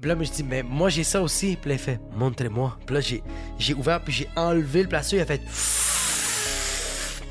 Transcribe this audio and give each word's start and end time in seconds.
Puis 0.00 0.08
là, 0.08 0.16
je 0.20 0.30
dis, 0.30 0.44
mais 0.44 0.62
moi, 0.62 0.90
j'ai 0.90 1.02
ça 1.02 1.20
aussi. 1.20 1.58
Puis 1.60 1.70
là, 1.70 1.74
il 1.74 1.80
fait, 1.80 1.98
montrez-moi. 2.14 2.78
Puis 2.86 2.94
là, 2.94 3.00
j'ai, 3.00 3.20
j'ai 3.58 3.74
ouvert, 3.74 4.00
puis 4.00 4.12
j'ai 4.12 4.28
enlevé 4.36 4.82
le 4.82 4.88
plaster. 4.88 5.16
Il 5.16 5.22
a 5.22 5.26
fait. 5.26 5.40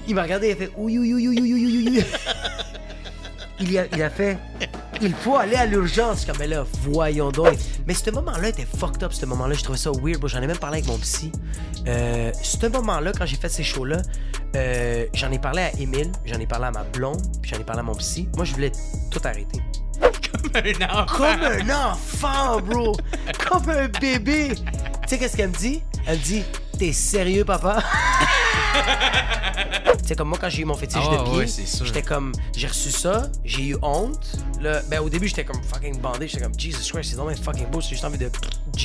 Il 0.05 0.15
m'a 0.15 0.23
regardé, 0.23 0.49
il 0.49 0.51
a 0.51 0.55
fait, 0.57 0.71
oui, 0.75 0.97
oui, 0.97 1.13
oui, 1.13 1.27
oui, 1.29 1.39
oui, 1.39 1.53
oui, 1.53 1.89
oui. 1.95 2.03
Il 3.59 3.75
a, 3.75 3.87
il 3.87 4.03
a 4.03 4.11
fait, 4.11 4.37
il 5.01 5.15
faut 5.15 5.35
aller 5.35 5.55
à 5.55 5.65
l'urgence. 5.65 6.25
Comme, 6.25 6.35
mais 6.37 6.45
là, 6.45 6.63
voyons 6.83 7.31
donc. 7.31 7.55
Mais 7.87 7.95
ce 7.95 8.11
moment-là 8.11 8.49
était 8.49 8.67
fucked 8.67 9.01
up, 9.01 9.13
ce 9.13 9.25
moment-là. 9.25 9.55
Je 9.55 9.63
trouvais 9.63 9.79
ça 9.79 9.89
weird. 9.99 10.23
J'en 10.27 10.43
ai 10.43 10.45
même 10.45 10.59
parlé 10.59 10.77
avec 10.77 10.87
mon 10.87 10.99
psy. 10.99 11.31
Euh, 11.87 12.31
ce 12.43 12.67
moment-là, 12.67 13.13
quand 13.17 13.25
j'ai 13.25 13.37
fait 13.37 13.49
ces 13.49 13.63
shows-là, 13.63 14.03
euh, 14.55 15.07
j'en 15.15 15.31
ai 15.31 15.39
parlé 15.39 15.63
à 15.63 15.73
Émile, 15.79 16.11
j'en 16.25 16.39
ai 16.39 16.45
parlé 16.45 16.65
à 16.65 16.71
ma 16.71 16.83
blonde, 16.83 17.21
puis 17.41 17.49
j'en 17.51 17.59
ai 17.59 17.63
parlé 17.63 17.79
à 17.79 17.83
mon 17.83 17.95
psy. 17.95 18.29
Moi, 18.35 18.45
je 18.45 18.53
voulais 18.53 18.71
tout 19.09 19.21
arrêter. 19.23 19.59
Comme 20.37 20.51
un 20.55 20.85
enfant. 20.85 21.17
Comme 21.17 21.43
un 21.43 21.91
enfant, 21.91 22.61
bro! 22.61 22.97
Comme 23.47 23.69
un 23.69 23.87
bébé! 23.87 24.53
Tu 24.55 24.63
sais 25.07 25.17
qu'est-ce 25.17 25.37
qu'elle 25.37 25.49
me 25.49 25.55
dit? 25.57 25.81
Elle 26.05 26.17
me 26.17 26.23
dit, 26.23 26.43
t'es 26.77 26.93
sérieux, 26.93 27.45
papa? 27.45 27.83
tu 29.99 30.07
sais, 30.07 30.15
comme 30.15 30.29
moi, 30.29 30.37
quand 30.39 30.49
j'ai 30.49 30.61
eu 30.61 30.65
mon 30.65 30.75
fétiche 30.75 31.03
Ah 31.11 31.17
de 31.17 31.29
pied, 31.29 31.47
c'est 31.47 31.85
j'étais 31.85 32.01
comme, 32.01 32.31
j'ai 32.55 32.67
reçu 32.67 32.91
ça, 32.91 33.29
j'ai 33.43 33.63
eu 33.63 33.77
honte. 33.81 34.37
Là, 34.61 34.81
ben, 34.89 34.99
au 35.01 35.09
début, 35.09 35.27
j'étais 35.27 35.45
comme 35.45 35.61
fucking 35.63 35.99
bandé, 35.99 36.27
j'étais 36.27 36.43
comme, 36.43 36.57
Jesus 36.57 36.91
Christ, 36.91 37.09
c'est 37.11 37.15
vraiment 37.15 37.35
fucking 37.35 37.67
beau, 37.67 37.81
j'ai 37.81 37.89
juste 37.89 38.05
envie 38.05 38.17
de 38.17 38.29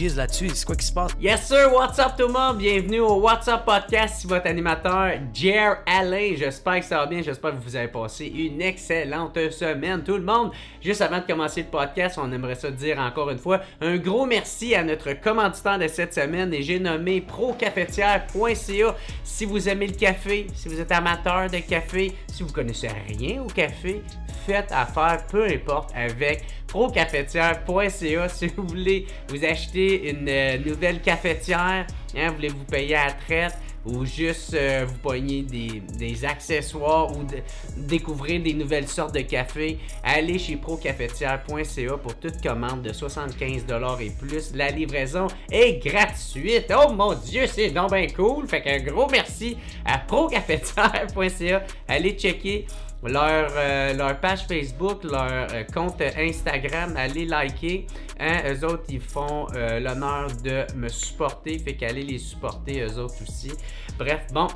là-dessus, 0.00 0.48
c'est 0.54 0.64
quoi 0.64 0.74
qui 0.74 0.86
se 0.86 0.92
passe? 0.92 1.12
Yes 1.20 1.46
sir, 1.46 1.70
what's 1.70 1.98
up 1.98 2.12
tout 2.16 2.26
le 2.26 2.32
monde? 2.32 2.56
Bienvenue 2.56 3.00
au 3.00 3.20
What's 3.20 3.46
Up 3.46 3.66
Podcast, 3.66 4.16
c'est 4.18 4.28
votre 4.28 4.46
animateur 4.46 5.12
Jer 5.34 5.76
Alain. 5.86 6.32
J'espère 6.34 6.80
que 6.80 6.86
ça 6.86 6.96
va 6.96 7.06
bien, 7.06 7.20
j'espère 7.20 7.50
que 7.50 7.62
vous 7.62 7.76
avez 7.76 7.88
passé 7.88 8.26
une 8.26 8.62
excellente 8.62 9.38
semaine 9.50 10.02
tout 10.02 10.16
le 10.16 10.22
monde. 10.22 10.50
Juste 10.80 11.02
avant 11.02 11.18
de 11.18 11.26
commencer 11.26 11.62
le 11.62 11.68
podcast, 11.68 12.18
on 12.20 12.32
aimerait 12.32 12.54
ça 12.54 12.70
dire 12.70 12.98
encore 12.98 13.28
une 13.28 13.38
fois 13.38 13.60
un 13.82 13.98
gros 13.98 14.24
merci 14.24 14.74
à 14.74 14.82
notre 14.82 15.12
commanditaire 15.12 15.78
de 15.78 15.88
cette 15.88 16.14
semaine 16.14 16.54
et 16.54 16.62
j'ai 16.62 16.80
nommé 16.80 17.20
procafetière.ca. 17.20 18.96
Si 19.24 19.44
vous 19.44 19.68
aimez 19.68 19.88
le 19.88 19.94
café, 19.94 20.46
si 20.54 20.68
vous 20.68 20.80
êtes 20.80 20.90
amateur 20.90 21.50
de 21.50 21.58
café, 21.58 22.12
si 22.32 22.42
vous 22.42 22.52
connaissez 22.52 22.88
rien 23.08 23.42
au 23.42 23.46
café, 23.46 24.02
faites 24.46 24.72
affaire, 24.72 25.24
peu 25.30 25.44
importe, 25.44 25.90
avec 25.94 26.44
procafetière.ca. 26.66 28.28
Si 28.28 28.46
vous 28.48 28.66
voulez 28.66 29.06
vous 29.28 29.44
acheter 29.44 29.81
une 30.10 30.28
euh, 30.28 30.58
nouvelle 30.58 31.00
cafetière, 31.00 31.86
hein, 32.16 32.30
voulez-vous 32.34 32.64
payer 32.64 32.94
à 32.96 33.06
la 33.06 33.12
traite 33.12 33.54
ou 33.84 34.04
juste 34.04 34.54
euh, 34.54 34.84
vous 34.86 34.98
pogner 34.98 35.42
des, 35.42 35.82
des 35.98 36.24
accessoires 36.24 37.10
ou 37.18 37.24
de- 37.24 37.38
découvrir 37.76 38.40
des 38.40 38.54
nouvelles 38.54 38.86
sortes 38.86 39.12
de 39.12 39.22
café, 39.22 39.78
allez 40.04 40.38
chez 40.38 40.54
procafetière.ca 40.56 41.96
pour 41.98 42.14
toute 42.14 42.40
commande 42.40 42.82
de 42.82 42.90
75$ 42.92 44.00
et 44.00 44.10
plus. 44.10 44.54
La 44.54 44.70
livraison 44.70 45.26
est 45.50 45.84
gratuite. 45.84 46.72
Oh 46.72 46.92
mon 46.92 47.14
dieu, 47.14 47.46
c'est 47.48 47.70
donc 47.70 47.92
bien 47.92 48.06
cool. 48.14 48.46
Fait 48.46 48.62
qu'un 48.62 48.78
gros 48.78 49.08
merci 49.10 49.56
à 49.84 49.98
procafetière.ca. 49.98 51.62
Allez 51.88 52.12
checker 52.12 52.66
leur, 53.08 53.50
euh, 53.56 53.94
leur 53.94 54.20
page 54.20 54.46
Facebook, 54.46 55.04
leur 55.04 55.48
euh, 55.52 55.64
compte 55.74 56.00
Instagram, 56.00 56.94
allez 56.96 57.24
liker. 57.24 57.86
Hein, 58.20 58.42
eux 58.48 58.64
autres, 58.64 58.84
ils 58.88 59.00
font 59.00 59.46
euh, 59.54 59.80
l'honneur 59.80 60.28
de 60.44 60.64
me 60.76 60.88
supporter, 60.88 61.58
fait 61.58 61.74
qu'allez 61.74 62.02
les 62.02 62.18
supporter 62.18 62.80
eux 62.82 62.98
autres 62.98 63.22
aussi. 63.22 63.52
Bref, 63.98 64.26
bon. 64.32 64.46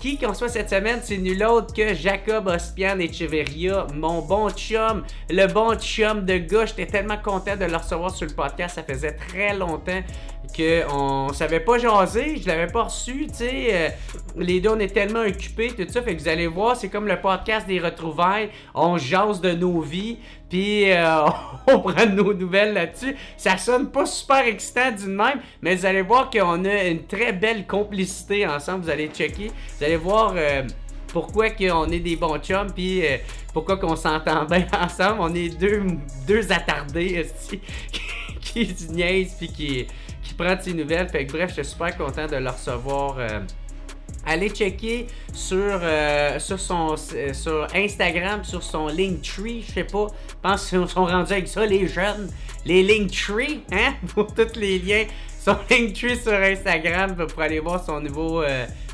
Qui 0.00 0.18
qu'on 0.18 0.34
soit 0.34 0.48
cette 0.48 0.70
semaine, 0.70 0.98
c'est 1.02 1.18
nul 1.18 1.42
autre 1.44 1.72
que 1.72 1.94
Jacob 1.94 2.48
Ospian 2.48 2.98
Echeverria, 2.98 3.86
mon 3.94 4.20
bon 4.20 4.50
chum, 4.50 5.04
le 5.30 5.46
bon 5.46 5.74
chum 5.78 6.24
de 6.24 6.38
gars. 6.38 6.66
J'étais 6.66 6.86
tellement 6.86 7.16
content 7.16 7.56
de 7.56 7.64
le 7.64 7.76
recevoir 7.76 8.14
sur 8.14 8.26
le 8.26 8.34
podcast. 8.34 8.74
Ça 8.74 8.82
faisait 8.82 9.12
très 9.12 9.56
longtemps 9.56 10.02
qu'on 10.56 11.32
savait 11.32 11.60
pas 11.60 11.78
jaser, 11.78 12.36
je 12.42 12.46
l'avais 12.46 12.66
pas 12.66 12.84
reçu, 12.84 13.26
tu 13.28 13.34
sais. 13.34 13.68
euh, 13.72 13.88
les 14.36 14.60
deux, 14.60 14.70
on 14.70 14.78
est 14.78 14.92
tellement 14.92 15.20
occupés, 15.22 15.68
tout 15.68 15.86
ça. 15.88 16.02
Fait 16.02 16.14
que 16.16 16.20
vous 16.20 16.28
allez 16.28 16.46
voir, 16.46 16.76
c'est 16.76 16.88
comme 16.88 17.06
le 17.06 17.20
podcast 17.20 17.66
des 17.66 17.78
retrouvailles. 17.78 18.50
On 18.74 18.98
jase 18.98 19.40
de 19.40 19.52
nos 19.52 19.80
vies, 19.80 20.18
puis 20.50 20.90
euh, 20.92 21.24
on 21.68 21.80
prend 21.80 22.06
nos 22.06 22.34
nouvelles 22.34 22.74
là-dessus. 22.74 23.16
Ça 23.36 23.56
sonne 23.56 23.90
pas 23.90 24.04
super 24.06 24.46
excitant 24.46 24.90
d'une 24.90 25.14
même, 25.14 25.40
mais 25.62 25.74
vous 25.76 25.86
allez 25.86 26.02
voir 26.02 26.28
qu'on 26.30 26.64
a 26.64 26.84
une 26.84 27.06
très 27.06 27.32
belle 27.32 27.66
complicité 27.66 28.46
ensemble. 28.46 28.84
Vous 28.84 28.90
allez 28.90 29.08
checker. 29.08 29.50
Vous 29.78 29.84
allez 29.84 29.96
voir. 29.96 30.34
euh, 30.36 30.62
pourquoi 31.12 31.50
qu'on 31.50 31.90
est 31.90 31.98
des 32.00 32.16
bons 32.16 32.38
chums, 32.38 32.72
puis 32.74 33.02
pourquoi 33.52 33.76
qu'on 33.76 33.96
s'entend 33.96 34.44
bien 34.50 34.66
ensemble. 34.80 35.18
On 35.20 35.34
est 35.34 35.50
deux, 35.60 35.82
deux 36.26 36.50
attardés 36.50 37.14
esti, 37.16 37.60
qui, 38.40 38.66
qui 38.66 38.74
se 38.74 38.90
niaisent, 38.90 39.34
puis 39.38 39.48
qui, 39.48 39.86
qui 40.32 40.38
prennent 40.38 40.60
ses 40.60 40.72
nouvelles. 40.74 41.08
Fait 41.08 41.26
que 41.26 41.32
bref, 41.32 41.50
je 41.50 41.62
suis 41.62 41.72
super 41.72 41.96
content 41.96 42.26
de 42.26 42.36
le 42.36 42.48
recevoir. 42.48 43.16
euh, 43.18 43.40
Allez 44.24 44.50
checker 44.50 45.08
sur, 45.32 45.56
euh, 45.58 46.38
sur, 46.38 46.58
son, 46.60 46.94
euh, 47.14 47.32
sur 47.32 47.66
Instagram, 47.74 48.44
sur 48.44 48.62
son 48.62 48.86
Linktree, 48.86 49.64
je 49.66 49.72
sais 49.72 49.84
pas. 49.84 50.06
Je 50.28 50.34
pense 50.40 50.68
qu'ils 50.68 50.88
sont 50.88 51.04
rendus 51.04 51.32
avec 51.32 51.48
ça, 51.48 51.66
les 51.66 51.88
jeunes. 51.88 52.30
Les 52.64 52.82
Linktree, 52.84 53.62
hein? 53.72 53.94
Pour 54.14 54.32
tous 54.32 54.54
les 54.56 54.78
liens. 54.78 55.04
Son 55.40 55.56
Linktree 55.68 56.16
sur 56.16 56.34
Instagram 56.34 57.16
pour 57.16 57.42
aller 57.42 57.58
voir 57.58 57.84
son 57.84 58.00
nouveau. 58.00 58.44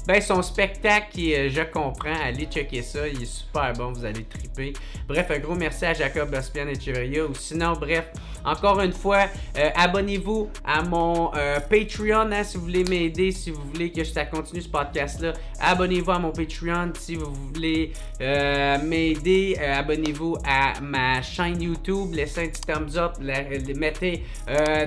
ben, 0.06 0.20
son 0.22 0.40
spectacle 0.40 1.08
qui, 1.12 1.50
je 1.50 1.60
comprends. 1.70 2.14
Allez 2.24 2.46
checker 2.46 2.80
ça. 2.80 3.06
Il 3.06 3.22
est 3.22 3.26
super 3.26 3.74
bon. 3.74 3.92
Vous 3.92 4.06
allez 4.06 4.24
triper. 4.24 4.72
Bref, 5.06 5.26
un 5.30 5.40
gros 5.40 5.54
merci 5.54 5.84
à 5.84 5.92
Jacob 5.92 6.30
Baspian 6.30 6.68
et 6.68 6.80
Cheveria. 6.80 7.26
Ou 7.26 7.34
sinon, 7.34 7.74
bref, 7.74 8.06
encore 8.44 8.80
une 8.80 8.92
fois, 8.92 9.26
euh, 9.56 9.70
abonnez-vous 9.74 10.48
à 10.64 10.82
mon 10.82 11.30
euh, 11.34 11.60
Patreon 11.60 12.32
hein, 12.32 12.44
si 12.44 12.56
vous 12.56 12.64
voulez 12.64 12.84
m'aider, 12.84 13.32
si 13.32 13.50
vous 13.50 13.62
voulez 13.62 13.90
que 13.90 14.04
ça 14.04 14.24
continue 14.24 14.62
ce 14.62 14.68
podcast-là. 14.68 15.32
Abonnez-vous 15.60 16.10
à 16.10 16.18
mon 16.18 16.30
Patreon 16.30 16.92
si 16.94 17.16
vous 17.16 17.32
voulez 17.32 17.92
euh, 18.20 18.78
m'aider. 18.82 19.56
abonnez-vous 19.56 20.36
à 20.46 20.80
ma 20.80 21.22
chaîne 21.22 21.60
YouTube. 21.60 22.14
Laissez 22.14 22.44
un 22.44 22.48
petit 22.48 22.62
thumbs 22.62 22.96
up. 22.96 23.12
mettez 23.20 24.24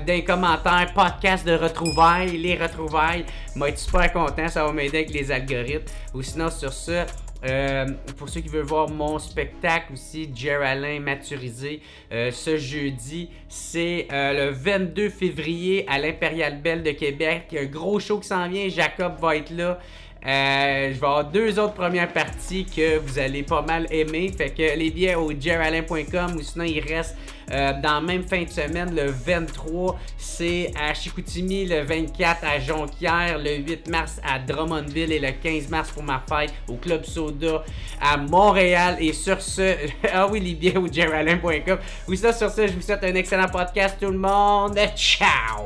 des 0.05 0.23
commentaires 0.23 0.91
podcast 0.93 1.45
de 1.45 1.53
retrouvailles. 1.53 2.37
Les 2.37 2.55
retrouvailles. 2.55 3.25
Moi, 3.55 3.69
être 3.69 3.79
super 3.79 4.11
content. 4.11 4.47
Ça 4.47 4.65
va 4.65 4.71
m'aider 4.71 4.99
avec 4.99 5.13
les 5.13 5.31
algorithmes. 5.31 5.85
Ou 6.13 6.21
sinon, 6.21 6.49
sur 6.49 6.73
ça. 6.73 7.05
Euh, 7.43 7.87
pour 8.17 8.29
ceux 8.29 8.41
qui 8.41 8.49
veulent 8.49 8.65
voir 8.65 8.89
mon 8.89 9.17
spectacle 9.17 9.93
aussi, 9.93 10.29
Jer 10.33 10.61
Alain 10.61 10.99
Maturisé, 10.99 11.81
euh, 12.11 12.29
ce 12.31 12.57
jeudi, 12.57 13.29
c'est 13.49 14.07
euh, 14.11 14.47
le 14.47 14.51
22 14.51 15.09
février 15.09 15.85
à 15.87 15.97
l'Impérial 15.97 16.61
Belle 16.61 16.83
de 16.83 16.91
Québec. 16.91 17.47
Il 17.51 17.55
y 17.55 17.57
a 17.57 17.61
un 17.61 17.65
gros 17.65 17.99
show 17.99 18.19
qui 18.19 18.27
s'en 18.27 18.47
vient. 18.47 18.69
Jacob 18.69 19.19
va 19.19 19.35
être 19.37 19.49
là. 19.51 19.79
Euh, 20.25 20.93
je 20.93 20.99
vais 20.99 21.07
avoir 21.07 21.25
deux 21.25 21.57
autres 21.57 21.73
premières 21.73 22.11
parties 22.11 22.65
que 22.65 22.99
vous 22.99 23.17
allez 23.17 23.43
pas 23.43 23.61
mal 23.61 23.87
aimer. 23.91 24.31
Fait 24.37 24.51
que 24.51 24.77
les 24.77 24.91
billets 24.91 25.15
au 25.15 25.31
jeralain.com 25.31 26.35
ou 26.35 26.41
sinon 26.41 26.65
il 26.65 26.79
reste 26.79 27.17
euh, 27.51 27.73
dans 27.81 27.95
la 27.95 28.01
même 28.01 28.23
fin 28.23 28.43
de 28.43 28.49
semaine, 28.49 28.95
le 28.95 29.11
23, 29.11 29.99
c'est 30.17 30.71
à 30.79 30.93
Chicoutimi, 30.93 31.65
le 31.65 31.81
24 31.81 32.43
à 32.45 32.59
Jonquière, 32.59 33.39
le 33.39 33.57
8 33.57 33.89
mars 33.89 34.21
à 34.23 34.39
Drummondville 34.39 35.11
et 35.11 35.19
le 35.19 35.31
15 35.31 35.69
mars 35.69 35.91
pour 35.91 36.03
ma 36.03 36.23
fête 36.29 36.53
au 36.69 36.75
Club 36.75 37.03
Soda 37.03 37.63
à 37.99 38.15
Montréal. 38.15 38.97
Et 38.99 39.11
sur 39.11 39.41
ce, 39.41 39.75
ah 40.13 40.27
oui, 40.27 40.39
les 40.39 40.53
billets 40.53 40.77
au 40.77 40.91
jeralain.com. 40.91 41.79
Oui, 42.07 42.17
ça, 42.17 42.31
sur 42.31 42.49
ce, 42.49 42.67
je 42.67 42.73
vous 42.73 42.81
souhaite 42.81 43.03
un 43.03 43.15
excellent 43.15 43.49
podcast, 43.49 43.97
tout 43.99 44.11
le 44.11 44.17
monde. 44.17 44.77
Ciao! 44.95 45.65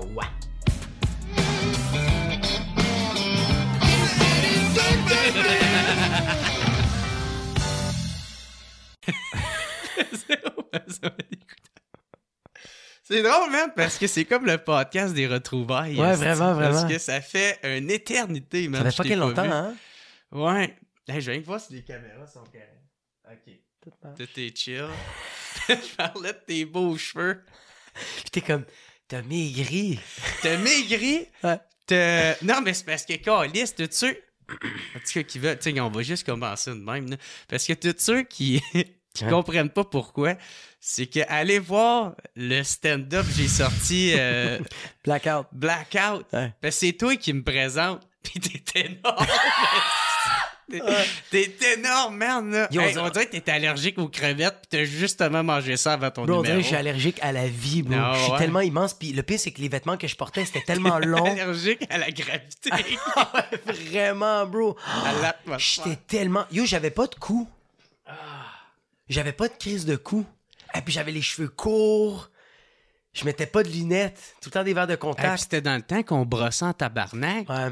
C'est 13.03 13.21
drôle, 13.21 13.51
man, 13.51 13.71
parce 13.75 13.97
que 13.99 14.07
c'est 14.07 14.25
comme 14.25 14.45
le 14.47 14.57
podcast 14.57 15.13
des 15.13 15.27
retrouvailles. 15.27 15.99
Ouais, 15.99 16.09
esti, 16.11 16.23
vraiment, 16.23 16.57
Parce 16.59 16.73
vraiment. 16.75 16.89
que 16.89 16.97
ça 16.97 17.21
fait 17.21 17.59
une 17.63 17.91
éternité, 17.91 18.67
man. 18.67 18.81
Ça 18.81 18.89
fait 18.91 19.03
t'ai 19.03 19.09
fucking 19.09 19.19
longtemps, 19.19 19.43
vu. 19.43 19.51
hein? 19.51 19.75
Ouais. 20.31 20.75
Hey, 21.07 21.21
je 21.21 21.31
viens 21.31 21.39
de 21.39 21.45
voir 21.45 21.59
si 21.61 21.73
les 21.73 21.83
caméras 21.83 22.25
sont 22.25 22.43
carrées. 22.45 22.81
Ok. 23.31 23.53
Tout 24.17 24.39
est 24.39 24.57
chill. 24.57 24.87
je 25.69 25.95
parlais 25.95 26.33
de 26.33 26.39
tes 26.47 26.65
beaux 26.65 26.97
cheveux. 26.97 27.43
Puis 27.93 28.31
t'es 28.31 28.41
comme, 28.41 28.65
t'as 29.07 29.21
maigri. 29.21 29.99
T'as 30.41 30.57
maigri? 30.57 31.27
Ouais. 31.43 31.59
Non, 32.41 32.61
mais 32.61 32.73
c'est 32.73 32.85
parce 32.85 33.05
que, 33.05 33.13
Calis, 33.17 33.71
tous 33.77 33.87
ceux. 33.91 34.17
En 34.49 34.99
tout 34.99 35.13
cas, 35.13 35.23
qui 35.23 35.39
veulent. 35.39 35.57
Tu 35.59 35.71
sais, 35.73 35.79
on 35.79 35.89
va 35.89 36.01
juste 36.03 36.25
commencer 36.25 36.71
de 36.71 36.75
même, 36.75 37.09
là. 37.09 37.17
Parce 37.47 37.65
que 37.65 37.73
tous 37.73 37.95
ceux 37.97 38.23
qui. 38.23 38.61
qui 39.13 39.23
Ouais. 39.23 39.29
comprennent 39.29 39.69
pas 39.69 39.85
pourquoi, 39.85 40.35
c'est 40.81 41.07
que 41.07 41.21
allez 41.29 41.57
voir 41.59 42.15
le 42.35 42.61
stand-up, 42.63 43.25
j'ai 43.33 43.47
sorti 43.47 44.11
euh, 44.17 44.59
Blackout. 45.05 45.47
Blackout. 45.53 46.25
Que 46.61 46.69
c'est 46.69 46.91
toi 46.91 47.15
qui 47.15 47.31
me 47.31 47.41
présente. 47.41 48.05
Pis 48.23 48.39
t'es 48.41 48.87
énorme. 48.87 49.25
T'es- 51.31 51.55
énorme, 51.77 52.17
man. 52.17 52.51
Là. 52.51 52.67
Yo, 52.71 52.81
on 52.81 52.83
Hey, 52.85 52.93
dirait- 52.93 53.05
on 53.05 53.09
dirait 53.09 53.25
que 53.27 53.37
t'es 53.37 53.51
allergique 53.51 53.97
aux 53.99 54.07
crevettes 54.09 54.61
pis 54.61 54.67
t'as 54.69 54.83
justement 54.83 55.43
mangé 55.43 55.77
ça 55.77 55.93
avant 55.93 56.09
ton 56.11 56.25
Bro, 56.25 56.37
on 56.39 56.41
dirait 56.41 56.53
numéro. 56.53 56.57
que 56.59 56.63
je 56.63 56.67
suis 56.67 56.75
allergique 56.75 57.19
à 57.21 57.31
la 57.31 57.47
vie, 57.47 57.83
bro. 57.83 57.95
Ah 57.99 58.13
je 58.15 58.21
suis 58.23 58.31
ouais? 58.31 58.37
tellement 58.39 58.59
immense. 58.61 58.93
Puis 58.93 59.11
le 59.13 59.21
pire, 59.23 59.39
c'est 59.39 59.51
que 59.51 59.61
les 59.61 59.69
vêtements 59.69 59.97
que 59.97 60.07
je 60.07 60.15
portais, 60.15 60.43
c'était 60.45 60.61
tellement 60.65 60.97
long. 60.99 61.23
allergique 61.25 61.85
à 61.89 61.97
la 61.99 62.09
gravité, 62.11 62.69
Vraiment, 63.65 64.45
bro. 64.47 64.75
à 65.05 65.13
l'atmosphère. 65.21 65.85
J'étais 65.85 66.01
tellement. 66.07 66.45
Yo, 66.51 66.65
j'avais 66.65 66.91
pas 66.91 67.07
de 67.07 67.15
cou. 67.15 67.47
J'avais 69.07 69.33
pas 69.33 69.47
de 69.47 69.53
crise 69.53 69.85
de 69.85 69.95
cou. 69.95 70.25
Et 70.73 70.81
puis 70.81 70.93
j'avais 70.93 71.11
les 71.11 71.21
cheveux 71.21 71.47
courts. 71.49 72.29
Je 73.13 73.23
mettais 73.23 73.45
pas 73.45 73.63
de 73.63 73.69
lunettes. 73.69 74.19
Tout 74.41 74.49
le 74.49 74.51
temps 74.51 74.63
des 74.63 74.73
verres 74.73 74.87
de 74.87 74.93
Hey, 74.93 74.99
contact. 74.99 75.37
c'était 75.39 75.61
dans 75.61 75.75
le 75.75 75.81
temps 75.81 76.03
qu'on 76.03 76.25
brossait 76.25 76.65
en 76.65 76.73
tabarnak. 76.73 77.47
ouais. 77.49 77.71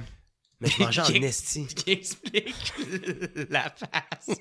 Mais 0.63 0.69
je 0.69 0.81
mangeais 0.83 1.01
en 1.01 1.05
esti. 1.23 1.67
Qui 1.75 1.91
explique 1.91 2.73
la 3.49 3.69
face. 3.69 4.37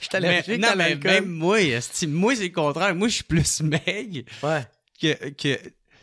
J'étais 0.00 0.20
Mais, 0.20 0.28
allergique 0.28 0.60
non, 0.60 0.68
à 0.68 0.76
mais 0.76 0.94
même 0.96 1.26
moi, 1.28 1.60
esti, 1.60 2.06
moi 2.06 2.34
c'est 2.36 2.44
le 2.44 2.48
contraire. 2.50 2.94
Moi, 2.94 3.08
je 3.08 3.14
suis 3.16 3.24
plus 3.24 3.60
maigre 3.62 4.22
Ouais. 4.42 4.62
que. 5.00 5.30
que... 5.30 5.58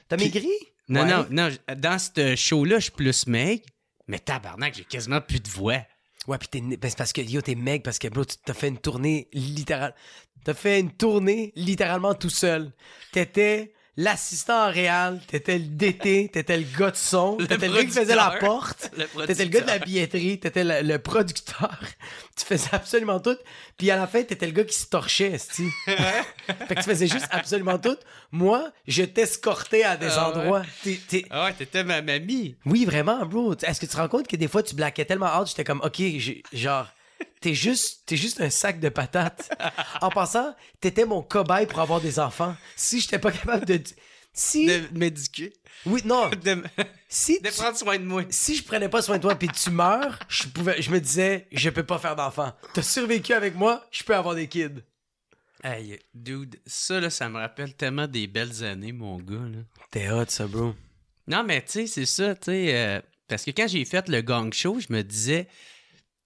T'as 0.08 0.18
Puis- 0.18 0.26
maigri? 0.26 0.50
Non, 0.88 1.02
Ouais. 1.04 1.08
non, 1.08 1.28
non. 1.30 1.50
Dans 1.78 2.00
ce 2.00 2.36
show-là, 2.36 2.78
je 2.80 2.84
suis 2.84 2.92
plus 2.92 3.28
maigre. 3.28 3.64
Mais 4.08 4.20
tabarnak, 4.20 4.74
j'ai 4.76 4.84
quasiment 4.86 5.22
plus 5.22 5.40
de 5.40 5.48
voix. 5.50 5.82
Ouais, 6.28 6.38
pis 6.40 6.48
t'es. 6.48 6.62
Ben, 6.62 6.78
c'est 6.90 6.98
parce 6.98 7.14
que, 7.14 7.22
yo, 7.22 7.42
t'es 7.42 7.56
maigre 7.56 7.84
parce 7.84 8.00
que, 8.00 8.08
bro, 8.08 8.26
tu 8.26 8.36
t'as 8.44 8.54
fait 8.56 8.68
une 8.70 8.78
tournée 8.80 9.28
littéralement. 9.34 9.96
T'as 10.44 10.54
fait 10.54 10.80
une 10.80 10.92
tournée 10.92 11.54
littéralement 11.56 12.16
tout 12.16 12.30
seul. 12.30 12.72
T'étais 13.12 13.74
l'assistant 14.00 14.68
en 14.68 14.72
réal, 14.72 15.20
t'étais 15.28 15.58
le 15.58 15.66
DT, 15.66 16.30
t'étais 16.32 16.58
le 16.58 16.66
gars 16.78 16.92
de 16.92 16.96
son, 16.96 17.36
t'étais 17.36 17.68
le 17.68 17.76
gars 17.76 17.84
qui 17.84 17.92
faisait 17.92 18.16
la 18.16 18.32
porte, 18.40 18.92
t'étais 19.28 19.44
le 19.44 19.50
gars 19.50 19.62
de 19.62 19.68
la 19.68 19.80
billetterie, 19.80 20.40
t'étais 20.40 20.64
le, 20.64 20.82
le 20.88 21.00
producteur. 21.00 21.78
tu 22.38 22.46
faisais 22.46 22.70
absolument 22.72 23.20
tout. 23.20 23.36
Puis 23.78 23.92
à 23.92 23.98
la 23.98 24.08
fin, 24.08 24.24
t'étais 24.24 24.46
le 24.46 24.54
gars 24.54 24.64
qui 24.64 24.76
se 24.76 24.86
torchait, 24.88 25.32
esti. 25.32 25.68
fait 25.86 25.96
que 26.70 26.74
tu 26.76 26.84
faisais 26.84 27.08
juste 27.08 27.28
absolument 27.30 27.78
tout. 27.78 27.98
Moi, 28.32 28.72
je 28.88 29.04
t'escortais 29.04 29.84
à 29.84 29.98
des 29.98 30.08
Ah 30.12 30.30
endroits. 30.30 30.64
Ah 31.30 31.44
ouais, 31.46 31.54
t'étais 31.54 31.84
ma 31.84 32.02
mamie. 32.02 32.56
oui, 32.66 32.86
vraiment, 32.86 33.26
bro. 33.26 33.54
Est-ce 33.54 33.82
que 33.82 33.86
tu 33.86 33.92
te 33.92 33.98
rends 33.98 34.08
compte 34.08 34.28
que 34.28 34.38
des 34.38 34.48
fois, 34.48 34.64
tu 34.64 34.76
blaquais 34.76 35.04
tellement 35.04 35.26
hard, 35.26 35.48
j'étais 35.48 35.66
comme, 35.66 35.82
OK, 35.84 36.02
genre, 36.54 36.88
t'es 37.42 37.54
juste, 37.54 38.04
t'es 38.06 38.18
juste 38.18 38.42
un 38.42 38.50
sac 38.50 38.80
de 38.80 38.90
patates. 38.90 39.50
en 40.02 40.10
passant, 40.10 40.56
t'étais 40.82 41.06
mon 41.06 41.22
cobaye 41.22 41.66
pour 41.68 41.80
avoir 41.80 42.02
des 42.02 42.20
enfants. 42.20 42.56
Si 42.76 43.00
j'étais 43.02 43.20
pas 43.20 43.32
capable 43.32 43.66
de... 43.66 43.82
Si... 44.34 44.68
De 44.68 44.82
m'éduquer. 44.98 45.54
Oui, 45.86 46.02
non. 46.06 46.30
De, 46.44 46.62
Si, 47.10 47.40
de 47.42 47.50
tu- 47.50 47.56
prendre 47.56 47.76
soin 47.78 47.98
de 47.98 48.04
moi. 48.04 48.24
si 48.30 48.56
je 48.56 48.64
prenais 48.64 48.88
pas 48.90 49.02
soin 49.02 49.18
de 49.18 49.22
toi 49.24 49.36
puis 49.36 49.48
tu 49.48 49.70
meurs, 49.72 50.20
je, 50.30 50.44
pouvais, 50.48 50.82
je 50.82 50.92
me 50.92 51.00
disais, 51.00 51.48
je 51.52 51.70
peux 51.70 51.84
pas 51.86 51.98
faire 51.98 52.16
d'enfants. 52.16 52.54
T'as 52.74 52.82
survécu 52.84 53.34
avec 53.34 53.56
moi, 53.56 53.86
je 53.92 54.04
peux 54.04 54.16
avoir 54.16 54.36
des 54.36 54.48
kids. 54.48 54.84
Hey, 55.64 56.00
dude, 56.14 56.60
ça, 56.66 57.00
là, 57.02 57.10
ça 57.10 57.28
me 57.28 57.38
rappelle 57.38 57.74
tellement 57.76 58.08
des 58.08 58.28
belles 58.28 58.64
années, 58.64 58.92
mon 58.94 59.18
gars, 59.18 59.36
là. 59.36 59.60
T'es 59.92 60.10
hot, 60.10 60.26
ça, 60.28 60.48
bro. 60.48 60.74
Non, 61.28 61.44
mais 61.44 61.62
tu 61.66 61.72
sais, 61.72 61.88
c'est 61.88 62.06
ça, 62.06 62.36
tu 62.36 62.46
sais. 62.52 62.76
euh, 62.78 63.02
parce 63.28 63.44
que 63.44 63.52
quand 63.52 63.68
j'ai 63.68 63.84
fait 63.84 64.08
le 64.10 64.22
gang 64.22 64.54
show, 64.54 64.80
je 64.80 64.88
me 64.94 65.02
disais, 65.02 65.48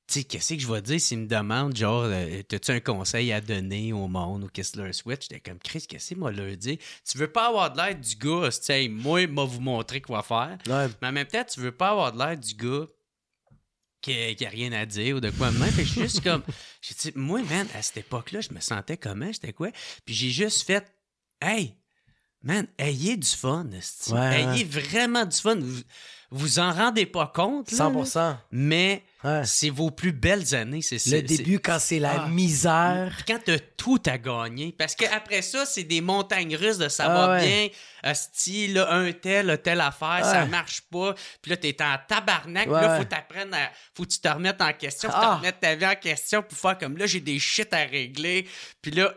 tu 0.08 0.20
sais, 0.20 0.24
qu'est-ce 0.26 0.54
que 0.56 0.60
je 0.60 0.72
vais 0.72 0.82
dire 0.82 1.00
s'ils 1.00 1.20
me 1.20 1.28
demandent, 1.28 1.76
genre, 1.76 2.04
euh, 2.06 2.42
t'as-tu 2.44 2.72
un 2.72 2.80
conseil 2.82 3.32
à 3.32 3.40
donner 3.40 3.94
au 3.94 4.08
monde 4.08 4.44
ou 4.44 4.48
qu'est-ce 4.50 4.74
que 4.74 4.82
leur 4.82 4.94
souhaite? 4.94 5.22
J'étais 5.24 5.40
comme, 5.40 5.60
Chris, 5.60 5.86
qu'est-ce 5.88 6.14
que 6.14 6.20
moi 6.20 6.32
leur 6.32 6.56
dire? 6.58 6.78
Tu 7.10 7.18
veux 7.18 7.32
pas 7.32 7.48
avoir 7.48 7.72
de 7.72 7.78
l'air 7.78 7.96
du 7.96 8.16
gars, 8.16 8.50
tu 8.52 8.58
sais, 8.62 8.88
moi, 8.90 9.26
m'a 9.28 9.46
vous 9.46 9.62
montrer 9.62 10.02
quoi 10.02 10.22
faire. 10.22 10.58
Ouais. 10.68 10.88
Mais 11.02 11.08
en 11.08 11.12
même 11.14 11.28
temps, 11.28 11.44
tu 11.46 11.62
veux 11.62 11.72
pas 11.72 11.92
avoir 11.92 12.12
de 12.12 12.18
l'air 12.20 12.38
du 12.38 12.54
gars 12.54 12.86
qui, 14.02 14.36
qui 14.36 14.46
a 14.46 14.50
rien 14.50 14.74
à 14.74 14.86
dire 14.86 15.16
ou 15.16 15.20
de 15.22 15.30
quoi 15.30 15.52
même. 15.52 15.72
Fait 15.72 15.84
que 15.84 15.88
je 15.88 15.92
suis 15.94 16.02
juste 16.02 16.24
comme. 16.30 16.44
J'ai 16.82 16.96
dit, 16.96 17.12
moi, 17.18 17.42
man, 17.44 17.66
à 17.74 17.82
cette 17.82 17.98
époque-là, 17.98 18.42
je 18.42 18.54
me 18.54 18.60
sentais 18.60 18.98
comment? 18.98 19.32
J'étais 19.32 19.54
quoi? 19.54 19.70
Puis 20.06 20.14
j'ai 20.14 20.30
juste 20.30 20.64
fait, 20.68 20.86
hey, 21.42 21.78
man, 22.42 22.68
ayez 22.78 23.16
du 23.16 23.28
fun. 23.30 23.66
Ouais, 24.10 24.42
Ayez 24.42 24.66
vraiment 24.66 25.26
du 25.26 25.38
fun. 25.38 25.56
Vous, 25.56 25.82
vous 26.30 26.60
en 26.60 26.74
rendez 26.74 27.06
pas 27.06 27.32
compte, 27.34 27.72
là, 27.72 27.90
100%. 27.90 28.16
là, 28.16 28.46
mais 28.52 29.04
Ouais. 29.24 29.42
c'est 29.46 29.70
vos 29.70 29.90
plus 29.92 30.12
belles 30.12 30.54
années. 30.54 30.82
C'est 30.82 30.96
Le 30.96 31.00
c'est- 31.00 31.22
début, 31.22 31.60
quand 31.60 31.80
c'est 31.80 32.00
la 32.00 32.24
Ah. 32.24 32.28
misère. 32.28 33.16
quand 33.28 33.40
t'as 33.44 33.60
tout 33.78 34.02
à 34.06 34.18
gagner, 34.18 34.74
parce 34.78 34.96
qu'après 34.96 35.42
ça, 35.42 35.66
c'est 35.66 35.84
des 35.84 36.02
montagnes 36.02 36.56
russes 36.56 36.78
de 36.78 36.88
ça 36.90 37.06
Ah 37.08 37.14
va 37.14 37.32
ouais. 37.34 37.46
bien, 37.46 38.74
là, 38.74 38.92
un 38.94 39.12
tel, 39.12 39.60
telle 39.64 39.82
affaire, 39.82 40.22
ça 40.24 40.46
marche 40.46 40.82
pas, 40.82 41.14
puis 41.42 41.52
là, 41.52 41.58
t'es 41.58 41.76
en 41.82 41.96
tabarnak, 42.08 42.68
Ouais, 42.70 42.82
là, 42.82 42.98
faut 42.98 43.04
t'apprendre 43.06 43.56
à... 43.56 43.70
faut 43.96 44.04
que 44.04 44.10
tu 44.10 44.20
te 44.20 44.28
remettes 44.28 44.62
en 44.62 44.74
question, 44.74 45.10
faut 45.10 45.16
Ah. 45.18 45.34
te 45.36 45.38
remettre 45.40 45.60
ta 45.60 45.76
vie 45.76 45.86
en 45.86 45.96
question 45.96 46.42
pour 46.44 46.58
faire 46.58 46.78
comme, 46.78 46.98
là, 46.98 47.06
j'ai 47.06 47.20
des 47.20 47.40
shit 47.40 47.74
à 47.74 47.84
régler, 47.86 48.48
puis 48.82 48.92
là, 48.96 49.14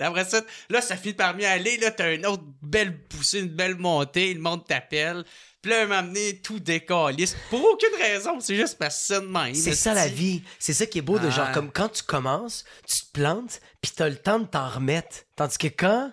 après 0.00 0.24
ça, 0.24 0.40
là, 0.70 0.80
ça 0.80 0.96
finit 0.96 1.14
par 1.14 1.34
mieux 1.36 1.46
aller, 1.46 1.76
là, 1.78 1.90
t'as 1.90 2.14
une 2.14 2.26
autre 2.26 2.44
belle 2.62 2.98
poussée, 3.04 3.40
une 3.40 3.48
belle 3.48 3.76
montée, 3.76 4.34
le 4.34 4.40
monde 4.40 4.66
t'appelle, 4.66 5.24
puis 5.62 5.70
là, 5.70 5.86
donné, 6.02 6.38
tout 6.42 6.58
décalisse, 6.58 7.36
pour 7.48 7.64
aucune 7.64 7.94
raison, 7.98 8.40
c'est 8.40 8.56
juste 8.56 8.76
parce 8.78 8.96
que 8.96 9.14
c'est 9.14 9.20
de 9.20 9.26
même. 9.26 9.54
C'est 9.54 9.74
ça 9.74 9.94
la 9.94 10.08
vie. 10.08 10.42
C'est 10.58 10.72
ça 10.74 10.86
qui 10.86 10.98
est 10.98 11.02
beau 11.02 11.18
de 11.20 11.30
genre 11.30 11.46
Ah. 11.48 11.54
comme 11.54 11.70
quand 11.70 11.88
tu 11.88 12.02
commences, 12.02 12.64
tu 12.86 13.00
te 13.06 13.12
plantes, 13.12 13.60
puis 13.80 13.92
t'as 13.94 14.08
le 14.08 14.16
temps 14.16 14.40
de 14.40 14.46
t'en 14.46 14.68
remettre. 14.68 15.18
Tandis 15.36 15.58
que 15.58 15.68
quand, 15.68 16.12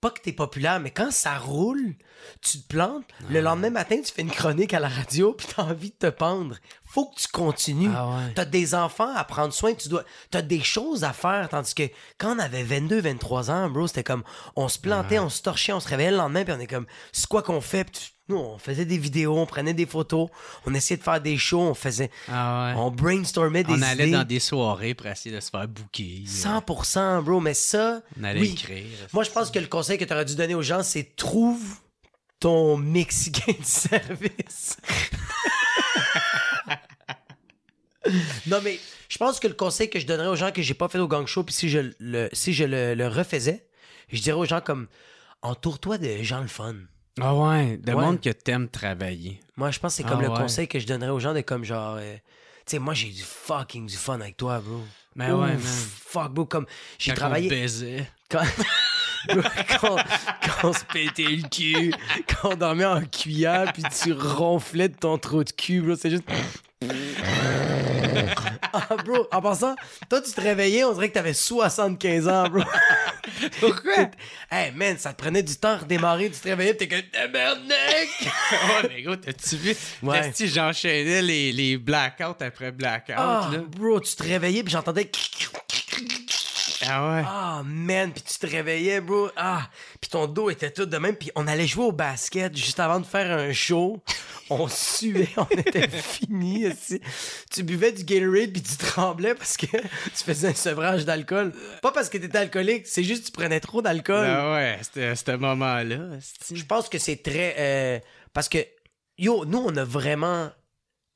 pas 0.00 0.10
que 0.10 0.20
t'es 0.20 0.32
populaire, 0.32 0.80
mais 0.80 0.90
quand 0.90 1.10
ça 1.12 1.38
roule, 1.38 1.94
tu 2.42 2.58
te 2.60 2.68
plantes, 2.68 3.04
le 3.30 3.40
lendemain 3.40 3.70
matin, 3.70 3.96
tu 4.04 4.12
fais 4.12 4.22
une 4.22 4.30
chronique 4.30 4.74
à 4.74 4.80
la 4.80 4.88
radio, 4.88 5.32
puis 5.32 5.46
t'as 5.54 5.62
envie 5.62 5.90
de 5.90 6.08
te 6.08 6.10
pendre. 6.10 6.56
Faut 6.84 7.06
que 7.06 7.20
tu 7.20 7.28
continues. 7.28 7.90
Ah 7.94 8.08
ouais. 8.08 8.32
T'as 8.34 8.44
des 8.46 8.74
enfants 8.74 9.14
à 9.14 9.22
prendre 9.24 9.52
soin, 9.52 9.74
tu 9.74 9.88
dois, 9.88 10.04
t'as 10.30 10.40
des 10.42 10.62
choses 10.62 11.04
à 11.04 11.12
faire. 11.12 11.48
Tandis 11.50 11.74
que 11.74 11.82
quand 12.16 12.34
on 12.36 12.38
avait 12.38 12.62
22, 12.62 13.00
23 13.00 13.50
ans, 13.50 13.68
bro, 13.70 13.86
c'était 13.86 14.04
comme, 14.04 14.22
on 14.56 14.68
se 14.68 14.78
plantait, 14.78 15.18
on 15.18 15.28
se 15.28 15.42
torchait, 15.42 15.72
on 15.72 15.80
se 15.80 15.88
réveillait 15.88 16.12
le 16.12 16.16
lendemain, 16.16 16.44
puis 16.44 16.54
on 16.56 16.60
est 16.60 16.66
comme, 16.66 16.86
c'est 17.12 17.26
quoi 17.26 17.42
qu'on 17.42 17.60
fait? 17.60 17.86
Nous, 18.30 18.36
on 18.36 18.58
faisait 18.58 18.84
des 18.84 18.98
vidéos, 18.98 19.38
on 19.38 19.46
prenait 19.46 19.72
des 19.72 19.86
photos, 19.86 20.28
on 20.66 20.74
essayait 20.74 20.98
de 20.98 21.02
faire 21.02 21.18
des 21.20 21.38
shows, 21.38 21.60
on 21.62 21.72
faisait, 21.74 22.10
Ah 22.30 22.72
ouais. 22.74 22.80
on 22.80 22.90
brainstormait 22.90 23.64
des 23.64 23.72
On 23.72 23.80
allait 23.80 24.08
idées. 24.08 24.16
dans 24.18 24.24
des 24.24 24.38
soirées 24.40 24.92
pour 24.94 25.06
essayer 25.06 25.34
de 25.34 25.40
se 25.40 25.48
faire 25.48 25.66
booker. 25.66 26.24
100%, 26.26 27.22
bro, 27.22 27.40
mais 27.40 27.54
ça, 27.54 28.02
On 28.20 28.24
allait 28.24 28.40
oui. 28.40 28.50
écrire. 28.52 28.84
Moi, 29.12 29.24
je 29.24 29.30
pense 29.30 29.50
que 29.50 29.58
le 29.58 29.66
conseil 29.66 29.96
que 29.98 30.04
tu 30.04 30.12
aurais 30.12 30.24
dû 30.26 30.34
donner 30.36 30.54
aux 30.54 30.62
gens, 30.62 30.82
c'est 30.82 31.16
trouve 31.16 31.76
ton 32.40 32.76
Mexicain 32.76 33.52
de 33.58 33.64
service. 33.64 34.76
non, 38.46 38.60
mais 38.62 38.78
je 39.08 39.18
pense 39.18 39.38
que 39.40 39.48
le 39.48 39.54
conseil 39.54 39.90
que 39.90 39.98
je 39.98 40.06
donnerais 40.06 40.28
aux 40.28 40.36
gens 40.36 40.50
que 40.52 40.62
j'ai 40.62 40.74
pas 40.74 40.88
fait 40.88 40.98
au 40.98 41.08
gang 41.08 41.26
show, 41.26 41.42
puis 41.42 41.54
si 41.54 41.68
je 41.68 41.92
le, 41.98 42.28
si 42.32 42.52
je 42.54 42.64
le, 42.64 42.94
le 42.94 43.08
refaisais, 43.08 43.66
je 44.10 44.20
dirais 44.22 44.38
aux 44.38 44.44
gens 44.46 44.60
comme 44.60 44.86
entoure-toi 45.42 45.98
de 45.98 46.22
gens 46.22 46.40
le 46.40 46.48
fun. 46.48 46.74
Ah 47.20 47.34
ouais, 47.34 47.76
de 47.78 47.92
Ouais. 47.92 48.16
que 48.18 48.30
t'aimes 48.30 48.68
travailler. 48.68 49.40
Moi, 49.56 49.70
je 49.72 49.78
pense 49.80 49.92
que 49.92 49.96
c'est 50.02 50.04
Ah 50.06 50.10
comme 50.10 50.22
le 50.22 50.28
ouais. 50.28 50.36
conseil 50.36 50.68
que 50.68 50.78
je 50.78 50.86
donnerais 50.86 51.10
aux 51.10 51.18
gens 51.20 51.34
de 51.34 51.40
comme 51.40 51.64
genre. 51.64 51.96
euh, 51.98 52.14
tu 52.64 52.72
sais, 52.72 52.78
moi, 52.78 52.94
j'ai 52.94 53.08
du 53.08 53.22
fucking 53.22 53.86
du 53.86 53.96
fun 53.96 54.20
avec 54.20 54.36
toi, 54.36 54.60
bro. 54.60 54.80
Ben 55.16 55.34
ouais, 55.34 55.48
man. 55.48 55.58
Fuck, 55.58 56.32
bro, 56.32 56.44
comme 56.46 56.66
j'ai 56.98 57.12
travaillé. 57.14 57.48
Quand... 58.30 58.42
quand, 59.80 59.96
quand 59.96 60.68
on 60.68 60.72
se 60.72 60.84
pétait 60.84 61.22
le 61.24 61.48
cul, 61.48 61.92
quand 62.26 62.50
on 62.52 62.54
dormait 62.56 62.84
en 62.84 63.00
cuillère, 63.02 63.72
puis 63.72 63.82
tu 63.84 64.12
ronflais 64.12 64.88
de 64.88 64.96
ton 64.96 65.18
trou 65.18 65.44
de 65.44 65.50
cul, 65.50 65.80
bro, 65.80 65.96
c'est 65.96 66.10
juste... 66.10 66.24
Ah, 68.70 68.96
bro, 69.04 69.26
en 69.32 69.40
passant, 69.40 69.74
toi, 70.10 70.20
tu 70.20 70.30
te 70.30 70.40
réveillais, 70.40 70.84
on 70.84 70.92
dirait 70.92 71.08
que 71.08 71.14
t'avais 71.14 71.32
75 71.32 72.28
ans, 72.28 72.48
bro. 72.48 72.62
Pourquoi? 73.60 74.10
Hey, 74.50 74.72
man, 74.72 74.98
ça 74.98 75.12
te 75.14 75.22
prenait 75.22 75.42
du 75.42 75.56
temps 75.56 75.70
à 75.70 75.76
redémarrer, 75.78 76.30
tu 76.30 76.38
te 76.38 76.48
réveillais, 76.48 76.74
pis 76.74 76.86
t'es 76.86 76.88
comme... 76.88 77.08
Tabarnak! 77.10 77.72
ouais, 78.22 78.88
mais 78.90 79.02
gros, 79.02 79.16
t'as-tu 79.16 79.56
vu? 79.56 79.74
Ouais. 80.02 80.28
Esti, 80.28 80.48
j'enchaînais 80.48 81.22
les, 81.22 81.52
les 81.52 81.76
blackouts 81.78 82.42
après 82.44 82.70
blackout, 82.72 83.14
Ah, 83.16 83.48
là? 83.52 83.58
bro, 83.58 84.00
tu 84.00 84.14
te 84.14 84.22
réveillais, 84.22 84.62
puis 84.62 84.72
j'entendais... 84.72 85.10
Ah 86.86 87.10
ouais. 87.16 87.22
Ah, 87.26 87.62
man, 87.64 88.12
puis 88.12 88.22
tu 88.22 88.38
te 88.38 88.46
réveillais, 88.46 89.00
bro. 89.00 89.30
Ah, 89.36 89.68
puis 90.00 90.10
ton 90.10 90.26
dos 90.26 90.48
était 90.48 90.70
tout 90.70 90.86
de 90.86 90.96
même. 90.96 91.16
Puis 91.16 91.30
on 91.34 91.46
allait 91.48 91.66
jouer 91.66 91.86
au 91.86 91.92
basket 91.92 92.56
juste 92.56 92.78
avant 92.78 93.00
de 93.00 93.06
faire 93.06 93.36
un 93.36 93.52
show. 93.52 94.00
On 94.48 94.68
suait, 94.68 95.28
on 95.36 95.44
était 95.50 95.88
finis. 95.88 96.64
esti. 96.66 97.00
Tu 97.50 97.62
buvais 97.64 97.92
du 97.92 98.04
Gatorade 98.04 98.52
puis 98.52 98.62
tu 98.62 98.76
tremblais 98.76 99.34
parce 99.34 99.56
que 99.56 99.66
tu 99.66 100.24
faisais 100.24 100.48
un 100.48 100.54
sevrage 100.54 101.04
d'alcool. 101.04 101.52
Pas 101.82 101.90
parce 101.92 102.08
que 102.08 102.18
t'étais 102.18 102.38
alcoolique, 102.38 102.86
c'est 102.86 103.02
juste 103.04 103.22
que 103.22 103.26
tu 103.26 103.32
prenais 103.32 103.60
trop 103.60 103.82
d'alcool. 103.82 104.26
Ah 104.26 104.52
ouais, 104.52 104.78
c'était 104.82 105.14
ce 105.16 105.36
moment-là. 105.36 106.18
Je 106.52 106.64
pense 106.64 106.88
que 106.88 106.98
c'est 106.98 107.22
très... 107.22 107.56
euh, 107.58 107.98
parce 108.32 108.48
que, 108.48 108.58
yo, 109.18 109.44
nous, 109.44 109.58
on 109.58 109.76
a 109.76 109.84
vraiment... 109.84 110.50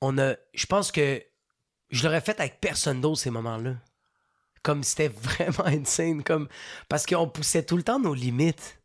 On 0.00 0.19
a... 0.19 0.35
Je 0.54 0.66
pense 0.66 0.90
que 0.90 1.23
je 1.90 2.02
l'aurais 2.04 2.21
fait 2.21 2.40
avec 2.40 2.61
personne 2.61 3.00
d'autre 3.00 3.21
ces 3.21 3.31
moments-là. 3.31 3.75
Comme 4.62 4.83
c'était 4.85 5.09
vraiment 5.09 5.64
insane. 5.66 6.23
Comme... 6.23 6.49
Parce 6.88 7.07
qu'on 7.07 7.28
poussait 7.28 7.64
tout 7.64 7.76
le 7.76 7.83
temps 7.83 7.99
nos 7.99 8.14
limites. 8.14 8.78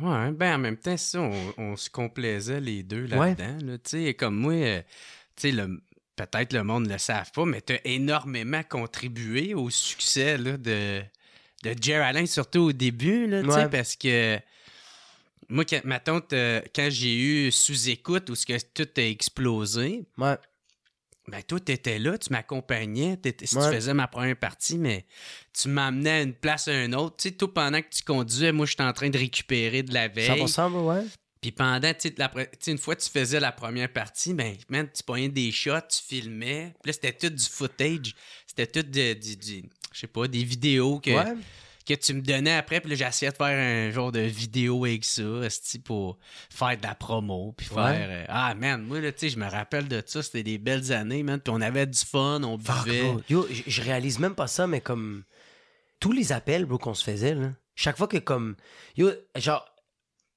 Ouais, 0.00 0.30
ben 0.32 0.54
en 0.54 0.58
même 0.58 0.76
temps, 0.78 0.96
ça, 0.96 1.20
on, 1.20 1.54
on 1.58 1.76
se 1.76 1.90
complaisait 1.90 2.60
les 2.60 2.82
deux 2.82 3.06
là-dedans. 3.06 3.58
là. 3.62 3.78
Tu 3.78 3.90
sais, 4.06 4.14
comme 4.14 4.36
moi, 4.36 4.54
euh, 4.54 4.80
tu 5.36 5.48
sais, 5.48 5.52
le- 5.52 5.82
peut-être 6.16 6.52
le 6.54 6.62
monde 6.64 6.86
ne 6.86 6.92
le 6.94 6.98
savent 6.98 7.30
pas, 7.32 7.44
mais 7.44 7.60
tu 7.60 7.74
as 7.74 7.80
énormément 7.86 8.62
contribué 8.62 9.52
au 9.54 9.68
succès 9.70 10.38
là, 10.38 10.56
de, 10.56 11.02
de 11.64 11.74
Jerry 11.80 12.04
Allen, 12.04 12.26
surtout 12.26 12.60
au 12.60 12.72
début, 12.72 13.26
là, 13.26 13.42
tu 13.42 13.50
sais, 13.50 13.54
Ouais. 13.56 13.68
parce 13.68 13.96
que 13.96 14.38
moi, 15.48 15.64
quand, 15.66 15.80
ma 15.84 16.00
tante, 16.00 16.32
euh, 16.32 16.62
quand 16.74 16.88
j'ai 16.90 17.14
eu 17.14 17.50
sous-écoute 17.52 18.30
où 18.30 18.34
ce 18.34 18.46
que 18.46 18.58
tout 18.74 18.88
a 18.96 19.02
explosé, 19.02 20.04
Ouais. 20.16 20.36
Ben 21.28 21.42
toi, 21.42 21.60
t'étais 21.60 21.98
là, 21.98 22.18
tu 22.18 22.30
m'accompagnais, 22.32 23.18
Ouais. 23.24 23.32
tu 23.32 23.46
faisais 23.46 23.94
ma 23.94 24.08
première 24.08 24.36
partie, 24.36 24.76
mais 24.78 25.06
tu 25.58 25.68
m'amenais 25.68 26.10
à 26.10 26.22
une 26.22 26.34
place 26.34 26.68
à 26.68 26.84
une 26.84 26.94
autre. 26.94 27.16
Tu 27.18 27.28
sais, 27.28 27.34
tout 27.34 27.48
pendant 27.48 27.80
que 27.80 27.88
tu 27.90 28.02
conduisais, 28.02 28.52
moi, 28.52 28.66
j'étais 28.66 28.82
en 28.82 28.92
train 28.92 29.08
de 29.10 29.18
récupérer 29.18 29.82
de 29.82 29.94
la 29.94 30.08
veille. 30.08 30.26
100%, 30.28 30.70
bro, 30.70 30.90
ouais. 30.92 31.02
Puis 31.40 31.50
pendant, 31.52 31.92
tu 31.94 32.10
sais, 32.14 32.70
une 32.70 32.78
fois 32.78 32.94
que 32.94 33.02
tu 33.02 33.10
faisais 33.10 33.40
la 33.40 33.50
première 33.52 33.92
partie, 33.92 34.32
ben, 34.32 34.54
man, 34.68 34.88
tu 34.94 35.02
prenais 35.02 35.28
des 35.28 35.50
shots, 35.50 35.80
tu 35.90 36.00
filmais. 36.06 36.72
Puis 36.82 36.90
là, 36.90 36.92
c'était 36.92 37.12
tout 37.12 37.34
du 37.34 37.44
footage. 37.44 38.14
C'était 38.46 38.66
tout 38.66 38.88
de, 38.88 39.12
du, 39.14 39.36
du- 39.36 39.64
je 39.92 39.98
sais 40.00 40.06
pas, 40.06 40.28
des 40.28 40.44
vidéos 40.44 41.00
que, 41.00 41.10
Ouais. 41.10 41.34
Que 41.84 41.94
tu 41.94 42.14
me 42.14 42.20
donnais 42.20 42.54
après. 42.54 42.80
Puis 42.80 42.90
là, 42.90 42.96
j'essayais 42.96 43.32
de 43.32 43.36
faire 43.36 43.46
un 43.46 43.90
genre 43.90 44.12
de 44.12 44.20
vidéo 44.20 44.84
avec 44.84 45.04
ça, 45.04 45.22
pour 45.84 46.18
faire 46.50 46.76
de 46.76 46.82
la 46.82 46.94
promo. 46.94 47.54
Puis 47.56 47.66
faire. 47.66 48.08
Euh, 48.08 48.24
ah, 48.28 48.54
man, 48.54 48.82
moi, 48.82 49.00
là, 49.00 49.12
tu 49.12 49.20
sais, 49.20 49.28
je 49.30 49.38
me 49.38 49.48
rappelle 49.48 49.88
de 49.88 50.02
ça. 50.04 50.22
C'était 50.22 50.42
des 50.42 50.58
belles 50.58 50.92
années, 50.92 51.22
man. 51.22 51.40
Puis 51.40 51.52
on 51.54 51.60
avait 51.60 51.86
du 51.86 51.98
fun, 51.98 52.42
on 52.42 52.56
buvait. 52.56 53.14
Yo, 53.28 53.46
je 53.66 53.82
réalise 53.82 54.18
même 54.18 54.34
pas 54.34 54.46
ça, 54.46 54.66
mais 54.66 54.80
comme 54.80 55.24
tous 56.00 56.12
les 56.12 56.32
appels, 56.32 56.64
bro, 56.64 56.78
qu'on 56.78 56.94
se 56.94 57.04
faisait, 57.04 57.34
là. 57.34 57.50
Chaque 57.74 57.96
fois 57.96 58.08
que 58.08 58.18
comme. 58.18 58.56
Yo, 58.96 59.10
genre. 59.36 59.66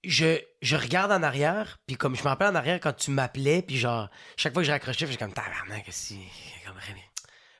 Je, 0.07 0.39
je 0.61 0.75
regarde 0.75 1.11
en 1.11 1.23
arrière, 1.23 1.79
puis 1.87 1.95
comme 1.95 2.15
je 2.15 2.21
me 2.21 2.27
rappelle 2.27 2.49
en 2.49 2.53
arrière 2.53 2.79
quand 2.79 2.93
tu 2.93 3.09
m'appelais, 3.09 3.63
puis 3.63 3.75
genre, 3.75 4.07
chaque 4.37 4.53
fois 4.53 4.61
que 4.61 4.67
je 4.67 4.71
raccrochais, 4.71 5.07
j'étais 5.07 5.17
comme 5.17 5.33
tabarnak, 5.33 5.87
si. 5.89 6.19
Comme, 6.63 6.75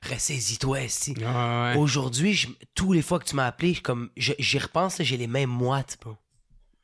ressaisis-toi, 0.06 0.88
si. 0.88 1.12
Ouais, 1.12 1.24
ouais. 1.24 1.74
Aujourd'hui, 1.76 2.34
je- 2.34 2.48
tous 2.74 2.92
les 2.92 3.02
fois 3.02 3.18
que 3.18 3.24
tu 3.24 3.34
m'as 3.36 3.46
appelé, 3.46 3.74
comme, 3.74 4.10
je- 4.16 4.32
j'y 4.38 4.58
repense, 4.58 5.02
j'ai 5.02 5.16
les 5.16 5.26
mêmes 5.26 5.50
moites, 5.50 5.98
bro. 6.00 6.16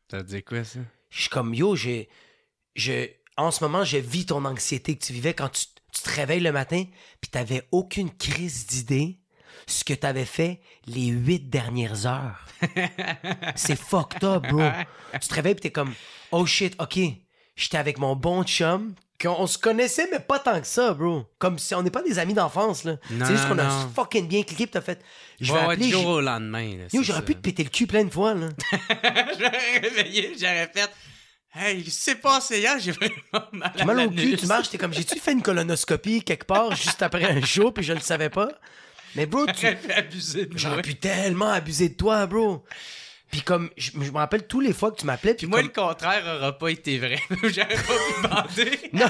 T'as 0.08 0.22
dit 0.22 0.42
quoi, 0.42 0.64
ça? 0.64 0.80
Je 1.10 1.20
suis 1.22 1.30
comme 1.30 1.54
yo, 1.54 1.74
j'ai. 1.76 2.08
Je, 2.74 3.08
en 3.36 3.50
ce 3.50 3.62
moment, 3.64 3.84
je 3.84 3.96
vis 3.98 4.26
ton 4.26 4.44
anxiété 4.44 4.96
que 4.96 5.04
tu 5.04 5.12
vivais 5.12 5.34
quand 5.34 5.48
tu, 5.50 5.64
tu 5.92 6.02
te 6.02 6.10
réveilles 6.10 6.40
le 6.40 6.52
matin, 6.52 6.84
puis 7.20 7.30
t'avais 7.30 7.66
aucune 7.72 8.10
crise 8.10 8.66
d'idée 8.66 9.18
ce 9.66 9.84
que 9.84 9.94
t'avais 9.94 10.24
fait 10.24 10.60
les 10.86 11.06
huit 11.06 11.48
dernières 11.50 12.06
heures. 12.06 12.46
C'est 13.54 13.76
fucked 13.78 14.24
up, 14.24 14.46
bro. 14.48 14.62
Tu 15.20 15.28
te 15.28 15.34
réveilles, 15.34 15.54
puis 15.54 15.62
t'es 15.62 15.70
comme, 15.70 15.92
oh 16.30 16.46
shit, 16.46 16.74
ok, 16.80 16.98
j'étais 17.56 17.76
avec 17.78 17.98
mon 17.98 18.16
bon 18.16 18.42
chum, 18.44 18.94
qu'on 19.22 19.36
on 19.38 19.46
se 19.46 19.56
connaissait, 19.58 20.08
mais 20.10 20.18
pas 20.20 20.38
tant 20.38 20.60
que 20.60 20.66
ça, 20.66 20.92
bro. 20.94 21.24
Comme 21.38 21.58
si 21.58 21.74
on 21.74 21.82
n'est 21.82 21.90
pas 21.90 22.02
des 22.02 22.18
amis 22.18 22.34
d'enfance, 22.34 22.84
là. 22.84 22.96
Non, 23.10 23.24
C'est 23.26 23.32
juste 23.36 23.48
qu'on 23.48 23.58
a 23.58 23.64
non. 23.64 23.90
fucking 23.94 24.26
bien 24.28 24.42
cliqué, 24.42 24.64
puis 24.66 24.72
t'as 24.72 24.80
fait, 24.80 25.00
je 25.40 25.52
vais 25.52 25.58
Ouais, 25.60 25.72
appeler. 25.74 25.90
jour 25.90 26.06
au 26.06 26.20
lendemain. 26.20 26.76
là, 26.76 26.84
Yo, 26.92 27.00
c'est 27.00 27.04
j'aurais 27.04 27.24
pu 27.24 27.34
te 27.34 27.40
péter 27.40 27.64
le 27.64 27.70
cul 27.70 27.86
plein 27.86 28.04
de 28.04 28.10
fois, 28.12 28.34
là. 28.34 28.48
j'aurais 29.38 29.78
réveillé, 29.82 30.34
j'aurais 30.38 30.70
fait. 30.74 30.90
Hey, 31.54 31.84
c'est 31.90 32.14
passé 32.16 32.60
hier, 32.60 32.78
j'ai 32.78 32.92
vraiment 32.92 33.46
mal 33.52 33.72
T'as 33.76 33.82
à 33.82 33.84
mal 33.86 33.96
au 33.96 34.00
l'anus. 34.00 34.20
cul, 34.22 34.36
tu 34.38 34.46
marches, 34.46 34.70
t'es 34.70 34.78
comme, 34.78 34.94
j'ai-tu 34.94 35.18
fait 35.18 35.32
une 35.32 35.42
colonoscopie 35.42 36.22
quelque 36.22 36.44
part 36.46 36.74
juste 36.74 37.02
après 37.02 37.24
un 37.24 37.42
show, 37.44 37.70
puis 37.72 37.84
je 37.84 37.92
le 37.92 38.00
savais 38.00 38.30
pas? 38.30 38.48
Mais 39.14 39.26
bro, 39.26 39.44
tu- 39.46 39.66
j'aurais 40.54 40.80
pu 40.80 40.94
tellement 40.94 41.50
abuser 41.50 41.90
de 41.90 41.94
toi, 41.94 42.26
bro. 42.26 42.64
Puis 43.32 43.40
comme, 43.42 43.70
je, 43.76 43.90
je 43.92 44.10
me 44.12 44.18
rappelle 44.18 44.46
tous 44.46 44.60
les 44.60 44.72
fois 44.74 44.92
que 44.92 44.96
tu 45.00 45.06
m'appelais, 45.06 45.32
puis 45.34 45.46
Puis 45.46 45.50
moi, 45.50 45.58
comme- 45.60 45.68
le 45.68 45.72
contraire 45.88 46.36
aura 46.36 46.56
pas 46.56 46.68
été 46.68 46.98
vrai. 46.98 47.18
J'aurais 47.42 47.66
pas 47.76 48.46
pu 48.46 48.62
bander. 48.62 48.90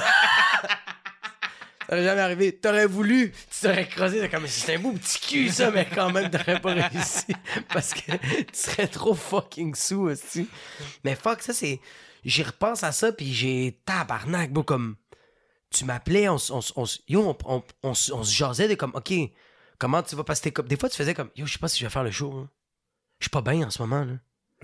Ça 1.89 1.97
aurait 1.97 2.05
jamais 2.05 2.21
arrivé. 2.21 2.57
T'aurais 2.57 2.87
voulu, 2.87 3.33
tu 3.51 3.61
t'aurais 3.61 3.87
creusé, 3.87 4.21
c'est 4.21 4.29
comme, 4.31 4.47
c'est 4.47 4.75
un 4.77 4.79
beau 4.79 4.93
petit 4.93 5.19
cul, 5.21 5.49
ça, 5.51 5.71
mais 5.71 5.87
quand 5.93 6.11
même, 6.11 6.31
t'aurais 6.31 6.61
pas 6.61 6.73
réussi. 6.73 7.27
Parce 7.73 7.93
que 7.93 8.13
tu 8.13 8.45
serais 8.55 8.87
trop 8.87 9.15
fucking 9.15 9.75
sous 9.75 10.03
aussi. 10.03 10.49
Mais 11.05 11.15
fuck, 11.17 11.43
ça, 11.43 11.53
c'est. 11.53 11.81
J'y 12.25 12.45
repense 12.45 12.85
à 12.85 12.93
ça, 12.93 13.13
puis 13.13 13.35
j'ai 13.35 13.81
tabarnak, 13.85 14.53
bro, 14.53 14.63
comme. 14.63 14.97
Tu 15.71 15.85
m'appelais, 15.85 16.29
on, 16.29 16.37
on, 16.51 16.61
on, 16.77 16.85
yo, 17.09 17.37
on, 17.83 17.95
se 17.95 18.13
jasait 18.35 18.69
de 18.69 18.75
comme, 18.75 18.93
OK, 18.95 19.13
comment 19.79 20.03
tu 20.03 20.15
vas? 20.15 20.23
Passer 20.25 20.53
comme. 20.53 20.69
Des 20.69 20.77
fois, 20.77 20.89
tu 20.89 20.97
faisais 20.97 21.15
comme, 21.15 21.31
yo, 21.35 21.45
je 21.47 21.53
sais 21.55 21.59
pas 21.59 21.69
si 21.69 21.81
je 21.81 21.85
vais 21.85 21.91
faire 21.91 22.05
le 22.05 22.11
show. 22.13 22.33
hein. 22.33 22.49
Je 23.23 23.27
suis 23.27 23.31
pas 23.31 23.41
bien 23.41 23.65
en 23.65 23.71
ce 23.71 23.81
moment, 23.81 24.05
là. 24.05 24.15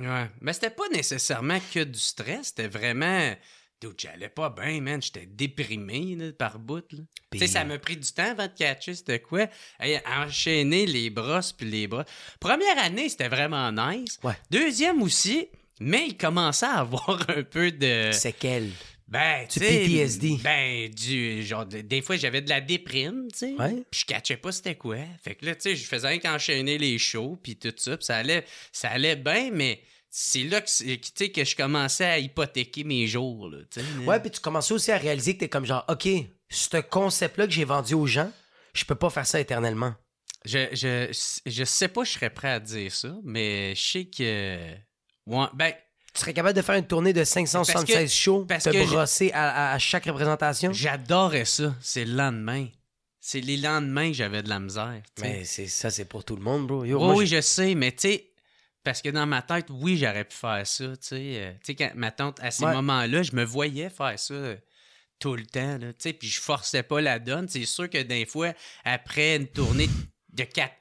Ouais. 0.00 0.30
Mais 0.40 0.52
c'était 0.52 0.70
pas 0.70 0.88
nécessairement 0.92 1.60
que 1.72 1.84
du 1.84 1.98
stress. 1.98 2.48
C'était 2.48 2.66
vraiment. 2.66 3.32
Dude, 3.80 3.94
j'allais 3.96 4.28
pas 4.28 4.50
bien, 4.50 4.80
man. 4.80 5.00
J'étais 5.00 5.26
déprimé 5.26 6.16
là, 6.16 6.32
par 6.32 6.58
bout. 6.58 6.82
Tu 7.30 7.38
sais, 7.38 7.46
ça 7.46 7.64
m'a 7.64 7.78
pris 7.78 7.96
du 7.96 8.12
temps 8.12 8.32
avant 8.32 8.48
de 8.48 8.52
catcher 8.52 8.96
c'était 8.96 9.20
quoi. 9.20 9.46
Hey, 9.78 10.00
enchaîner 10.04 10.86
les 10.86 11.08
brosses 11.08 11.52
puis 11.52 11.70
les 11.70 11.86
bras. 11.86 12.04
Première 12.40 12.76
année, 12.82 13.08
c'était 13.08 13.28
vraiment 13.28 13.70
nice. 13.70 14.18
Ouais. 14.24 14.36
Deuxième 14.50 15.02
aussi, 15.02 15.46
mais 15.78 16.08
il 16.08 16.16
commençait 16.16 16.66
à 16.66 16.80
avoir 16.80 17.24
un 17.30 17.44
peu 17.44 17.70
de. 17.70 18.10
C'est 18.12 18.32
quel? 18.32 18.72
Ben, 19.08 19.46
tu 19.48 19.58
sais, 19.58 19.66
PTSD. 19.86 20.38
Ben, 20.44 20.90
du 20.90 21.42
genre, 21.42 21.64
de- 21.64 21.80
des 21.80 22.02
fois, 22.02 22.16
j'avais 22.16 22.42
de 22.42 22.48
la 22.50 22.60
déprime, 22.60 23.28
tu 23.32 23.38
sais. 23.38 23.52
Ouais. 23.54 23.82
Puis 23.90 24.00
je 24.02 24.04
catchais 24.06 24.36
pas 24.36 24.52
c'était 24.52 24.74
quoi. 24.74 24.98
Fait 25.24 25.34
que 25.34 25.46
là, 25.46 25.54
tu 25.54 25.62
sais, 25.62 25.76
je 25.76 25.84
faisais 25.86 26.08
rien 26.08 26.18
qu'enchaîner 26.18 26.76
les 26.76 26.98
shows, 26.98 27.38
puis 27.42 27.56
tout 27.56 27.72
ça. 27.76 27.96
Puis 27.96 28.04
ça 28.04 28.16
allait, 28.18 28.44
ça 28.70 28.90
allait 28.90 29.16
bien, 29.16 29.50
mais 29.50 29.80
c'est 30.10 30.44
là 30.44 30.60
que, 30.60 30.66
tu 30.66 30.98
sais, 31.14 31.30
que 31.30 31.44
je 31.44 31.56
commençais 31.56 32.04
à 32.04 32.18
hypothéquer 32.18 32.84
mes 32.84 33.06
jours, 33.06 33.48
là, 33.48 33.58
tu 33.70 33.80
sais. 33.80 33.86
Ouais, 34.04 34.20
puis 34.20 34.30
tu 34.30 34.40
commençais 34.40 34.74
aussi 34.74 34.92
à 34.92 34.98
réaliser 34.98 35.34
que 35.34 35.40
t'es 35.40 35.48
comme 35.48 35.64
genre, 35.66 35.84
OK, 35.88 36.06
ce 36.50 36.76
concept-là 36.78 37.46
que 37.46 37.52
j'ai 37.52 37.64
vendu 37.64 37.94
aux 37.94 38.06
gens, 38.06 38.30
je 38.74 38.84
peux 38.84 38.94
pas 38.94 39.08
faire 39.10 39.26
ça 39.26 39.40
éternellement. 39.40 39.94
Je, 40.44 40.68
je, 40.72 41.40
je 41.46 41.64
sais 41.64 41.88
pas, 41.88 42.04
je 42.04 42.12
serais 42.12 42.30
prêt 42.30 42.50
à 42.50 42.60
dire 42.60 42.94
ça, 42.94 43.14
mais 43.24 43.74
je 43.74 43.80
sais 43.82 44.04
que. 44.04 44.58
Ouais, 45.26 45.46
ben, 45.54 45.72
Tu 46.14 46.20
serais 46.20 46.32
capable 46.34 46.56
de 46.56 46.62
faire 46.62 46.74
une 46.74 46.86
tournée 46.86 47.12
de 47.12 47.22
576 47.22 47.74
Parce 47.94 48.02
que- 48.02 48.08
shows, 48.18 48.44
parce 48.46 48.64
te 48.64 48.70
que 48.70 48.84
brosser 48.86 49.30
à, 49.32 49.72
à- 49.72 49.78
chaque 49.78 50.06
représentation? 50.06 50.72
j'adorais 50.72 51.44
ça. 51.44 51.74
C'est 51.80 52.04
le 52.04 52.14
lendemain. 52.14 52.66
C'est 53.20 53.40
les 53.40 53.56
lendemains 53.56 54.08
que 54.08 54.14
j'avais 54.16 54.42
de 54.42 54.48
la 54.48 54.58
misère. 54.58 55.02
Mais 55.20 55.44
c'est 55.44 55.66
ça, 55.66 55.90
c'est 55.90 56.06
pour 56.06 56.24
tout 56.24 56.34
le 56.36 56.42
monde, 56.42 56.66
bro. 56.66 56.84
Yo, 56.84 56.98
Oui, 56.98 57.04
moi, 57.04 57.14
oui, 57.16 57.26
j'ai- 57.26 57.36
je 57.36 57.40
sais, 57.42 57.74
mais 57.74 57.92
tu 57.92 58.08
sais, 58.08 58.30
parce 58.82 59.02
que 59.02 59.10
dans 59.10 59.26
ma 59.26 59.42
tête, 59.42 59.66
oui, 59.70 59.96
j'aurais 59.98 60.24
pu 60.24 60.34
faire 60.36 60.66
ça, 60.66 60.86
tu 60.96 60.96
sais. 61.00 61.16
euh, 61.36 61.52
tu 61.54 61.58
sais, 61.66 61.74
quand 61.74 61.90
ma 61.94 62.10
tante, 62.10 62.40
à 62.40 62.50
ces 62.50 62.64
Ouais. 62.64 62.72
moments-là, 62.72 63.22
je 63.22 63.32
me 63.32 63.44
voyais 63.44 63.90
faire 63.90 64.18
ça 64.18 64.34
euh, 64.34 64.56
tout 65.18 65.34
le 65.36 65.44
temps, 65.44 65.78
là, 65.78 65.88
tu 65.92 65.94
sais, 65.98 66.12
puis 66.14 66.28
je 66.28 66.40
forçais 66.40 66.82
pas 66.82 67.00
la 67.00 67.18
donne. 67.18 67.48
C'est 67.48 67.64
sûr 67.66 67.90
que 67.90 67.98
des 68.02 68.24
fois, 68.24 68.54
après 68.84 69.36
une 69.36 69.46
tournée 69.48 69.88
de 70.32 70.44
quatre, 70.44 70.74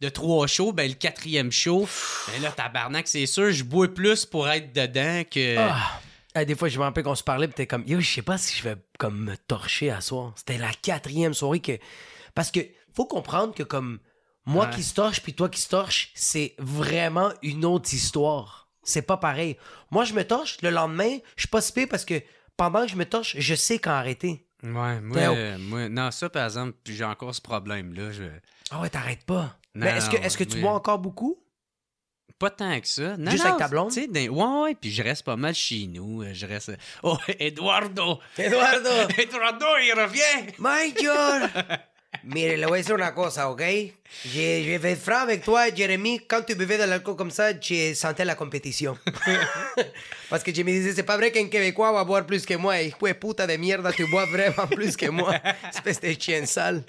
de 0.00 0.08
trois 0.08 0.46
shows, 0.46 0.72
ben 0.72 0.88
le 0.88 0.94
quatrième 0.94 1.50
show, 1.50 1.88
ben 2.28 2.42
là, 2.42 2.52
tabarnak, 2.52 3.08
c'est 3.08 3.26
sûr, 3.26 3.50
je 3.50 3.64
bois 3.64 3.88
plus 3.92 4.24
pour 4.26 4.48
être 4.48 4.72
dedans 4.72 5.22
que... 5.30 5.56
Ah! 5.58 6.00
Ah, 6.34 6.46
des 6.46 6.54
fois, 6.54 6.68
je 6.68 6.78
me 6.78 6.84
rappelle 6.84 7.04
qu'on 7.04 7.14
se 7.14 7.22
parlait, 7.22 7.46
pis 7.46 7.52
t'es 7.52 7.66
comme, 7.66 7.84
yo, 7.86 8.00
je 8.00 8.08
sais 8.10 8.22
pas 8.22 8.38
si 8.38 8.56
je 8.56 8.62
vais 8.62 8.76
comme 8.98 9.22
me 9.22 9.36
torcher 9.36 9.90
à 9.90 10.00
soir. 10.00 10.32
C'était 10.36 10.56
la 10.56 10.72
quatrième 10.72 11.34
soirée 11.34 11.60
que. 11.60 11.72
Parce 12.34 12.50
que 12.50 12.60
faut 12.94 13.04
comprendre 13.04 13.54
que 13.54 13.62
comme 13.62 13.98
moi 14.46 14.64
Ouais. 14.64 14.70
qui 14.74 14.82
se 14.82 14.94
torche 14.94 15.20
puis 15.20 15.34
toi 15.34 15.50
qui 15.50 15.60
se 15.60 15.68
torche, 15.68 16.10
c'est 16.14 16.54
vraiment 16.58 17.30
une 17.42 17.66
autre 17.66 17.92
histoire. 17.92 18.70
C'est 18.82 19.02
pas 19.02 19.18
pareil. 19.18 19.58
Moi, 19.90 20.04
je 20.04 20.14
me 20.14 20.24
torche, 20.26 20.56
le 20.62 20.70
lendemain, 20.70 21.18
je 21.36 21.42
suis 21.42 21.48
pas 21.48 21.60
si 21.60 21.86
parce 21.86 22.06
que 22.06 22.22
pendant 22.56 22.86
que 22.86 22.90
je 22.90 22.96
me 22.96 23.04
torche, 23.04 23.36
je 23.38 23.54
sais 23.54 23.78
quand 23.78 23.90
arrêter. 23.92 24.46
Ouais, 24.62 25.00
moi, 25.00 25.16
euh, 25.18 25.58
moi, 25.58 25.88
non, 25.88 26.10
ça, 26.10 26.28
par 26.30 26.44
exemple, 26.44 26.74
puis 26.84 26.94
j'ai 26.94 27.04
encore 27.04 27.34
ce 27.34 27.40
problème-là. 27.40 28.12
Je... 28.12 28.24
Ah 28.70 28.80
ouais, 28.80 28.90
t'arrêtes 28.90 29.24
pas. 29.24 29.58
Non, 29.74 29.86
Mais 29.86 29.96
est-ce 29.96 30.08
que, 30.10 30.16
est-ce 30.16 30.36
que 30.38 30.44
tu 30.44 30.60
bois 30.60 30.72
encore 30.72 30.98
beaucoup? 30.98 31.38
Pas 32.38 32.50
tant 32.50 32.80
que 32.80 32.88
ça. 32.88 33.16
Non, 33.16 33.30
Juste 33.30 33.44
non, 33.44 33.50
avec 33.50 33.58
ta 33.60 33.68
blonde? 33.68 33.92
Dans- 33.94 34.20
ouais, 34.20 34.62
ouais, 34.64 34.74
puis 34.74 34.90
je 34.90 35.02
reste 35.02 35.24
pas 35.24 35.36
mal 35.36 35.54
chez 35.54 35.86
nous. 35.86 36.22
euh, 36.22 36.32
Je 36.34 36.46
reste. 36.46 36.72
Oh, 37.02 37.16
Eduardo! 37.38 38.18
Eduardo! 38.36 38.90
Eduardo, 39.18 39.66
il 39.80 39.92
revient! 39.96 40.52
Michael! 40.58 41.50
Mire, 42.24 42.56
le 42.56 42.66
voy 42.66 42.78
a 42.78 42.82
decir 42.82 42.94
una 42.94 43.12
cosa, 43.14 43.50
¿ok? 43.50 43.62
Je, 44.24 44.62
je 44.62 44.78
vais 44.78 44.92
être 44.92 45.02
franc 45.02 45.22
avec 45.22 45.44
toi, 45.44 45.74
Jérémy. 45.74 46.20
Quand 46.28 46.42
tu 46.42 46.54
buvais 46.54 46.78
de 46.78 46.84
l'alcool 46.84 47.16
comme 47.16 47.32
ça, 47.32 47.52
je 47.58 47.94
sentais 47.94 48.24
la 48.24 48.36
compétition. 48.36 48.96
Parce 50.30 50.44
que 50.44 50.54
je 50.54 50.62
me 50.62 50.70
disais, 50.70 50.92
c'est 50.94 51.02
pas 51.02 51.16
vrai 51.16 51.32
qu'un 51.32 51.48
Québécois 51.48 51.92
va 51.92 52.04
boire 52.04 52.24
plus 52.24 52.46
que 52.46 52.54
moi. 52.54 52.80
Hijo 52.80 52.96
de 53.08 53.12
puta 53.12 53.46
de 53.46 53.56
mierda, 53.56 53.92
tu 53.92 54.06
bois 54.06 54.26
vraiment 54.26 54.68
plus 54.68 54.96
que 54.96 55.06
moi. 55.06 55.34
Espèce 55.68 56.00
de 56.00 56.12
chien 56.12 56.46
sale. 56.46 56.84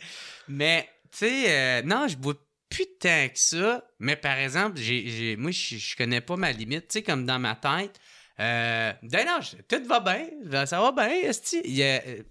Mais, 0.47 0.87
tu 1.11 1.19
sais, 1.19 1.45
euh, 1.47 1.81
non, 1.83 2.07
je 2.07 2.15
bois 2.15 2.35
plus 2.69 2.85
tant 2.99 3.27
que 3.27 3.39
ça. 3.39 3.83
Mais 3.99 4.15
par 4.15 4.37
exemple, 4.37 4.79
j'ai, 4.79 5.35
moi, 5.37 5.49
je 5.49 5.95
connais 5.95 6.21
pas 6.21 6.35
ma 6.35 6.51
limite. 6.51 6.89
Tu 6.89 6.99
sais, 6.99 7.03
comme 7.03 7.25
dans 7.25 7.39
ma 7.39 7.55
tête. 7.55 7.99
Euh, 8.39 8.93
ben 9.03 9.27
tout 9.67 9.85
va 9.85 9.99
bien, 9.99 10.27
Ben, 10.45 10.65
ça 10.65 10.81
va 10.81 10.91
bien, 10.91 11.29
Esti. 11.29 11.61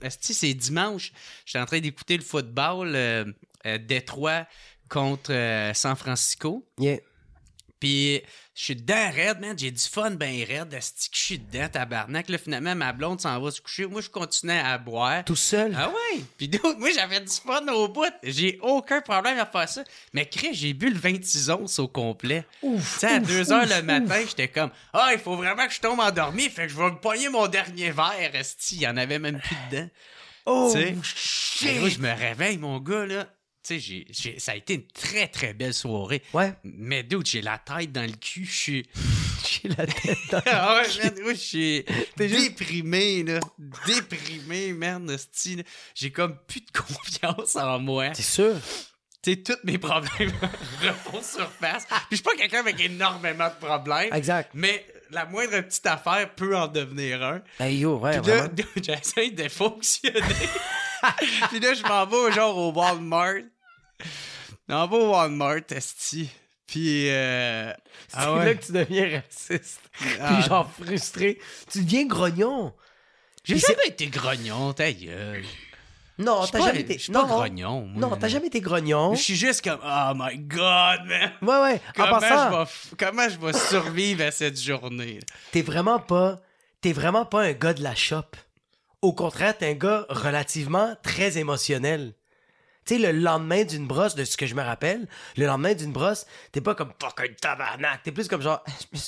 Esti, 0.02 0.34
c'est 0.34 0.54
dimanche. 0.54 1.12
J'étais 1.46 1.60
en 1.60 1.66
train 1.66 1.80
d'écouter 1.80 2.16
le 2.16 2.24
football 2.24 2.92
euh, 2.94 3.24
euh, 3.66 3.78
Détroit 3.78 4.46
contre 4.88 5.32
euh, 5.32 5.72
San 5.74 5.94
Francisco. 5.96 6.66
Puis 7.82 8.22
je 8.54 8.62
suis 8.62 8.76
dedans 8.76 9.10
raide, 9.12 9.40
man. 9.40 9.58
J'ai 9.58 9.72
du 9.72 9.82
fun 9.82 10.12
ben 10.12 10.44
raide. 10.44 10.72
Asti 10.72 11.10
que 11.10 11.16
je 11.16 11.20
suis 11.20 11.38
dedans, 11.40 11.68
tabarnak. 11.68 12.28
Là, 12.28 12.38
finalement, 12.38 12.76
ma 12.76 12.92
blonde 12.92 13.20
s'en 13.20 13.40
va 13.40 13.50
se 13.50 13.60
coucher. 13.60 13.86
Moi, 13.86 14.00
je 14.02 14.08
continuais 14.08 14.60
à 14.60 14.78
boire. 14.78 15.24
Tout 15.24 15.34
seul? 15.34 15.74
Ah 15.76 15.88
ouais? 15.88 16.22
Puis 16.38 16.46
d'autres, 16.46 16.78
moi, 16.78 16.90
j'avais 16.94 17.18
du 17.18 17.32
fun 17.32 17.66
au 17.72 17.88
bout. 17.88 18.04
J'ai 18.22 18.60
aucun 18.62 19.00
problème 19.00 19.36
à 19.40 19.46
faire 19.46 19.68
ça. 19.68 19.82
Mais 20.12 20.26
Chris, 20.26 20.54
j'ai 20.54 20.74
bu 20.74 20.90
le 20.90 20.96
26 20.96 21.50
onces 21.50 21.80
au 21.80 21.88
complet. 21.88 22.44
Ouf, 22.62 22.92
Tu 22.92 22.98
sais, 23.00 23.16
à 23.16 23.18
ouf, 23.18 23.26
2 23.26 23.52
heures 23.52 23.64
ouf, 23.64 23.76
le 23.76 23.82
matin, 23.82 24.20
j'étais 24.28 24.46
comme 24.46 24.70
Ah, 24.92 25.08
il 25.12 25.18
faut 25.18 25.34
vraiment 25.34 25.66
que 25.66 25.72
je 25.72 25.80
tombe 25.80 25.98
endormi. 25.98 26.48
Fait 26.48 26.68
que 26.68 26.72
je 26.72 26.76
vais 26.76 26.88
me 26.90 27.00
pogner 27.00 27.30
mon 27.30 27.48
dernier 27.48 27.90
verre. 27.90 28.30
Esti, 28.34 28.76
il 28.76 28.82
y 28.82 28.86
en 28.86 28.96
avait 28.96 29.18
même 29.18 29.40
plus 29.40 29.56
dedans. 29.72 29.88
Oh, 30.46 30.70
tu 30.72 30.78
sais? 30.80 30.94
shit. 31.02 31.68
Et 31.68 31.80
là, 31.80 31.88
je 31.88 31.98
me 31.98 32.12
réveille, 32.12 32.58
mon 32.58 32.78
gars, 32.78 33.06
là. 33.06 33.26
Tu 33.62 33.80
sais, 34.12 34.34
ça 34.38 34.52
a 34.52 34.56
été 34.56 34.74
une 34.74 34.86
très, 34.88 35.28
très 35.28 35.54
belle 35.54 35.74
soirée. 35.74 36.22
Ouais, 36.32 36.52
Mais 36.64 37.04
dude, 37.04 37.26
j'ai 37.26 37.42
la 37.42 37.58
tête 37.58 37.92
dans 37.92 38.02
le 38.02 38.16
cul. 38.16 38.44
Je 38.44 38.56
suis. 38.56 38.86
j'ai 39.62 39.68
la 39.68 39.86
tête 39.86 40.18
dans 40.30 40.42
Ah 40.46 40.82
ouais, 40.82 41.04
man, 41.04 41.14
moi, 41.22 41.34
je 41.34 41.38
suis 41.38 41.84
déprimé, 42.16 43.22
là. 43.22 43.38
Déprimé, 43.86 44.74
hostie, 45.08 45.56
là. 45.56 45.62
J'ai 45.94 46.10
comme 46.10 46.36
plus 46.48 46.60
de 46.60 46.72
confiance 46.76 47.54
en 47.54 47.78
moi. 47.78 48.10
T'es 48.10 48.22
sûr? 48.22 48.56
Tu 49.22 49.34
sais, 49.34 49.36
tous 49.36 49.58
mes 49.62 49.78
problèmes 49.78 50.32
refont 50.82 51.22
surface. 51.22 51.86
Puis 51.86 51.98
je 52.10 52.16
suis 52.16 52.24
pas 52.24 52.34
quelqu'un 52.34 52.58
avec 52.58 52.80
énormément 52.80 53.48
de 53.48 53.64
problèmes. 53.64 54.12
Exact. 54.12 54.50
Mais 54.54 54.84
la 55.12 55.26
moindre 55.26 55.60
petite 55.60 55.86
affaire 55.86 56.34
peut 56.34 56.56
en 56.56 56.66
devenir 56.66 57.22
un. 57.22 57.42
Hey 57.60 57.78
yo, 57.78 57.98
ouais, 57.98 58.20
Puis 58.20 58.30
là, 58.32 58.48
j'essaie 58.82 59.30
de 59.30 59.48
fonctionner. 59.48 60.20
Puis 61.48 61.60
là, 61.60 61.74
je 61.74 61.82
m'en 61.82 62.06
vais 62.06 62.32
genre 62.32 62.56
au 62.56 62.72
Walmart. 62.72 63.42
Je 64.00 64.74
m'en 64.74 64.86
vais 64.86 64.96
au 64.96 65.10
Walmart, 65.10 65.62
esti. 65.70 66.30
Puis, 66.66 67.10
euh... 67.10 67.72
C'est 68.08 68.16
ah 68.18 68.34
ouais. 68.34 68.44
là 68.46 68.54
que 68.54 68.64
tu 68.64 68.72
deviens 68.72 69.22
raciste. 69.22 69.90
Ah. 70.20 70.34
Puis 70.34 70.48
genre 70.48 70.70
frustré. 70.70 71.38
Tu 71.70 71.82
deviens 71.82 72.06
grognon. 72.06 72.72
J'ai 73.44 73.58
jamais 73.58 73.88
été 73.88 74.06
grognon, 74.06 74.72
ta 74.72 74.92
gueule. 74.92 75.44
Non, 76.18 76.46
t'as 76.46 76.60
jamais 76.60 76.80
été. 76.80 76.94
Je 76.94 77.04
suis 77.04 77.12
pas 77.12 77.22
non, 77.22 77.26
grognon, 77.26 77.80
moi. 77.86 78.08
non, 78.08 78.16
t'as 78.16 78.28
jamais 78.28 78.46
été 78.46 78.60
grognon. 78.60 79.14
Je 79.14 79.22
suis 79.22 79.34
juste 79.34 79.64
comme, 79.64 79.80
oh 79.82 80.12
my 80.14 80.38
god, 80.38 81.04
man. 81.06 81.32
Ouais, 81.42 81.60
ouais. 81.62 81.74
En 81.74 81.92
Comment, 81.94 82.20
passant, 82.20 82.50
je 82.50 82.56
vais, 82.56 82.96
comment 82.98 83.28
je 83.28 83.38
vais 83.38 83.52
survivre 83.52 84.24
à 84.24 84.30
cette 84.30 84.60
journée? 84.60 85.20
t'es 85.50 85.62
vraiment 85.62 85.98
pas. 85.98 86.40
T'es 86.80 86.92
vraiment 86.92 87.24
pas 87.24 87.42
un 87.42 87.52
gars 87.52 87.74
de 87.74 87.82
la 87.82 87.94
shop. 87.94 88.24
Au 89.02 89.12
contraire, 89.12 89.58
t'es 89.58 89.66
un 89.70 89.74
gars 89.74 90.06
relativement 90.08 90.94
très 91.02 91.36
émotionnel. 91.38 92.14
Tu 92.84 92.96
sais, 92.96 93.00
le 93.12 93.16
lendemain 93.18 93.64
d'une 93.64 93.86
brosse, 93.86 94.14
de 94.14 94.24
ce 94.24 94.36
que 94.36 94.46
je 94.46 94.54
me 94.54 94.62
rappelle, 94.62 95.06
le 95.36 95.46
lendemain 95.46 95.74
d'une 95.74 95.92
brosse, 95.92 96.26
t'es 96.50 96.60
pas 96.60 96.74
comme 96.74 96.92
fucking 97.00 97.34
tabarnak. 97.36 98.02
T'es 98.02 98.12
plus 98.12 98.28
comme 98.28 98.42
genre. 98.42 98.62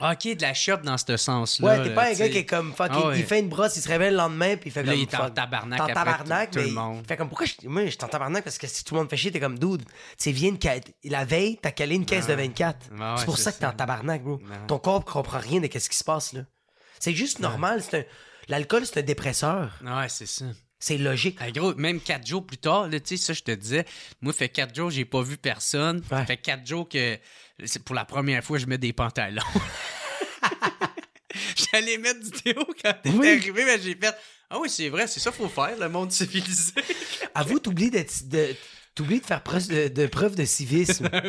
Ok, 0.00 0.34
de 0.36 0.42
la 0.42 0.52
shop 0.52 0.78
dans 0.78 0.96
ce 0.98 1.16
sens-là. 1.16 1.68
Ouais, 1.68 1.82
t'es 1.84 1.88
là, 1.90 1.94
pas 1.94 2.08
un 2.08 2.12
gars 2.14 2.28
qui 2.28 2.38
est 2.38 2.46
comme 2.46 2.72
fuck. 2.72 2.88
Ah 2.90 2.98
il- 2.98 3.06
ouais. 3.08 3.18
Il 3.20 3.24
fait 3.24 3.38
une 3.38 3.48
brosse, 3.48 3.76
il 3.76 3.82
se 3.82 3.88
réveille 3.88 4.10
le 4.10 4.16
lendemain, 4.16 4.56
puis 4.56 4.70
il 4.70 4.72
fait 4.72 4.82
Là, 4.82 4.92
comme. 4.92 5.00
il 5.00 5.02
est 5.04 5.14
en 5.14 5.30
tabarnak 5.30 5.76
T'es 5.78 5.82
en 5.82 5.86
après 5.86 5.94
tabarnak, 5.94 6.50
tout- 6.50 6.58
tout 6.58 6.62
mais. 6.64 6.68
le 6.70 6.74
monde. 6.74 6.98
il 7.04 7.06
Fait 7.06 7.16
comme 7.16 7.28
pourquoi 7.28 7.46
je. 7.46 7.68
Moi, 7.68 7.84
je 7.84 7.90
suis 7.90 7.98
en 8.02 8.08
tabarnak 8.08 8.42
parce 8.42 8.58
que 8.58 8.66
si 8.66 8.82
tout 8.82 8.94
le 8.94 9.00
monde 9.00 9.10
fait 9.10 9.16
chier, 9.16 9.30
t'es 9.30 9.38
comme 9.38 9.58
dude. 9.60 9.84
Tu 9.84 9.88
sais, 10.18 10.32
viens 10.32 10.56
ca- 10.60 10.80
La 11.04 11.24
veille, 11.24 11.56
t'as 11.62 11.70
calé 11.70 11.94
une 11.94 12.04
caisse 12.06 12.26
de 12.26 12.34
24. 12.34 12.90
Ouais, 12.90 12.98
ouais, 12.98 13.06
c'est 13.18 13.24
pour 13.26 13.38
ça 13.38 13.52
que 13.52 13.58
t'es 13.58 13.66
en 13.66 13.72
tabarnak, 13.72 14.24
bro. 14.24 14.40
Ton 14.66 14.78
corps 14.78 15.04
comprend 15.04 15.38
rien 15.38 15.60
de 15.60 15.66
ce 15.78 15.88
qui 15.88 15.96
se 15.96 16.04
passe, 16.04 16.32
là. 16.32 16.40
C'est 16.98 17.12
juste 17.14 17.38
normal. 17.38 17.80
C'est 17.88 17.98
un. 18.00 18.04
L'alcool, 18.52 18.84
c'est 18.84 18.98
un 18.98 19.02
dépresseur. 19.02 19.72
Ouais, 19.82 20.10
c'est 20.10 20.26
ça. 20.26 20.44
C'est 20.78 20.98
logique. 20.98 21.38
Gros, 21.54 21.74
même 21.76 22.02
quatre 22.02 22.26
jours 22.26 22.46
plus 22.46 22.58
tard, 22.58 22.86
tu 22.90 22.98
sais, 23.02 23.16
ça, 23.16 23.32
je 23.32 23.40
te 23.40 23.50
disais, 23.50 23.86
moi, 24.20 24.34
fait 24.34 24.50
quatre 24.50 24.74
jours, 24.74 24.90
j'ai 24.90 25.06
pas 25.06 25.22
vu 25.22 25.38
personne. 25.38 26.02
Ouais. 26.10 26.26
Fait 26.26 26.36
quatre 26.36 26.66
jours 26.66 26.86
que, 26.86 27.16
c'est 27.64 27.82
pour 27.82 27.94
la 27.94 28.04
première 28.04 28.44
fois, 28.44 28.58
je 28.58 28.66
mets 28.66 28.76
des 28.76 28.92
pantalons. 28.92 29.40
J'allais 31.72 31.96
mettre 31.96 32.20
du 32.20 32.30
Théo 32.30 32.66
quand 32.84 32.92
t'es 33.02 33.08
Oui. 33.08 33.26
arrivé, 33.26 33.64
mais 33.64 33.80
j'ai 33.80 33.94
fait, 33.94 34.14
ah 34.50 34.58
oui, 34.60 34.68
c'est 34.68 34.90
vrai, 34.90 35.06
c'est 35.06 35.20
ça 35.20 35.30
qu'il 35.30 35.40
faut 35.40 35.48
faire, 35.48 35.74
le 35.78 35.88
monde 35.88 36.12
civilisé. 36.12 36.72
Avoue, 37.34 37.58
t'oublies 37.58 37.90
de. 37.90 38.04
T'oublies 38.94 39.20
de 39.20 39.24
faire 39.24 39.42
preuve 39.42 39.66
de, 39.68 39.88
de 39.88 40.06
preuve 40.06 40.34
de 40.36 40.44
civisme. 40.44 41.08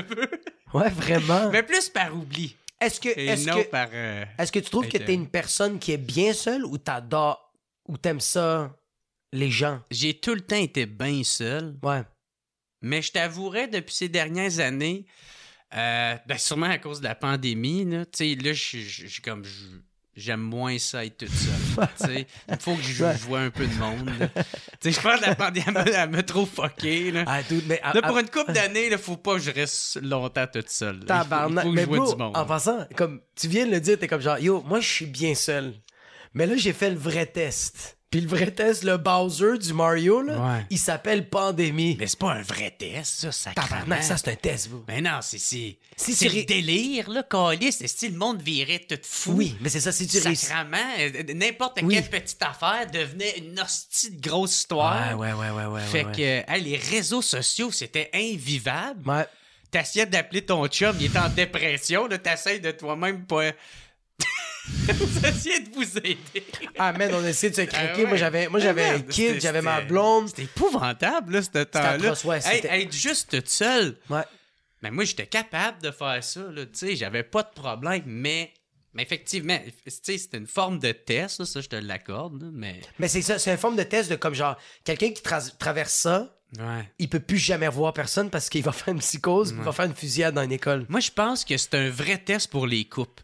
Ouais, 0.73 0.89
vraiment. 0.89 1.51
mais 1.51 1.61
plus 1.61 1.87
par 1.87 2.17
oubli. 2.17 2.55
Est-ce 2.85 2.99
que, 2.99 3.09
est-ce 3.09 3.45
que, 3.45 3.69
par. 3.69 3.89
euh, 3.93 4.25
est-ce 4.37 4.51
que 4.51 4.59
tu 4.59 4.69
trouves 4.69 4.87
que 4.87 4.97
t'es 4.97 5.13
une 5.13 5.29
personne 5.29 5.79
qui 5.79 5.91
est 5.91 5.97
bien 5.97 6.33
seule 6.33 6.65
ou 6.65 6.77
t'adores 6.77 7.53
ou 7.87 7.97
t'aimes 7.97 8.19
ça 8.19 8.75
les 9.31 9.49
gens? 9.51 9.81
J'ai 9.91 10.13
tout 10.19 10.33
le 10.35 10.41
temps 10.41 10.55
été 10.57 10.85
bien 10.85 11.23
seul. 11.23 11.75
Ouais. 11.83 12.01
Mais 12.81 13.01
je 13.01 13.11
t'avouerais, 13.11 13.67
depuis 13.67 13.95
ces 13.95 14.09
dernières 14.09 14.59
années, 14.59 15.05
euh, 15.73 16.15
ben 16.27 16.37
sûrement 16.37 16.67
à 16.69 16.77
cause 16.77 16.99
de 16.99 17.05
la 17.05 17.15
pandémie, 17.15 17.85
là, 17.85 18.05
tu 18.05 18.17
sais, 18.17 18.35
là, 18.35 18.53
je 18.53 18.77
suis- 19.07 19.21
comme, 19.21 19.43
je- 19.43 19.79
j'aime 20.15 20.41
moins 20.41 20.77
ça 20.77 21.05
être 21.05 21.17
toute 21.17 21.29
seule. 21.29 22.25
il 22.49 22.57
faut 22.59 22.75
que 22.75 22.81
je, 22.81 23.03
vois 23.27 23.39
un 23.39 23.49
peu 23.49 23.65
de 23.65 23.73
monde. 23.75 24.09
là. 24.19 24.27
Tu 24.27 24.43
sais, 24.81 24.91
je 24.91 24.99
pense 25.01 25.19
que 25.19 25.25
la 25.25 25.35
pandémie, 25.35 25.65
elle 25.93 26.09
m'a- 26.09 26.23
trop 26.23 26.45
fucké, 26.45 27.11
là. 27.11 27.23
Ah, 27.27 27.41
dude, 27.43 27.63
mais. 27.67 27.81
Là, 27.93 28.01
pour 28.01 28.17
une 28.17 28.29
couple 28.29 28.53
d'années, 28.53 28.87
il 28.91 28.97
faut 28.97 29.17
pas 29.17 29.33
que 29.35 29.39
je 29.41 29.51
reste 29.51 29.99
longtemps 30.01 30.47
toute 30.51 30.69
seule. 30.69 30.99
Il 31.01 31.07
faut- 31.07 31.23
faut 31.23 31.69
que 31.69 31.75
Mais 31.75 31.81
je 31.81 31.87
vois 31.87 31.97
bro, 31.97 32.11
du 32.13 32.17
monde. 32.21 32.37
en 32.37 32.45
passant, 32.45 32.87
comme 32.95 33.21
tu 33.35 33.47
viens 33.47 33.65
de 33.65 33.71
le 33.71 33.79
dire, 33.79 33.97
t'es 33.99 34.07
comme 34.07 34.21
genre, 34.21 34.39
yo, 34.39 34.61
moi 34.67 34.79
je 34.79 34.89
suis 34.89 35.05
bien 35.05 35.35
seul. 35.35 35.73
Mais 36.33 36.45
là, 36.47 36.55
j'ai 36.57 36.73
fait 36.73 36.89
le 36.89 36.97
vrai 36.97 37.25
test. 37.25 37.97
Puis 38.13 38.21
le 38.21 38.27
vrai 38.27 38.51
test, 38.51 38.83
le 38.83 38.97
Bowser 38.97 39.57
du 39.57 39.73
Mario, 39.73 40.21
là, 40.21 40.37
Ouais. 40.37 40.65
il 40.69 40.77
s'appelle 40.77 41.27
Pandémie. 41.27 41.97
Mais 41.99 42.05
c'est 42.05 42.19
pas 42.19 42.33
un 42.33 42.43
vrai 42.43 42.69
test, 42.77 43.21
ça, 43.21 43.31
ça 43.31 43.51
Tabarnak, 43.55 44.03
ça 44.03 44.17
c'est 44.17 44.27
un 44.29 44.35
test, 44.35 44.69
bro. 44.69 44.83
Mais 44.87 45.01
non, 45.01 45.17
c'est 45.23 45.39
c'est 45.39 45.79
Si 45.97 46.13
c'est 46.13 46.29
le 46.29 46.43
délire, 46.43 47.09
là, 47.09 47.23
Calis. 47.23 47.71
C'est 47.71 47.87
si 47.87 48.09
le 48.09 48.15
monde 48.15 48.39
virait 48.39 48.85
tout 48.87 48.99
fou? 49.01 49.31
Oui, 49.31 49.55
mais 49.61 49.69
c'est 49.69 49.79
ça, 49.79 49.91
si 49.91 50.05
tu 50.05 50.19
réussis. 50.19 50.45
Sacrement, 50.45 50.77
euh, 50.99 51.23
n'importe 51.33 51.79
Oui. 51.81 51.95
quelle 51.95 52.07
petite 52.07 52.43
affaire 52.43 52.85
devenait 52.93 53.39
une 53.39 53.59
hostie 53.59 54.11
de 54.11 54.21
grosse 54.21 54.57
histoire. 54.57 55.17
Ouais, 55.17 55.33
ouais, 55.33 55.33
ouais, 55.33 55.49
ouais, 55.49 55.65
ouais. 55.65 55.81
Fait 55.81 56.05
ouais, 56.05 56.43
que 56.45 56.59
les 56.63 56.77
réseaux 56.77 57.23
sociaux, 57.23 57.71
c'était 57.71 58.11
invivable. 58.13 59.09
Ouais. 59.09 59.25
T'essayais 59.71 60.05
d'appeler 60.05 60.43
ton 60.43 60.67
chum, 60.67 60.95
il 60.99 61.05
est 61.07 61.17
en 61.17 61.29
dépression, 61.29 62.05
là, 62.05 62.19
t'essayes 62.19 62.61
de 62.61 62.69
toi-même 62.69 63.25
pas... 63.25 63.53
Vous 64.93 65.25
essayez 65.25 65.59
de 65.61 65.73
vous 65.75 65.97
aider. 65.97 66.17
Ah, 66.77 66.93
man, 66.93 67.13
on 67.13 67.25
essaie 67.25 67.49
de 67.49 67.55
se 67.55 67.61
craquer. 67.61 67.91
Ah 67.93 67.97
ouais. 67.97 68.05
Moi, 68.05 68.17
j'avais, 68.17 68.47
moi, 68.47 68.59
j'avais 68.59 68.85
Ah, 68.85 68.93
un 68.95 68.99
kid, 69.01 69.41
j'avais 69.41 69.61
ma 69.61 69.81
blonde. 69.81 70.29
C'était 70.29 70.43
épouvantable, 70.43 71.33
là, 71.33 71.41
ce 71.41 71.63
temps-là. 71.63 72.13
ouais, 72.25 72.39
Hey, 72.45 72.83
être 72.83 72.93
juste 72.93 73.31
toute 73.31 73.49
seule. 73.49 73.97
Ouais. 74.09 74.21
Mais 74.81 74.91
moi, 74.91 75.03
j'étais 75.05 75.27
capable 75.27 75.81
de 75.81 75.91
faire 75.91 76.23
ça, 76.23 76.41
là, 76.51 76.65
tu 76.65 76.71
sais, 76.73 76.95
j'avais 76.95 77.23
pas 77.23 77.43
de 77.43 77.49
problème, 77.53 78.03
mais... 78.05 78.53
Mais 78.95 79.01
effectivement, 79.03 79.57
c'était 79.87 80.37
une 80.37 80.45
forme 80.45 80.77
de 80.77 80.91
test, 80.91 81.39
là, 81.39 81.45
ça, 81.45 81.61
je 81.61 81.67
te 81.67 81.75
l'accorde, 81.75 82.51
mais... 82.53 82.79
Mais 82.99 83.07
c'est 83.07 83.23
ça, 83.23 83.39
c'est 83.39 83.51
une 83.51 83.57
forme 83.57 83.75
de 83.75 83.81
test 83.83 84.11
de 84.11 84.15
comme 84.15 84.35
genre, 84.35 84.55
quelqu'un 84.83 85.09
qui 85.09 85.21
tra- 85.23 85.57
traverse 85.57 85.93
ça, 85.93 86.37
Ouais. 86.59 86.87
il 86.99 87.09
peut 87.09 87.19
plus 87.19 87.39
jamais 87.39 87.67
revoir 87.67 87.93
personne 87.93 88.29
parce 88.29 88.47
qu'il 88.49 88.61
va 88.61 88.71
faire 88.71 88.93
une 88.93 88.99
psychose, 88.99 89.55
il 89.57 89.63
va 89.63 89.71
faire 89.71 89.85
une 89.85 89.95
fusillade 89.95 90.35
dans 90.35 90.43
une 90.43 90.51
école. 90.51 90.85
Moi, 90.87 90.99
je 90.99 91.09
pense 91.09 91.43
que 91.43 91.57
c'est 91.57 91.73
un 91.73 91.89
vrai 91.89 92.19
test 92.19 92.51
pour 92.51 92.67
les 92.67 92.85
couples. 92.85 93.22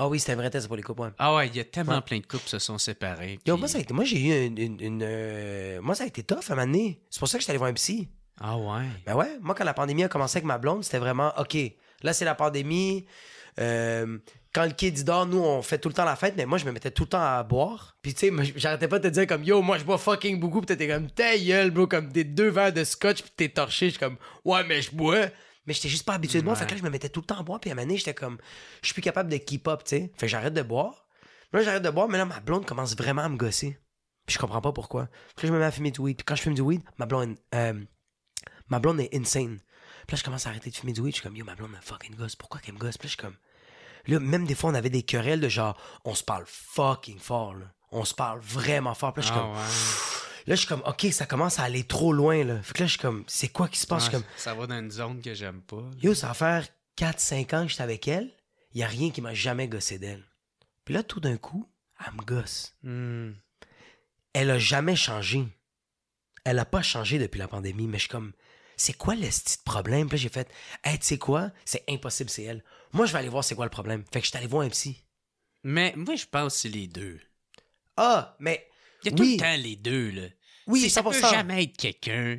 Ah 0.00 0.06
oui, 0.08 0.20
c'est 0.20 0.32
un 0.32 0.36
vrai 0.36 0.48
test 0.48 0.66
pour 0.68 0.76
les 0.76 0.82
couples, 0.82 1.02
ouais. 1.02 1.08
Ah 1.18 1.34
ouais, 1.34 1.48
il 1.48 1.56
y 1.56 1.60
a 1.60 1.64
tellement 1.64 1.96
Ouais. 1.96 2.00
plein 2.02 2.18
de 2.18 2.26
couples 2.26 2.44
qui 2.44 2.50
se 2.50 2.58
sont 2.60 2.78
séparés. 2.78 3.40
Yo, 3.44 3.54
puis- 3.54 3.60
moi, 3.60 3.68
ça 3.68 3.78
a 3.78 3.80
été- 3.80 3.92
moi, 3.92 4.04
j'ai 4.04 4.20
eu 4.20 4.46
une. 4.46 4.56
une- 4.58 4.80
une, 4.80 5.02
euh, 5.02 5.80
moi, 5.82 5.94
ça 5.96 6.04
a 6.04 6.06
été 6.06 6.22
tough 6.22 6.38
à 6.48 6.52
un 6.52 6.56
moment 6.56 6.66
donné. 6.66 7.00
C'est 7.10 7.18
pour 7.18 7.28
ça 7.28 7.36
que 7.38 7.42
j'étais 7.42 7.50
allé 7.50 7.58
voir 7.58 7.70
un 7.70 7.74
psy. 7.74 8.08
Ah 8.40 8.56
ouais? 8.56 8.84
Ben 9.06 9.16
ouais, 9.16 9.38
moi, 9.40 9.54
quand 9.56 9.64
la 9.64 9.74
pandémie 9.74 10.04
a 10.04 10.08
commencé 10.08 10.36
avec 10.38 10.44
ma 10.46 10.58
blonde, 10.58 10.84
c'était 10.84 10.98
vraiment 10.98 11.32
OK. 11.38 11.56
Là, 12.02 12.12
c'est 12.12 12.24
la 12.24 12.36
pandémie. 12.36 13.06
Euh, 13.58 14.18
quand 14.54 14.64
le 14.64 14.70
kid 14.70 15.02
dort, 15.04 15.26
nous, 15.26 15.38
on 15.40 15.62
fait 15.62 15.78
tout 15.78 15.88
le 15.88 15.94
temps 15.94 16.04
la 16.04 16.14
fête, 16.14 16.34
mais 16.36 16.46
moi, 16.46 16.58
je 16.58 16.64
me 16.64 16.70
mettais 16.70 16.92
tout 16.92 17.02
le 17.02 17.08
temps 17.08 17.20
à 17.20 17.42
boire. 17.42 17.96
Puis, 18.02 18.14
tu 18.14 18.28
sais, 18.28 18.52
j'arrêtais 18.56 18.86
pas 18.86 19.00
de 19.00 19.08
te 19.08 19.12
dire 19.12 19.26
comme 19.26 19.42
Yo, 19.42 19.60
moi, 19.62 19.78
je 19.78 19.84
bois 19.84 19.98
fucking 19.98 20.38
beaucoup. 20.38 20.60
Puis, 20.60 20.66
t'étais 20.76 20.86
comme 20.86 21.10
Ta 21.10 21.36
gueule, 21.36 21.70
bro, 21.72 21.88
comme 21.88 22.10
des 22.12 22.22
deux 22.24 22.48
verres 22.50 22.72
de 22.72 22.84
scotch, 22.84 23.22
puis 23.22 23.32
t'es 23.36 23.48
torché. 23.48 23.86
Je 23.86 23.90
suis 23.90 23.98
comme 23.98 24.16
Ouais, 24.44 24.62
mais 24.64 24.80
je 24.80 24.92
bois. 24.94 25.26
Mais 25.68 25.74
j'étais 25.74 25.88
juste 25.90 26.04
pas 26.04 26.14
habitué 26.14 26.38
de 26.40 26.44
boire. 26.44 26.56
Ouais. 26.56 26.60
Fait 26.62 26.66
que 26.66 26.72
là, 26.72 26.78
je 26.78 26.82
me 26.82 26.90
mettais 26.90 27.10
tout 27.10 27.20
le 27.20 27.26
temps 27.26 27.38
à 27.38 27.42
boire. 27.42 27.60
Puis, 27.60 27.70
à 27.70 27.74
un 27.74 27.76
moment 27.76 27.86
donné, 27.86 27.98
j'étais 27.98 28.14
comme 28.14 28.38
Je 28.82 28.86
suis 28.88 28.94
plus 28.94 29.02
capable 29.02 29.28
de 29.30 29.36
keep 29.36 29.68
up, 29.68 29.84
tu 29.84 29.90
sais. 29.96 30.12
Fait 30.16 30.26
que 30.26 30.28
j'arrête 30.28 30.54
de 30.54 30.62
boire. 30.62 31.06
Là, 31.52 31.62
j'arrête 31.62 31.82
de 31.82 31.90
boire, 31.90 32.08
mais 32.08 32.18
là, 32.18 32.24
ma 32.24 32.40
blonde 32.40 32.66
commence 32.66 32.96
vraiment 32.96 33.22
à 33.22 33.28
me 33.28 33.36
gosser. 33.36 33.78
Puis, 34.26 34.34
je 34.34 34.38
comprends 34.40 34.60
pas 34.62 34.72
pourquoi. 34.72 35.08
Puis 35.36 35.46
là, 35.46 35.48
je 35.48 35.52
me 35.52 35.58
mets 35.58 35.64
à 35.66 35.70
fumer 35.70 35.90
du 35.90 36.00
weed. 36.00 36.16
Puis, 36.16 36.24
quand 36.24 36.34
je 36.36 36.42
fume 36.42 36.54
du 36.54 36.62
weed, 36.62 36.82
ma 36.98 37.04
blonde. 37.06 37.36
euh, 37.54 37.74
ma 38.68 38.78
blonde 38.80 39.00
est 39.00 39.14
insane. 39.14 39.58
Puis 40.06 40.16
là, 40.16 40.18
je 40.20 40.24
commence 40.24 40.46
à 40.46 40.50
arrêter 40.50 40.70
de 40.70 40.74
fumer 40.76 40.92
du 40.94 41.00
weed. 41.02 41.14
Je 41.14 41.20
suis 41.20 41.22
comme, 41.28 41.36
yo, 41.36 41.44
ma 41.44 41.54
blonde 41.54 41.70
me 41.72 41.80
fucking 41.82 42.14
gosse. 42.14 42.34
Pourquoi 42.34 42.60
qu'elle 42.60 42.74
me 42.74 42.78
gosse? 42.78 42.96
Puis 42.98 43.08
là, 43.08 43.10
je 43.10 43.14
suis 43.14 43.22
comme. 43.22 43.36
Là, 44.06 44.20
même 44.20 44.46
des 44.46 44.54
fois, 44.54 44.70
on 44.70 44.74
avait 44.74 44.88
des 44.90 45.02
querelles 45.02 45.40
de 45.40 45.48
genre, 45.50 45.78
on 46.06 46.14
se 46.14 46.22
parle 46.24 46.44
fucking 46.46 47.18
fort, 47.18 47.54
là. 47.54 47.66
On 47.90 48.04
se 48.06 48.14
parle 48.14 48.40
vraiment 48.40 48.94
fort. 48.94 49.12
Puis 49.12 49.22
là, 49.22 49.28
je 49.28 49.32
suis 49.32 49.38
Ah 49.38 49.42
comme. 49.42 49.56
ouais. 49.56 50.27
Là, 50.48 50.54
je 50.54 50.60
suis 50.60 50.66
comme, 50.68 50.82
OK, 50.86 51.06
ça 51.12 51.26
commence 51.26 51.58
à 51.58 51.64
aller 51.64 51.84
trop 51.84 52.12
loin, 52.12 52.42
là. 52.42 52.62
Fait 52.62 52.72
que 52.74 52.80
là, 52.80 52.86
je 52.86 52.92
suis 52.92 53.00
comme, 53.00 53.22
c'est 53.26 53.48
quoi 53.48 53.68
qui 53.68 53.78
se 53.78 53.86
passe? 53.86 54.04
Je 54.04 54.08
suis 54.08 54.16
Ouais, 54.16 54.22
comme, 54.22 54.32
Ça 54.36 54.54
va 54.54 54.66
dans 54.66 54.78
une 54.78 54.90
zone 54.90 55.20
que 55.20 55.34
j'aime 55.34 55.60
pas. 55.60 55.76
là. 55.82 55.90
yo, 56.02 56.14
ça 56.14 56.28
va 56.28 56.34
faire 56.34 56.66
4-5 56.96 57.54
ans 57.54 57.62
que 57.64 57.68
j'étais 57.70 57.82
avec 57.82 58.08
elle. 58.08 58.30
Il 58.72 58.80
y 58.80 58.82
a 58.82 58.86
rien 58.88 59.10
qui 59.10 59.20
m'a 59.20 59.34
jamais 59.34 59.68
gossé 59.68 59.98
d'elle. 59.98 60.24
Puis 60.84 60.94
là, 60.94 61.02
tout 61.02 61.20
d'un 61.20 61.36
coup, 61.36 61.68
elle 62.06 62.14
me 62.14 62.22
gosse. 62.22 62.74
Hmm. 62.82 63.32
elle 64.32 64.50
a 64.50 64.58
jamais 64.58 64.96
changé. 64.96 65.44
Elle 66.44 66.58
a 66.58 66.64
pas 66.64 66.80
changé 66.82 67.18
depuis 67.18 67.38
la 67.38 67.48
pandémie, 67.48 67.86
mais 67.86 67.98
je 67.98 68.02
suis 68.04 68.10
comme. 68.10 68.32
c'est 68.76 68.94
quoi 68.96 69.14
le 69.14 69.26
petit 69.26 69.58
problème? 69.64 70.08
Puis 70.08 70.16
là, 70.16 70.22
j'ai 70.22 70.28
fait, 70.30 70.50
hey, 70.84 70.98
tu 70.98 71.06
sais 71.06 71.18
quoi? 71.18 71.50
C'est 71.66 71.84
impossible, 71.90 72.30
c'est 72.30 72.44
elle. 72.44 72.64
Moi, 72.92 73.04
je 73.06 73.12
vais 73.12 73.18
aller 73.18 73.28
voir 73.28 73.44
c'est 73.44 73.54
quoi 73.54 73.66
le 73.66 73.70
problème. 73.70 74.02
Fait 74.12 74.20
que 74.20 74.24
je 74.24 74.30
suis 74.30 74.38
allé 74.38 74.46
voir 74.46 74.62
un 74.62 74.70
psy. 74.70 75.04
Mais 75.62 75.92
moi, 75.96 76.14
je 76.16 76.24
pense 76.24 76.54
que 76.54 76.60
c'est 76.60 76.68
les 76.70 76.86
deux. 76.86 77.20
Ah, 77.96 78.34
mais. 78.38 78.66
Il 79.04 79.10
y 79.10 79.14
a 79.14 79.16
tout 79.16 79.22
le 79.22 79.36
temps 79.36 79.56
les 79.62 79.76
deux, 79.76 80.10
là. 80.10 80.28
Oui, 80.68 80.80
C'est- 80.82 80.88
ça 80.90 81.02
peut 81.02 81.10
100%. 81.12 81.30
jamais 81.30 81.64
être 81.64 81.76
quelqu'un 81.76 82.38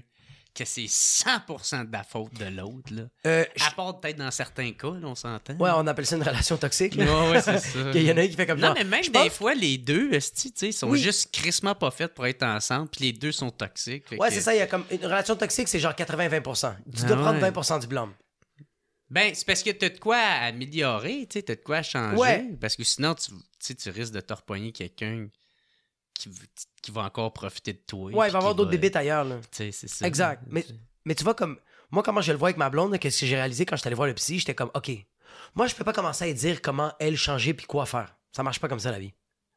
que 0.55 0.65
c'est 0.65 0.87
100% 0.87 1.85
de 1.85 1.91
la 1.93 2.03
faute 2.03 2.33
de 2.33 2.45
l'autre, 2.45 2.91
là. 2.93 3.03
Euh, 3.27 3.45
À 3.65 3.71
part 3.71 3.99
peut-être 3.99 4.17
dans 4.17 4.31
certains 4.31 4.71
cas, 4.73 4.91
là, 4.91 5.07
on 5.07 5.15
s'entend. 5.15 5.53
Ouais, 5.57 5.69
on 5.75 5.85
appelle 5.87 6.05
ça 6.05 6.15
une 6.17 6.23
relation 6.23 6.57
toxique. 6.57 6.95
là. 6.95 7.05
Ouais, 7.05 7.31
ouais, 7.31 7.41
c'est 7.41 7.59
ça. 7.59 7.91
Il 7.93 8.01
y 8.03 8.11
en 8.11 8.17
a 8.17 8.21
un 8.21 8.27
qui 8.27 8.33
fait 8.35 8.47
comme 8.47 8.59
Non, 8.59 8.67
genre, 8.67 8.75
mais 8.77 8.83
même 8.83 9.03
je 9.03 9.09
des 9.11 9.19
pense- 9.19 9.29
fois, 9.29 9.53
les 9.53 9.77
deux, 9.77 10.09
tu 10.11 10.19
sais, 10.55 10.71
sont 10.71 10.89
Oui. 10.89 10.99
juste 11.01 11.31
crissement 11.31 11.75
pas 11.75 11.91
faites 11.91 12.13
pour 12.13 12.25
être 12.25 12.43
ensemble, 12.43 12.89
puis 12.89 13.05
les 13.05 13.13
deux 13.13 13.31
sont 13.31 13.51
toxiques. 13.51 14.05
Ouais, 14.11 14.27
que- 14.29 14.33
c'est 14.33 14.41
ça. 14.41 14.53
Il 14.53 14.57
y 14.57 14.61
a 14.61 14.67
comme 14.67 14.85
une 14.91 15.03
relation 15.05 15.35
toxique, 15.35 15.67
c'est 15.67 15.79
genre 15.79 15.95
80-20%. 15.95 16.75
Tu 16.95 17.03
dois 17.05 17.17
Ah 17.17 17.21
prendre 17.21 17.35
ouais. 17.41 17.51
20% 17.51 17.79
du 17.79 17.87
blâme. 17.87 18.13
Ben, 19.11 19.33
c'est 19.33 19.45
parce 19.47 19.63
que 19.63 19.71
t'as 19.71 19.89
de 19.89 19.97
quoi 19.97 20.17
améliorer, 20.17 21.25
tu 21.29 21.41
t'as 21.41 21.55
de 21.55 21.61
quoi 21.61 21.81
changer. 21.81 22.15
Ouais. 22.17 22.45
Parce 22.61 22.75
que 22.75 22.83
sinon, 22.83 23.15
tu, 23.15 23.75
tu 23.75 23.89
risques 23.89 24.13
de 24.13 24.19
te 24.19 24.33
quelqu'un 24.71 25.27
qui, 26.81 26.91
va 26.91 27.03
encore 27.03 27.31
profiter 27.33 27.73
de 27.73 27.81
toi. 27.85 28.11
Ouais, 28.11 28.27
il 28.27 28.31
va 28.31 28.37
y 28.39 28.41
avoir 28.41 28.55
d'autres 28.55 28.71
débites 28.71 28.95
ailleurs. 28.95 29.23
Là. 29.23 29.37
Tu 29.51 29.57
sais, 29.57 29.71
c'est 29.71 29.87
ça. 29.87 30.07
Exact. 30.07 30.43
Mais, 30.47 30.65
mais 31.05 31.15
tu 31.15 31.23
vois, 31.23 31.33
comme. 31.33 31.57
Moi, 31.91 32.03
comment 32.03 32.21
je 32.21 32.31
le 32.31 32.37
vois 32.37 32.49
avec 32.49 32.57
ma 32.57 32.69
blonde, 32.69 32.97
qu'est-ce 32.99 33.21
que 33.21 33.25
j'ai 33.25 33.35
réalisé 33.35 33.65
quand 33.65 33.75
j'étais 33.75 33.87
allé 33.87 33.95
voir 33.95 34.07
le 34.07 34.13
psy, 34.13 34.37
j'étais 34.37 34.53
comme, 34.53 34.69
OK, 34.75 34.91
moi, 35.55 35.65
je 35.65 35.73
peux 35.73 35.83
pas 35.83 35.93
commencer 35.93 36.29
à 36.29 36.33
dire 36.33 36.61
comment 36.61 36.93
elle 36.99 37.17
changer 37.17 37.53
puis 37.53 37.65
quoi 37.65 37.85
faire. 37.85 38.15
Ça 38.31 38.43
marche 38.43 38.59
pas 38.59 38.67
comme 38.67 38.79
ça, 38.79 38.91
la 38.91 38.99
vie. 38.99 39.13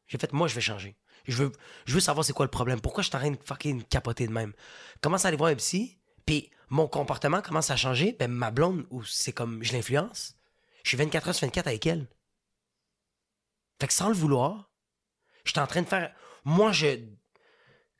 J'ai 0.07 0.17
fait, 0.17 0.33
moi, 0.33 0.47
je 0.47 0.55
vais 0.55 0.61
changer. 0.61 0.95
Je 1.25 1.37
veux, 1.37 1.51
je 1.85 1.93
veux 1.93 1.99
savoir 1.99 2.25
c'est 2.25 2.33
quoi 2.33 2.45
le 2.45 2.51
problème. 2.51 2.81
Pourquoi 2.81 3.03
je 3.03 3.09
suis 3.09 3.15
en 3.15 3.19
train 3.19 3.31
de 3.31 3.37
fucking 3.43 3.83
capoter 3.83 4.27
de 4.27 4.33
même? 4.33 4.53
Commence 5.01 5.25
à 5.25 5.29
aller 5.29 5.37
voir 5.37 5.51
un 5.51 5.55
psy, 5.55 5.97
puis 6.25 6.49
mon 6.69 6.87
comportement 6.87 7.41
commence 7.41 7.69
à 7.69 7.75
changer. 7.75 8.15
Ben, 8.19 8.29
ma 8.29 8.51
blonde, 8.51 8.85
ou 8.89 9.03
c'est 9.03 9.31
comme, 9.31 9.63
je 9.63 9.73
l'influence. 9.73 10.35
Je 10.83 10.89
suis 10.89 10.97
24 10.97 11.29
heures 11.29 11.35
sur 11.35 11.47
24 11.47 11.67
avec 11.67 11.85
elle. 11.85 12.07
Fait 13.79 13.87
que 13.87 13.93
sans 13.93 14.09
le 14.09 14.15
vouloir, 14.15 14.71
je 15.45 15.51
suis 15.51 15.59
en 15.59 15.67
train 15.67 15.81
de 15.81 15.87
faire. 15.87 16.13
Moi, 16.43 16.71
je. 16.71 16.99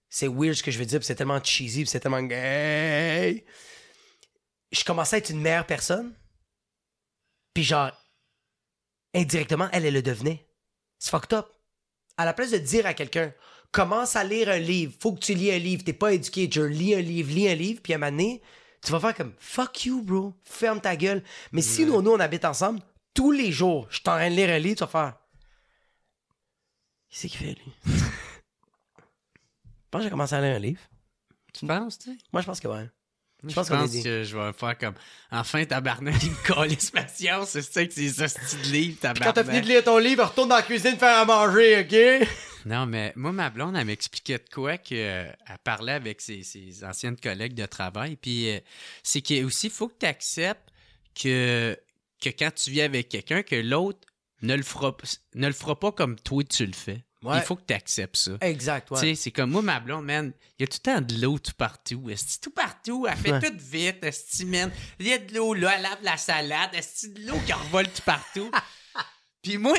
C'est 0.10 0.28
weird 0.28 0.54
ce 0.54 0.64
que 0.64 0.72
je 0.72 0.78
veux 0.78 0.86
dire, 0.86 1.00
puis 1.00 1.08
c'est 1.08 1.16
tellement 1.16 1.44
cheesy, 1.44 1.82
puis 1.82 1.90
c'est 1.90 2.00
tellement 2.00 2.22
gay. 2.22 3.44
Je 4.72 4.84
commençais 4.84 5.16
à 5.16 5.20
être 5.20 5.32
une 5.32 5.42
meilleure 5.42 5.66
personne. 5.66 6.14
Puis 7.54 7.64
genre, 7.64 7.92
indirectement, 9.14 9.70
elle, 9.72 9.86
elle 9.86 9.94
le 9.94 10.02
devenait. 10.02 10.48
C'est 11.00 11.10
fucked 11.10 11.34
up. 11.34 11.48
À 12.18 12.26
la 12.26 12.34
place 12.34 12.52
de 12.52 12.58
dire 12.58 12.86
à 12.86 12.94
quelqu'un, 12.94 13.34
commence 13.74 14.16
à 14.16 14.24
lire 14.24 14.50
un 14.50 14.60
livre, 14.60 14.94
faut 15.00 15.14
que 15.14 15.20
tu 15.20 15.34
lis 15.34 15.52
un 15.52 15.58
livre, 15.58 15.84
t'es 15.84 15.94
pas 15.94 16.14
éduqué, 16.14 16.48
je 16.50 16.62
lis 16.62 16.96
un 16.96 17.02
livre, 17.02 17.34
lis 17.34 17.50
un 17.50 17.56
livre, 17.56 17.82
puis 17.82 17.94
à 17.94 17.96
un 17.96 18.00
moment 18.00 18.12
donné, 18.12 18.42
tu 18.86 18.92
vas 18.92 19.00
faire 19.00 19.16
comme, 19.16 19.34
fuck 19.40 19.86
you, 19.86 20.02
bro, 20.02 20.34
ferme 20.46 20.80
ta 20.80 20.96
gueule. 20.96 21.24
Mais 21.52 21.62
si 21.62 21.86
nous, 21.86 22.02
nous, 22.02 22.12
on 22.12 22.20
habite 22.20 22.46
ensemble, 22.46 22.82
tous 23.14 23.32
les 23.32 23.52
jours, 23.52 23.88
je 23.90 23.96
suis 23.96 24.04
en 24.08 24.16
train 24.16 24.30
de 24.30 24.36
lire 24.36 24.50
un 24.50 24.60
livre, 24.60 24.76
tu 24.76 24.84
vas 24.84 24.88
faire, 24.88 25.18
qu'est-ce 27.10 27.28
qu'il 27.28 27.40
fait, 27.40 27.56
lui? 27.56 27.94
Je 29.94 29.98
pense 29.98 30.00
que 30.02 30.04
j'ai 30.06 30.10
commencé 30.10 30.34
à 30.36 30.42
lire 30.42 30.56
un 30.56 30.60
livre. 30.60 30.82
Tu 31.54 31.68
penses, 31.68 32.00
tu 32.00 32.10
sais? 32.12 32.18
Moi, 32.32 32.42
je 32.42 32.48
pense 32.48 32.60
que 32.60 32.68
ouais. 32.68 32.90
Je 33.44 33.50
Je 33.50 33.54
pense, 33.56 33.68
pense 33.70 33.90
est 33.90 33.92
dit. 33.98 34.04
que 34.04 34.24
je 34.24 34.36
vais 34.38 34.54
faire 34.54 34.78
comme 34.78 34.96
enfin 35.30 35.64
tabarnak, 35.66 36.16
il 36.24 36.32
me 36.32 36.48
calisse 36.48 36.90
patience, 36.92 37.50
c'est 37.50 37.62
ça 37.62 37.86
que 37.86 37.94
c'est 37.94 38.10
ça 38.10 38.28
ce 38.28 38.56
de 38.56 38.72
livre 38.72 38.98
Quand 39.02 39.14
tabarnak. 39.14 39.36
t'as 39.36 39.44
fini 39.44 39.62
de 39.62 39.68
lire 39.68 39.84
ton 39.84 39.98
livre, 40.00 40.24
retourne 40.26 40.50
dans 40.50 40.56
la 40.56 40.62
cuisine 40.64 40.98
faire 40.98 41.18
à 41.20 41.26
manger, 41.26 41.82
OK? 41.82 42.28
Non, 42.66 42.86
mais 42.86 43.12
moi, 43.18 43.34
ma 43.34 43.50
blonde, 43.50 43.76
elle 43.76 43.86
m'expliquait 43.86 44.38
de 44.38 44.50
quoi 44.50 44.78
qu'elle 44.78 45.36
parlait 45.66 45.92
avec 45.92 46.22
ses, 46.22 46.44
ses 46.44 46.86
anciennes 46.86 47.18
collègues 47.18 47.54
de 47.56 47.66
travail. 47.66 48.16
Puis 48.16 48.50
euh, 48.50 48.60
c'est 49.04 49.22
qu'il 49.22 49.44
aussi, 49.44 49.68
il 49.68 49.74
faut 49.74 49.90
que 49.90 49.98
tu 50.00 50.06
acceptes 50.06 50.70
que, 51.22 51.78
que 52.22 52.30
quand 52.30 52.52
tu 52.56 52.72
vis 52.72 52.82
avec 52.82 53.10
quelqu'un, 53.10 53.44
que 53.44 53.58
l'autre 53.58 54.08
ne 54.42 54.56
le 54.56 54.64
fera 54.64 54.96
ne 55.36 55.48
le 55.48 55.54
fera 55.54 55.78
pas 55.78 55.92
comme 55.92 56.18
toi 56.18 56.42
tu 56.46 56.66
le 56.66 56.72
fais. 56.72 57.04
Ouais. 57.24 57.38
Il 57.38 57.42
faut 57.44 57.56
que 57.56 57.64
tu 57.68 57.74
acceptes 57.74 58.18
ça. 58.18 58.32
Exact, 58.42 58.88
Tu 58.90 58.96
sais, 58.98 59.16
c'est 59.16 59.32
comme 59.32 59.52
moi, 59.52 59.62
ma 59.62 59.80
blonde, 59.80 60.06
man, 60.06 60.32
il 60.60 60.64
y 60.64 60.66
a 60.66 60.68
tout 60.68 60.78
le 60.86 60.92
temps 60.94 61.02
de 61.02 61.22
l'eau 61.22 61.40
tout 61.40 61.54
partout. 61.58 62.10
Esti, 62.10 62.40
tout 62.42 62.52
partout, 62.52 63.08
elle 63.10 63.18
fait 63.18 63.32
Ouais. 63.32 63.40
tout 63.40 63.54
vite, 63.58 64.04
man. 64.46 64.72
Il 65.00 65.08
y 65.08 65.14
a 65.14 65.18
de 65.18 65.34
l'eau 65.34 65.54
là, 65.54 65.74
elle 65.76 65.82
lave 65.84 66.00
la 66.04 66.18
salade, 66.18 66.70
esti, 66.74 67.10
de 67.10 67.28
l'eau 67.28 67.40
qui 67.46 67.54
revole 67.54 67.88
tout 67.88 68.02
partout? 68.06 68.52
Puis 69.42 69.58
moi, 69.58 69.76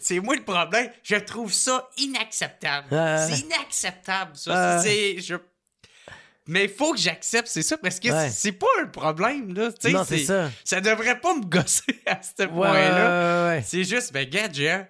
c'est 0.00 0.18
moi 0.20 0.34
le 0.34 0.44
problème. 0.44 0.90
Je 1.02 1.16
trouve 1.16 1.52
ça 1.52 1.88
inacceptable. 1.98 2.86
C'est 2.90 3.40
inacceptable, 3.40 4.36
ça. 4.36 4.80
C'est... 4.82 5.20
Je... 5.20 5.34
Mais 6.46 6.64
il 6.64 6.70
faut 6.70 6.94
que 6.94 6.98
j'accepte, 6.98 7.46
c'est 7.48 7.60
ça, 7.60 7.76
parce 7.76 8.00
que 8.00 8.08
Ouais. 8.08 8.30
c'est 8.30 8.52
pas 8.52 8.66
un 8.80 8.86
problème, 8.86 9.52
là. 9.52 9.68
Non, 9.90 10.04
c'est 10.08 10.24
ça. 10.24 10.50
Ça 10.64 10.80
devrait 10.80 11.20
pas 11.20 11.34
me 11.34 11.44
gosser 11.44 12.00
à 12.06 12.18
ce 12.22 12.44
Ouais, 12.44 12.48
point-là. 12.48 13.48
ouais. 13.48 13.62
C'est 13.66 13.84
juste, 13.84 14.12
ben, 14.14 14.26
Jer, 14.52 14.86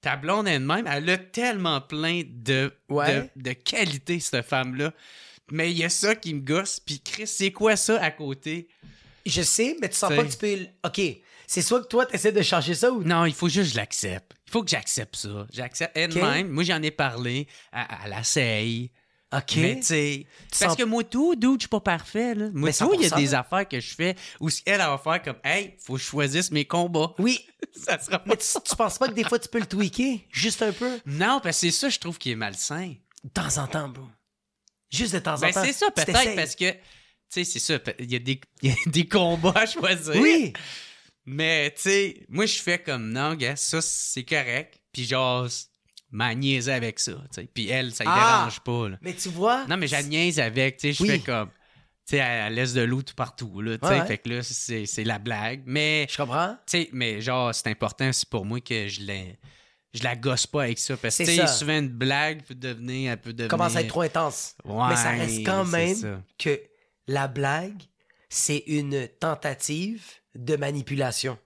ta 0.00 0.16
blonde 0.16 0.46
elle-même, 0.48 0.86
elle 0.86 1.08
a 1.10 1.18
tellement 1.18 1.80
plein 1.80 2.22
de, 2.26 2.72
Ouais. 2.88 3.30
de, 3.36 3.42
de 3.42 3.52
qualités, 3.52 4.20
cette 4.20 4.44
femme-là. 4.46 4.92
Mais 5.50 5.70
il 5.70 5.78
y 5.78 5.84
a 5.84 5.88
ça 5.88 6.14
qui 6.14 6.34
me 6.34 6.40
gosse. 6.40 6.78
Puis 6.80 7.00
Chris, 7.00 7.26
c'est 7.26 7.52
quoi 7.52 7.74
ça 7.76 8.00
à 8.02 8.10
côté? 8.10 8.68
Je 9.26 9.42
sais, 9.42 9.76
mais 9.80 9.88
tu 9.88 9.96
sens 9.96 10.14
pas 10.14 10.24
que 10.24 10.30
tu 10.30 10.36
peux. 10.38 10.66
OK. 10.86 11.00
C'est 11.46 11.62
soit 11.62 11.80
que 11.82 11.88
toi, 11.88 12.04
t'essaies 12.04 12.32
de 12.32 12.42
changer 12.42 12.74
ça 12.74 12.90
ou. 12.92 13.02
Non, 13.02 13.24
il 13.24 13.32
faut 13.32 13.48
juste 13.48 13.68
que 13.68 13.72
je 13.72 13.76
l'accepte. 13.76 14.32
Il 14.46 14.50
faut 14.50 14.62
que 14.62 14.70
j'accepte 14.70 15.16
ça. 15.16 15.46
J'accepte 15.52 15.96
elle-même. 15.96 16.48
Moi, 16.48 16.64
j'en 16.64 16.82
ai 16.82 16.90
parlé. 16.90 17.46
Elle, 17.72 17.86
elle 18.06 18.16
essaye. 18.20 18.90
OK. 19.30 19.56
Mais 19.56 19.80
Tu 19.80 20.24
parce 20.58 20.72
sens- 20.72 20.76
que 20.76 20.84
moi, 20.84 21.04
tout, 21.04 21.36
dude, 21.36 21.54
je 21.54 21.64
suis 21.64 21.68
pas 21.68 21.80
parfait. 21.80 22.34
Là. 22.34 22.48
Moi, 22.54 22.72
tout, 22.72 22.94
il 22.94 23.02
y 23.02 23.04
a 23.04 23.08
100%, 23.10 23.16
des 23.16 23.34
affaires 23.34 23.68
que 23.68 23.78
je 23.78 23.94
fais 23.94 24.16
où 24.40 24.48
elle, 24.64 24.78
va 24.78 24.96
faire 25.02 25.22
comme, 25.22 25.36
hey, 25.44 25.76
faut 25.84 25.94
que 25.96 26.00
je 26.00 26.04
choisisse 26.06 26.50
mes 26.50 26.64
combats. 26.64 27.14
Oui, 27.18 27.38
ça 27.72 27.98
sera 27.98 28.18
pas 28.20 28.24
mais 28.26 28.36
tu, 28.38 28.46
tu 28.64 28.74
penses 28.76 28.96
pas 28.98 29.08
que 29.08 29.12
des 29.12 29.24
fois, 29.24 29.38
tu 29.38 29.48
peux 29.48 29.58
le 29.60 29.66
tweaker? 29.66 30.20
Juste 30.32 30.62
un 30.62 30.72
peu? 30.72 30.98
Non, 31.04 31.40
parce 31.42 31.60
que 31.60 31.66
c'est 31.66 31.70
ça, 31.72 31.88
je 31.90 31.98
trouve, 31.98 32.16
qui 32.18 32.30
est 32.30 32.36
malsain. 32.36 32.94
De 33.24 33.28
temps 33.28 33.58
en 33.58 33.66
temps, 33.66 33.88
bro. 33.90 34.04
Juste 34.90 35.12
de 35.12 35.18
temps 35.18 35.34
en 35.34 35.40
Ben, 35.40 35.52
temps. 35.52 35.62
c'est 35.64 35.74
ça, 35.74 35.90
peut-être, 35.90 36.34
parce 36.34 36.54
que, 36.54 36.70
tu 36.70 36.78
sais, 37.28 37.44
c'est 37.44 37.58
ça, 37.58 37.78
il 37.98 38.10
y, 38.10 38.16
a 38.16 38.20
des- 38.20 38.40
y 38.62 38.70
a 38.70 38.74
des 38.86 39.06
combats 39.06 39.52
à 39.56 39.66
choisir. 39.66 40.16
Oui! 40.16 40.54
Mais, 41.26 41.70
tu 41.74 41.82
sais, 41.82 42.24
moi, 42.30 42.46
je 42.46 42.56
fais 42.62 42.78
comme, 42.82 43.10
non, 43.12 43.34
gars, 43.34 43.56
ça, 43.56 43.82
c'est 43.82 44.24
correct. 44.24 44.80
Puis, 44.92 45.04
genre, 45.04 45.46
m'a 46.10 46.34
niaisé 46.34 46.72
avec 46.72 46.98
ça. 46.98 47.12
Puis, 47.54 47.68
elle, 47.68 47.94
ça 47.94 48.04
ne 48.04 48.10
Ah! 48.10 48.38
dérange 48.38 48.60
pas, 48.60 48.88
là. 48.90 48.98
Mais 49.02 49.14
tu 49.14 49.28
vois. 49.28 49.66
Non, 49.66 49.76
mais 49.76 49.86
j'ai 49.86 50.02
niaise 50.02 50.40
avec, 50.40 50.76
tu 50.78 50.88
sais, 50.88 50.92
je 50.94 51.02
Oui. 51.02 51.08
fais 51.10 51.18
comme, 51.20 51.48
tu 52.06 52.16
sais, 52.16 52.16
elle, 52.18 52.54
laisse 52.54 52.72
de 52.74 52.80
l'eau 52.82 53.02
tout 53.02 53.14
partout, 53.14 53.60
là, 53.60 53.76
tu 53.78 53.86
sais. 53.86 53.92
Ouais, 53.94 54.00
ouais. 54.00 54.06
Fait 54.06 54.18
que 54.18 54.28
là, 54.30 54.42
c'est 54.42 55.04
la 55.04 55.18
blague. 55.18 55.62
Mais, 55.66 56.06
Je 56.10 56.16
comprends. 56.16 56.56
tu 56.66 56.78
sais, 56.82 56.88
mais 56.92 57.20
genre, 57.20 57.54
c'est 57.54 57.68
important 57.68 58.08
aussi 58.08 58.24
pour 58.26 58.44
moi 58.46 58.60
que 58.60 58.88
je 58.88 59.02
la, 59.02 59.22
je 59.92 60.02
la 60.02 60.16
gosse 60.16 60.46
pas 60.46 60.62
avec 60.64 60.78
ça. 60.78 60.96
Parce 60.96 61.18
que, 61.18 61.46
souvent, 61.46 61.78
une 61.78 61.88
blague 61.88 62.42
peut 62.42 62.54
devenir, 62.54 63.12
elle 63.12 63.20
peut 63.20 63.32
devenir... 63.32 63.48
Commence 63.50 63.76
à 63.76 63.82
être 63.82 63.88
trop 63.88 64.02
intense. 64.02 64.54
Ouais, 64.64 64.88
mais 64.88 64.96
ça 64.96 65.10
reste 65.10 65.44
quand 65.44 65.64
même 65.66 65.94
ça. 65.94 66.22
que 66.38 66.60
la 67.06 67.28
blague, 67.28 67.82
c'est 68.30 68.62
une 68.66 69.08
tentative 69.20 70.04
de 70.34 70.56
manipulation. 70.56 71.38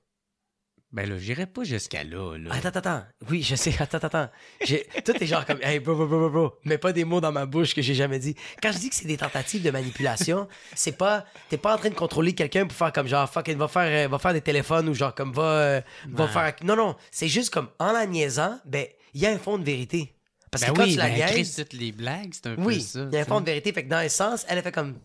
Ben 0.92 1.09
là, 1.09 1.16
j'irai 1.16 1.46
pas 1.46 1.64
jusqu'à 1.64 2.05
là, 2.05 2.37
là. 2.37 2.50
Attends, 2.52 2.68
attends, 2.68 2.78
attends. 2.81 3.05
Oui, 3.31 3.42
je 3.42 3.55
sais. 3.55 3.74
Attends, 3.78 3.96
attends, 3.98 4.28
Tout 5.05 5.22
est 5.22 5.26
genre 5.26 5.46
comme, 5.46 5.61
hey, 5.62 5.78
bro, 5.78 5.94
bro, 5.94 6.07
bro, 6.07 6.18
bro, 6.18 6.31
bro. 6.31 6.52
Mets 6.64 6.76
pas 6.76 6.92
des 6.92 7.05
mots 7.05 7.20
dans 7.22 7.33
ma 7.33 7.46
bouche 7.46 7.74
que 7.74 7.81
j'ai 7.81 7.94
jamais 7.94 8.18
dit. 8.18 8.35
Quand 8.62 8.72
je 8.72 8.78
dis 8.78 8.90
que 8.90 8.94
c'est 8.96 9.07
des 9.07 9.16
tentatives 9.16 9.62
de 9.62 9.70
manipulation, 9.70 10.48
c'est 10.74 10.98
pas, 10.98 11.24
t'es 11.48 11.57
pas 11.57 11.74
en 11.74 11.78
train 11.78 11.88
de 11.88 11.94
contrôler 11.94 12.35
quelqu'un 12.35 12.66
pour 12.66 12.76
faire 12.76 12.92
comme 12.92 13.07
genre, 13.07 13.28
fucking, 13.31 13.57
va 13.57 13.68
faire, 13.68 14.07
euh, 14.07 14.09
va 14.09 14.18
faire 14.18 14.35
des 14.35 14.42
téléphones 14.42 14.87
ou 14.90 14.94
genre 14.94 15.14
comme 15.14 15.33
va, 15.33 15.42
euh, 15.42 15.81
va 16.11 16.28
faire. 16.28 16.55
Non, 16.62 16.76
non. 16.76 16.94
C'est 17.11 17.28
juste 17.28 17.48
comme, 17.55 17.68
en 17.78 17.92
la 17.92 18.05
niaisant, 18.05 18.61
ben, 18.66 18.85
il 19.14 19.22
y 19.22 19.26
a 19.26 19.31
un 19.31 19.38
fond 19.38 19.57
de 19.57 19.64
vérité. 19.64 20.14
Parce 20.50 20.64
Ben 20.64 20.72
que 20.72 20.76
quand 20.76 20.85
oui, 20.85 20.92
tu 20.92 20.98
la 20.98 21.09
ben, 21.09 21.14
niaises, 21.14 21.57
toutes 21.57 21.72
les 21.72 21.92
blagues, 21.92 22.28
c'est 22.33 22.48
un 22.48 22.57
peu 22.57 22.62
oui, 22.62 22.83
ça. 22.83 23.07
il 23.11 23.14
y 23.14 23.16
a 23.16 23.22
un 23.22 23.24
fond 23.24 23.40
de 23.40 23.46
vérité. 23.46 23.72
Fait 23.72 23.85
que 23.85 23.88
dans 23.88 23.96
un 23.96 24.09
sens, 24.11 24.44
elle 24.50 24.59
a 24.59 24.62
fait 24.62 24.70
comme, 24.72 24.98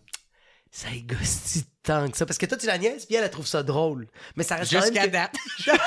ça 0.70 0.88
égoste 0.92 1.64
tant 1.82 2.08
que 2.10 2.16
ça. 2.16 2.26
Parce 2.26 2.38
que 2.38 2.46
toi, 2.46 2.56
tu 2.58 2.66
la 2.66 2.78
niaises, 2.78 3.06
puis 3.06 3.14
elle, 3.16 3.24
elle 3.24 3.30
trouve 3.30 3.46
ça 3.46 3.62
drôle. 3.62 4.06
Mais 4.36 4.44
ça 4.44 4.56
reste 4.56 4.70
Jusqu'à 4.70 5.06
que- 5.06 5.10
date. 5.12 5.34
Jusqu'à 5.56 5.72
date. 5.76 5.82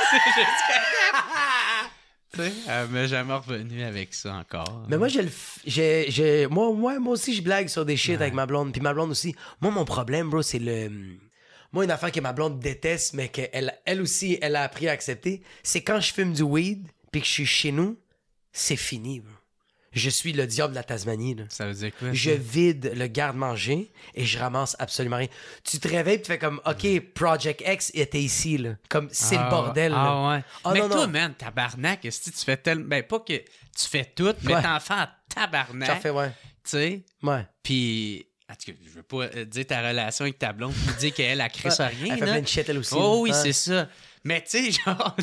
Tu 2.33 2.39
sais, 2.39 2.51
elle 2.67 2.87
m'a 2.87 3.07
jamais 3.07 3.33
revenu 3.33 3.83
avec 3.83 4.13
ça 4.13 4.33
encore. 4.35 4.85
Mais 4.87 4.97
moi, 4.97 5.09
je 5.09 5.19
le 5.19 5.27
f- 5.27 5.59
j'ai, 5.65 6.05
j'ai- 6.09 6.47
moi, 6.47 6.71
moi, 6.73 6.97
moi 6.99 7.13
aussi, 7.13 7.35
je 7.35 7.41
blague 7.41 7.67
sur 7.67 7.85
des 7.85 7.97
shit 7.97 8.15
avec 8.21 8.33
ma 8.33 8.45
blonde. 8.45 8.71
Puis 8.71 8.81
ma 8.81 8.93
blonde 8.93 9.11
aussi. 9.11 9.35
Moi, 9.59 9.69
mon 9.71 9.83
problème, 9.85 10.29
bro, 10.29 10.41
c'est 10.41 10.59
le. 10.59 10.89
Moi, 11.73 11.83
une 11.83 11.91
affaire 11.91 12.11
que 12.11 12.19
ma 12.21 12.31
blonde 12.33 12.59
déteste, 12.59 13.13
mais 13.13 13.27
qu'elle 13.29 13.77
elle 13.85 14.01
aussi, 14.01 14.37
elle 14.41 14.55
a 14.55 14.63
appris 14.63 14.87
à 14.87 14.91
accepter, 14.93 15.41
c'est 15.63 15.83
quand 15.83 15.99
je 15.99 16.13
fume 16.13 16.33
du 16.33 16.41
weed, 16.43 16.87
puis 17.11 17.21
que 17.21 17.27
je 17.27 17.31
suis 17.31 17.45
chez 17.45 17.71
nous, 17.71 17.97
c'est 18.53 18.75
fini, 18.77 19.19
bro. 19.21 19.33
Je 19.93 20.09
suis 20.09 20.31
le 20.31 20.47
diable 20.47 20.71
de 20.71 20.75
la 20.77 20.83
Tasmanie, 20.83 21.35
là. 21.35 21.43
Ça 21.49 21.67
veut 21.67 21.73
dire 21.73 21.91
quoi? 21.99 22.09
Je 22.13 22.31
vide 22.31 22.93
le 22.95 23.07
garde-manger 23.07 23.91
et 24.15 24.23
je 24.25 24.39
ramasse 24.39 24.75
absolument 24.79 25.17
rien. 25.17 25.27
Tu 25.65 25.79
te 25.79 25.87
réveilles 25.89 26.15
et 26.15 26.21
tu 26.21 26.27
fais 26.27 26.39
comme, 26.39 26.61
OK, 26.65 26.99
Project 27.13 27.61
X 27.67 27.91
était 27.93 28.21
ici, 28.21 28.57
là. 28.57 28.75
Comme, 28.89 29.09
c'est 29.11 29.35
Ah, 29.37 29.43
le 29.45 29.49
bordel, 29.49 29.91
là. 29.91 29.97
Ah 29.99 30.29
ouais. 30.37 30.43
Ah, 30.63 30.71
mais 30.73 30.79
non, 30.79 30.87
toi, 30.89 31.07
non. 31.07 31.11
man, 31.11 31.33
tabarnak, 31.35 32.07
si 32.09 32.31
tu 32.31 32.39
fais 32.45 32.55
tellement. 32.57 32.87
Ben, 32.87 33.03
pas 33.03 33.19
que 33.19 33.33
tu 33.33 33.87
fais 33.89 34.05
tout, 34.15 34.33
mais 34.43 34.61
t'en 34.61 34.79
fais 34.79 34.93
en 34.93 35.07
tabarnak. 35.27 35.89
J'en 35.89 35.99
fais, 35.99 36.09
ouais. 36.09 36.29
Tu 36.63 36.69
sais? 36.69 37.01
Ouais. 37.23 37.45
Puis 37.61 38.25
En 38.49 38.53
tout 38.53 38.71
cas, 38.71 38.77
je 38.85 38.89
veux 38.91 39.03
pas 39.03 39.23
euh, 39.35 39.45
dire 39.45 39.65
ta 39.65 39.87
relation 39.87 40.23
avec 40.23 40.37
ta 40.39 40.53
blonde, 40.53 40.73
puis 40.73 40.95
dire 40.99 41.13
qu'elle, 41.13 41.41
elle 41.41 41.51
crée 41.51 41.69
ça 41.71 41.87
rien. 41.87 42.13
Elle 42.13 42.19
fait 42.19 42.25
plein 42.25 42.41
de 42.41 42.47
shit, 42.47 42.67
elle 42.69 42.77
aussi. 42.77 42.93
Oh 42.97 43.19
oui, 43.23 43.31
c'est 43.33 43.53
ça. 43.53 43.87
Mais 44.23 44.43
tu 44.43 44.71
sais, 44.71 44.71
genre, 44.85 45.15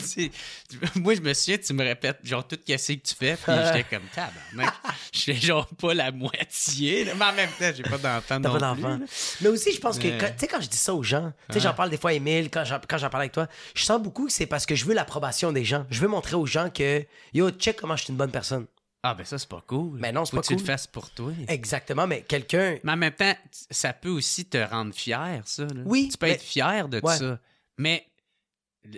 moi, 0.96 1.14
je 1.14 1.20
me 1.20 1.32
souviens, 1.32 1.58
tu 1.58 1.72
me 1.72 1.84
répètes, 1.84 2.18
genre, 2.24 2.46
tout 2.46 2.56
ce 2.66 2.74
que 2.74 2.92
tu 2.94 3.14
fais, 3.14 3.36
puis 3.36 3.52
j'étais 3.66 3.84
comme, 3.84 4.06
tabarnak, 4.12 4.74
je 5.14 5.20
fais 5.20 5.34
genre 5.34 5.66
pas 5.66 5.94
la 5.94 6.10
moitié, 6.10 7.04
mais 7.04 7.24
en 7.24 7.32
même 7.32 7.50
temps, 7.58 7.70
j'ai 7.76 7.82
pas 7.84 7.98
d'enfant 7.98 8.40
T'as 8.40 8.50
pas 8.50 8.58
d'enfant. 8.58 8.98
Mais 9.40 9.48
aussi, 9.48 9.72
je 9.72 9.80
pense 9.80 9.98
que, 9.98 10.08
tu 10.08 10.26
sais, 10.38 10.48
quand 10.48 10.60
je 10.60 10.68
dis 10.68 10.76
ça 10.76 10.94
aux 10.94 11.02
gens, 11.02 11.32
tu 11.48 11.54
sais, 11.54 11.60
j'en 11.60 11.74
parle 11.74 11.90
des 11.90 11.96
fois 11.98 12.10
à 12.10 12.14
Emile, 12.14 12.50
quand 12.50 12.64
j'en, 12.64 12.80
parle 12.80 13.22
avec 13.22 13.32
toi, 13.32 13.46
je 13.74 13.84
sens 13.84 14.02
beaucoup 14.02 14.26
que 14.26 14.32
c'est 14.32 14.46
parce 14.46 14.66
que 14.66 14.74
je 14.74 14.84
veux 14.84 14.94
l'approbation 14.94 15.52
des 15.52 15.64
gens. 15.64 15.86
Je 15.90 16.00
veux 16.00 16.08
montrer 16.08 16.34
aux 16.36 16.46
gens 16.46 16.70
que, 16.70 17.04
yo, 17.34 17.50
check 17.50 17.80
comment 17.80 17.96
je 17.96 18.04
suis 18.04 18.10
une 18.10 18.16
bonne 18.18 18.32
personne. 18.32 18.66
Ah, 19.04 19.14
ben 19.14 19.24
ça, 19.24 19.38
c'est 19.38 19.48
pas 19.48 19.62
cool. 19.64 19.96
Mais 20.00 20.10
non, 20.10 20.24
c'est 20.24 20.34
pas 20.34 20.42
que 20.42 20.48
tu 20.48 20.56
le 20.56 20.64
fasses 20.64 20.88
pour 20.88 21.08
toi. 21.10 21.32
Exactement, 21.46 22.08
mais 22.08 22.22
quelqu'un. 22.22 22.78
Mais 22.82 22.92
en 22.92 22.96
même 22.96 23.12
temps, 23.12 23.32
ça 23.70 23.92
peut 23.92 24.08
aussi 24.08 24.44
te 24.46 24.58
rendre 24.58 24.92
fier, 24.92 25.40
ça. 25.44 25.62
là. 25.62 25.82
Oui, 25.84 26.08
Tu 26.10 26.18
peux 26.18 26.26
mais- 26.26 26.32
être 26.32 26.42
fier 26.42 26.88
de 26.88 27.00
Ouais. 27.00 27.16
ça. 27.16 27.38
Mais 27.78 28.04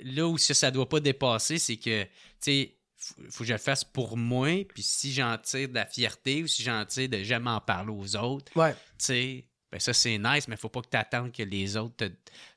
là 0.05 0.27
où 0.27 0.39
ça, 0.39 0.55
ça 0.55 0.71
doit 0.71 0.89
pas 0.89 1.01
dépasser, 1.01 1.59
c'est 1.59 1.77
que, 1.77 2.03
tu 2.05 2.09
sais, 2.41 2.75
faut, 2.97 3.15
faut 3.31 3.39
que 3.45 3.49
je 3.49 3.53
le 3.55 3.59
fasse 3.59 3.83
pour 3.85 4.17
moi, 4.17 4.65
puis 4.73 4.83
si 4.83 5.13
j'en 5.13 5.37
tire 5.39 5.69
de 5.69 5.75
la 5.75 5.87
fierté 5.87 6.43
ou 6.43 6.47
si 6.47 6.63
j'en 6.63 6.85
tire 6.85 7.09
de 7.09 7.23
jamais 7.23 7.51
en 7.51 7.61
parler 7.61 7.93
aux 7.93 8.17
autres, 8.17 8.53
Ouais. 8.57 8.73
tu 8.73 8.79
sais, 8.99 9.45
ben 9.73 9.79
ça, 9.81 9.93
c'est 9.93 10.19
nice, 10.19 10.49
mais 10.49 10.57
faut 10.57 10.69
pas 10.69 10.83
que 10.83 10.89
tu 10.91 10.97
attendes 10.97 11.33
que 11.33 11.43
les 11.43 11.77
autres 11.77 12.09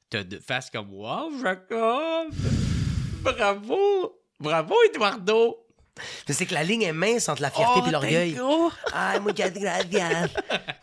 te, 0.10 0.18
te 0.22 0.40
fassent 0.40 0.70
comme 0.70 0.92
Wow, 0.94 1.32
Jacob! 1.42 2.34
Bravo! 3.22 4.20
Bravo, 4.40 4.76
Eduardo! 4.90 5.60
Mais 6.28 6.34
c'est 6.34 6.46
que 6.48 6.56
la 6.56 6.64
ligne 6.64 6.82
est 6.82 6.92
mince 6.94 7.30
entre 7.30 7.42
la 7.44 7.52
fierté 7.52 7.80
Oh, 7.84 7.88
et 7.88 7.92
l'orgueil. 7.92 8.34
thank 8.34 8.40
you. 8.42 8.72
Ah, 8.92 9.20
moi. 9.20 9.32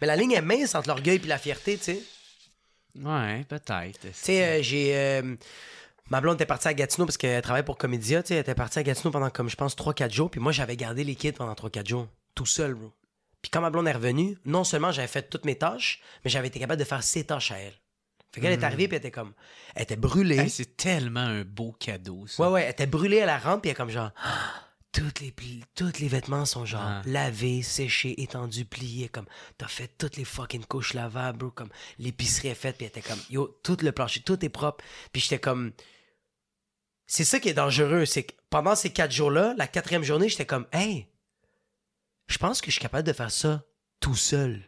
Mais 0.00 0.06
la 0.06 0.14
ligne 0.16 0.32
est 0.32 0.40
mince 0.40 0.74
entre 0.76 0.88
l'orgueil 0.88 1.20
et 1.22 1.26
la 1.26 1.38
fierté, 1.38 1.76
tu 1.78 1.84
sais. 1.84 2.02
Ouais, 2.94 3.44
peut-être. 3.48 4.00
Tu 4.00 4.08
sais, 4.12 4.44
euh, 4.44 4.62
j'ai. 4.62 4.96
euh, 4.96 5.34
ma 6.10 6.20
blonde 6.20 6.34
était 6.36 6.46
partie 6.46 6.68
à 6.68 6.74
Gatineau 6.74 7.06
parce 7.06 7.16
qu'elle 7.16 7.40
travaillait 7.42 7.64
pour 7.64 7.78
Comédia. 7.78 8.22
Tu 8.22 8.28
sais, 8.28 8.34
elle 8.34 8.40
était 8.40 8.54
partie 8.54 8.78
à 8.78 8.82
Gatineau 8.82 9.10
pendant 9.10 9.30
comme, 9.30 9.48
je 9.48 9.56
pense, 9.56 9.74
3-4 9.76 10.12
jours. 10.12 10.30
Puis 10.30 10.40
moi, 10.40 10.52
j'avais 10.52 10.76
gardé 10.76 11.04
les 11.04 11.14
kids 11.14 11.32
pendant 11.32 11.54
3-4 11.54 11.86
jours. 11.88 12.08
Tout 12.34 12.46
seul, 12.46 12.74
bro. 12.74 12.92
Puis 13.42 13.50
quand 13.50 13.60
ma 13.62 13.70
blonde 13.70 13.88
est 13.88 13.92
revenue, 13.92 14.36
non 14.44 14.64
seulement 14.64 14.92
j'avais 14.92 15.08
fait 15.08 15.30
toutes 15.30 15.44
mes 15.46 15.56
tâches, 15.56 16.00
mais 16.24 16.30
j'avais 16.30 16.48
été 16.48 16.58
capable 16.60 16.78
de 16.78 16.84
faire 16.84 17.02
ses 17.02 17.24
tâches 17.24 17.52
à 17.52 17.58
elle. 17.58 17.72
Fait 18.32 18.40
qu'elle 18.40 18.52
est 18.52 18.62
arrivée, 18.62 18.86
puis 18.86 18.96
elle 18.96 19.00
était 19.00 19.10
comme. 19.10 19.32
Elle 19.74 19.82
était 19.84 19.96
brûlée. 19.96 20.36
Hey, 20.38 20.50
c'est 20.50 20.76
tellement 20.76 21.20
un 21.20 21.42
beau 21.42 21.72
cadeau, 21.72 22.26
ça. 22.28 22.42
Ouais, 22.44 22.48
ouais, 22.50 22.62
elle 22.64 22.70
était 22.70 22.86
brûlée 22.86 23.22
à 23.22 23.26
la 23.26 23.38
rampe, 23.38 23.62
puis 23.62 23.70
elle 23.70 23.72
est 23.72 23.76
comme 23.76 23.90
genre. 23.90 24.10
Ah, 24.22 24.38
toutes 24.92 25.20
les, 25.20 25.32
pli- 25.32 25.64
toutes 25.74 25.98
les 26.00 26.06
vêtements 26.08 26.44
sont 26.44 26.64
genre 26.64 26.82
Ah. 26.84 27.02
lavés, 27.06 27.62
séchés, 27.62 28.20
étendus, 28.22 28.66
pliés. 28.66 29.08
Comme, 29.08 29.26
t'as 29.58 29.66
fait 29.68 29.90
toutes 29.98 30.16
les 30.16 30.24
fucking 30.24 30.64
couches 30.64 30.94
lavables, 30.94 31.38
bro. 31.38 31.50
Comme, 31.50 31.70
l'épicerie 31.98 32.48
est 32.48 32.54
faite, 32.54 32.76
puis 32.76 32.84
elle 32.86 32.90
était 32.96 33.08
comme, 33.08 33.18
yo, 33.30 33.58
tout 33.64 33.78
le 33.82 33.90
plancher, 33.90 34.20
tout 34.20 34.44
est 34.44 34.48
propre. 34.48 34.84
Puis 35.12 35.22
j'étais 35.22 35.40
comme. 35.40 35.72
C'est 37.10 37.24
ça 37.24 37.40
qui 37.40 37.48
est 37.48 37.54
dangereux, 37.54 38.04
c'est 38.04 38.22
que 38.22 38.34
pendant 38.50 38.76
ces 38.76 38.90
quatre 38.90 39.10
jours-là, 39.10 39.52
la 39.58 39.66
quatrième 39.66 40.04
journée, 40.04 40.28
j'étais 40.28 40.46
comme, 40.46 40.68
hey, 40.70 41.08
je 42.28 42.38
pense 42.38 42.60
que 42.60 42.66
je 42.66 42.74
suis 42.76 42.80
capable 42.80 43.04
de 43.04 43.12
faire 43.12 43.32
ça 43.32 43.64
tout 43.98 44.14
seul. 44.14 44.62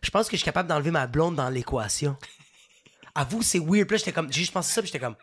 Je 0.00 0.08
pense 0.08 0.28
que 0.28 0.36
je 0.36 0.38
suis 0.38 0.46
capable 0.46 0.66
d'enlever 0.66 0.92
ma 0.92 1.06
blonde 1.06 1.36
dans 1.36 1.50
l'équation. 1.50 2.16
Avoue, 3.14 3.42
c'est 3.42 3.58
weird. 3.58 3.86
Puis 3.86 3.96
là, 3.96 3.98
j'étais 3.98 4.12
comme, 4.12 4.32
j'ai 4.32 4.40
juste 4.40 4.54
pensé 4.54 4.72
ça, 4.72 4.80
puis 4.80 4.86
j'étais 4.90 4.98
comme, 4.98 5.16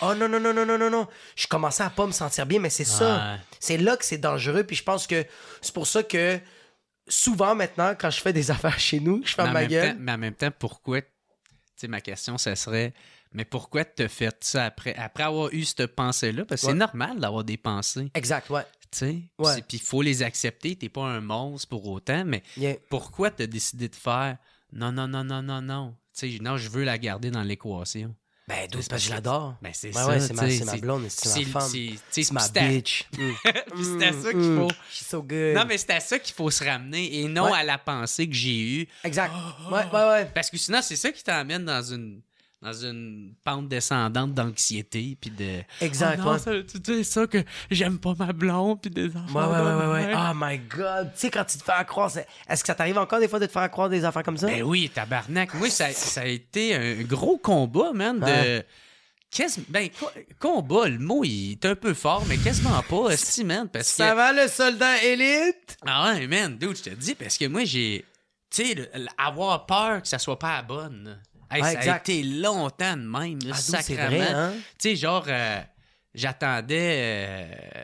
oh 0.00 0.12
non, 0.16 0.28
non, 0.28 0.40
non, 0.40 0.52
non, 0.52 0.66
non, 0.66 0.76
non, 0.76 0.90
non. 0.90 1.06
Je 1.36 1.46
commençais 1.46 1.84
à 1.84 1.90
pas 1.90 2.06
me 2.08 2.12
sentir 2.12 2.44
bien, 2.44 2.58
mais 2.58 2.70
c'est 2.70 2.82
ça. 2.82 3.34
Ouais. 3.34 3.40
C'est 3.60 3.78
là 3.78 3.96
que 3.96 4.04
c'est 4.04 4.18
dangereux, 4.18 4.64
puis 4.64 4.74
je 4.74 4.82
pense 4.82 5.06
que 5.06 5.24
c'est 5.60 5.72
pour 5.72 5.86
ça 5.86 6.02
que 6.02 6.40
souvent 7.06 7.54
maintenant, 7.54 7.94
quand 7.96 8.10
je 8.10 8.20
fais 8.20 8.32
des 8.32 8.50
affaires 8.50 8.80
chez 8.80 8.98
nous, 8.98 9.22
je 9.24 9.32
ferme 9.32 9.52
ma 9.52 9.64
gueule. 9.66 9.92
temps, 9.92 9.98
mais 10.00 10.10
en 10.10 10.18
même 10.18 10.34
temps, 10.34 10.50
pourquoi... 10.50 11.02
Tu 11.02 11.08
sais, 11.76 11.86
ma 11.86 12.00
question, 12.00 12.36
ça 12.36 12.56
serait... 12.56 12.92
Mais 13.34 13.44
pourquoi 13.44 13.84
te 13.84 14.06
fait 14.08 14.36
ça 14.40 14.66
après, 14.66 14.94
après 14.96 15.22
avoir 15.24 15.52
eu 15.52 15.64
cette 15.64 15.86
pensée-là? 15.94 16.44
Parce 16.44 16.60
que 16.62 16.66
Ouais. 16.66 16.72
c'est 16.72 16.78
normal 16.78 17.18
d'avoir 17.18 17.44
des 17.44 17.56
pensées, 17.56 18.10
Exact, 18.14 18.50
ouais. 18.50 18.62
tu 18.90 18.98
sais? 18.98 19.22
Ouais. 19.38 19.62
Puis 19.66 19.78
il 19.78 19.80
faut 19.80 20.02
les 20.02 20.22
accepter. 20.22 20.76
T'es 20.76 20.88
pas 20.88 21.04
un 21.06 21.20
monstre 21.20 21.68
pour 21.68 21.86
autant, 21.88 22.24
mais 22.26 22.42
Yeah. 22.56 22.76
pourquoi 22.90 23.30
t'as 23.30 23.46
décidé 23.46 23.88
de 23.88 23.96
faire 23.96 24.36
non, 24.72 24.90
non, 24.92 25.06
non, 25.08 25.22
non, 25.24 25.42
non, 25.42 25.60
non? 25.60 25.94
Tu 26.18 26.32
sais, 26.32 26.38
non, 26.42 26.56
je 26.56 26.68
veux 26.70 26.84
la 26.84 26.96
garder 26.98 27.30
dans 27.30 27.42
l'équation. 27.42 28.14
Ben, 28.48 28.66
d'où 28.70 28.78
parce 28.78 28.88
que 28.88 29.08
je 29.08 29.10
l'adore. 29.14 29.54
Ben, 29.62 29.70
c'est 29.72 29.88
Ouais, 29.88 29.92
ça, 29.94 30.08
ouais, 30.08 30.20
c'est 30.20 30.34
ma, 30.64 30.76
blonde, 30.76 31.06
c'est 31.08 31.44
ma 31.44 31.60
femme. 31.60 31.70
c'est- 32.10 32.32
ma 32.32 32.48
bitch. 32.48 33.06
Mm. 33.16 33.30
puis 33.74 33.84
c'est 33.84 34.06
à 34.06 34.12
ça 34.12 34.30
qu'il 34.30 34.40
Mm, 34.40 34.58
faut. 34.58 34.66
mm. 34.66 34.76
She's 34.90 35.06
so 35.06 35.22
good. 35.22 35.54
Non, 35.54 35.64
mais 35.66 35.78
c'est 35.78 35.92
à 35.92 36.00
ça 36.00 36.18
qu'il 36.18 36.34
faut 36.34 36.50
se 36.50 36.64
ramener 36.64 37.20
et 37.20 37.28
non 37.28 37.44
Ouais. 37.44 37.58
à 37.58 37.62
la 37.62 37.78
pensée 37.78 38.26
que 38.28 38.34
j'ai 38.34 38.60
eue. 38.60 38.88
Exact. 39.04 39.32
Ouais, 39.70 39.84
ouais, 39.92 40.08
ouais. 40.08 40.30
Parce 40.34 40.50
que 40.50 40.56
sinon, 40.58 40.80
c'est 40.82 40.96
ça 40.96 41.12
qui 41.12 41.22
t'emmène 41.22 41.64
dans 41.64 41.82
une 41.82 42.20
dans 42.62 42.72
une 42.72 43.34
pente 43.44 43.68
descendante 43.68 44.34
d'anxiété 44.34 45.16
puis 45.20 45.30
de 45.30 45.62
Exact, 45.80 46.20
Oh 46.20 46.24
non, 46.26 46.32
ouais. 46.34 46.38
ça, 46.38 46.52
tu 46.62 46.94
sais 46.94 47.02
ça 47.04 47.26
que 47.26 47.38
j'aime 47.70 47.98
pas 47.98 48.14
ma 48.18 48.32
blonde 48.32 48.80
puis 48.80 48.90
des 48.90 49.08
enfants. 49.16 49.50
Ouais, 49.52 49.56
ouais, 49.58 49.86
ouais, 49.86 49.92
ouais. 50.06 50.14
Oh 50.16 50.32
my 50.34 50.58
god. 50.58 51.12
Tu 51.14 51.20
sais, 51.20 51.30
quand 51.30 51.44
tu 51.44 51.58
te 51.58 51.64
fais 51.64 51.84
croire, 51.86 52.10
est-ce 52.48 52.62
que 52.62 52.66
ça 52.68 52.74
t'arrive 52.74 52.98
encore 52.98 53.18
des 53.18 53.26
fois 53.28 53.40
de 53.40 53.46
te 53.46 53.52
faire 53.52 53.68
croire 53.70 53.88
des 53.88 54.04
affaires 54.04 54.22
comme 54.22 54.38
ça? 54.38 54.46
Ben 54.46 54.62
oui, 54.62 54.88
tabarnak. 54.94 55.54
Moi, 55.54 55.70
ça, 55.70 55.90
ça 55.90 56.20
a 56.20 56.26
été 56.26 56.74
un 56.76 57.02
gros 57.02 57.36
combat, 57.36 57.92
man, 57.92 58.20
de. 58.20 58.24
Ouais. 58.26 58.66
Quasi- 59.34 59.64
ben, 59.68 59.88
co- 59.98 60.10
combat, 60.38 60.88
le 60.88 60.98
mot, 60.98 61.24
il 61.24 61.52
est 61.52 61.64
un 61.64 61.74
peu 61.74 61.94
fort, 61.94 62.22
mais 62.28 62.36
quasiment 62.36 62.82
pas, 62.82 63.08
esti, 63.12 63.44
man, 63.44 63.66
parce 63.66 63.88
que... 63.88 63.94
Ça 64.04 64.14
va, 64.14 64.30
le 64.30 64.46
soldat 64.46 65.02
élite? 65.02 65.78
Ah 65.86 66.12
ouais, 66.12 66.26
man, 66.26 66.58
dude, 66.58 66.76
je 66.76 66.82
te 66.82 66.90
dis, 66.90 67.14
parce 67.14 67.38
que 67.38 67.46
moi, 67.46 67.64
j'ai. 67.64 68.04
Tu 68.50 68.62
sais, 68.66 68.90
avoir 69.16 69.64
peur 69.64 70.02
que 70.02 70.08
ça 70.08 70.18
soit 70.18 70.38
pas 70.38 70.56
la 70.56 70.62
bonne. 70.62 71.18
Là. 71.52 71.56
Hey, 71.56 71.62
Ouais, 71.76 71.82
ça 71.82 71.94
a 71.94 71.98
été 71.98 72.22
longtemps 72.22 72.96
de 72.96 73.02
même, 73.02 73.38
là, 73.44 73.52
Ah, 73.54 73.56
hein? 74.34 74.52
Tu 74.78 74.90
sais, 74.90 74.96
genre, 74.96 75.24
euh, 75.28 75.60
j'attendais. 76.14 76.96
euh, 76.98 77.82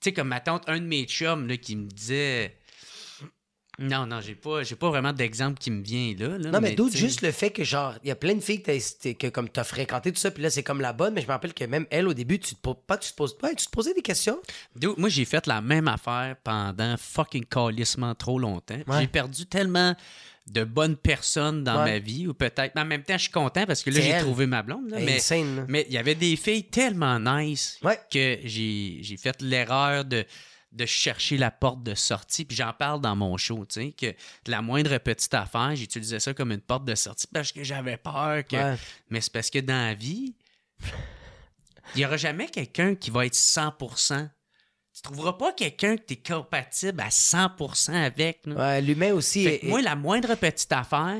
tu 0.00 0.10
sais, 0.10 0.12
comme 0.12 0.28
ma 0.28 0.40
tante, 0.40 0.68
un 0.68 0.78
de 0.80 0.86
mes 0.86 1.04
chums, 1.04 1.46
là, 1.46 1.56
qui 1.56 1.76
me 1.76 1.86
disait. 1.88 2.56
Non, 3.78 4.06
non, 4.06 4.22
j'ai 4.22 4.34
pas, 4.34 4.62
j'ai 4.62 4.74
pas 4.74 4.88
vraiment 4.88 5.12
d'exemple 5.12 5.58
qui 5.58 5.70
me 5.70 5.82
vient 5.82 6.14
là. 6.18 6.38
là, 6.38 6.50
Non, 6.50 6.60
mais, 6.62 6.74
d'autres, 6.74 6.92
tu 6.92 6.96
sais- 6.98 7.04
juste 7.04 7.20
le 7.20 7.30
fait 7.30 7.50
que, 7.50 7.62
genre, 7.62 7.94
il 8.02 8.08
y 8.08 8.10
a 8.10 8.16
plein 8.16 8.32
de 8.34 8.40
filles 8.40 8.62
que, 8.62 8.72
t'as- 8.72 9.12
que 9.14 9.26
comme 9.26 9.50
t'as 9.50 9.64
fréquenté 9.64 10.10
tout 10.12 10.18
ça, 10.18 10.30
puis 10.30 10.42
là, 10.42 10.48
c'est 10.48 10.62
comme 10.62 10.80
la 10.80 10.94
bonne, 10.94 11.12
mais 11.12 11.20
je 11.20 11.26
me 11.26 11.32
rappelle 11.32 11.52
que 11.52 11.64
même 11.64 11.84
elle, 11.90 12.08
au 12.08 12.14
début, 12.14 12.38
tu 12.38 12.54
te 12.54 12.60
poses 12.60 12.76
pas, 12.86 12.96
tu 12.96 13.10
te 13.10 13.16
poses 13.16 13.36
tu 13.36 13.66
te 13.66 13.70
posais 13.70 13.92
des 13.92 14.00
questions. 14.00 14.40
Moi, 14.96 15.10
j'ai 15.10 15.26
fait 15.26 15.46
la 15.46 15.60
même 15.60 15.88
affaire 15.88 16.36
pendant 16.42 16.96
fucking 16.96 17.44
calissement 17.44 18.14
trop 18.14 18.38
longtemps. 18.38 18.78
Ouais. 18.86 19.00
J'ai 19.00 19.08
perdu 19.08 19.44
tellement 19.44 19.94
de 20.46 20.62
bonnes 20.64 20.96
personnes 20.96 21.64
dans 21.64 21.82
Ouais. 21.82 21.92
ma 21.92 21.98
vie, 21.98 22.26
ou 22.28 22.34
peut-être. 22.34 22.74
Mais 22.76 22.80
en 22.82 22.84
même 22.86 23.02
temps, 23.02 23.16
je 23.16 23.22
suis 23.22 23.30
content 23.32 23.66
parce 23.66 23.82
que 23.82 23.90
là, 23.90 24.00
j'ai 24.00 24.18
trouvé 24.18 24.46
ma 24.46 24.62
blonde. 24.62 24.88
là, 24.90 24.98
mais 25.00 25.16
insane, 25.16 25.56
là. 25.56 25.64
mais 25.68 25.84
il 25.88 25.94
y 25.94 25.98
avait 25.98 26.14
des 26.14 26.36
filles 26.36 26.64
tellement 26.64 27.18
nice 27.18 27.78
Ouais. 27.82 27.98
que 28.10 28.38
j'ai 28.44 28.98
j'ai 29.02 29.16
fait 29.16 29.42
l'erreur 29.42 30.04
de, 30.04 30.24
de 30.72 30.86
chercher 30.86 31.36
la 31.36 31.50
porte 31.50 31.82
de 31.82 31.94
sortie. 31.94 32.44
Puis 32.44 32.56
j'en 32.56 32.72
parle 32.72 33.00
dans 33.00 33.16
mon 33.16 33.36
show, 33.36 33.64
tu 33.66 33.80
sais, 33.80 33.92
que 33.92 34.14
la 34.48 34.62
moindre 34.62 34.96
petite 34.98 35.34
affaire, 35.34 35.74
j'utilisais 35.74 36.20
ça 36.20 36.32
comme 36.32 36.52
une 36.52 36.60
porte 36.60 36.84
de 36.84 36.94
sortie 36.94 37.26
parce 37.32 37.50
que 37.50 37.64
j'avais 37.64 37.96
peur 37.96 38.44
que. 38.46 38.54
Ouais. 38.56 38.76
Mais 39.10 39.20
c'est 39.20 39.32
parce 39.32 39.50
que 39.50 39.58
dans 39.58 39.74
la 39.88 39.94
vie, 39.94 40.32
il 41.94 41.98
n'y 41.98 42.04
aura 42.04 42.16
jamais 42.16 42.46
quelqu'un 42.46 42.94
qui 42.94 43.10
va 43.10 43.26
être 43.26 43.34
100%. 43.34 44.28
Tu 44.96 45.02
trouveras 45.02 45.34
pas 45.34 45.52
quelqu'un 45.52 45.96
que 45.98 46.02
tu 46.06 46.14
es 46.14 46.16
compatible 46.16 47.02
à 47.02 47.10
100% 47.10 47.92
avec. 47.92 48.40
Ouais, 48.46 48.80
l'humain 48.80 49.12
aussi. 49.12 49.44
Fait 49.44 49.58
que 49.58 49.66
moi, 49.66 49.82
la 49.82 49.94
moindre 49.94 50.34
petite 50.36 50.72
affaire, 50.72 51.18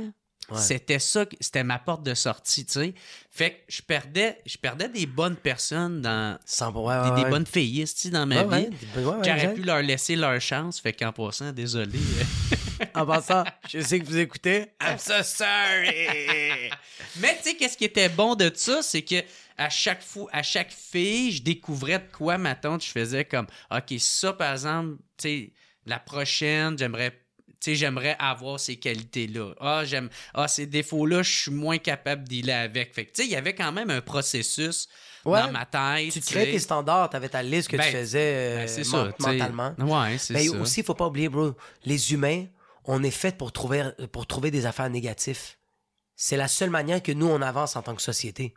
Ouais. 0.48 0.60
c'était 0.60 0.98
ça, 1.00 1.26
c'était 1.40 1.64
ma 1.64 1.78
porte 1.80 2.02
de 2.04 2.14
sortie, 2.14 2.64
tu 2.64 2.72
sais. 2.74 2.94
Fait 3.32 3.50
que 3.50 3.56
je 3.68 3.82
perdais, 3.82 4.40
je 4.46 4.56
perdais 4.56 4.88
des 4.88 5.04
bonnes 5.04 5.36
personnes 5.36 6.00
dans. 6.00 6.38
Sans- 6.46 6.72
ouais, 6.72 7.22
des, 7.22 7.28
bonnes 7.28 7.44
filles, 7.46 7.84
dans 8.12 8.24
ma 8.26 8.44
vie. 8.44 8.68
des- 8.94 9.04
ouais, 9.04 9.04
ouais, 9.04 9.16
J'aurais 9.24 9.54
pu 9.54 9.62
leur 9.62 9.82
laisser 9.82 10.14
leur 10.16 10.40
chance, 10.40 10.80
fait 10.80 10.92
qu'en 10.94 11.12
passant, 11.12 11.52
désolé. 11.52 11.98
En 12.94 13.06
passant, 13.06 13.42
je 13.70 13.80
sais 13.80 13.98
que 13.98 14.04
vous 14.04 14.18
écoutez. 14.18 14.66
I'm 14.82 14.98
so 14.98 15.22
sorry. 15.22 16.70
Mais 17.16 17.36
tu 17.42 17.50
sais, 17.50 17.56
qu'est-ce 17.56 17.76
qui 17.76 17.84
était 17.84 18.10
bon 18.10 18.34
de 18.34 18.50
ça, 18.54 18.82
c'est 18.82 19.00
que 19.02 19.16
à 19.58 19.68
chaque 19.70 20.02
fois, 20.02 20.28
à 20.32 20.42
chaque 20.42 20.70
fille, 20.72 21.32
je 21.32 21.42
découvrais 21.42 21.98
de 21.98 22.04
quoi 22.12 22.38
ma 22.38 22.54
tante, 22.54 22.84
je 22.84 22.90
faisais 22.90 23.24
comme, 23.24 23.46
ok, 23.70 23.94
ça 23.98 24.32
par 24.32 24.52
exemple, 24.52 24.96
tu 25.16 25.28
sais, 25.28 25.52
la 25.86 25.98
prochaine, 25.98 26.76
j'aimerais, 26.78 27.18
tu 27.60 27.74
j'aimerais 27.74 28.16
avoir 28.18 28.58
ces 28.60 28.76
qualités-là. 28.76 29.54
Ah, 29.60 29.82
j'aime, 29.84 30.10
ah, 30.34 30.48
ces 30.48 30.66
défauts-là, 30.66 31.22
je 31.22 31.30
suis 31.42 31.50
moins 31.50 31.78
capable 31.78 32.24
d'y 32.28 32.42
aller 32.42 32.52
avec. 32.52 32.94
Fait 32.94 33.04
tu 33.06 33.10
sais, 33.14 33.24
il 33.24 33.30
y 33.30 33.36
avait 33.36 33.54
quand 33.54 33.72
même 33.72 33.90
un 33.90 34.00
processus 34.00 34.88
Ouais. 35.24 35.40
dans 35.40 35.50
ma 35.52 35.64
tête. 35.66 36.12
tu 36.12 36.20
tu 36.20 36.34
sais. 36.34 36.44
tes 36.44 36.58
standards, 36.60 37.10
t'avais 37.10 37.28
ta 37.28 37.42
liste 37.42 37.68
que 37.68 37.76
Ben, 37.76 37.84
tu 37.90 37.96
faisais 37.96 38.18
euh, 38.34 38.56
Ben, 38.58 38.68
c'est 38.68 38.80
men- 38.82 38.84
ça, 38.84 39.12
tu 39.18 39.24
sais. 39.24 39.32
mentalement. 39.32 39.74
Ouais, 39.78 40.18
c'est 40.18 40.34
Mais 40.34 40.44
ça. 40.46 40.56
aussi, 40.58 40.82
faut 40.84 40.94
pas 40.94 41.06
oublier, 41.08 41.28
bro, 41.28 41.54
les 41.84 42.12
humains, 42.12 42.46
on 42.84 43.02
est 43.02 43.10
fait 43.10 43.36
pour 43.36 43.50
trouver, 43.52 43.82
pour 44.12 44.26
trouver 44.28 44.50
des 44.52 44.66
affaires 44.66 44.88
négatives. 44.90 45.40
C'est 46.14 46.36
la 46.36 46.46
seule 46.48 46.70
manière 46.70 47.02
que 47.02 47.10
nous, 47.12 47.26
on 47.26 47.42
avance 47.42 47.74
en 47.74 47.82
tant 47.82 47.94
que 47.96 48.02
société. 48.02 48.54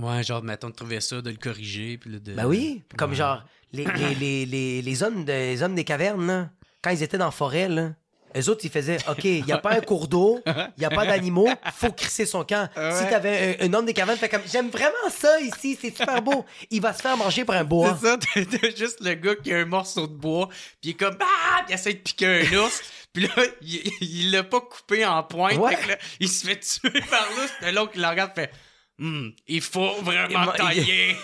Ouais, 0.00 0.22
genre, 0.22 0.42
mettons, 0.42 0.70
de 0.70 0.74
trouver 0.74 1.00
ça, 1.00 1.20
de 1.20 1.30
le 1.30 1.36
corriger, 1.36 1.98
puis 1.98 2.10
là, 2.12 2.18
de... 2.18 2.32
Ben 2.34 2.46
oui, 2.46 2.82
comme 2.96 3.10
Ouais. 3.10 3.16
genre, 3.16 3.44
les, 3.72 3.84
les, 3.84 4.14
les, 4.14 4.46
les, 4.46 4.82
les 4.82 5.02
hommes 5.02 5.24
de- 5.24 5.32
les 5.32 5.62
hommes 5.62 5.74
des 5.74 5.84
cavernes, 5.84 6.26
là, 6.26 6.50
quand 6.82 6.90
ils 6.90 7.02
étaient 7.02 7.18
dans 7.18 7.26
la 7.26 7.30
forêt, 7.30 7.68
là, 7.68 7.90
Les 8.32 8.48
autres, 8.48 8.60
ils 8.64 8.70
faisaient, 8.70 8.98
OK, 9.08 9.24
il 9.24 9.44
n'y 9.44 9.50
a 9.50 9.58
pas 9.58 9.72
un 9.72 9.80
cours 9.80 10.06
d'eau, 10.06 10.40
il 10.46 10.54
n'y 10.78 10.84
a 10.84 10.90
pas 10.90 11.04
d'animaux, 11.04 11.48
faut 11.74 11.90
crisser 11.90 12.26
son 12.26 12.44
camp. 12.44 12.68
Ouais. 12.76 12.92
Si 12.92 13.02
t'avais 13.10 13.58
un, 13.60 13.66
un 13.66 13.74
homme 13.74 13.84
des 13.86 13.92
cavernes, 13.92 14.16
fait 14.18 14.28
comme, 14.28 14.42
j'aime 14.46 14.70
vraiment 14.70 14.94
ça 15.10 15.40
ici, 15.40 15.76
c'est 15.80 15.90
super 15.96 16.22
beau. 16.22 16.44
Il 16.70 16.80
va 16.80 16.92
se 16.92 17.02
faire 17.02 17.16
manger 17.16 17.44
par 17.44 17.56
un 17.56 17.64
bois. 17.64 17.98
C'est 18.00 18.06
ça, 18.06 18.16
t'as 18.18 18.44
t'as 18.44 18.70
juste 18.76 19.00
le 19.00 19.14
gars 19.14 19.34
qui 19.34 19.52
a 19.52 19.58
un 19.58 19.64
morceau 19.64 20.06
de 20.06 20.12
bois, 20.14 20.46
puis 20.48 20.58
il 20.84 20.90
est 20.90 20.94
comme 20.94 21.16
ah, 21.20 21.62
puis 21.64 21.70
il 21.70 21.74
essaie 21.74 21.94
de 21.94 21.98
piquer 21.98 22.26
un 22.52 22.56
ours, 22.58 22.80
puis 23.12 23.24
là 23.26 23.34
il 23.62 23.90
il 24.00 24.30
l'a 24.30 24.44
pas 24.44 24.60
coupé 24.60 25.04
en 25.04 25.24
pointe, 25.24 25.58
Ouais. 25.58 25.74
fait 25.74 25.82
que 25.82 25.88
là, 25.88 25.96
il 26.20 26.28
se 26.28 26.46
fait 26.46 26.60
tuer 26.60 27.00
par 27.10 27.26
l'ours, 27.36 27.52
puis 27.60 27.72
l'autre 27.72 27.90
il 27.96 28.00
le 28.00 28.06
regarde 28.08 28.30
fait 28.32 28.52
Hum, 29.00 29.32
il 29.48 29.62
faut 29.62 29.94
vraiment 30.02 30.52
Il 30.52 30.58
tailler. 30.58 31.16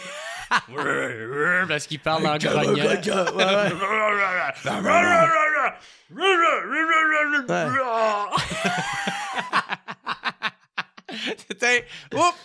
Parce 1.69 1.87
qu'il 1.87 1.99
parle 2.01 2.27
en 2.27 2.39
grognant. 2.39 2.75
C'était 11.49 11.87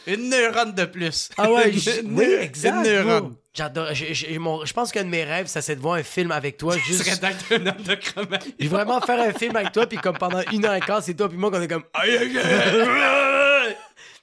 une 0.07 0.29
neurone 0.29 0.73
de 0.73 0.85
plus. 0.85 1.29
Ah 1.37 1.51
ouais, 1.51 1.71
Une- 1.71 2.17
oui, 2.17 2.35
exact. 2.39 2.75
Une 2.75 2.83
neurone. 2.83 3.35
J'adore. 3.53 3.93
Je, 3.93 4.73
pense 4.73 4.91
qu'un 4.91 5.03
de 5.03 5.09
mes 5.09 5.23
rêves, 5.23 5.47
ça 5.47 5.61
c'est 5.61 5.75
de 5.75 5.81
voir 5.81 5.95
un 5.95 6.03
film 6.03 6.31
avec 6.31 6.57
toi. 6.57 6.75
Juste, 6.77 7.03
serait 7.03 7.17
d'être 7.17 7.45
un 7.51 7.67
homme 7.67 7.83
de 7.83 8.67
vraiment 8.67 9.01
faire 9.01 9.19
un 9.19 9.33
film 9.33 9.55
avec 9.55 9.73
toi, 9.73 9.85
puis 9.87 9.97
comme 9.97 10.17
pendant 10.17 10.41
une 10.51 10.65
heure 10.65 10.75
et 10.75 10.79
quart, 10.79 11.03
c'est 11.03 11.13
toi 11.13 11.27
puis 11.27 11.37
moi 11.37 11.51
qu'on 11.51 11.61
est 11.61 11.67
comme. 11.67 11.83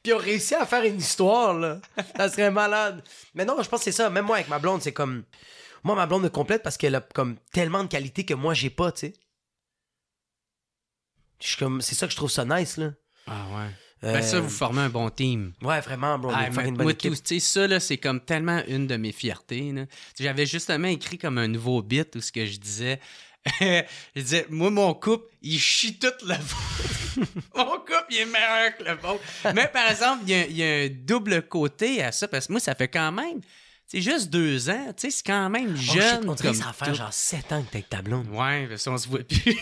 Puis 0.03 0.13
on 0.13 0.19
réussit 0.19 0.55
à 0.55 0.67
faire 0.67 0.85
une 0.85 0.99
histoire, 0.99 1.55
là. 1.55 1.81
Ça 2.17 2.29
serait 2.29 2.51
malade. 2.51 3.03
Mais 3.35 3.45
non, 3.45 3.63
je 3.63 3.69
pense 3.69 3.81
que 3.81 3.85
c'est 3.85 3.93
ça. 3.93 4.11
Même 4.11 4.27
moi, 4.27 4.37
avec 4.37 4.49
ma 4.49 4.59
blonde, 4.59 4.83
c'est 4.83 4.93
comme. 4.93 5.25
Moi, 5.85 5.95
ma 5.95 6.07
blonde 6.07 6.23
me 6.23 6.29
complète 6.29 6.63
parce 6.63 6.77
qu'elle 6.77 6.95
a 6.95 7.01
comme 7.01 7.37
tellement 7.53 7.83
de 7.83 7.89
qualités 7.89 8.25
que 8.25 8.35
moi, 8.35 8.55
j'ai 8.55 8.71
pas, 8.71 8.93
tu 8.93 9.01
sais. 9.01 9.13
Je 11.41 11.49
suis 11.49 11.57
comme. 11.57 11.81
C'est 11.81 11.95
ça 11.95 12.07
que 12.07 12.13
je 12.13 12.17
trouve 12.17 12.31
ça 12.31 12.45
nice, 12.45 12.77
là. 12.77 12.93
Ah 13.27 13.47
ouais. 13.55 13.71
Euh, 14.05 14.13
Ben 14.13 14.23
ça, 14.23 14.39
vous 14.39 14.49
formez 14.49 14.83
un 14.83 14.89
bon 14.89 15.11
team. 15.11 15.53
Ouais, 15.61 15.81
vraiment, 15.81 16.19
bro. 16.19 16.31
Ah, 16.33 16.47
est 16.47 16.69
une 16.69 16.81
moi, 16.81 16.95
tout, 16.95 17.15
ça, 17.41 17.67
là, 17.67 17.81
c'est 17.81 17.99
comme 17.99 18.21
tellement 18.21 18.63
une 18.69 18.87
de 18.87 18.97
mes 18.97 19.11
fiertés. 19.11 19.75
J'avais 20.19 20.47
justement 20.47 20.87
écrit 20.87 21.19
comme 21.19 21.37
un 21.37 21.49
nouveau 21.49 21.83
bit 21.83 22.15
où 22.15 22.21
ce 22.21 22.31
que 22.31 22.47
je 22.47 22.59
disais. 22.59 23.01
je 23.61 23.85
disais, 24.17 24.47
moi, 24.51 24.71
mon 24.71 24.95
couple, 24.95 25.27
il 25.43 25.59
chie 25.59 25.99
tout 25.99 26.09
le 26.23 26.35
vôtre. 26.39 27.27
mon 27.55 27.79
couple, 27.79 28.07
il 28.11 28.19
est 28.19 28.25
meilleur 28.27 28.77
que 28.77 28.85
le 28.85 28.95
vôtre. 28.95 29.23
Mais 29.55 29.69
par 29.69 29.91
exemple, 29.91 30.23
il 30.27 30.31
y, 30.31 30.35
a, 30.35 30.47
il 30.47 30.57
y 30.57 30.63
a 30.63 30.85
un 30.85 30.89
double 30.91 31.43
côté 31.49 32.03
à 32.03 32.13
ça, 32.13 32.29
parce 32.29 32.47
que 32.47 32.53
moi, 32.53 32.61
ça 32.61 32.75
fait 32.75 32.89
quand 32.89 33.13
même. 33.13 33.41
C'est 33.87 34.03
juste 34.03 34.29
deux 34.29 34.69
ans, 34.69 34.93
tu 34.95 35.11
sais, 35.11 35.11
c'est 35.11 35.27
quand 35.27 35.49
même 35.49 35.73
Oh, 35.75 35.81
shit, 35.81 35.93
jeune. 36.03 36.29
on 36.29 36.35
dirait 36.35 36.53
que 36.53 36.59
comme 36.59 36.75
ça 36.77 36.85
tout. 36.85 36.93
genre 36.95 37.11
7 37.13 37.53
ans 37.53 37.63
que 37.63 37.71
t'es 37.71 37.77
avec 37.79 37.89
ta 37.89 38.03
blonde. 38.03 38.29
Ouais, 38.29 38.67
parce 38.69 38.85
qu'on 38.85 38.99
se 38.99 39.09
voit 39.09 39.21
plus. 39.21 39.41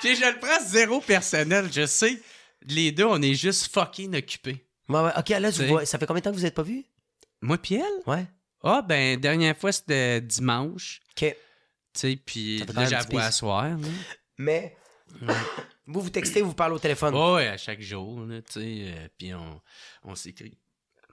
Puis 0.00 0.16
je 0.16 0.24
le 0.30 0.38
prends 0.38 0.60
zéro 0.66 1.00
personnel, 1.00 1.68
je 1.72 1.86
sais. 1.86 2.20
Les 2.66 2.92
deux, 2.92 3.04
on 3.06 3.20
est 3.22 3.34
juste 3.34 3.72
fucking 3.72 4.14
occupés. 4.16 4.64
Ouais, 4.88 5.00
ouais. 5.00 5.10
Ok, 5.18 5.28
là, 5.30 5.50
tu 5.50 5.64
vois, 5.66 5.86
ça 5.86 5.98
fait 5.98 6.06
combien 6.06 6.20
de 6.20 6.24
temps 6.24 6.30
que 6.32 6.36
vous 6.36 6.44
êtes 6.46 6.54
pas 6.54 6.62
vus? 6.62 6.84
Moi 7.40 7.56
puis 7.58 7.76
elle? 7.76 7.82
Ouais. 8.06 8.26
Ah, 8.62 8.82
ben, 8.86 9.18
dernière 9.18 9.56
fois, 9.56 9.72
c'était 9.72 10.20
dimanche. 10.20 11.00
Ok. 11.16 11.34
Tu 11.94 12.00
sais, 12.00 12.16
puis 12.24 12.58
là, 12.58 12.64
un 12.82 12.84
j'avoue 12.86 13.18
à 13.18 13.26
piece. 13.26 13.36
soir. 13.36 13.64
là. 13.68 13.76
Mais, 14.38 14.76
vous 15.86 16.00
vous 16.00 16.10
textez, 16.10 16.40
vous 16.42 16.54
parlez 16.54 16.74
au 16.74 16.78
téléphone? 16.78 17.14
Ouais, 17.14 17.34
ouais, 17.34 17.48
à 17.48 17.56
chaque 17.56 17.80
jour, 17.82 18.20
tu 18.28 18.42
sais, 18.48 18.60
euh, 18.86 19.08
puis 19.18 19.34
on, 19.34 19.60
on 20.04 20.14
s'écrit. 20.14 20.56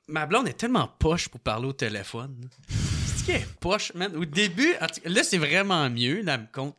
Ma 0.07 0.25
blonde 0.25 0.47
est 0.47 0.53
tellement 0.53 0.87
poche 0.87 1.27
pour 1.29 1.39
parler 1.39 1.67
au 1.67 1.73
téléphone. 1.73 2.49
C'est 2.67 3.25
qu'elle 3.25 3.41
est 3.41 3.59
poche, 3.59 3.93
man. 3.93 4.15
Au 4.15 4.25
début, 4.25 4.73
là, 5.05 5.23
c'est 5.23 5.37
vraiment 5.37 5.89
mieux, 5.89 6.21
là, 6.21 6.35
elle 6.35 6.41
me 6.41 6.47
compte. 6.51 6.77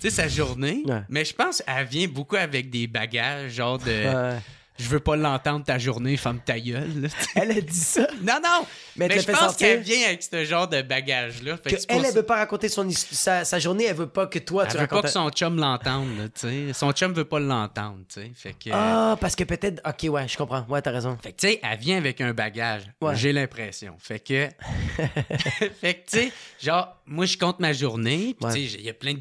Tu 0.00 0.10
sais, 0.10 0.10
sa 0.10 0.28
journée. 0.28 0.82
Ouais. 0.86 1.02
Mais 1.08 1.24
je 1.24 1.34
pense 1.34 1.62
qu'elle 1.62 1.86
vient 1.86 2.06
beaucoup 2.08 2.36
avec 2.36 2.70
des 2.70 2.86
bagages, 2.86 3.52
genre 3.52 3.78
de. 3.78 3.86
Ouais. 3.86 4.38
Je 4.78 4.88
veux 4.88 5.00
pas 5.00 5.16
l'entendre 5.16 5.64
ta 5.64 5.78
journée, 5.78 6.16
femme 6.16 6.40
ta 6.44 6.58
gueule. 6.58 7.08
Elle 7.34 7.50
a 7.50 7.60
dit 7.60 7.78
ça. 7.78 8.06
non, 8.22 8.40
non! 8.42 8.66
Mais 8.96 9.06
elle 9.10 9.20
je 9.20 9.30
pense 9.30 9.56
qu'elle 9.56 9.80
vient 9.80 10.06
avec 10.06 10.22
ce 10.22 10.44
genre 10.44 10.66
de 10.66 10.82
bagage-là. 10.82 11.56
Elle, 11.88 12.04
elle 12.04 12.14
veut 12.14 12.22
pas 12.22 12.36
raconter 12.36 12.68
son, 12.68 12.88
sa, 12.90 13.44
sa 13.44 13.58
journée, 13.58 13.84
elle 13.84 13.96
veut 13.96 14.08
pas 14.08 14.26
que 14.26 14.38
toi, 14.38 14.66
tu 14.66 14.72
Elle 14.76 14.82
veut 14.82 14.86
pas 14.86 14.96
racontes. 14.96 15.10
que 15.10 15.12
son 15.12 15.30
chum 15.30 15.56
l'entende, 15.58 16.30
tu 16.34 16.40
sais. 16.40 16.72
Son 16.72 16.92
chum 16.92 17.12
veut 17.12 17.24
pas 17.24 17.38
l'entendre, 17.38 17.98
tu 18.08 18.20
sais. 18.20 18.32
Fait 18.34 18.52
que. 18.54 18.70
Ah, 18.72 19.16
parce 19.20 19.36
que 19.36 19.44
peut-être. 19.44 19.80
Ok, 19.86 20.10
ouais, 20.10 20.26
je 20.26 20.36
comprends. 20.36 20.64
Ouais, 20.68 20.80
t'as 20.82 20.90
raison. 20.90 21.16
Fait 21.22 21.32
que, 21.32 21.36
tu 21.40 21.48
sais, 21.48 21.60
elle 21.62 21.78
vient 21.78 21.98
avec 21.98 22.20
un 22.20 22.32
bagage. 22.32 22.82
Ouais. 23.00 23.14
J'ai 23.14 23.32
l'impression. 23.32 23.94
Fait 23.98 24.20
que. 24.20 24.48
fait 25.80 25.94
que, 25.94 26.10
tu 26.10 26.18
sais, 26.18 26.32
genre, 26.62 26.96
moi, 27.06 27.26
je 27.26 27.36
compte 27.36 27.58
ma 27.60 27.72
journée. 27.72 28.34
Puis, 28.38 28.46
Ouais. 28.46 28.54
tu 28.54 28.68
sais, 28.68 28.78
il 28.78 28.84
y 28.84 28.88
a 28.88 28.94
plein 28.94 29.14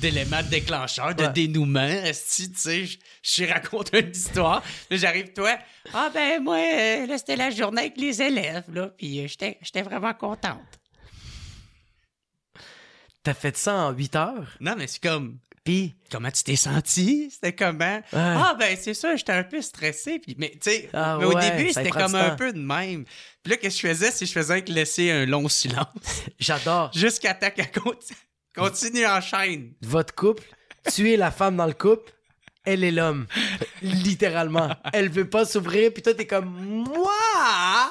d'éléments 0.00 0.42
déclencheurs, 0.42 1.14
de 1.14 1.24
Ouais. 1.24 1.32
dénouements. 1.32 1.80
esti, 1.80 2.52
Tu 2.52 2.58
sais, 2.58 2.84
je- 2.86 2.98
je 3.22 3.44
raconte 3.44 3.90
une 3.92 4.10
histoire. 4.10 4.62
Là, 4.90 4.96
j'arrive, 4.96 5.32
toi. 5.32 5.58
Ah, 5.94 6.10
ben, 6.12 6.42
moi, 6.42 6.56
euh, 6.58 7.06
là, 7.06 7.18
c'était 7.18 7.36
la 7.36 7.50
journée 7.50 7.82
avec 7.82 7.96
les 7.96 8.20
élèves, 8.22 8.64
là. 8.72 8.88
Puis, 8.96 9.20
euh, 9.20 9.26
j'étais 9.26 9.58
j'étais 9.62 9.82
vraiment 9.82 10.14
contente. 10.14 10.60
T'as 13.22 13.34
fait 13.34 13.56
ça 13.56 13.74
en 13.74 13.90
8 13.92 14.14
heures, 14.14 14.56
Non, 14.60 14.74
mais 14.76 14.86
c'est 14.86 15.02
comme. 15.02 15.38
Puis. 15.66 15.94
Comment 16.10 16.30
tu 16.30 16.44
t'es 16.44 16.54
senti? 16.56 17.28
C'était 17.32 17.52
comment? 17.54 18.00
Ah, 18.12 18.54
ben, 18.58 18.76
c'est 18.80 18.94
ça, 18.94 19.16
j'étais 19.16 19.32
un 19.32 19.42
peu 19.42 19.60
stressé. 19.60 20.20
Puis, 20.20 20.36
mais, 20.38 20.50
tu 20.52 20.70
sais, 20.70 20.88
Ah, 20.92 21.16
mais 21.18 21.26
au 21.26 21.34
ouais, 21.34 21.50
début, 21.50 21.72
c'était 21.72 21.90
comme 21.90 22.14
un 22.14 22.30
peu 22.36 22.52
de 22.52 22.58
même. 22.60 23.04
Puis 23.42 23.50
là, 23.50 23.56
qu'est-ce 23.56 23.82
que 23.82 23.88
je 23.88 23.94
faisais? 23.94 24.10
C'est 24.12 24.20
que 24.24 24.26
je 24.28 24.32
faisais 24.32 24.62
que 24.62 24.70
laisser 24.72 25.10
un 25.10 25.26
long 25.26 25.48
silence 25.48 25.88
J'adore. 26.38 26.90
jusqu'à 26.94 27.34
temps 27.34 27.50
qu'elle 27.50 27.72
continue, 27.72 28.18
continue 28.56 29.06
en 29.06 29.20
chaîne. 29.20 29.72
Votre 29.82 30.14
couple, 30.14 30.44
tu 30.94 31.12
es 31.12 31.16
la 31.16 31.30
femme 31.32 31.56
dans 31.56 31.66
le 31.66 31.74
couple, 31.74 32.12
elle 32.64 32.84
est 32.84 32.92
l'homme. 32.92 33.26
Littéralement. 33.82 34.70
Elle 34.92 35.08
veut 35.08 35.28
pas 35.28 35.44
s'ouvrir, 35.44 35.92
puis 35.92 36.02
toi, 36.02 36.14
t'es 36.14 36.26
comme. 36.26 36.84
Moi! 36.84 37.10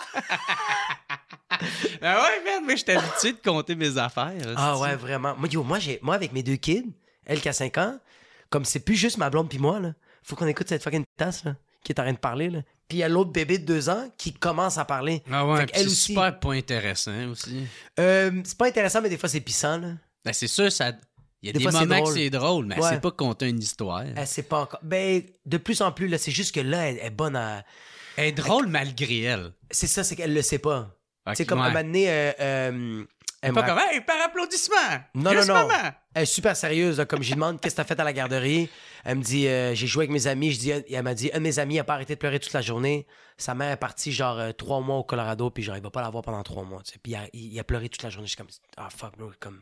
Ben 2.01 2.15
ouais, 2.15 2.43
man, 2.43 2.65
moi, 2.65 2.75
j'étais 2.75 2.95
habitué 2.95 3.31
de 3.31 3.37
compter 3.37 3.75
mes 3.75 3.97
affaires. 3.97 4.33
Ah 4.57 4.77
ouais, 4.77 4.95
vraiment. 4.95 5.35
Moi, 5.37 5.47
yo, 5.49 5.63
moi, 5.63 5.79
j'ai, 5.79 5.99
moi, 6.01 6.15
avec 6.15 6.33
mes 6.33 6.43
deux 6.43 6.55
kids, 6.57 6.91
elle 7.25 7.41
qui 7.41 7.49
a 7.49 7.53
5 7.53 7.77
ans, 7.77 7.99
comme 8.49 8.65
c'est 8.65 8.79
plus 8.79 8.95
juste 8.95 9.17
ma 9.17 9.29
blonde 9.29 9.49
puis 9.49 9.59
moi, 9.59 9.79
là, 9.79 9.93
faut 10.23 10.35
qu'on 10.35 10.47
écoute 10.47 10.69
cette 10.69 10.83
fucking 10.83 11.03
tasse, 11.17 11.43
là, 11.43 11.55
qui 11.83 11.91
est 11.91 11.99
en 11.99 12.03
train 12.03 12.13
de 12.13 12.17
parler, 12.17 12.49
là. 12.49 12.59
Puis 12.87 12.99
il 12.99 13.01
y 13.01 13.03
a 13.03 13.09
l'autre 13.09 13.31
bébé 13.31 13.57
de 13.57 13.65
2 13.65 13.89
ans 13.89 14.09
qui 14.17 14.33
commence 14.33 14.77
à 14.77 14.85
parler. 14.85 15.23
Ah 15.31 15.45
ouais, 15.45 15.65
c'est 15.73 15.85
aussi. 15.85 16.13
super 16.13 16.39
pas 16.39 16.53
intéressant 16.53 17.29
aussi. 17.29 17.65
Euh, 17.99 18.31
c'est 18.43 18.57
pas 18.57 18.67
intéressant, 18.67 19.01
mais 19.01 19.09
des 19.09 19.17
fois, 19.17 19.29
c'est 19.29 19.41
pissant, 19.41 19.77
là. 19.79 19.93
Ben 20.23 20.33
c'est 20.33 20.47
sûr, 20.47 20.71
ça... 20.71 20.91
il 21.41 21.47
y 21.47 21.49
a 21.49 21.53
Des 21.53 21.59
des, 21.59 21.63
fois, 21.63 21.71
c'est 21.71 21.85
moments 21.85 22.03
que 22.03 22.13
c'est 22.13 22.29
drôle, 22.29 22.65
mais 22.65 22.79
Ouais. 22.79 22.89
c'est 22.89 23.01
pas 23.01 23.11
compter 23.11 23.47
une 23.47 23.59
histoire. 23.59 24.03
Elle 24.15 24.27
sait 24.27 24.43
pas 24.43 24.61
encore. 24.61 24.79
Ben, 24.83 25.23
de 25.45 25.57
plus 25.57 25.81
en 25.81 25.91
plus, 25.91 26.07
là, 26.07 26.17
c'est 26.17 26.31
juste 26.31 26.53
que 26.53 26.59
là, 26.59 26.87
elle, 26.89 26.97
elle 26.99 27.07
est 27.07 27.09
bonne 27.11 27.35
à. 27.35 27.63
Elle 28.17 28.25
est 28.27 28.31
drôle 28.31 28.67
malgré 28.67 29.21
elle. 29.21 29.51
C'est 29.71 29.87
ça, 29.87 30.03
c'est 30.03 30.15
qu'elle 30.15 30.33
le 30.33 30.41
sait 30.41 30.59
pas. 30.59 30.95
C'est 31.33 31.45
comme 31.45 31.59
ouais. 31.59 31.65
un 31.65 31.69
moment 31.69 31.83
donné, 31.83 32.09
euh, 32.09 32.31
euh, 32.39 33.03
elle 33.47 33.53
Pas 33.53 33.63
comme, 33.63 33.79
hey, 33.91 34.01
par 34.01 34.21
applaudissement! 34.25 34.75
Non, 35.13 35.31
Juste 35.31 35.47
non, 35.49 35.55
non. 35.61 35.67
maman! 35.67 35.91
Elle 36.13 36.23
est 36.23 36.25
super 36.25 36.55
sérieuse, 36.55 36.97
là, 36.97 37.05
comme 37.05 37.21
je 37.21 37.29
lui 37.29 37.35
demande 37.35 37.59
qu'est-ce 37.59 37.75
que 37.75 37.81
t'as 37.81 37.87
fait 37.87 37.99
à 37.99 38.03
la 38.03 38.13
garderie? 38.13 38.69
Elle 39.03 39.17
me 39.17 39.23
dit, 39.23 39.47
euh, 39.47 39.73
j'ai 39.75 39.87
joué 39.87 40.03
avec 40.05 40.11
mes 40.11 40.27
amis. 40.27 40.51
Je 40.51 40.59
dis, 40.59 40.71
elle 40.71 41.03
m'a 41.03 41.13
dit, 41.13 41.29
un 41.33 41.37
de 41.37 41.43
mes 41.43 41.59
amis 41.59 41.77
a 41.79 41.83
pas 41.83 41.93
arrêté 41.95 42.15
de 42.15 42.19
pleurer 42.19 42.39
toute 42.39 42.53
la 42.53 42.61
journée. 42.61 43.05
Sa 43.37 43.53
mère 43.53 43.71
est 43.71 43.77
partie 43.77 44.11
genre 44.11 44.39
euh, 44.39 44.51
trois 44.51 44.79
mois 44.81 44.97
au 44.97 45.03
Colorado, 45.03 45.49
puis 45.49 45.63
genre 45.63 45.75
il 45.77 45.83
va 45.83 45.89
pas 45.91 46.01
la 46.01 46.09
voir 46.09 46.23
pendant 46.23 46.41
trois 46.43 46.63
mois. 46.63 46.81
tu 46.83 46.93
sais. 46.93 46.99
Puis 47.01 47.11
il 47.11 47.15
a, 47.15 47.27
il 47.33 47.59
a 47.59 47.63
pleuré 47.63 47.89
toute 47.89 48.03
la 48.03 48.09
journée. 48.09 48.27
Je 48.27 48.31
suis 48.31 48.37
comme, 48.37 48.47
ah 48.77 48.89
fuck 48.89 49.17
bro, 49.17 49.31
comme 49.39 49.61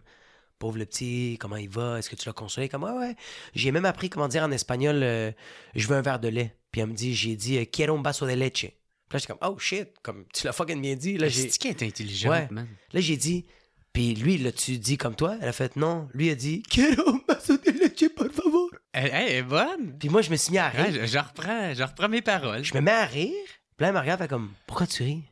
pauvre 0.60 0.78
le 0.78 0.86
petit, 0.86 1.38
comment 1.42 1.58
il 1.58 1.68
va? 1.70 1.98
Est-ce 2.00 2.10
que 2.10 2.16
tu 2.16 2.30
l'as 2.30 2.34
consolé? 2.34 2.70
Comme 2.70 2.84
ouais 2.84 2.92
ouais. 2.92 3.16
J'ai 3.54 3.72
même 3.72 3.86
appris 3.86 4.10
comment 4.10 4.28
dire 4.28 4.44
en 4.44 4.52
espagnol, 4.52 5.02
euh, 5.04 5.32
je 5.76 5.88
veux 5.88 5.96
un 5.98 6.02
verre 6.02 6.20
de 6.20 6.28
lait. 6.30 6.56
Puis 6.72 6.82
elle 6.82 6.88
me 6.88 6.94
dit, 6.94 7.14
j'ai 7.16 7.36
dit, 7.36 7.66
quiero 7.68 7.98
un 7.98 8.02
vaso 8.02 8.26
de 8.26 8.32
leche. 8.34 8.52
Puis 8.62 8.70
là 9.12 9.20
j'étais 9.20 9.34
comme, 9.34 9.50
oh 9.52 9.58
shit, 9.60 9.90
comme 10.02 10.26
tu 10.34 10.46
l'as 10.48 10.54
fucking 10.54 10.80
bien 10.82 10.96
dit. 10.96 11.18
Là 11.18 11.28
j'ai, 11.28 11.50
C'est 11.50 11.58
qui 11.58 11.68
est 11.68 11.84
intelligente, 11.84 12.32
Ouais. 12.32 12.48
man? 12.52 12.68
Là, 12.94 13.02
j'ai 13.02 13.18
dit, 13.18 13.46
puis 13.94 14.16
lui, 14.16 14.38
l'as-tu 14.40 14.78
dit 14.80 14.98
comme 14.98 15.16
toi? 15.16 15.36
Elle 15.42 15.50
a 15.50 15.54
fait 15.54 15.76
non. 15.76 16.10
Lui 16.14 16.30
a 16.32 16.36
dit, 16.36 16.64
Quiero 16.64 17.10
un 17.10 17.22
vaso 17.28 17.58
de 17.58 17.72
leche, 17.72 18.10
por 18.16 18.28
favor. 18.32 18.70
Elle, 18.92 19.10
elle 19.14 19.32
est 19.38 19.44
bonne! 19.44 19.96
Puis 20.00 20.10
moi, 20.10 20.22
je 20.22 20.30
me 20.32 20.36
suis 20.36 20.52
mis 20.52 20.58
à 20.58 20.70
rire. 20.70 20.86
Ouais, 20.86 20.92
je, 20.92 21.06
je 21.06 21.18
reprends, 21.20 21.74
je 21.74 21.84
reprends 21.84 22.10
mes 22.10 22.22
paroles. 22.22 22.64
Je 22.64 22.74
me 22.76 22.82
mets 22.82 22.92
à 22.92 23.06
rire. 23.06 23.32
Puis 23.78 23.84
là, 23.84 23.88
elle 23.90 23.94
me 23.96 24.00
regarde, 24.00 24.22
elle 24.22 24.28
fait 24.28 24.30
comme, 24.34 24.52
pourquoi 24.68 24.86
tu 24.88 25.04
ris? 25.04 25.24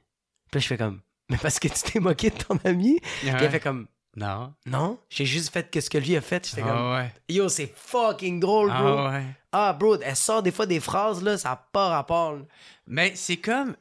Puis 0.52 0.56
là, 0.56 0.60
je 0.60 0.68
fais 0.68 0.78
comme, 0.78 1.00
mais 1.30 1.38
parce 1.38 1.60
que 1.60 1.68
tu 1.68 1.82
t'es 1.92 2.00
moqué 2.00 2.30
de 2.30 2.38
ton 2.38 2.58
ami. 2.64 3.00
Puis 3.22 3.30
elle 3.30 3.50
fait 3.52 3.60
comme, 3.60 3.88
Non. 4.16 4.54
non, 4.66 5.00
j'ai 5.10 5.26
juste 5.26 5.54
fait 5.54 5.70
que 5.70 5.80
ce 5.80 5.90
que 5.90 5.98
lui 5.98 6.16
a 6.18 6.22
fait. 6.22 6.48
J'étais 6.48 6.62
comme, 6.62 6.72
Ah 6.72 6.96
ouais. 6.98 7.14
yo, 7.30 7.50
c'est 7.50 7.72
fucking 7.76 8.40
drôle, 8.40 8.70
bro. 8.70 8.78
Ah 8.98 9.12
ouais. 9.12 9.26
Ah, 9.52 9.74
bro, 9.74 9.98
elle 10.02 10.16
sort 10.16 10.42
des 10.44 10.52
fois 10.52 10.66
des 10.66 10.80
phrases, 10.80 11.24
là, 11.24 11.38
ça 11.38 11.50
n'a 11.50 11.56
pas 11.72 11.90
rapport. 11.90 12.34
là. 12.34 12.42
Mais 12.88 13.14
c'est 13.16 13.38
comme. 13.38 13.76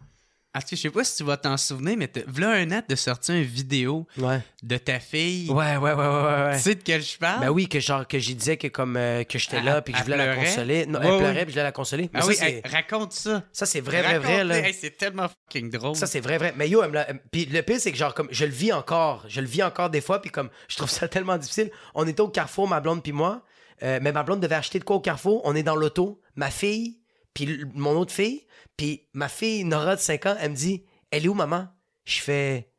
Parce 0.52 0.64
que 0.64 0.74
je 0.74 0.80
sais 0.82 0.90
pas 0.90 1.04
si 1.04 1.16
tu 1.16 1.22
vas 1.22 1.36
t'en 1.36 1.56
souvenir, 1.56 1.96
mais 1.96 2.10
v'là 2.26 2.50
un 2.50 2.72
an 2.72 2.82
de 2.88 2.94
sortir 2.96 3.36
une 3.36 3.42
vidéo 3.44 4.08
Ouais. 4.18 4.40
de 4.64 4.76
ta 4.78 4.98
fille. 4.98 5.48
Ouais, 5.48 5.76
ouais, 5.76 5.92
ouais, 5.92 5.94
ouais, 5.94 6.04
ouais. 6.48 6.56
Tu 6.56 6.62
sais 6.62 6.74
de 6.74 6.82
quelle 6.82 7.02
je 7.02 7.16
parle? 7.18 7.40
Ben 7.42 7.50
oui, 7.50 7.68
que 7.68 7.78
genre, 7.78 8.06
que 8.08 8.18
j'y 8.18 8.34
disais 8.34 8.56
que 8.56 8.66
comme 8.66 8.96
euh, 8.96 9.22
que 9.22 9.38
j'étais 9.38 9.60
là, 9.62 9.80
puis 9.80 9.92
que 9.92 10.00
je 10.00 10.04
voulais 10.04 10.16
la 10.16 10.34
consoler. 10.34 10.86
Non, 10.86 11.00
elle 11.00 11.18
pleurait, 11.18 11.34
puis 11.44 11.46
je 11.46 11.50
voulais 11.52 11.62
la 11.62 11.72
consoler. 11.72 12.10
Mais 12.12 12.18
Ah 12.20 12.22
ça, 12.22 12.28
oui, 12.28 12.36
hey, 12.40 12.62
raconte 12.64 13.12
ça. 13.12 13.44
ça, 13.52 13.64
c'est 13.66 13.80
vrai, 13.80 14.02
vrai, 14.02 14.18
vrai, 14.18 14.42
là. 14.44 14.58
Hey, 14.58 14.74
c'est 14.74 14.96
tellement 14.96 15.28
fucking 15.28 15.70
drôle. 15.70 15.94
Ça, 15.94 16.06
c'est 16.08 16.20
vrai, 16.20 16.36
vrai. 16.38 16.52
Mais 16.56 16.68
yo, 16.68 16.82
elle 16.82 16.88
me 16.90 16.94
l'a- 16.94 17.06
Puis 17.30 17.46
le 17.46 17.62
pire, 17.62 17.78
c'est 17.78 17.92
que 17.92 17.98
genre, 17.98 18.12
comme, 18.14 18.28
je 18.32 18.44
le 18.44 18.50
vis 18.50 18.72
encore. 18.72 19.24
Je 19.28 19.40
le 19.40 19.46
vis 19.46 19.62
encore 19.62 19.88
des 19.90 20.00
fois, 20.00 20.20
puis 20.20 20.32
comme, 20.32 20.50
je 20.68 20.76
trouve 20.76 20.90
ça 20.90 21.06
tellement 21.08 21.38
difficile. 21.38 21.70
On 21.94 22.06
était 22.08 22.22
au 22.22 22.28
carrefour, 22.28 22.66
ma 22.66 22.80
blonde 22.80 23.02
puis 23.04 23.12
moi. 23.12 23.42
Euh, 23.82 23.98
mais 24.02 24.12
ma 24.12 24.24
blonde 24.24 24.40
devait 24.40 24.56
acheter 24.56 24.78
de 24.78 24.84
quoi 24.84 24.96
au 24.96 25.00
carrefour? 25.00 25.40
On 25.44 25.54
est 25.54 25.62
dans 25.62 25.76
l'auto. 25.76 26.20
Ma 26.34 26.50
fille, 26.50 26.98
puis 27.46 27.64
mon 27.74 27.92
autre 27.96 28.12
fille. 28.12 28.46
Puis 28.76 29.08
ma 29.12 29.28
fille, 29.28 29.64
Nora, 29.64 29.96
de 29.96 30.00
5 30.00 30.26
ans, 30.26 30.36
elle 30.40 30.50
me 30.52 30.56
dit 30.56 30.84
Elle 31.10 31.24
est 31.24 31.28
où, 31.28 31.34
maman 31.34 31.68
Je 32.04 32.20
fais 32.20 32.70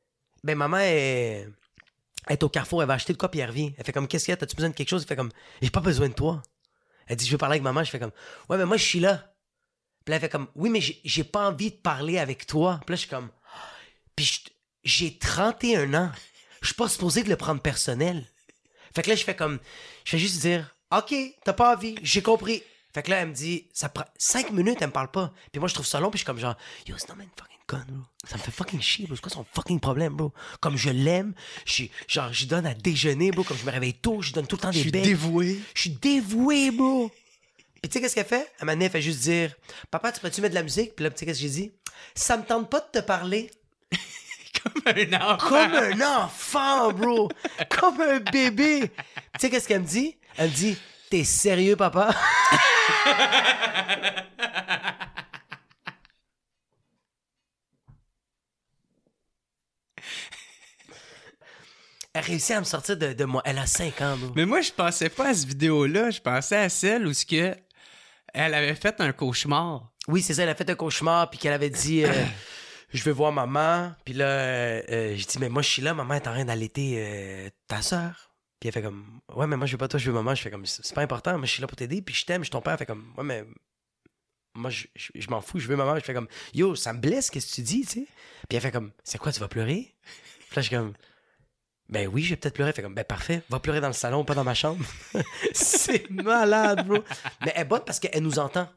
Ben, 0.44 0.58
maman 0.58 0.78
est. 0.80 1.48
Elle 2.28 2.34
est 2.34 2.44
au 2.44 2.50
carrefour, 2.50 2.82
elle 2.84 2.88
va 2.88 2.94
acheter 2.96 3.14
de 3.14 3.18
quoi, 3.18 3.30
puis 3.32 3.40
elle 3.40 3.50
revient. 3.50 3.74
Elle 3.78 3.86
fait 3.86 3.92
comme 3.94 4.08
Qu'est-ce 4.08 4.26
qu'il 4.26 4.32
y 4.32 4.34
a? 4.34 4.38
T'as-tu 4.38 4.56
besoin 4.56 4.70
de 4.70 4.76
quelque 4.76 4.90
chose 4.90 5.02
Elle 5.04 5.08
fait 5.08 5.16
comme 5.16 5.32
J'ai 5.62 5.70
pas 5.70 5.80
besoin 5.80 6.08
de 6.10 6.14
toi. 6.14 6.42
Elle 7.08 7.16
dit 7.18 7.26
Je 7.26 7.32
veux 7.32 7.38
parler 7.38 7.54
avec 7.56 7.64
maman. 7.64 7.84
Je 7.84 7.90
fais 7.92 8.00
comme 8.00 8.12
Ouais, 8.50 8.58
mais 8.58 8.66
moi, 8.66 8.78
je 8.78 8.84
suis 8.86 9.00
là. 9.00 9.34
Puis 10.06 10.14
elle 10.14 10.22
fait 10.22 10.30
comme 10.30 10.48
Oui, 10.56 10.70
mais 10.70 10.82
j'ai- 10.82 11.24
pas 11.24 11.48
envie 11.50 11.72
de 11.72 11.76
parler 11.78 12.18
avec 12.18 12.46
toi. 12.48 12.80
Puis 12.86 12.94
là, 12.94 12.96
je 12.96 13.02
suis 13.02 13.10
comme 13.10 13.30
puis 14.16 14.44
j'ai 14.84 15.18
31 15.18 15.94
ans. 15.94 16.12
Je 16.62 16.68
suis 16.68 16.76
pas 16.76 16.90
supposé 16.90 17.24
de 17.24 17.30
le 17.30 17.38
prendre 17.38 17.62
personnel. 17.62 18.26
Fait 18.96 19.02
que 19.04 19.10
là, 19.10 19.16
je 19.16 19.24
fais 19.24 19.36
comme. 19.36 19.60
Je 20.06 20.12
fais 20.12 20.18
juste 20.20 20.42
dire 20.42 20.76
OK, 20.96 21.14
t'as 21.46 21.54
pas 21.54 21.76
envie, 21.76 21.96
j'ai 22.04 22.22
compris. 22.22 22.62
Fait 22.94 23.04
que 23.04 23.10
là, 23.10 23.18
elle 23.22 23.30
me 23.30 23.34
dit, 23.34 23.68
ça 23.74 23.90
prend 23.90 24.06
5 24.18 24.52
minutes, 24.52 24.78
elle 24.82 24.88
me 24.88 24.92
parle 24.94 25.12
pas. 25.12 25.32
Puis 25.52 25.60
moi, 25.60 25.68
je 25.70 25.74
trouve 25.74 25.86
ça 25.86 26.00
long, 26.00 26.10
puis 26.10 26.18
je 26.18 26.22
suis 26.22 26.26
comme 26.26 26.40
genre, 26.40 26.56
yo, 26.88 26.96
c'est 26.98 27.10
une 27.10 27.16
fucking 27.38 27.58
conne, 27.68 27.86
bro. 27.88 28.04
Ça 28.28 28.36
me 28.38 28.42
fait 28.42 28.52
fucking 28.52 28.82
chier, 28.82 29.06
bro. 29.08 29.16
C'est 29.16 29.22
quoi 29.22 29.32
son 29.32 29.46
fucking 29.54 29.80
problème, 29.80 30.14
bro? 30.14 30.34
Comme 30.60 30.76
je 30.78 30.90
l'aime, 30.90 31.34
je 31.66 31.72
suis- 31.74 31.92
genre, 32.08 32.34
je 32.34 32.46
donne 32.46 32.66
à 32.66 32.74
déjeuner, 32.74 33.32
bro. 33.32 33.44
Comme 33.44 33.58
je 33.58 33.66
me 33.66 33.72
réveille 33.72 33.94
tôt, 33.94 34.22
je 34.22 34.28
lui 34.28 34.34
donne 34.34 34.48
tout 34.48 34.58
le 34.58 34.62
temps 34.62 34.72
Je 34.72 34.78
des 34.78 34.82
suis 34.84 34.92
becs. 34.92 35.04
dévoué. 35.04 35.60
Je 35.74 35.82
suis 35.82 35.90
dévoué, 35.92 36.72
bro. 36.72 37.10
Puis 37.82 37.90
tu 37.90 37.94
sais 37.94 38.02
qu'est-ce 38.02 38.14
qu'elle 38.16 38.26
fait? 38.26 38.52
À 38.60 38.66
moment 38.66 38.74
donné, 38.74 38.86
elle 38.86 38.92
fait 38.92 39.02
juste 39.02 39.22
dire 39.22 39.56
Papa, 39.90 40.12
tu 40.12 40.20
peux-tu 40.20 40.42
mettre 40.42 40.54
de 40.54 40.60
la 40.60 40.64
musique? 40.64 40.96
Puis 40.96 41.04
là, 41.04 41.10
tu 41.10 41.18
sais 41.18 41.26
qu'est-ce 41.26 41.40
que 41.40 41.48
j'ai 41.48 41.50
dit? 41.54 41.72
Ça 42.14 42.38
me 42.38 42.44
tente 42.44 42.70
pas 42.70 42.80
de 42.82 43.00
te 43.00 43.04
parler. 43.06 43.50
Comme 44.64 44.82
un 44.86 45.14
enfant. 45.34 45.48
Comme 45.50 45.74
un 45.74 46.02
enfant, 46.26 46.92
bro. 46.92 47.30
Comme 47.70 48.02
un 48.02 48.20
bébé. 48.20 48.92
Tu 48.92 49.40
sais 49.40 49.50
qu'est-ce 49.50 49.68
qu'elle 49.68 49.82
me 49.82 49.88
dit? 49.88 50.16
Elle 50.38 50.50
me 50.52 50.56
dit 50.56 50.78
T'es 51.12 51.26
sérieux, 51.26 51.76
papa? 51.76 52.16
Elle 62.14 62.24
réussit 62.24 62.52
à 62.52 62.60
me 62.62 62.66
sortir 62.66 62.96
de, 62.96 63.12
de 63.12 63.26
moi. 63.26 63.42
Elle 63.44 63.58
a 63.58 63.66
5 63.66 64.00
ans, 64.02 64.16
bro. 64.16 64.32
Mais 64.38 64.46
moi, 64.46 64.62
je 64.62 64.72
pensais 64.72 65.10
pas 65.10 65.28
à 65.30 65.34
cette 65.34 65.50
vidéo-là. 65.50 66.12
Je 66.12 66.22
pensais 66.22 66.56
à 66.56 66.70
celle 66.70 67.06
où 67.06 67.14
ce 67.14 67.26
que 67.26 67.56
elle 68.34 68.54
avait 68.54 68.76
fait 68.76 69.02
un 69.02 69.12
cauchemar. 69.12 69.92
Oui, 70.08 70.22
c'est 70.22 70.34
ça, 70.36 70.44
elle 70.44 70.50
a 70.50 70.56
fait 70.56 70.70
un 70.70 70.76
cauchemar, 70.76 71.30
puis 71.30 71.40
qu'elle 71.40 71.52
avait 71.52 71.70
dit 71.70 72.06
euh, 72.06 72.14
Je 72.94 73.04
veux 73.04 73.12
voir 73.12 73.34
maman. 73.34 73.92
Puis 74.06 74.14
là, 74.14 74.26
euh, 74.26 74.82
euh, 74.90 75.14
j'ai 75.18 75.26
dit 75.26 75.40
Mais 75.40 75.50
moi, 75.50 75.62
je 75.62 75.68
suis 75.68 75.82
là, 75.82 75.94
maman 75.94 76.14
est 76.14 76.28
en 76.28 76.32
train 76.32 76.46
d'allaiter 76.46 76.94
euh, 77.00 77.50
ta 77.68 77.82
soeur. 77.82 78.31
Puis 78.62 78.68
elle 78.70 78.74
fait 78.74 78.82
comme 78.82 79.20
Ouais, 79.36 79.46
mais 79.48 79.58
moi, 79.58 79.66
je 79.66 79.74
veux 79.74 79.78
pas 79.78 79.90
toi, 79.90 80.00
je 80.00 80.06
veux 80.10 80.14
maman. 80.16 80.34
Je 80.36 80.42
fais 80.44 80.52
comme 80.52 80.66
C'est 80.66 80.94
pas 80.96 81.02
important, 81.02 81.36
moi, 81.38 81.46
je 81.46 81.52
suis 81.52 81.62
là 81.62 81.68
pour 81.68 81.76
t'aider, 81.76 82.02
puis 82.02 82.16
je 82.16 82.26
t'aime, 82.26 82.42
je 82.42 82.46
suis 82.46 82.52
ton 82.52 82.62
père. 82.62 82.74
Elle 82.74 82.80
fait 82.80 82.86
comme 82.86 83.14
Ouais, 83.18 83.24
mais 83.26 83.44
moi, 84.54 84.70
je, 84.70 84.86
je- 84.96 85.12
je 85.16 85.30
m'en 85.30 85.42
fous, 85.42 85.60
je 85.60 85.68
veux 85.68 85.76
maman. 85.76 85.96
Je 85.96 86.02
fais 86.06 86.14
comme 86.14 86.28
Yo, 86.54 86.76
ça 86.76 86.94
me 86.94 87.00
blesse, 87.00 87.30
qu'est-ce 87.30 87.50
que 87.50 87.56
tu 87.56 87.62
dis, 87.64 87.82
tu 87.82 87.88
sais? 88.02 88.08
Puis 88.48 88.56
elle 88.56 88.62
fait 88.62 88.72
comme 88.72 88.92
C'est 89.04 89.18
quoi, 89.18 89.32
tu 89.34 89.40
vas 89.42 89.48
pleurer? 89.50 89.94
Puis 90.04 90.56
là, 90.56 90.62
je 90.62 90.68
suis 90.68 90.76
comme 90.78 90.94
ben 91.90 92.08
oui, 92.08 92.24
je 92.24 92.30
vais 92.30 92.36
peut-être 92.38 92.54
pleurer. 92.54 92.70
Elle 92.70 92.76
Fait 92.76 92.82
comme, 92.84 92.94
ben 92.96 93.04
parfait, 93.04 93.42
va 93.50 93.60
pleurer 93.60 93.82
dans 93.82 93.88
le 93.88 93.94
salon, 93.94 94.24
pas 94.24 94.34
dans 94.36 94.46
ma 94.46 94.54
chambre. 94.54 94.86
c'est 95.54 96.10
malade, 96.10 96.88
bro. 96.88 97.04
Mais 97.44 97.52
elle 97.56 97.68
bonne 97.68 97.84
parce 97.86 98.00
qu'elle 98.00 98.24
nous 98.24 98.40
entend. 98.40 98.70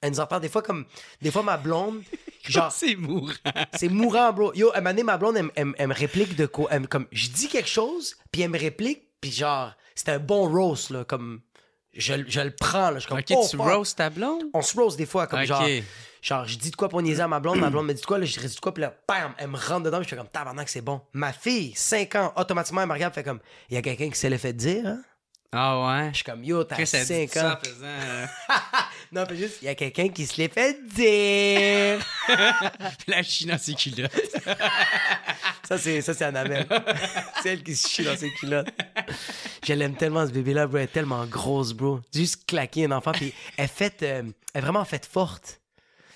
Elle 0.00 0.10
nous 0.12 0.20
entend 0.20 0.40
des 0.40 0.48
fois 0.48 0.62
comme, 0.62 0.84
des 1.20 1.30
fois 1.30 1.42
ma 1.42 1.56
blonde, 1.56 2.02
genre, 2.44 2.70
C'est 2.72 2.96
mourant. 2.96 3.32
c'est 3.74 3.88
mourant, 3.88 4.32
bro. 4.32 4.54
Yo, 4.54 4.70
à 4.70 4.76
un 4.78 4.80
moment 4.80 4.90
donné, 4.90 5.02
ma 5.02 5.16
blonde, 5.18 5.36
elle, 5.36 5.50
elle- 5.54 5.74
elle 5.78 5.88
me 5.88 5.94
réplique 5.94 6.36
de 6.36 6.46
quoi? 6.46 6.68
Elle 6.70 6.82
me- 6.82 6.86
comme, 6.86 7.06
je 7.12 7.28
dis 7.28 7.48
quelque 7.48 7.68
chose, 7.68 8.16
puis 8.30 8.42
elle 8.42 8.50
me 8.50 8.58
réplique, 8.58 9.02
puis 9.20 9.30
genre, 9.30 9.72
c'était 9.94 10.12
un 10.12 10.18
bon 10.18 10.48
roast, 10.48 10.90
là, 10.90 11.04
comme, 11.04 11.40
je, 11.94 12.14
je 12.28 12.40
le 12.40 12.50
prends, 12.54 12.90
là. 12.90 12.94
Je 12.96 13.00
suis 13.00 13.08
comme, 13.08 13.18
Ok, 13.18 13.24
oh, 13.30 13.46
tu 13.50 13.56
roast 13.56 13.96
ta 13.98 14.10
blonde? 14.10 14.44
On 14.54 14.62
se 14.62 14.78
roast 14.78 14.96
des 14.98 15.06
fois, 15.06 15.26
comme 15.26 15.42
genre, 15.44 15.62
genre, 16.22 16.46
je 16.46 16.58
dis 16.58 16.70
de 16.70 16.76
quoi 16.76 16.88
pour 16.88 17.00
niaiser 17.02 17.22
à 17.22 17.28
ma 17.28 17.40
blonde, 17.40 17.58
ma 17.58 17.70
blonde 17.70 17.86
me 17.86 17.94
dit 17.94 18.00
de 18.00 18.06
quoi, 18.06 18.18
là, 18.18 18.24
je 18.26 18.38
dis 18.38 18.54
de 18.54 18.60
quoi, 18.60 18.74
puis 18.74 18.82
là, 18.82 18.94
bam, 19.08 19.32
elle 19.38 19.48
me 19.48 19.56
rentre 19.56 19.84
dedans, 19.84 19.98
puis 19.98 20.04
je 20.04 20.10
fais 20.10 20.16
comme, 20.16 20.28
tabarnak, 20.28 20.68
c'est 20.68 20.82
bon. 20.82 21.00
Ma 21.12 21.32
fille, 21.32 21.72
5 21.74 22.14
ans, 22.16 22.32
automatiquement, 22.36 22.82
elle 22.82 22.88
me 22.88 22.92
regarde, 22.92 23.14
fait 23.14 23.24
comme, 23.24 23.40
il 23.70 23.74
y 23.74 23.78
a 23.78 23.82
quelqu'un 23.82 24.10
qui 24.10 24.18
s'est 24.18 24.30
le 24.30 24.38
fait 24.38 24.52
dire, 24.52 24.86
hein? 24.86 25.00
Ah 25.56 25.86
ouais? 25.86 26.08
Je 26.10 26.16
suis 26.16 26.24
comme, 26.24 26.44
yo, 26.44 26.64
t'as 26.64 26.76
Chris 26.76 26.90
a 26.94 27.00
dit 27.00 27.06
5 27.06 27.30
ça 27.32 27.52
ans. 27.54 27.58
euh, 27.82 28.26
Non, 29.12 29.24
mais 29.30 29.36
juste, 29.36 29.58
il 29.62 29.66
y 29.66 29.68
a 29.68 29.74
quelqu'un 29.74 30.08
qui 30.08 30.26
se 30.26 30.36
l'est 30.36 30.52
fait 30.52 30.76
dire. 30.86 32.04
la 33.06 33.22
chie 33.22 33.46
dans 33.46 33.56
ses 33.58 33.74
culottes. 33.74 34.10
Ça, 35.66 35.78
c'est, 35.78 36.00
ça, 36.02 36.12
c'est 36.14 36.24
Annabelle. 36.24 36.66
c'est 37.42 37.50
elle 37.54 37.62
qui 37.62 37.74
se 37.74 37.88
chie 37.88 38.04
dans 38.04 38.16
ses 38.16 38.30
culottes. 38.32 38.68
Je 39.66 39.72
l'aime 39.72 39.94
tellement, 39.96 40.26
ce 40.26 40.32
bébé-là, 40.32 40.66
bro. 40.66 40.78
Elle 40.78 40.84
est 40.84 40.88
tellement 40.88 41.24
grosse, 41.26 41.72
bro. 41.72 42.00
Juste 42.14 42.44
claquer 42.46 42.84
un 42.86 42.92
enfant. 42.92 43.12
Puis 43.12 43.32
elle 43.56 43.64
est 43.64 43.68
faite, 43.68 44.02
euh, 44.02 44.22
elle 44.54 44.58
est 44.58 44.60
vraiment 44.60 44.84
faite 44.84 45.06
forte. 45.06 45.60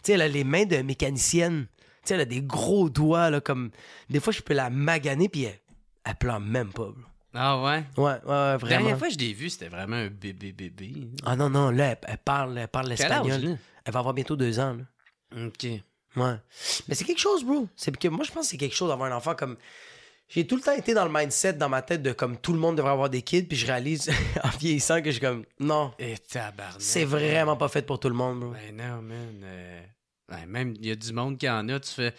Tu 0.02 0.06
sais, 0.06 0.12
elle 0.12 0.22
a 0.22 0.28
les 0.28 0.44
mains 0.44 0.64
de 0.66 0.76
mécanicienne. 0.78 1.66
Tu 1.72 1.86
sais, 2.04 2.14
elle 2.14 2.20
a 2.20 2.24
des 2.26 2.42
gros 2.42 2.88
doigts, 2.90 3.30
là, 3.30 3.40
comme. 3.40 3.70
Des 4.08 4.20
fois, 4.20 4.32
je 4.32 4.40
peux 4.40 4.54
la 4.54 4.70
maganer, 4.70 5.28
puis 5.28 5.44
elle, 5.44 5.58
elle 6.04 6.14
pleure 6.16 6.40
même 6.40 6.72
pas, 6.72 6.84
bro. 6.86 6.94
Ah 7.32 7.62
ouais? 7.62 7.84
Ouais, 7.96 8.04
ouais, 8.04 8.10
ouais, 8.12 8.18
La 8.24 8.56
vraiment. 8.56 8.68
dernière 8.80 8.98
fois 8.98 9.08
que 9.08 9.14
je 9.14 9.18
l'ai 9.18 9.32
vu, 9.32 9.50
c'était 9.50 9.68
vraiment 9.68 9.96
un 9.96 10.08
bébé 10.08 10.52
bébé. 10.52 10.92
Ah 11.24 11.36
non, 11.36 11.48
non, 11.48 11.70
là, 11.70 11.90
elle, 11.92 11.98
elle 12.08 12.18
parle, 12.18 12.58
elle 12.58 12.68
parle 12.68 12.88
l'espagnol. 12.88 13.56
Elle 13.84 13.92
va 13.92 13.98
avoir 14.00 14.14
bientôt 14.14 14.36
deux 14.36 14.58
ans, 14.58 14.74
là. 14.74 15.46
Ok. 15.46 15.64
Ouais. 16.16 16.34
Mais 16.88 16.94
c'est 16.94 17.04
quelque 17.04 17.20
chose, 17.20 17.44
bro. 17.44 17.68
C'est 17.76 17.96
que 17.96 18.08
moi, 18.08 18.24
je 18.24 18.32
pense 18.32 18.46
que 18.46 18.50
c'est 18.50 18.56
quelque 18.56 18.74
chose 18.74 18.88
d'avoir 18.88 19.10
un 19.12 19.16
enfant 19.16 19.34
comme. 19.34 19.56
J'ai 20.28 20.46
tout 20.46 20.54
le 20.54 20.62
temps 20.62 20.72
été 20.74 20.94
dans 20.94 21.04
le 21.04 21.10
mindset 21.12 21.54
dans 21.54 21.68
ma 21.68 21.82
tête 21.82 22.02
de 22.02 22.12
comme 22.12 22.36
tout 22.36 22.52
le 22.52 22.58
monde 22.60 22.76
devrait 22.76 22.92
avoir 22.92 23.10
des 23.10 23.22
kids, 23.22 23.44
puis 23.44 23.56
je 23.56 23.66
réalise 23.66 24.10
en 24.44 24.48
vieillissant 24.58 25.00
que 25.00 25.06
je 25.06 25.12
suis 25.12 25.20
comme 25.20 25.44
non, 25.58 25.92
Et 25.98 26.14
c'est 26.78 27.04
vraiment 27.04 27.56
pas 27.56 27.68
fait 27.68 27.82
pour 27.84 27.98
tout 27.98 28.08
le 28.08 28.14
monde, 28.14 28.40
bro. 28.40 28.50
Ben 28.50 28.76
non, 28.76 29.02
man. 29.02 29.40
euh, 29.42 29.82
ben, 30.28 30.46
même, 30.46 30.74
il 30.78 30.86
y 30.86 30.90
a 30.92 30.94
du 30.94 31.12
monde 31.12 31.36
qui 31.36 31.48
en 31.48 31.68
a, 31.68 31.80
tu 31.80 31.90
fais... 31.90 32.14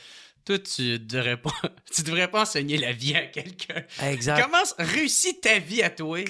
Toi, 0.46 0.60
tu 0.60 1.00
devrais 1.00 1.38
pas... 1.38 1.52
tu 1.94 2.02
devrais 2.04 2.30
pas 2.30 2.42
enseigner 2.42 2.78
la 2.78 2.92
vie 2.92 3.16
à 3.16 3.26
quelqu'un. 3.28 3.84
Exact. 4.04 4.42
Commence, 4.44 4.74
réussis 4.80 5.40
ta 5.40 5.60
vie 5.60 5.84
à 5.84 5.90
toi? 5.90 6.20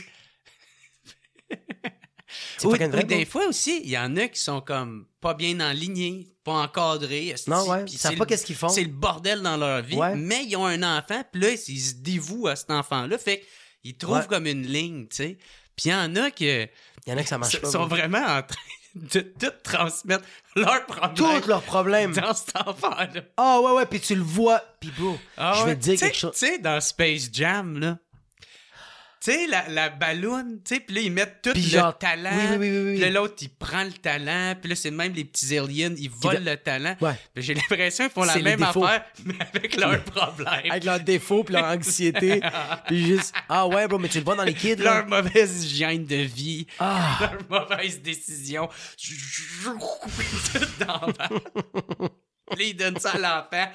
Ou, 2.63 2.67
ou 2.75 2.77
des 3.03 3.25
fois 3.25 3.47
aussi, 3.47 3.81
il 3.83 3.89
y 3.89 3.97
en 3.97 4.15
a 4.15 4.27
qui 4.29 4.39
sont 4.39 4.61
comme 4.61 5.05
pas 5.19 5.33
bien 5.33 5.59
enlignés, 5.59 6.27
pas 6.45 6.53
encadrés. 6.53 7.35
Non, 7.47 7.67
ouais, 7.67 7.83
ils 7.87 7.97
savent 7.97 8.13
c'est 8.13 8.17
pas 8.17 8.25
qu'est-ce 8.25 8.45
qu'ils 8.45 8.55
font. 8.55 8.69
C'est 8.69 8.83
le 8.83 8.89
bordel 8.89 9.41
dans 9.41 9.57
leur 9.57 9.81
vie, 9.81 9.97
Ouais. 9.97 10.15
mais 10.15 10.45
ils 10.45 10.55
ont 10.55 10.65
un 10.65 10.81
enfant, 10.97 11.23
puis 11.29 11.41
là, 11.41 11.49
ils 11.51 11.57
se 11.81 11.95
dévouent 11.95 12.47
à 12.47 12.55
cet 12.55 12.71
enfant-là, 12.71 13.17
fait 13.17 13.43
qu'ils 13.83 13.97
trouvent 13.97 14.19
Ouais. 14.19 14.27
comme 14.29 14.45
une 14.47 14.65
ligne, 14.65 15.07
tu 15.09 15.15
sais. 15.17 15.37
Puis 15.75 15.89
il 15.89 15.91
y 15.91 15.93
en 15.93 16.15
a 16.15 16.31
qui 16.31 16.45
Il 16.45 16.69
y 17.07 17.11
en 17.11 17.17
a 17.17 17.23
que 17.23 17.27
ça 17.29 17.37
marche 17.37 17.59
pas. 17.59 17.69
sont 17.69 17.87
vraiment 17.87 18.19
en 18.25 18.43
train 18.43 18.55
de 18.95 19.19
tout 19.21 19.51
transmettre 19.63 20.23
leur 20.55 20.85
problème 20.85 21.15
Tous 21.41 21.47
leurs 21.47 21.61
problèmes. 21.61 22.13
dans 22.13 22.33
cet 22.33 22.55
enfant-là. 22.67 23.21
Ah 23.37 23.59
ouais, 23.61 23.71
ouais, 23.73 23.85
puis 23.85 23.99
tu 23.99 24.15
le 24.15 24.21
vois. 24.21 24.61
Puis 24.79 24.91
bro, 24.97 25.17
Ah 25.37 25.53
je 25.55 25.59
ouais. 25.61 25.65
vais 25.67 25.75
te 25.75 25.81
dire 25.81 25.99
quelque 25.99 26.17
chose. 26.17 26.33
Tu 26.33 26.45
sais, 26.47 26.57
dans 26.59 26.79
Space 26.81 27.29
Jam, 27.31 27.79
là. 27.79 27.97
Tu 29.23 29.31
sais, 29.31 29.45
la, 29.45 29.67
la 29.69 29.89
balloune, 29.89 30.61
tu 30.65 30.73
sais, 30.73 30.79
puis 30.81 30.95
là, 30.95 31.01
ils 31.01 31.11
mettent 31.11 31.43
tout 31.43 31.51
Puis 31.51 31.61
le 31.61 31.67
genre- 31.69 31.95
talent. 31.95 32.31
oui, 32.33 32.47
oui, 32.49 32.57
oui, 32.57 32.69
oui, 32.69 32.83
oui. 32.85 32.91
Puis 32.93 33.01
là, 33.01 33.09
l'autre, 33.11 33.35
il 33.41 33.49
prend 33.49 33.83
le 33.83 33.91
talent. 33.91 34.55
Puis 34.59 34.67
là, 34.71 34.75
c'est 34.75 34.89
même 34.89 35.13
les 35.13 35.25
petits 35.25 35.55
aliens, 35.55 35.93
ils 35.95 36.09
volent 36.09 36.39
le 36.43 36.57
talent. 36.57 36.95
Ouais. 37.01 37.13
Puis 37.31 37.43
j'ai 37.43 37.53
l'impression 37.53 38.05
qu'ils 38.05 38.13
font 38.13 38.23
la 38.23 38.33
C'est 38.33 38.39
les 38.39 38.45
même 38.45 38.59
défauts. 38.61 38.83
affaire, 38.83 39.05
mais 39.23 39.35
avec 39.53 39.75
leurs 39.75 40.03
problèmes. 40.05 40.71
Avec 40.71 40.83
leurs 40.85 40.99
défauts, 41.01 41.43
puis 41.43 41.53
leur 41.53 41.65
anxiété. 41.65 42.41
puis 42.87 43.05
juste, 43.05 43.35
ah 43.47 43.67
ouais, 43.67 43.87
bro, 43.87 43.99
mais 43.99 44.09
tu 44.09 44.17
le 44.17 44.23
vois 44.23 44.35
dans 44.35 44.43
les 44.43 44.55
kids, 44.55 44.77
là. 44.77 45.05
Leur 45.07 45.07
mauvaise 45.07 45.65
hygiène 45.65 46.03
de 46.05 46.15
vie. 46.15 46.65
Ah. 46.79 47.19
Leur 47.49 47.61
mauvaise 47.69 48.01
décision. 48.01 48.69
Tout 48.97 50.59
dans 50.79 51.01
la- 51.19 52.09
Puis 52.51 52.59
là, 52.59 52.65
ils 52.69 52.75
donnent 52.75 52.99
ça 52.99 53.11
à 53.11 53.17
l'enfant. 53.17 53.71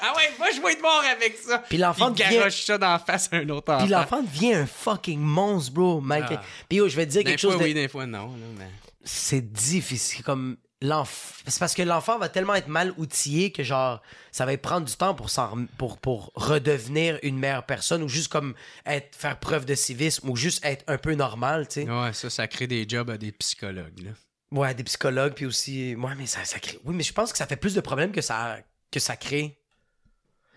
Ah 0.00 0.12
ouais, 0.16 0.30
moi, 0.38 0.48
je 0.54 0.60
vais 0.60 0.72
être 0.72 0.82
mort 0.82 1.02
avec 1.10 1.36
ça. 1.38 1.58
Puis 1.68 1.78
l'enfant 1.78 2.08
Il 2.14 2.22
devient- 2.22 2.36
garoche 2.38 2.64
ça 2.64 2.78
dans 2.78 2.92
la 2.92 2.98
face 2.98 3.28
à 3.32 3.36
un 3.36 3.48
autre 3.48 3.72
enfant. 3.72 3.84
Puis 3.84 3.92
l'enfant 3.92 4.22
devient 4.22 4.54
un 4.54 4.66
fucking 4.66 5.20
monstre, 5.20 5.72
bro. 5.72 6.00
malgré- 6.00 6.36
Ah. 6.36 6.44
Puis 6.68 6.78
je 6.78 6.96
vais 6.96 7.06
te 7.06 7.10
dire 7.12 7.24
quelque 7.24 7.40
fois, 7.40 7.50
chose 7.52 7.58
de... 7.60 7.64
oui, 7.64 7.74
des 7.74 7.88
fois, 7.88 8.06
non. 8.06 8.30
mais... 8.58 8.68
c'est 9.04 9.52
difficile 9.52 10.22
comme 10.24 10.56
c'est 10.80 11.58
parce 11.58 11.74
que 11.74 11.82
l'enfant 11.82 12.18
va 12.18 12.28
tellement 12.28 12.54
être 12.54 12.68
mal 12.68 12.94
outillé 12.98 13.50
que 13.50 13.64
genre 13.64 14.00
ça 14.30 14.46
va 14.46 14.56
prendre 14.58 14.86
du 14.86 14.94
temps 14.94 15.12
pour 15.12 15.28
pour 15.76 15.98
pour 15.98 16.30
redevenir 16.36 17.18
une 17.24 17.36
meilleure 17.36 17.66
personne 17.66 18.00
ou 18.00 18.08
juste 18.08 18.28
comme 18.30 18.54
être 18.86 19.16
faire 19.16 19.40
preuve 19.40 19.64
de 19.64 19.74
civisme 19.74 20.28
ou 20.30 20.36
juste 20.36 20.64
être 20.64 20.84
un 20.86 20.96
peu 20.96 21.14
normal 21.16 21.66
tu 21.66 21.82
sais 21.82 21.90
Ouais, 21.90 22.12
ça, 22.12 22.30
ça 22.30 22.46
crée 22.46 22.68
des 22.68 22.86
jobs 22.88 23.10
à 23.10 23.18
des 23.18 23.32
psychologues. 23.32 24.04
Là. 24.04 24.10
Ouais 24.52 24.74
des 24.74 24.84
psychologues 24.84 25.34
puis 25.34 25.46
aussi 25.46 25.94
ouais 25.94 26.14
mais 26.16 26.26
ça, 26.26 26.44
ça 26.44 26.58
crée- 26.58 26.78
oui 26.84 26.94
mais 26.94 27.02
je 27.02 27.12
pense 27.12 27.32
que 27.32 27.38
ça 27.38 27.46
fait 27.46 27.56
plus 27.56 27.74
de 27.74 27.80
problèmes 27.80 28.12
que 28.12 28.20
ça 28.22 28.58
que 28.90 29.00
ça 29.00 29.16
crée. 29.16 29.58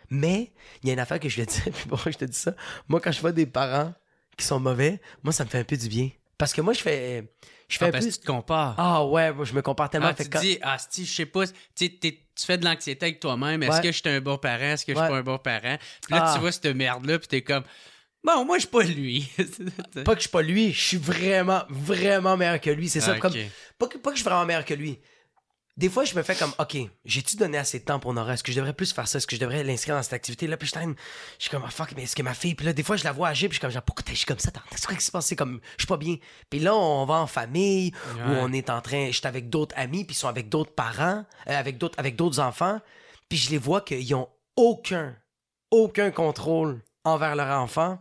Mais, 0.10 0.52
il 0.84 0.88
y 0.88 0.90
a 0.90 0.94
une 0.94 1.00
affaire 1.00 1.20
que 1.20 1.30
je 1.30 1.38
vais 1.38 1.46
te 1.46 1.54
dire, 1.54 1.72
puis 1.74 1.86
pourquoi 1.88 2.12
je 2.12 2.18
te 2.18 2.26
dis 2.26 2.38
ça? 2.38 2.54
Moi, 2.90 3.00
quand 3.00 3.12
je 3.14 3.22
vois 3.22 3.32
des 3.32 3.46
parents 3.46 3.94
qui 4.38 4.46
sont 4.46 4.60
mauvais, 4.60 5.00
moi, 5.24 5.32
ça 5.32 5.46
me 5.46 5.50
fait 5.50 5.60
un 5.60 5.64
peu 5.64 5.78
du 5.78 5.88
bien. 5.88 6.10
Parce 6.38 6.52
que 6.54 6.60
moi, 6.62 6.74
je 6.74 6.82
fais. 6.82 7.32
Je 7.70 7.78
fais 7.78 7.86
Ah, 7.86 7.88
un 7.88 7.92
parce 7.92 8.04
peu. 8.06 8.12
que 8.12 8.16
tu 8.16 8.22
te 8.22 8.26
compares. 8.28 8.76
Ah 8.78 9.06
ouais, 9.06 9.32
moi, 9.32 9.46
je 9.46 9.54
me 9.54 9.62
compare 9.62 9.90
tellement. 9.90 10.08
Ah, 10.08 10.14
fait 10.16 10.26
tu 10.26 10.30
quand- 10.30 10.42
dis, 10.42 10.58
ah, 10.62 10.76
si, 10.90 11.06
je 11.06 11.14
sais 11.14 11.26
pas, 11.26 11.46
tu 11.48 11.98
tu 12.00 12.18
fais 12.46 12.58
de 12.58 12.66
l'anxiété 12.66 13.06
avec 13.06 13.20
toi-même. 13.22 13.64
Est-ce 13.64 13.72
Ouais. 13.78 13.82
que 13.82 13.92
je 13.92 13.98
suis 14.00 14.10
un 14.10 14.20
bon 14.20 14.38
parent? 14.38 14.64
Est-ce 14.74 14.86
que 14.86 14.94
je 14.94 14.98
suis 15.00 15.08
pas 15.08 15.16
un 15.18 15.22
bon 15.24 15.38
parent? 15.38 15.78
Puis 16.02 16.14
là, 16.14 16.26
Ah. 16.28 16.34
tu 16.34 16.42
vois 16.42 16.52
cette 16.52 16.66
merde-là, 16.66 17.20
puis 17.20 17.28
t'es 17.30 17.42
comme, 17.42 17.64
bon, 18.24 18.46
moi, 18.46 18.58
je 18.58 18.62
suis 18.62 18.70
pas 18.70 18.84
lui. 18.84 19.30
Pas 20.04 20.14
que 20.16 20.20
je 20.20 20.22
suis 20.22 20.30
pas 20.30 20.42
lui, 20.42 20.72
je 20.74 20.82
suis 20.82 20.98
vraiment, 20.98 21.64
vraiment 21.70 22.38
meilleur 22.38 22.60
que 22.62 22.70
lui. 22.70 22.90
C'est 22.90 23.02
ça. 23.02 23.14
Ok. 23.14 23.20
Comme, 23.20 23.34
pas, 23.78 23.88
que, 23.88 23.98
pas 23.98 24.12
que 24.12 24.16
je 24.18 24.22
suis 24.22 24.30
vraiment 24.30 24.46
meilleur 24.46 24.66
que 24.66 24.74
lui. 24.74 25.00
Des 25.78 25.90
fois, 25.90 26.04
je 26.04 26.14
me 26.16 26.22
fais 26.22 26.36
comme, 26.36 26.54
OK, 26.60 26.78
j'ai-tu 27.06 27.38
donné 27.38 27.58
assez 27.58 27.80
de 27.80 27.86
temps 27.86 28.00
pour 28.00 28.14
Nora? 28.14 28.34
Est-ce 28.34 28.44
que 28.44 28.52
je 28.52 28.58
devrais 28.58 28.74
plus 28.74 28.92
faire 28.94 29.08
ça? 29.08 29.18
Est-ce 29.18 29.26
que 29.26 29.36
je 29.36 29.42
devrais 29.42 29.64
l'inscrire 29.64 29.96
dans 29.96 30.04
cette 30.04 30.14
activité-là? 30.14 30.58
Puis 30.58 30.68
je 30.68 30.80
je 30.80 30.94
suis 31.40 31.50
comme, 31.50 31.64
ah, 31.66 31.72
fuck, 31.72 31.94
mais 31.96 32.04
est-ce 32.04 32.16
que 32.16 32.22
ma 32.22 32.34
fille? 32.34 32.56
Puis 32.56 32.66
là, 32.66 32.74
des 32.74 32.84
fois, 32.84 32.98
je 32.98 33.04
la 33.06 33.14
vois 33.14 33.30
agir, 33.30 33.48
puis 33.50 33.56
je 33.56 33.60
suis 33.60 33.62
comme, 33.62 33.72
genre, 33.72 33.82
pourquoi 33.82 34.04
t'agis 34.04 34.26
comme 34.26 34.38
ça? 34.38 34.52
Qu'est-ce 34.70 34.88
qui 34.88 35.02
se 35.04 35.12
passe? 35.12 35.26
C'est 35.26 35.36
comme, 35.38 35.60
je 35.78 35.84
suis 35.84 35.88
pas 35.88 35.98
bien. 35.98 36.18
Puis 36.50 36.60
là, 36.60 36.76
on 36.76 37.06
va 37.06 37.16
en 37.16 37.26
famille, 37.28 37.94
où 38.28 38.30
Ouais. 38.30 38.38
on 38.42 38.52
est 38.54 38.70
en 38.70 38.82
train. 38.82 39.08
Je 39.08 39.18
suis 39.18 39.26
avec 39.28 39.50
d'autres 39.50 39.74
amis, 39.78 40.04
puis 40.04 40.14
ils 40.14 40.20
sont 40.20 40.28
avec 40.28 40.50
d'autres 40.50 40.74
parents, 40.74 41.26
euh, 41.48 41.58
avec 41.60 41.78
d'autres 41.78 41.98
avec 41.98 42.16
d'autres 42.18 42.40
enfants. 42.42 42.80
Puis 43.30 43.38
je 43.40 43.50
les 43.50 43.58
vois 43.58 43.80
qu'ils 43.82 44.14
ont 44.14 44.28
aucun, 44.58 45.16
aucun 45.72 46.12
contrôle 46.12 46.82
envers 47.06 47.36
leur 47.36 47.60
enfant. 47.60 47.98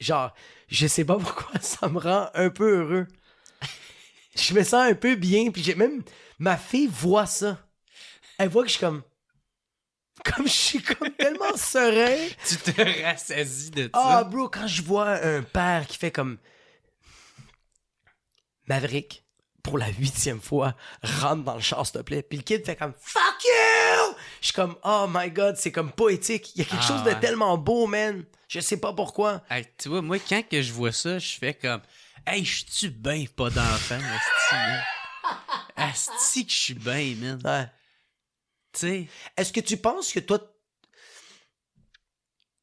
Genre, 0.00 0.32
je 0.68 0.86
sais 0.86 1.04
pas 1.04 1.16
pourquoi 1.18 1.60
ça 1.60 1.88
me 1.88 1.98
rend 1.98 2.30
un 2.34 2.50
peu 2.50 2.80
heureux. 2.80 3.06
Je 4.36 4.54
me 4.54 4.62
sens 4.62 4.88
un 4.90 4.94
peu 4.94 5.16
bien, 5.16 5.50
puis 5.50 5.62
j'ai 5.62 5.74
même 5.74 6.02
ma 6.38 6.56
fille 6.56 6.86
voit 6.86 7.26
ça. 7.26 7.58
Elle 8.38 8.48
voit 8.48 8.62
que 8.62 8.68
je 8.68 8.74
suis 8.74 8.80
comme 8.80 9.02
comme 10.24 10.46
je 10.46 10.52
suis 10.52 10.82
comme 10.82 11.10
tellement 11.12 11.56
serein. 11.56 12.28
tu 12.46 12.56
te 12.56 13.02
rassasies 13.04 13.70
de 13.70 13.88
Ah 13.92 14.18
ça. 14.18 14.24
bro, 14.24 14.48
quand 14.48 14.66
je 14.66 14.82
vois 14.82 15.10
un 15.24 15.42
père 15.42 15.86
qui 15.86 15.96
fait 15.96 16.10
comme 16.10 16.38
Maverick 18.68 19.24
pour 19.62 19.78
la 19.78 19.88
huitième 19.88 20.40
fois 20.40 20.74
rentre 21.02 21.44
dans 21.44 21.54
le 21.54 21.60
char 21.60 21.84
s'il 21.86 21.98
te 21.98 22.02
plaît, 22.02 22.22
puis 22.22 22.38
le 22.38 22.44
kid 22.44 22.64
fait 22.64 22.76
comme 22.76 22.94
fuck 22.98 23.44
you. 23.44 24.14
Je 24.40 24.46
suis 24.46 24.54
comme 24.54 24.76
oh 24.84 25.06
my 25.08 25.30
god, 25.30 25.56
c'est 25.56 25.72
comme 25.72 25.92
poétique. 25.92 26.52
Il 26.54 26.58
y 26.58 26.62
a 26.62 26.64
quelque 26.64 26.82
Ah, 26.84 26.86
chose 26.88 27.02
de 27.04 27.10
ouais. 27.10 27.20
tellement 27.20 27.56
beau, 27.58 27.86
man. 27.86 28.24
Je 28.48 28.60
sais 28.60 28.78
pas 28.78 28.92
pourquoi. 28.92 29.42
Hey, 29.50 29.66
tu 29.76 29.88
vois, 29.88 30.00
moi, 30.02 30.18
quand 30.18 30.42
que 30.48 30.62
je 30.62 30.72
vois 30.72 30.92
ça, 30.92 31.18
je 31.18 31.38
fais 31.38 31.54
comme, 31.54 31.82
hey, 32.26 32.44
je 32.44 32.64
suis 32.68 32.88
bien 32.88 33.24
pas 33.36 33.50
d'enfant, 33.50 33.96
asti. 33.98 34.56
Asti 35.76 36.46
que 36.46 36.52
je 36.52 36.56
suis 36.56 36.74
bien, 36.74 37.14
man. 37.16 37.40
Ouais. 37.44 37.66
Tu 38.72 38.80
sais, 38.80 39.08
Est-ce 39.36 39.52
que 39.52 39.60
tu 39.60 39.76
penses 39.76 40.12
que 40.12 40.20
toi 40.20 40.38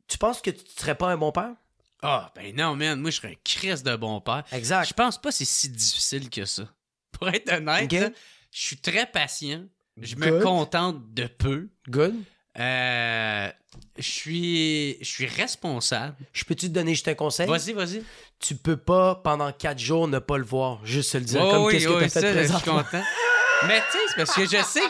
tu 0.08 0.18
penses 0.18 0.42
que 0.42 0.52
tu 0.52 0.64
serais 0.78 0.96
pas 0.96 1.10
un 1.12 1.18
bon 1.18 1.32
père? 1.32 1.56
Ah, 2.02 2.32
ben 2.36 2.56
non, 2.56 2.76
man, 2.76 3.00
moi, 3.00 3.10
je 3.10 3.16
serais 3.18 3.30
un 3.34 3.36
Christ 3.44 3.84
de 3.86 3.96
bon 3.96 4.22
père. 4.22 4.44
Exact. 4.52 4.88
Je 4.88 4.94
pense 4.94 5.20
pas 5.20 5.30
que 5.30 5.36
c'est 5.36 5.46
si 5.46 5.70
difficile 5.70 6.30
que 6.30 6.46
ça. 6.46 6.64
Pour 7.12 7.30
être 7.30 7.52
honnête, 7.52 7.92
là, 7.92 8.10
je 8.52 8.60
suis 8.62 8.78
très 8.78 9.06
patient. 9.10 9.66
Je 10.02 10.16
me 10.16 10.30
Good. 10.30 10.44
contente 10.44 11.14
de 11.14 11.28
peu. 11.28 11.70
Good. 11.90 12.16
Euh, 12.58 13.50
je 13.98 14.02
suis 14.10 14.98
je 15.02 15.06
suis 15.08 15.26
responsable. 15.26 16.16
Je 16.34 16.44
peux-tu 16.44 16.68
te 16.68 16.74
donner 16.74 16.94
juste 16.94 17.08
un 17.08 17.14
conseil? 17.14 17.48
Vas-y, 17.48 17.74
vas-y. 17.74 18.04
Tu 18.40 18.56
peux 18.56 18.78
pas 18.78 19.16
pendant 19.16 19.52
quatre 19.52 19.80
jours 19.80 20.08
ne 20.08 20.20
pas 20.20 20.38
le 20.38 20.44
voir, 20.44 20.86
juste 20.86 21.12
se 21.12 21.18
le 21.18 21.24
dire 21.26 21.42
Oh, 21.44 21.52
comme 21.52 21.64
oui, 21.66 21.74
qu'est-ce 21.74 21.88
que 21.88 21.94
oui, 21.94 22.10
t'as 22.10 22.22
fait 22.22 22.48
ça, 22.48 22.54
je 22.54 22.58
suis 22.62 22.70
content. 22.72 23.04
Mais 23.68 23.80
tu 23.80 23.92
sais, 23.92 24.04
c'est 24.10 24.16
parce 24.18 24.36
que 24.36 24.44
je 24.46 24.64
sais 24.64 24.82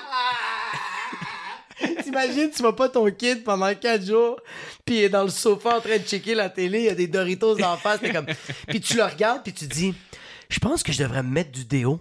T'imagines, 2.03 2.49
tu 2.51 2.61
vois 2.61 2.75
pas 2.75 2.87
ton 2.89 3.09
kid 3.11 3.43
pendant 3.43 3.73
quatre 3.75 4.05
jours, 4.05 4.39
puis 4.85 4.95
il 4.95 5.03
est 5.03 5.09
dans 5.09 5.23
le 5.23 5.29
sofa 5.29 5.77
en 5.77 5.81
train 5.81 5.97
de 5.97 6.03
checker 6.03 6.33
la 6.33 6.49
télé, 6.49 6.79
il 6.79 6.85
y 6.85 6.89
a 6.89 6.95
des 6.95 7.07
Doritos 7.07 7.61
en 7.61 7.77
face, 7.77 7.99
t'es 7.99 8.13
comme... 8.13 8.25
Puis 8.67 8.79
tu 8.79 8.95
le 8.95 9.03
regardes, 9.03 9.43
puis 9.43 9.51
tu 9.51 9.67
dis, 9.67 9.93
je 10.49 10.59
pense 10.59 10.83
que 10.83 10.93
je 10.93 11.03
devrais 11.03 11.21
me 11.21 11.29
mettre 11.29 11.51
du 11.51 11.65
déo. 11.65 11.99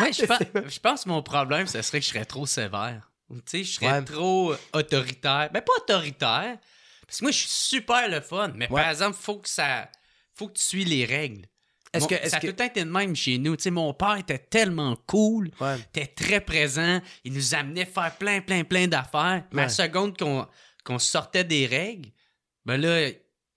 Ouais, 0.00 0.12
je, 0.12 0.24
pense, 0.26 0.38
je 0.74 0.78
pense 0.80 1.04
que 1.04 1.08
mon 1.08 1.22
problème, 1.22 1.66
ce 1.66 1.82
serait 1.82 2.00
que 2.00 2.04
je 2.06 2.10
serais 2.10 2.24
trop 2.24 2.46
sévère. 2.46 3.10
Tu 3.30 3.40
sais, 3.46 3.64
je 3.64 3.72
serais 3.72 3.92
Ouais. 3.92 4.04
trop 4.04 4.54
autoritaire. 4.72 5.50
Ben, 5.52 5.60
pas 5.62 5.72
autoritaire. 5.78 6.58
Parce 7.06 7.18
que 7.18 7.24
moi, 7.24 7.30
je 7.32 7.38
suis 7.38 7.48
super 7.48 8.08
le 8.08 8.20
fun. 8.20 8.52
Mais 8.54 8.70
Ouais. 8.70 8.80
par 8.82 8.90
exemple, 8.90 9.16
faut 9.20 9.38
que 9.38 9.48
ça. 9.48 9.88
Faut 10.34 10.48
que 10.48 10.54
tu 10.54 10.62
suis 10.64 10.84
les 10.84 11.04
règles. 11.04 11.46
Est-ce 11.92 12.06
que- 12.08 12.28
ça 12.28 12.36
a 12.36 12.40
que- 12.40 12.46
tout 12.46 12.52
le 12.52 12.56
temps 12.56 12.64
été 12.64 12.84
de 12.84 12.90
même 12.90 13.14
chez 13.14 13.36
nous. 13.38 13.54
Tu 13.56 13.64
sais, 13.64 13.70
mon 13.70 13.92
père 13.92 14.16
était 14.16 14.38
tellement 14.38 14.96
cool. 15.06 15.50
Ouais. 15.60 15.78
était 15.78 16.06
très 16.06 16.40
présent. 16.40 17.00
Il 17.24 17.34
nous 17.34 17.54
amenait 17.54 17.84
faire 17.84 18.14
plein, 18.16 18.40
plein, 18.40 18.64
plein 18.64 18.86
d'affaires. 18.88 19.44
Mais 19.52 19.62
à 19.62 19.64
la 19.66 19.68
seconde 19.70 20.16
qu'on 20.18 20.46
qu'on 20.84 20.98
sortait 20.98 21.44
des 21.44 21.66
règles, 21.66 22.10
ben 22.64 22.76
là, 22.80 23.08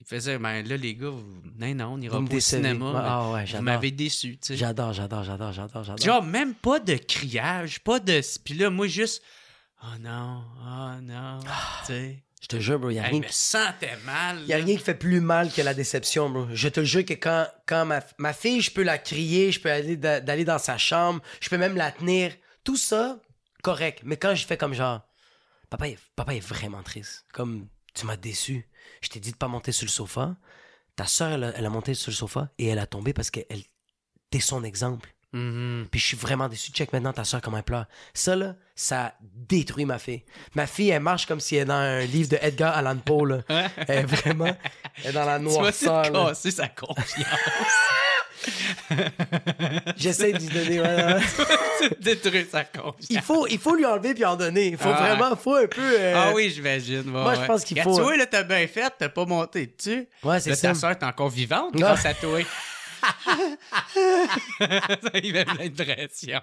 il 0.06 0.10
faisait, 0.10 0.38
ben 0.38 0.62
là, 0.68 0.78
les 0.78 0.95
gars, 0.95 1.10
vous... 1.10 1.26
non, 1.58 1.74
non, 1.76 1.86
on 1.93 2.01
ira 2.01 2.24
pas 2.24 2.36
au 2.36 2.39
cinéma. 2.39 3.03
Ah 3.03 3.32
ouais, 3.32 3.45
vous 3.45 3.62
m'avez 3.62 3.91
déçu, 3.91 4.38
tu 4.38 4.47
sais. 4.47 4.58
J'adore, 4.58 4.93
j'adore, 4.93 5.24
j'adore, 5.24 5.51
j'adore, 5.51 5.84
j'adore. 5.84 6.06
Genre, 6.06 6.24
même 6.24 6.53
pas 6.53 6.80
de 6.80 6.95
criage, 6.95 7.80
pas 7.80 7.99
de. 7.99 8.22
Puis 8.43 8.53
là, 8.53 8.70
moi, 8.70 8.88
juste. 8.88 9.24
Oh 9.84 9.97
non, 9.99 10.43
oh 10.62 11.01
non. 11.01 11.39
tu 11.41 11.47
sais. 11.88 12.22
Je 12.41 12.47
te 12.47 12.60
jure, 12.60 12.78
bro, 12.78 12.91
y 12.91 12.99
a 12.99 13.06
Hey, 13.06 13.10
rien 13.10 13.22
je 13.22 13.28
me 13.28 13.32
sentais 13.32 13.97
mal. 14.06 14.39
Il 14.45 14.53
a 14.53 14.58
rien 14.58 14.78
qui 14.78 14.84
fait 14.84 14.93
plus 14.93 15.20
mal 15.20 15.51
que 15.51 15.64
la 15.64 15.74
déception, 15.74 16.30
bro. 16.30 16.45
Je 16.53 16.68
te 16.68 16.84
jure 16.84 17.03
que 17.03 17.16
quand, 17.16 17.47
quand 17.66 17.86
ma, 17.86 18.01
ma 18.20 18.34
fille, 18.34 18.62
je 18.62 18.70
peux 18.70 18.84
la 18.84 18.99
crier, 18.99 19.51
je 19.51 19.60
peux 19.60 19.72
aller 19.72 19.97
da- 19.97 20.20
d'aller 20.22 20.45
dans 20.45 20.60
sa 20.60 20.78
chambre, 20.78 21.22
je 21.41 21.49
peux 21.49 21.58
même 21.58 21.76
la 21.76 21.91
tenir. 21.91 22.32
Tout 22.64 22.78
ça, 22.78 23.20
correct. 23.64 24.01
Mais 24.03 24.18
quand 24.18 24.36
je 24.36 24.45
fais 24.45 24.58
comme 24.58 24.76
genre, 24.76 25.01
papa, 25.72 25.88
papa 26.16 26.36
est 26.36 26.39
vraiment 26.47 26.84
triste. 26.84 27.26
Comme, 27.34 27.68
tu 27.95 28.06
m'as 28.06 28.18
déçu. 28.18 28.68
Je 29.01 29.09
t'ai 29.09 29.19
dit 29.19 29.31
de 29.31 29.38
pas 29.38 29.47
monter 29.47 29.71
sur 29.71 29.86
le 29.86 29.91
sofa. 29.91 30.36
Ta 30.95 31.05
soeur, 31.05 31.31
elle 31.33 31.43
a, 31.43 31.53
elle 31.57 31.65
a 31.65 31.69
monté 31.69 31.93
sur 31.93 32.11
le 32.11 32.15
sofa 32.15 32.49
et 32.57 32.67
elle 32.67 32.79
a 32.79 32.88
tombé 32.88 33.13
parce 33.13 33.29
que 33.31 33.41
elle, 33.49 33.61
t'es 34.29 34.39
son 34.39 34.63
exemple. 34.63 35.13
Mhm. 35.33 35.88
Puis 35.91 35.99
je 35.99 36.05
suis 36.05 36.17
vraiment 36.17 36.47
déçu. 36.47 36.71
Check 36.71 36.93
maintenant 36.93 37.11
ta 37.11 37.25
soeur 37.25 37.41
comment 37.41 37.57
elle 37.57 37.63
pleure. 37.63 37.88
Ça, 38.13 38.38
là, 38.38 38.55
ça 38.75 39.15
détruit 39.21 39.83
ma 39.83 39.99
fille. 39.99 40.23
Ma 40.55 40.65
fille, 40.65 40.89
elle 40.89 41.01
marche 41.01 41.25
comme 41.25 41.41
si 41.41 41.57
elle 41.57 41.63
est 41.63 41.65
dans 41.65 41.73
un 41.73 42.05
livre 42.05 42.29
de 42.29 42.38
Edgar 42.41 42.75
Allan 42.77 42.95
Poe, 42.97 43.25
là. 43.25 43.39
Elle 43.49 43.99
est 43.99 44.03
vraiment... 44.03 44.55
Elle 45.03 45.09
est 45.09 45.13
dans 45.13 45.25
la 45.25 45.39
Tu 45.39 45.45
vas 45.45 45.51
noirceur, 45.51 46.11
là. 46.11 46.25
casser 46.29 46.51
sa 46.51 46.69
confiance. 46.69 47.25
J'essaie 49.97 50.33
d'y 50.33 50.47
donner. 50.47 50.79
vas 50.79 51.19
détruire 51.99 52.45
sa 52.51 52.63
confiance. 52.63 53.07
Il 53.09 53.21
faut, 53.21 53.47
il 53.47 53.57
faut 53.59 53.75
lui 53.75 53.85
enlever 53.85 54.13
puis 54.13 54.25
en 54.25 54.35
donner. 54.35 54.67
Il 54.69 54.77
faut 54.77 54.89
Ah 54.93 55.15
vraiment, 55.15 55.35
faut 55.35 55.55
un 55.55 55.67
peu. 55.67 55.81
euh, 55.99 56.13
Ah 56.15 56.31
oui, 56.33 56.49
j'imagine. 56.53 56.99
ouais, 57.05 57.11
moi, 57.21 57.35
je 57.35 57.45
pense 57.45 57.63
qu'il 57.63 57.81
faut- 57.81 57.95
Tu 57.95 58.01
vois, 58.01 58.17
là, 58.17 58.25
t'as 58.25 58.43
bien 58.43 58.65
fait, 58.67 58.91
t'as 58.97 59.09
pas 59.09 59.25
monté 59.25 59.67
dessus. 59.67 60.07
Ouais, 60.23 60.39
c'est 60.39 60.55
ça. 60.55 60.69
ta 60.69 60.75
soeur 60.75 60.91
est 60.91 61.03
encore 61.03 61.29
vivante 61.29 61.73
Ouais. 61.75 61.81
grâce 61.81 62.05
à 62.05 62.13
toi. 62.13 62.39
ça 63.89 65.19
y 65.23 65.31
met 65.31 65.45
plein 65.45 65.69
de 65.69 65.83
pression. 65.83 66.41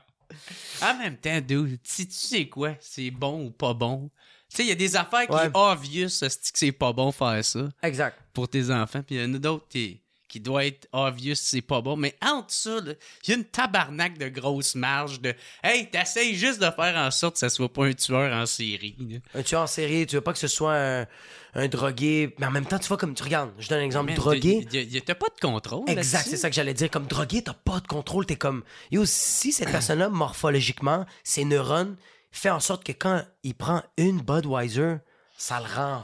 En 0.81 0.97
même 0.99 1.17
temps, 1.17 1.41
dude, 1.41 1.79
si 1.85 2.07
tu 2.07 2.15
sais 2.15 2.47
quoi, 2.49 2.75
c'est 2.81 3.11
bon 3.11 3.47
ou 3.47 3.51
pas 3.51 3.75
bon? 3.75 4.11
Tu 4.51 4.57
sais, 4.59 4.63
il 4.65 4.69
y 4.69 4.73
a 4.73 4.77
des 4.77 4.97
affaires 4.97 5.27
qui 5.27 5.33
Ouais. 5.33 5.45
sont 5.47 5.51
obvious, 5.55 6.09
c'est 6.11 6.29
que 6.29 6.35
c'est 6.59 6.73
pas 6.73 6.93
bon 6.93 7.11
faire 7.11 7.43
ça 7.45 7.61
Exact. 7.83 8.19
pour 8.35 8.49
tes 8.49 8.71
enfants. 8.71 9.03
Puis 9.07 9.17
il 9.17 9.23
y 9.23 9.25
en 9.25 9.35
a 9.35 9.39
d'autres 9.39 9.67
qui, 9.69 10.02
qui 10.33 10.41
doivent 10.41 10.65
être 10.65 10.89
obvious, 10.93 11.35
c'est 11.35 11.61
pas 11.61 11.83
bon. 11.83 11.95
Mais 11.95 12.17
ça, 12.49 12.81
là, 12.81 12.95
il 13.25 13.29
y 13.29 13.33
a 13.33 13.37
une 13.37 13.45
tabarnak 13.45 14.17
de 14.17 14.29
grosse 14.29 14.75
marge 14.75 15.21
de 15.21 15.35
Hey, 15.63 15.91
t'essayes 15.91 16.35
juste 16.35 16.59
de 16.59 16.71
faire 16.71 16.97
en 16.97 17.11
sorte 17.11 17.35
que 17.35 17.41
ça 17.41 17.51
soit 17.51 17.71
pas 17.71 17.85
un 17.85 17.93
tueur 17.93 18.33
en 18.33 18.47
série. 18.47 18.97
là. 18.99 19.19
Un 19.35 19.43
tueur 19.43 19.61
en 19.61 19.67
série, 19.67 20.07
tu 20.07 20.15
veux 20.17 20.23
pas 20.23 20.33
que 20.33 20.39
ce 20.39 20.49
soit 20.49 20.75
un, 20.75 21.07
un 21.53 21.69
drogué. 21.69 22.35
Mais 22.39 22.47
en 22.47 22.51
même 22.51 22.65
temps, 22.65 22.79
tu 22.79 22.89
vois, 22.89 22.97
comme 22.97 23.15
tu 23.15 23.23
regardes, 23.23 23.53
je 23.59 23.69
donne 23.69 23.81
un 23.81 23.85
exemple. 23.85 24.07
Man, 24.07 24.15
drogué. 24.15 24.67
T'as 25.05 25.15
pas 25.15 25.27
de 25.29 25.39
contrôle. 25.39 25.85
Exact, 25.91 26.27
c'est 26.27 26.39
ça 26.39 26.49
que 26.49 26.57
j'allais 26.57 26.73
dire. 26.73 26.91
Comme 26.91 27.07
drogué, 27.07 27.43
t'as 27.43 27.53
pas 27.53 27.81
de 27.81 27.87
contrôle. 27.87 28.25
T'es 28.25 28.37
comme, 28.37 28.65
yo, 28.91 29.05
si 29.05 29.53
cette 29.53 29.71
personne-là, 29.71 30.09
morphologiquement, 30.09 31.05
ses 31.25 31.45
neurones, 31.45 31.97
fait 32.31 32.49
en 32.49 32.61
sorte 32.61 32.85
que 32.85 32.93
quand 32.93 33.23
il 33.43 33.55
prend 33.55 33.83
une 33.99 34.23
Budweiser, 34.23 34.95
ça 35.37 35.61
le 35.61 35.67
rend 35.75 36.03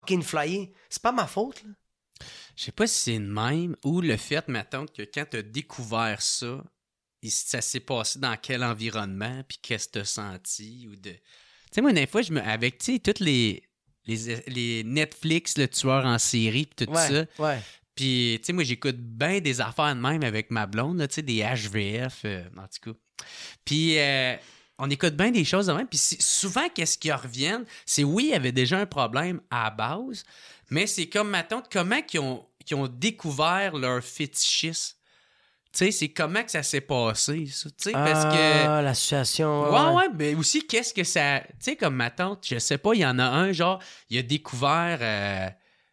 fucking 0.00 0.22
flyé. 0.22 0.74
C'est 0.90 1.00
pas 1.00 1.12
ma 1.12 1.26
faute, 1.26 1.62
là. 1.64 1.70
Je 2.60 2.66
sais 2.66 2.72
pas 2.72 2.86
si 2.86 3.00
c'est 3.00 3.18
le 3.18 3.26
même 3.26 3.74
ou 3.86 4.02
le 4.02 4.18
fait, 4.18 4.46
mettons, 4.48 4.84
que 4.84 5.00
quand 5.00 5.24
t'as 5.30 5.40
découvert 5.40 6.20
ça, 6.20 6.62
ça 7.26 7.62
s'est 7.62 7.80
passé 7.80 8.18
dans 8.18 8.36
quel 8.36 8.62
environnement, 8.62 9.42
puis 9.48 9.56
qu'est-ce 9.62 9.86
que 9.88 9.92
t'as 9.92 10.04
senti, 10.04 10.86
ou 10.86 10.94
de... 10.94 11.08
Tu 11.08 11.18
sais, 11.72 11.80
moi, 11.80 11.94
des 11.94 12.06
fois, 12.06 12.20
je 12.20 12.34
me... 12.34 12.42
avec, 12.42 12.76
tu 12.76 12.92
sais, 12.92 12.98
toutes 12.98 13.20
les... 13.20 13.66
Les, 14.04 14.42
les 14.46 14.84
Netflix, 14.84 15.56
le 15.56 15.68
tueur 15.68 16.04
en 16.04 16.18
série, 16.18 16.66
puis 16.66 16.84
tout 16.84 16.94
ça. 16.94 17.24
Ouais. 17.38 17.60
Puis, 17.94 18.38
tu 18.40 18.46
sais, 18.46 18.52
moi, 18.52 18.64
j'écoute 18.64 18.98
bien 18.98 19.40
des 19.40 19.62
affaires 19.62 19.94
de 19.96 20.00
même 20.00 20.22
avec 20.22 20.50
ma 20.50 20.66
blonde, 20.66 21.06
tu 21.08 21.14
sais, 21.14 21.22
des 21.22 21.42
HVF, 21.42 22.22
euh, 22.26 22.44
en 22.58 22.66
tout 22.66 22.92
cas. 22.92 23.24
Puis, 23.64 23.98
euh, 23.98 24.36
on 24.76 24.90
écoute 24.90 25.14
bien 25.14 25.30
des 25.30 25.46
choses 25.46 25.68
de 25.68 25.72
même. 25.72 25.88
Puis, 25.88 25.98
souvent, 25.98 26.68
qu'est-ce 26.68 26.98
qui 26.98 27.10
reviennent, 27.10 27.64
c'est 27.86 28.04
oui, 28.04 28.24
il 28.24 28.30
y 28.30 28.34
avait 28.34 28.52
déjà 28.52 28.78
un 28.78 28.86
problème 28.86 29.40
à 29.50 29.64
la 29.64 29.70
base, 29.70 30.24
mais 30.68 30.86
c'est 30.86 31.08
comme, 31.08 31.30
ma 31.30 31.42
tante, 31.42 31.70
comment 31.70 32.02
qu'ils 32.02 32.20
ont, 32.20 32.46
qu'ils 32.74 32.82
ont 32.82 32.88
découvert 32.88 33.76
leur 33.76 34.02
fétichisme. 34.02 34.96
Tu 35.72 35.78
sais, 35.78 35.90
c'est 35.92 36.08
comment 36.08 36.42
que 36.42 36.50
ça 36.50 36.64
s'est 36.64 36.80
passé, 36.80 37.46
ça. 37.46 37.68
Tu 37.70 37.74
sais, 37.78 37.92
parce 37.92 38.24
que. 38.24 38.66
Ah, 38.66 38.82
l'association. 38.82 39.70
Ouais, 39.70 39.94
ouais, 39.96 40.08
mais 40.18 40.34
aussi, 40.34 40.66
qu'est-ce 40.66 40.92
que 40.92 41.04
ça. 41.04 41.40
Tu 41.40 41.46
sais, 41.60 41.76
comme 41.76 41.94
ma 41.94 42.10
tante, 42.10 42.44
je 42.48 42.58
sais 42.58 42.78
pas, 42.78 42.92
il 42.94 43.00
y 43.00 43.06
en 43.06 43.18
a 43.20 43.24
un, 43.24 43.52
genre, 43.52 43.80
il 44.08 44.18
a 44.18 44.22
découvert. 44.22 44.98
euh, 45.00 45.48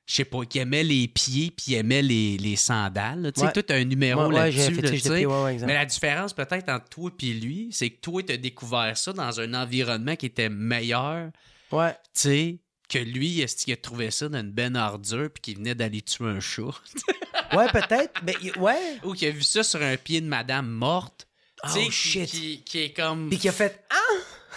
je 0.10 0.16
sais 0.16 0.26
pas, 0.26 0.46
qui 0.46 0.60
aimait 0.60 0.86
les 0.86 1.10
pieds 1.10 1.52
puis 1.52 1.74
il 1.74 1.76
aimait 1.76 2.02
les, 2.02 2.38
les 2.38 2.56
sandales. 2.56 3.30
Tu 3.36 3.42
sais, 3.42 3.48
Ouais. 3.48 3.52
t'as 3.62 3.76
un 3.76 3.84
numéro 3.84 4.22
Ouais, 4.22 4.28
ouais, 4.28 4.52
là-dessus. 4.52 4.72
là, 4.82 4.90
tu 4.90 5.10
ouais, 5.10 5.26
ouais. 5.26 5.58
Mais 5.66 5.74
la 5.74 5.86
différence 5.86 6.32
peut-être 6.34 6.70
entre 6.70 6.88
toi 6.88 7.12
et 7.22 7.34
lui, 7.34 7.68
c'est 7.74 7.90
que 7.90 8.00
toi, 8.00 8.24
t'as 8.26 8.38
découvert 8.38 8.98
ça 8.98 9.12
dans 9.12 9.40
un 9.42 9.54
environnement 9.54 10.16
qui 10.16 10.28
était 10.28 10.48
meilleur, 10.48 11.30
Ouais. 11.74 11.92
tu 11.92 12.22
sais, 12.22 12.60
que 12.90 12.98
lui, 13.00 13.42
est-ce 13.42 13.66
qu'il 13.66 13.74
a 13.74 13.78
trouvé 13.78 14.12
ça 14.12 14.30
dans 14.30 14.40
une 14.40 14.52
benne 14.52 14.78
ordure 14.78 15.30
puis 15.34 15.42
qu'il 15.42 15.58
venait 15.58 15.76
d'aller 15.76 16.02
tuer 16.02 16.26
un 16.28 16.40
chat? 16.40 16.64
Ouais, 17.54 17.68
peut-être. 17.72 18.20
Mais 18.24 18.36
ouais. 18.58 19.00
Ou 19.06 19.14
qu'il 19.14 19.30
a 19.30 19.32
vu 19.32 19.42
ça 19.42 19.64
sur 19.64 19.82
un 19.82 19.96
pied 19.96 20.20
de 20.20 20.28
madame 20.28 20.68
morte. 20.68 21.26
tu 21.64 21.70
sais, 21.72 21.80
Oh, 21.80 21.86
qui- 21.86 21.92
shit. 21.92 22.30
Qui, 22.30 22.62
qui 22.66 22.80
est 22.84 22.92
comme. 22.94 23.30
Puis 23.30 23.40
qui 23.40 23.48
a 23.48 23.54
fait 23.54 23.86
Ah! 23.90 23.96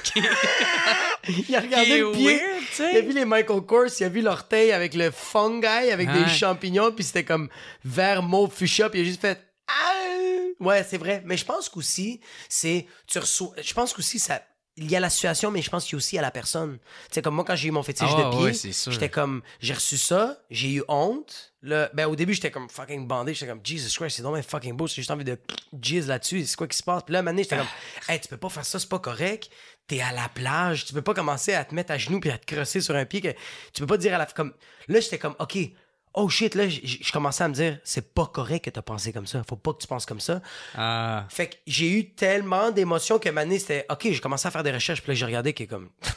il 1.28 1.54
a 1.54 1.60
regardé 1.60 1.98
le 2.00 2.10
pied. 2.12 2.26
weird, 2.26 2.62
tu 2.74 2.82
Il 2.82 2.96
a 2.96 3.00
vu 3.02 3.12
les 3.12 3.24
Michael 3.24 3.60
Kors, 3.62 3.86
il 4.00 4.04
a 4.04 4.08
vu 4.08 4.22
l'orteil 4.22 4.72
avec 4.72 4.94
le 4.94 5.10
fungi, 5.12 5.66
avec 5.66 6.08
Ouais. 6.08 6.24
des 6.24 6.28
champignons, 6.30 6.90
puis 6.92 7.04
c'était 7.04 7.24
comme 7.24 7.48
vert, 7.84 8.22
mauve, 8.22 8.52
fuchsia, 8.52 8.88
puis 8.90 9.00
il 9.00 9.02
a 9.02 9.06
juste 9.06 9.20
fait 9.20 9.40
Ah! 9.68 9.92
Ouais, 10.58 10.84
c'est 10.88 10.98
vrai. 10.98 11.22
Mais 11.24 11.36
je 11.36 11.44
pense 11.44 11.68
qu'aussi, 11.68 12.20
c'est. 12.48 12.86
Tu 13.06 13.18
reçois. 13.18 13.54
Je 13.62 13.72
pense 13.72 13.92
qu'aussi, 13.92 14.18
ça. 14.18 14.42
Il 14.76 14.90
y 14.90 14.96
a 14.96 15.00
la 15.00 15.10
situation, 15.10 15.50
mais 15.50 15.62
je 15.62 15.68
pense 15.68 15.84
qu'il 15.84 15.92
y 15.92 15.96
a 15.96 15.98
aussi 15.98 16.18
à 16.18 16.22
la 16.22 16.30
personne. 16.30 16.78
Tu 16.78 17.14
sais, 17.14 17.22
comme 17.22 17.34
moi, 17.34 17.44
quand 17.44 17.56
j'ai 17.56 17.68
eu 17.68 17.70
mon 17.70 17.82
fétiche 17.82 18.08
Ah, 18.10 18.24
de 18.24 18.30
pied, 18.30 18.44
ouais, 18.44 18.54
c'est 18.54 18.90
j'étais 18.90 19.08
comme. 19.08 19.42
J'ai 19.60 19.74
reçu 19.74 19.98
ça, 19.98 20.38
j'ai 20.50 20.72
eu 20.74 20.82
honte. 20.88 21.52
Là, 21.62 21.90
ben, 21.92 22.06
au 22.06 22.16
début, 22.16 22.32
j'étais 22.32 22.50
comme 22.50 22.70
fucking 22.70 23.06
bandé. 23.06 23.34
J'étais 23.34 23.50
comme, 23.50 23.60
Jesus 23.62 23.94
Christ, 23.96 24.16
c'est 24.16 24.22
donc 24.22 24.40
fucking 24.42 24.74
beau. 24.74 24.86
J'ai 24.86 24.96
juste 24.96 25.10
envie 25.10 25.24
de 25.24 25.38
jizz 25.78 26.06
là-dessus. 26.06 26.46
C'est 26.46 26.56
quoi 26.56 26.68
qui 26.68 26.78
se 26.78 26.82
passe? 26.82 27.02
Puis 27.02 27.12
là, 27.12 27.22
maintenant, 27.22 27.42
j'étais 27.42 27.56
comme, 27.56 27.66
hey, 28.08 28.20
tu 28.20 28.28
peux 28.28 28.36
pas 28.36 28.48
faire 28.48 28.64
ça, 28.64 28.78
c'est 28.78 28.88
pas 28.88 29.00
correct. 29.00 29.50
T'es 29.86 30.00
à 30.00 30.12
la 30.12 30.28
plage. 30.28 30.86
Tu 30.86 30.94
peux 30.94 31.02
pas 31.02 31.14
commencer 31.14 31.52
à 31.52 31.64
te 31.64 31.74
mettre 31.74 31.92
à 31.92 31.98
genoux 31.98 32.20
puis 32.20 32.30
à 32.30 32.38
te 32.38 32.46
crosser 32.46 32.80
sur 32.80 32.94
un 32.94 33.04
pied. 33.04 33.20
Que... 33.20 33.28
Tu 33.74 33.80
peux 33.80 33.86
pas 33.86 33.98
dire 33.98 34.14
à 34.14 34.18
la. 34.18 34.26
Comme... 34.26 34.54
Là, 34.88 35.00
j'étais 35.00 35.18
comme, 35.18 35.34
OK. 35.38 35.58
Oh 36.14 36.28
shit, 36.28 36.54
là, 36.56 36.68
je 36.68 37.12
commençais 37.12 37.44
à 37.44 37.48
me 37.48 37.54
dire, 37.54 37.78
c'est 37.84 38.12
pas 38.14 38.26
correct 38.26 38.64
que 38.64 38.70
t'as 38.70 38.82
pensé 38.82 39.12
comme 39.12 39.26
ça. 39.28 39.44
Faut 39.48 39.54
pas 39.56 39.72
que 39.72 39.78
tu 39.78 39.86
penses 39.86 40.06
comme 40.06 40.18
ça. 40.20 40.42
Ah. 40.74 41.24
Fait 41.28 41.48
que 41.50 41.56
j'ai 41.66 41.88
eu 41.90 42.10
tellement 42.10 42.72
d'émotions 42.72 43.18
que 43.20 43.28
Mané, 43.28 43.58
c'était 43.60 43.86
OK, 43.90 44.08
j'ai 44.10 44.18
commencé 44.20 44.48
à 44.48 44.50
faire 44.50 44.64
des 44.64 44.72
recherches, 44.72 45.02
puis 45.02 45.12
là, 45.12 45.14
j'ai 45.14 45.24
regardé 45.26 45.52
qui 45.52 45.64
est 45.64 45.66
comme. 45.68 45.88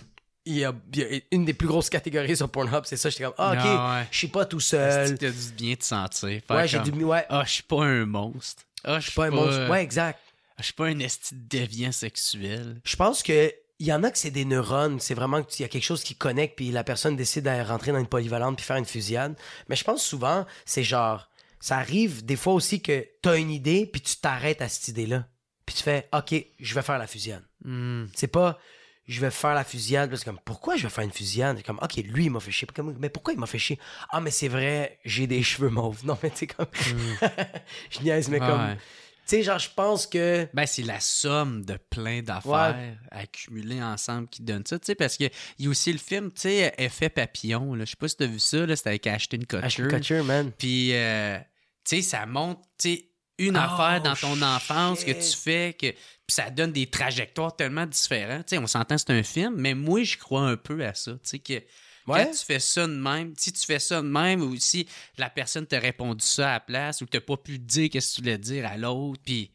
Il 0.46 0.56
y, 0.58 0.66
a, 0.66 0.74
il 0.94 1.00
y 1.00 1.04
a 1.16 1.20
une 1.32 1.46
des 1.46 1.54
plus 1.54 1.70
grosses 1.70 1.90
catégories 1.90 2.36
sur 2.36 2.50
Pornhub, 2.50 2.82
c'est 2.84 2.98
ça. 2.98 3.10
J'étais 3.10 3.24
comme, 3.24 3.34
ah, 3.38 3.54
OK, 3.54 3.60
Ah 3.64 4.00
ouais. 4.02 4.08
je 4.12 4.18
suis 4.18 4.28
pas 4.28 4.44
tout 4.44 4.60
seul. 4.60 5.14
que 5.14 5.16
t'as 5.26 5.30
du 5.32 5.52
bien 5.56 5.74
te 5.76 5.86
sentir? 5.86 6.42
Faire 6.46 6.58
Ouais, 6.58 6.68
j'ai 6.68 6.80
du. 6.80 6.92
Ouais, 7.02 7.26
Ah, 7.30 7.44
je 7.46 7.52
suis 7.54 7.64
pas 7.64 7.86
un 7.86 8.06
monstre. 8.06 8.62
Ah, 8.84 9.00
je 9.00 9.04
suis 9.06 9.14
pas 9.14 9.28
un 9.28 9.30
monstre. 9.30 9.70
Ouais, 9.70 9.82
exact. 9.82 10.20
Je 10.60 10.64
suis 10.66 10.74
pas 10.74 10.88
un 10.88 11.00
esti 11.00 11.34
de 11.34 11.40
déviant 11.48 11.94
sexuel. 11.94 12.82
Je 12.84 12.96
pense 12.98 13.24
que. 13.24 13.54
Il 13.84 13.88
y 13.88 13.92
en 13.92 14.02
a 14.04 14.12
que 14.12 14.18
c'est 14.18 14.32
des 14.32 14.46
neurones, 14.46 15.02
c'est 15.02 15.14
vraiment 15.14 15.44
qu'il 15.44 15.64
y 15.64 15.66
a 15.66 15.68
quelque 15.68 15.84
chose 15.84 16.06
qui 16.06 16.16
connecte, 16.16 16.56
puis 16.56 16.72
la 16.72 16.86
personne 16.86 17.18
décide 17.18 17.44
de 17.44 17.68
rentrer 17.68 17.92
dans 17.92 18.00
une 18.00 18.08
polyvalente 18.08 18.56
puis 18.56 18.66
faire 18.66 18.78
une 18.78 18.86
fusillade. 18.86 19.36
Mais 19.68 19.76
je 19.76 19.84
pense 19.84 20.02
souvent, 20.02 20.46
c'est 20.64 20.86
genre, 20.86 21.30
ça 21.60 21.80
arrive 21.80 22.24
des 22.24 22.38
fois 22.38 22.54
aussi 22.54 22.82
que 22.82 23.06
t'as 23.22 23.38
une 23.38 23.52
idée, 23.52 23.86
puis 23.86 24.00
tu 24.00 24.16
t'arrêtes 24.16 24.62
à 24.62 24.70
cette 24.70 24.88
idée-là. 24.88 25.28
Puis 25.66 25.76
tu 25.76 25.84
fais, 25.84 26.08
OK, 26.14 26.34
je 26.62 26.76
vais 26.76 26.82
faire 26.82 26.98
la 26.98 27.08
fusillade. 27.08 27.44
Hmm. 27.66 28.06
C'est 28.16 28.28
pas 28.28 28.58
je 29.06 29.20
vais 29.20 29.32
faire 29.32 29.54
la 29.54 29.66
fusillade 29.66 30.10
parce 30.10 30.24
que 30.24 30.30
comme 30.30 30.40
pourquoi 30.46 30.78
je 30.78 30.84
vais 30.84 30.90
faire 30.90 31.04
une 31.04 31.12
fusillade? 31.12 31.62
Comme 31.64 31.78
OK 31.82 31.96
lui 31.96 32.26
il 32.26 32.32
m'a 32.32 32.40
fait 32.40 32.52
chier 32.52 32.66
mais 32.98 33.10
pourquoi 33.10 33.34
il 33.34 33.40
m'a 33.40 33.48
fait 33.48 33.60
chier? 33.60 33.78
Ah 34.10 34.22
mais 34.22 34.32
c'est 34.32 34.48
vrai 34.48 34.98
j'ai 35.04 35.28
des 35.28 35.44
cheveux 35.52 35.70
mauves 35.70 36.06
non 36.06 36.18
mais 36.24 36.30
tu 36.30 36.38
sais 36.38 36.48
comme 36.48 36.68
je 37.90 38.00
niaise 38.02 38.30
mais 38.30 38.40
comme 38.40 38.78
tu 39.26 39.38
sais 39.38 39.44
genre 39.44 39.60
je 39.60 39.70
pense 39.76 40.06
que 40.08 40.48
Ben, 40.54 40.66
c'est 40.66 40.84
la 40.84 41.00
somme 41.00 41.64
de 41.66 41.78
plein 41.90 42.22
d'affaires 42.22 42.98
accumulées 43.12 43.82
ensemble 43.82 44.28
qui 44.28 44.42
donne 44.42 44.66
ça, 44.66 44.78
tu 44.80 44.86
sais, 44.88 44.96
parce 44.96 45.18
qu'il 45.18 45.30
y 45.60 45.68
a 45.68 45.70
aussi 45.70 45.92
le 45.94 46.00
film, 46.00 46.32
tu 46.32 46.42
sais, 46.42 46.74
Effet 46.78 47.10
Papillon, 47.10 47.74
là. 47.76 47.86
Je 47.86 47.92
sais 47.92 47.96
pas 47.98 48.08
si 48.08 48.18
t'as 48.18 48.26
vu 48.28 48.40
ça, 48.40 48.66
là, 48.66 48.76
c'était 48.76 48.90
avec 48.90 49.08
Ashton 49.08 49.40
Kutcher. 49.48 49.66
Ashton 49.66 49.88
Kutcher 49.90 50.22
man 50.24 50.52
Puis, 50.58 50.94
euh, 50.94 51.38
tu 51.84 51.98
sais, 51.98 52.02
ça 52.02 52.26
montre, 52.26 52.62
tu 52.78 52.90
sais, 52.96 53.10
une 53.40 53.58
Oh, 53.58 53.62
affaire 53.62 54.02
dans 54.02 54.16
ton 54.16 54.42
enfance 54.44 55.04
que 55.04 55.12
tu 55.12 55.36
fais, 55.38 55.74
que 55.74 55.88
puis 56.26 56.36
ça 56.36 56.50
donne 56.50 56.72
des 56.72 56.86
trajectoires 56.88 57.56
tellement 57.56 57.86
différentes. 57.86 58.46
Tu 58.46 58.56
sais, 58.56 58.58
on 58.58 58.68
s'entend, 58.68 58.98
c'est 58.98 59.10
un 59.10 59.24
film, 59.24 59.56
mais 59.58 59.74
moi, 59.74 60.04
je 60.04 60.18
crois 60.18 60.42
un 60.44 60.56
peu 60.56 60.86
à 60.86 60.94
ça, 60.94 61.14
tu 61.14 61.20
sais, 61.24 61.40
que 61.40 61.62
Ouais. 62.08 62.26
quand 62.26 62.32
tu 62.32 62.46
fais 62.46 62.60
ça 62.60 62.86
de 62.88 62.94
même, 62.94 63.34
si 63.38 63.52
tu 63.54 63.66
fais 63.66 63.80
ça 63.80 64.02
de 64.02 64.08
même, 64.08 64.42
ou 64.42 64.56
si 64.58 64.88
la 65.18 65.30
personne 65.30 65.66
t'a 65.66 65.80
répondu 65.80 66.26
ça 66.26 66.50
à 66.50 66.54
la 66.54 66.60
place, 66.60 67.02
ou 67.02 67.06
que 67.06 67.12
t'as 67.12 67.22
pas 67.22 67.38
pu 67.38 67.60
dire 67.60 67.90
qu'est-ce 67.90 68.12
que 68.12 68.16
tu 68.16 68.22
voulais 68.22 68.38
dire 68.38 68.66
à 68.66 68.78
l'autre, 68.78 69.22
puis 69.26 69.52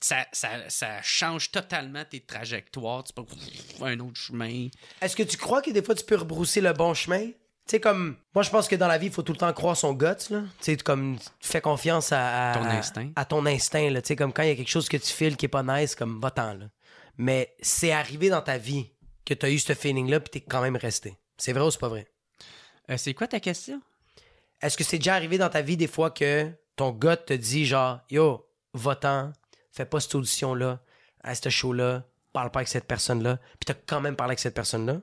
ça, 0.00 0.26
ça, 0.32 0.48
ça 0.68 1.00
change 1.02 1.50
totalement 1.50 2.04
tes 2.04 2.20
trajectoires. 2.20 3.04
Tu 3.04 3.12
peux 3.12 3.24
faire 3.26 3.86
un 3.86 4.00
autre 4.00 4.20
chemin. 4.20 4.68
est-ce 5.00 5.16
que 5.16 5.22
tu 5.22 5.36
crois 5.36 5.62
que 5.62 5.70
des 5.70 5.82
fois 5.82 5.94
tu 5.94 6.04
peux 6.04 6.16
rebrousser 6.16 6.60
le 6.60 6.72
bon 6.72 6.92
chemin? 6.94 7.26
Tu 7.66 7.70
sais 7.70 7.80
comme 7.80 8.16
moi 8.34 8.42
je 8.42 8.50
pense 8.50 8.68
que 8.68 8.76
dans 8.76 8.88
la 8.88 8.98
vie 8.98 9.06
il 9.06 9.12
faut 9.12 9.22
tout 9.22 9.32
le 9.32 9.38
temps 9.38 9.50
croire 9.54 9.74
son 9.74 9.94
guts 9.94 10.04
là 10.28 10.42
tu 10.58 10.64
sais 10.64 10.76
comme 10.76 11.18
fais 11.40 11.62
confiance 11.62 12.12
à, 12.12 12.50
à- 12.52 12.54
Ton 12.58 12.64
instinct. 12.66 13.10
à 13.16 13.24
ton 13.24 13.46
instinct 13.46 13.88
là 13.88 14.02
tu 14.02 14.08
sais 14.08 14.16
comme 14.16 14.34
quand 14.34 14.42
il 14.42 14.48
y 14.50 14.52
a 14.52 14.54
quelque 14.54 14.68
chose 14.68 14.86
que 14.86 14.98
tu 14.98 15.10
files 15.10 15.34
qui 15.38 15.46
est 15.46 15.48
pas 15.48 15.62
nice 15.62 15.94
comme 15.94 16.20
va-t'en 16.20 16.52
là 16.52 16.66
mais 17.16 17.54
c'est 17.62 17.90
arrivé 17.90 18.28
dans 18.28 18.42
ta 18.42 18.58
vie 18.58 18.90
que 19.24 19.32
tu 19.32 19.46
as 19.46 19.50
eu 19.50 19.58
ce 19.58 19.72
feeling 19.72 20.10
là 20.10 20.20
puis 20.20 20.28
t'es 20.28 20.40
quand 20.46 20.60
même 20.60 20.76
resté 20.76 21.14
c'est 21.36 21.52
vrai 21.52 21.64
ou 21.64 21.70
c'est 21.70 21.80
pas 21.80 21.88
vrai? 21.88 22.06
Euh, 22.90 22.96
c'est 22.96 23.14
quoi 23.14 23.26
ta 23.26 23.40
question? 23.40 23.80
Est-ce 24.60 24.76
que 24.76 24.84
c'est 24.84 24.98
déjà 24.98 25.14
arrivé 25.14 25.38
dans 25.38 25.48
ta 25.50 25.62
vie 25.62 25.76
des 25.76 25.86
fois 25.86 26.10
que 26.10 26.50
ton 26.76 26.90
gars 26.92 27.16
te 27.16 27.32
dit 27.32 27.66
genre 27.66 28.00
Yo, 28.10 28.46
va-t'en, 28.72 29.32
fais 29.72 29.84
pas 29.86 30.00
cette 30.00 30.14
audition-là, 30.14 30.80
à 31.22 31.34
ce 31.34 31.48
show-là, 31.48 32.04
parle 32.32 32.50
pas 32.50 32.60
avec 32.60 32.68
cette 32.68 32.86
personne-là, 32.86 33.38
puis 33.58 33.66
t'as 33.66 33.74
quand 33.74 34.00
même 34.00 34.16
parlé 34.16 34.30
avec 34.32 34.40
cette 34.40 34.54
personne-là? 34.54 35.00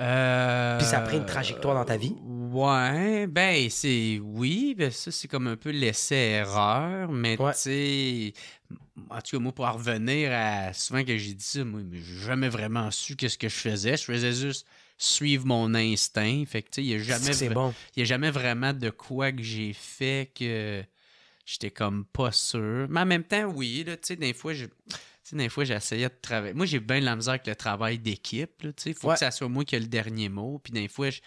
Euh... 0.00 0.78
Puis 0.78 0.86
ça 0.86 0.98
a 0.98 1.00
pris 1.02 1.18
une 1.18 1.26
trajectoire 1.26 1.74
dans 1.74 1.84
ta 1.84 1.98
vie? 1.98 2.16
Ouais, 2.24 3.26
ben 3.26 3.68
c'est 3.68 4.18
oui, 4.22 4.74
ben 4.76 4.90
ça 4.90 5.10
c'est 5.10 5.28
comme 5.28 5.46
un 5.46 5.56
peu 5.56 5.70
l'essai-erreur, 5.70 7.10
mais 7.10 7.38
Ouais. 7.40 7.52
tu 7.52 7.58
sais, 7.58 8.32
en 9.10 9.20
tout 9.20 9.36
cas 9.36 9.42
moi 9.42 9.52
pour 9.52 9.66
en 9.66 9.72
revenir 9.72 10.30
à 10.32 10.72
souvent 10.72 11.04
que 11.04 11.16
j'ai 11.18 11.34
dit 11.34 11.44
ça, 11.44 11.64
moi 11.64 11.80
j'ai 11.92 12.02
jamais 12.24 12.48
vraiment 12.48 12.90
su 12.90 13.16
qu'est-ce 13.16 13.36
que 13.38 13.48
je 13.50 13.54
faisais, 13.54 13.96
je 13.98 14.04
faisais 14.04 14.32
juste 14.32 14.66
suivre 15.02 15.46
mon 15.46 15.74
instinct, 15.74 16.44
fait 16.46 16.62
que 16.62 16.68
tu 16.70 16.74
sais 16.76 16.84
il 16.84 16.90
y 16.90 16.94
a 16.94 16.98
jamais 16.98 17.48
bon? 17.54 17.74
il 17.96 18.00
y 18.00 18.02
a 18.02 18.04
jamais 18.06 18.30
vraiment 18.30 18.72
de 18.72 18.90
quoi 18.90 19.32
que 19.32 19.42
j'ai 19.42 19.72
fait 19.72 20.30
que 20.34 20.82
j'étais 21.44 21.70
comme 21.70 22.04
pas 22.04 22.30
sûr, 22.32 22.86
mais 22.88 23.00
en 23.00 23.06
même 23.06 23.24
temps 23.24 23.44
oui 23.46 23.84
là, 23.84 23.96
tu 23.96 24.08
sais 24.08 24.16
des 24.16 24.32
fois 24.34 24.54
je 24.54 24.66
des 25.32 25.48
fois, 25.48 25.64
j'essayais 25.64 26.10
de 26.10 26.14
travailler. 26.20 26.52
Moi, 26.52 26.66
j'ai 26.66 26.78
bien 26.80 27.00
de 27.00 27.06
la 27.06 27.16
misère 27.16 27.30
avec 27.34 27.46
le 27.46 27.56
travail 27.56 27.98
d'équipe. 27.98 28.66
sais, 28.76 28.92
faut 28.92 29.08
Ouais. 29.08 29.14
que 29.14 29.20
ça 29.20 29.30
soit 29.30 29.48
moi 29.48 29.64
qui 29.64 29.74
ai 29.76 29.80
le 29.80 29.86
dernier 29.86 30.28
mot. 30.28 30.58
Puis 30.62 30.74
des 30.74 30.88
fois, 30.88 31.08
je- 31.08 31.20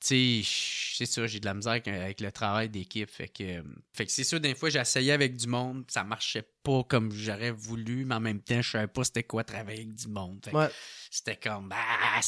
c'est 0.00 1.06
sûr, 1.06 1.26
j'ai 1.26 1.40
de 1.40 1.46
la 1.46 1.54
misère 1.54 1.72
avec, 1.72 1.88
avec 1.88 2.20
le 2.20 2.30
travail 2.30 2.68
d'équipe. 2.68 3.10
Fait 3.10 3.26
que, 3.28 3.62
fait 3.92 4.06
que 4.06 4.12
c'est 4.12 4.22
sûr, 4.22 4.38
des 4.38 4.54
fois, 4.54 4.68
j'essayais 4.68 5.12
avec 5.12 5.36
du 5.36 5.48
monde, 5.48 5.84
ça 5.88 6.04
marchait 6.04 6.44
pas 6.62 6.84
comme 6.84 7.10
j'aurais 7.12 7.50
voulu, 7.50 8.04
mais 8.04 8.14
en 8.14 8.20
même 8.20 8.40
temps, 8.40 8.62
je 8.62 8.70
savais 8.70 8.86
pas 8.86 9.02
c'était 9.02 9.24
quoi 9.24 9.42
travailler 9.42 9.80
avec 9.80 9.94
du 9.94 10.08
monde. 10.08 10.46
Ouais, 10.52 10.68
C'était 11.10 11.36
comme, 11.36 11.72
ah, 11.74 12.20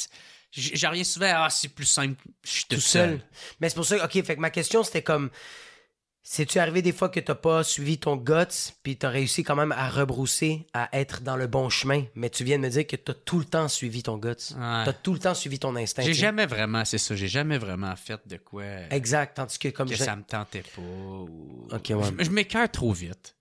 c'est- 0.55 0.61
j- 0.61 0.71
j'en 0.75 0.91
reviens 0.91 1.05
souvent, 1.05 1.33
ah, 1.35 1.51
c'est 1.51 1.69
plus 1.69 1.85
simple, 1.87 2.23
je 2.45 2.51
suis 2.51 2.65
tout, 2.65 2.77
tout 2.77 2.81
seul. 2.81 3.11
seul. 3.11 3.21
Mais 3.61 3.69
c'est 3.69 3.75
pour 3.75 3.85
ça, 3.87 4.05
ok, 4.05 4.13
fait 4.25 4.37
que 4.37 4.41
ma 4.41 4.51
question 4.51 4.83
c'était 4.83 5.03
comme 5.03 5.31
C'est-tu 6.27 6.59
arrivé 6.59 6.81
des 6.81 6.93
fois 6.93 7.11
que 7.11 7.21
t'as 7.21 7.35
pas 7.35 7.63
suivi 7.63 7.99
ton 7.99 8.17
guts, 8.17 8.73
puis 8.83 8.97
t'as 8.97 9.11
réussi 9.11 9.45
quand 9.45 9.57
même 9.57 9.73
à 9.73 9.91
rebrousser, 9.91 10.67
à 10.73 10.89
être 10.99 11.21
dans 11.21 11.37
le 11.37 11.47
bon 11.47 11.69
chemin, 11.69 12.05
mais 12.15 12.31
tu 12.31 12.45
viens 12.45 12.57
de 12.57 12.63
me 12.63 12.71
dire 12.71 12.87
que 12.87 12.97
t'as 12.97 13.13
tout 13.13 13.39
le 13.39 13.45
temps 13.45 13.69
suivi 13.69 14.03
ton 14.03 14.17
guts. 14.17 14.29
Ouais. 14.29 14.85
T'as 14.87 14.95
tout 14.95 15.13
le 15.13 15.19
temps 15.19 15.35
suivi 15.35 15.59
ton 15.59 15.77
instinct. 15.77 16.03
J'ai 16.03 16.13
tu 16.13 16.19
jamais 16.19 16.47
vraiment, 16.47 16.83
c'est 16.87 16.97
ça, 16.97 17.15
j'ai 17.15 17.29
jamais 17.29 17.59
vraiment 17.59 17.95
fait 17.95 18.19
de 18.27 18.39
quoi 18.39 18.65
Exact, 18.91 19.35
tandis 19.37 19.59
que 19.59 19.69
comme 19.69 19.87
que 19.91 19.97
je- 19.97 20.03
ça 20.03 20.17
me 20.17 20.23
tentait 20.23 20.63
pas. 20.63 20.81
ou- 20.81 21.69
Ok, 21.71 21.91
ouais. 21.91 22.05
Je, 22.19 22.25
je 22.25 22.31
m'écœure 22.31 22.71
trop 22.71 22.95
vite. 22.95 23.37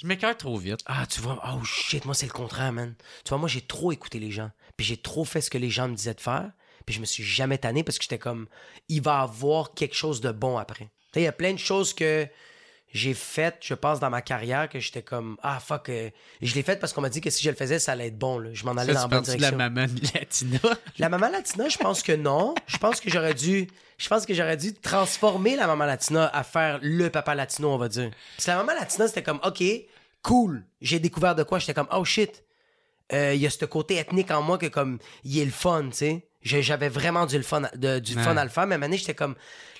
Je 0.00 0.06
m'écœure 0.06 0.36
trop 0.36 0.56
vite. 0.58 0.80
Ah, 0.86 1.06
tu 1.06 1.20
vois, 1.20 1.40
oh 1.44 1.64
shit, 1.64 2.04
moi 2.04 2.14
c'est 2.14 2.26
le 2.26 2.32
contraire, 2.32 2.72
man. 2.72 2.94
Tu 3.24 3.30
vois, 3.30 3.38
moi 3.38 3.48
j'ai 3.48 3.60
trop 3.62 3.92
écouté 3.92 4.18
les 4.18 4.30
gens. 4.30 4.50
Puis 4.76 4.86
j'ai 4.86 4.96
trop 4.96 5.24
fait 5.24 5.40
ce 5.40 5.50
que 5.50 5.58
les 5.58 5.70
gens 5.70 5.88
me 5.88 5.94
disaient 5.94 6.14
de 6.14 6.20
faire. 6.20 6.50
Puis 6.86 6.94
je 6.94 7.00
me 7.00 7.04
suis 7.04 7.24
jamais 7.24 7.58
tanné 7.58 7.82
parce 7.82 7.98
que 7.98 8.04
j'étais 8.04 8.18
comme, 8.18 8.46
il 8.88 9.02
va 9.02 9.20
avoir 9.20 9.74
quelque 9.74 9.94
chose 9.94 10.20
de 10.20 10.30
bon 10.30 10.56
après. 10.56 10.88
Il 11.16 11.22
y 11.22 11.26
a 11.26 11.32
plein 11.32 11.52
de 11.52 11.58
choses 11.58 11.94
que 11.94 12.28
j'ai 12.92 13.12
faites, 13.12 13.58
je 13.60 13.74
pense, 13.74 14.00
dans 14.00 14.08
ma 14.08 14.22
carrière 14.22 14.68
que 14.68 14.78
j'étais 14.78 15.02
comme, 15.02 15.36
ah 15.42 15.60
fuck, 15.60 15.88
euh, 15.88 16.10
je 16.40 16.54
l'ai 16.54 16.62
fait 16.62 16.78
parce 16.78 16.92
qu'on 16.92 17.00
m'a 17.00 17.10
dit 17.10 17.20
que 17.20 17.28
si 17.28 17.42
je 17.42 17.50
le 17.50 17.56
faisais, 17.56 17.78
ça 17.78 17.92
allait 17.92 18.06
être 18.06 18.18
bon. 18.18 18.38
Là. 18.38 18.50
Je 18.52 18.64
m'en 18.64 18.72
allais 18.76 18.94
Ça, 18.94 19.00
dans 19.06 19.08
la 19.08 19.20
bonne 19.20 19.24
parles 19.24 19.36
de 19.36 19.42
la 19.42 19.50
direction. 19.50 19.58
maman 19.58 19.86
latina? 20.14 20.58
La 20.98 21.08
maman 21.08 21.28
latina, 21.28 21.68
je 21.68 21.76
pense 21.76 22.02
que 22.02 22.12
non. 22.12 22.54
Je 22.66 22.78
pense 22.78 23.00
que 23.00 23.10
j'aurais 23.10 23.34
dû. 23.34 23.68
Je 23.98 24.08
pense 24.08 24.24
que 24.26 24.32
j'aurais 24.34 24.56
dû 24.56 24.72
transformer 24.74 25.56
la 25.56 25.66
maman 25.66 25.84
latina 25.84 26.26
à 26.28 26.42
faire 26.44 26.78
le 26.82 27.08
papa 27.10 27.34
latino, 27.34 27.70
on 27.72 27.78
va 27.78 27.88
dire. 27.88 28.10
Parce 28.36 28.46
que 28.46 28.50
la 28.52 28.56
maman 28.58 28.72
latina, 28.78 29.08
c'était 29.08 29.22
comme 29.24 29.40
OK, 29.44 29.62
cool. 30.22 30.64
J'ai 30.80 31.00
découvert 31.00 31.34
de 31.34 31.42
quoi. 31.42 31.58
J'étais 31.58 31.74
comme 31.74 31.88
Oh 31.92 32.04
shit. 32.04 32.44
Euh, 33.12 33.34
Il 33.34 33.40
y 33.40 33.46
a 33.46 33.50
ce 33.50 33.64
côté 33.64 33.96
ethnique 33.96 34.30
en 34.30 34.40
moi 34.42 34.56
que 34.58 34.66
comme 34.66 34.98
il 35.24 35.38
est 35.38 35.44
le 35.44 35.50
fun, 35.50 35.88
tu 35.90 35.96
sais. 35.96 36.24
J'avais 36.42 36.88
vraiment 36.88 37.26
du, 37.26 37.42
fun, 37.42 37.62
de- 37.74 37.98
du 37.98 38.16
Ouais. 38.16 38.22
fun 38.22 38.36
à 38.36 38.44
le 38.44 38.50
faire, 38.50 38.66
mais 38.66 38.78
donné, 38.78 38.96
j'étais 38.96 39.14
comme 39.14 39.34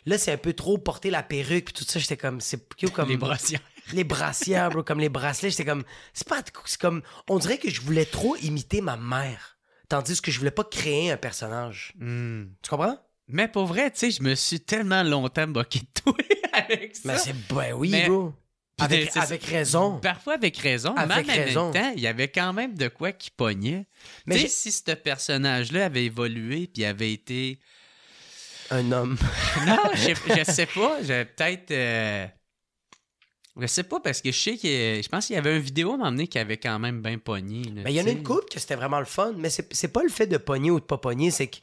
là, 0.06 0.18
c'est 0.18 0.32
un 0.32 0.36
peu 0.36 0.52
trop 0.52 0.76
porter 0.78 1.10
la 1.10 1.22
perruque 1.22 1.66
puis 1.66 1.74
tout 1.74 1.84
ça. 1.84 2.00
J'étais 2.00 2.16
comme 2.16 2.40
c'est 2.40 2.60
comme 2.92 3.08
Les 3.08 3.16
brossières. 3.16 3.60
les 3.92 4.02
brassières, 4.04 4.70
bro, 4.70 4.82
comme 4.82 4.98
les 4.98 5.08
bracelets, 5.08 5.50
j'étais 5.50 5.64
comme. 5.64 5.84
C'est 6.12 6.26
pas. 6.26 6.42
C'est 6.64 6.80
comme. 6.80 7.02
On 7.28 7.38
dirait 7.38 7.58
que 7.58 7.70
je 7.70 7.80
voulais 7.80 8.04
trop 8.04 8.34
imiter 8.36 8.80
ma 8.80 8.96
mère. 8.96 9.56
Tandis 9.88 10.20
que 10.20 10.30
je 10.32 10.38
voulais 10.38 10.50
pas 10.50 10.64
créer 10.64 11.12
un 11.12 11.16
personnage. 11.16 11.92
Hmm. 11.98 12.46
Tu 12.62 12.68
comprends? 12.70 12.98
Mais 13.28 13.48
pour 13.48 13.66
vrai, 13.66 13.90
tu 13.90 13.98
sais, 13.98 14.10
je 14.10 14.22
me 14.22 14.34
suis 14.34 14.60
tellement 14.60 15.02
longtemps 15.02 15.46
moqué 15.46 15.80
de 15.80 16.02
toi 16.02 16.14
avec 16.52 16.96
ça. 16.96 17.02
Mais 17.12 17.18
c'est. 17.18 17.34
Ben 17.48 17.72
oui, 17.74 17.90
Mais- 17.90 18.06
bro. 18.08 18.32
Avec, 18.80 19.10
raison. 19.46 19.98
Parfois 19.98 20.34
avec 20.34 20.56
raison, 20.58 20.94
mais 20.94 21.00
Avec 21.02 21.28
en 21.28 21.32
raison. 21.32 21.72
même 21.72 21.82
temps, 21.82 21.92
il 21.96 22.00
y 22.00 22.06
avait 22.06 22.28
quand 22.28 22.52
même 22.52 22.76
de 22.78 22.86
quoi 22.86 23.10
qui 23.10 23.28
pognait. 23.32 23.88
Mais 24.24 24.36
tu 24.36 24.42
sais, 24.42 24.48
si 24.48 24.70
ce 24.70 24.92
personnage-là 24.92 25.86
avait 25.86 26.04
évolué 26.04 26.68
puis 26.72 26.84
avait 26.84 27.12
été... 27.12 27.58
Un 28.70 28.92
homme. 28.92 29.16
Non, 29.66 29.78
je, 29.94 30.14
je 30.38 30.44
sais 30.44 30.66
pas, 30.66 30.98
j'avais 31.02 31.24
peut-être... 31.24 31.72
euh, 31.72 32.26
Je 33.58 33.66
sais 33.66 33.82
pas, 33.82 33.98
parce 34.00 34.20
que 34.20 34.30
je 34.30 34.38
sais 34.38 34.56
que... 34.56 35.00
Je 35.02 35.08
pense 35.08 35.26
qu'il 35.26 35.34
y 35.36 35.38
avait 35.38 35.56
une 35.56 35.62
vidéo 35.62 35.94
à 35.94 35.96
m'emmener 35.96 36.26
qui 36.28 36.38
avait 36.38 36.56
quand 36.58 36.78
même 36.78 37.02
bien 37.02 37.18
pogné. 37.18 37.64
là, 37.64 37.82
Mais 37.84 37.92
il 37.92 37.96
y 37.96 38.00
en 38.00 38.06
a 38.06 38.10
une 38.10 38.22
couple 38.22 38.46
que 38.52 38.60
c'était 38.60 38.76
vraiment 38.76 39.00
le 39.00 39.04
fun, 39.04 39.32
mais 39.36 39.50
c'est 39.50 39.72
c'est 39.74 39.88
pas 39.88 40.02
le 40.02 40.08
fait 40.08 40.26
de 40.26 40.36
pogner 40.36 40.70
ou 40.70 40.78
de 40.80 40.84
pas 40.84 40.98
pogner, 40.98 41.30
c'est 41.30 41.48
que 41.48 41.56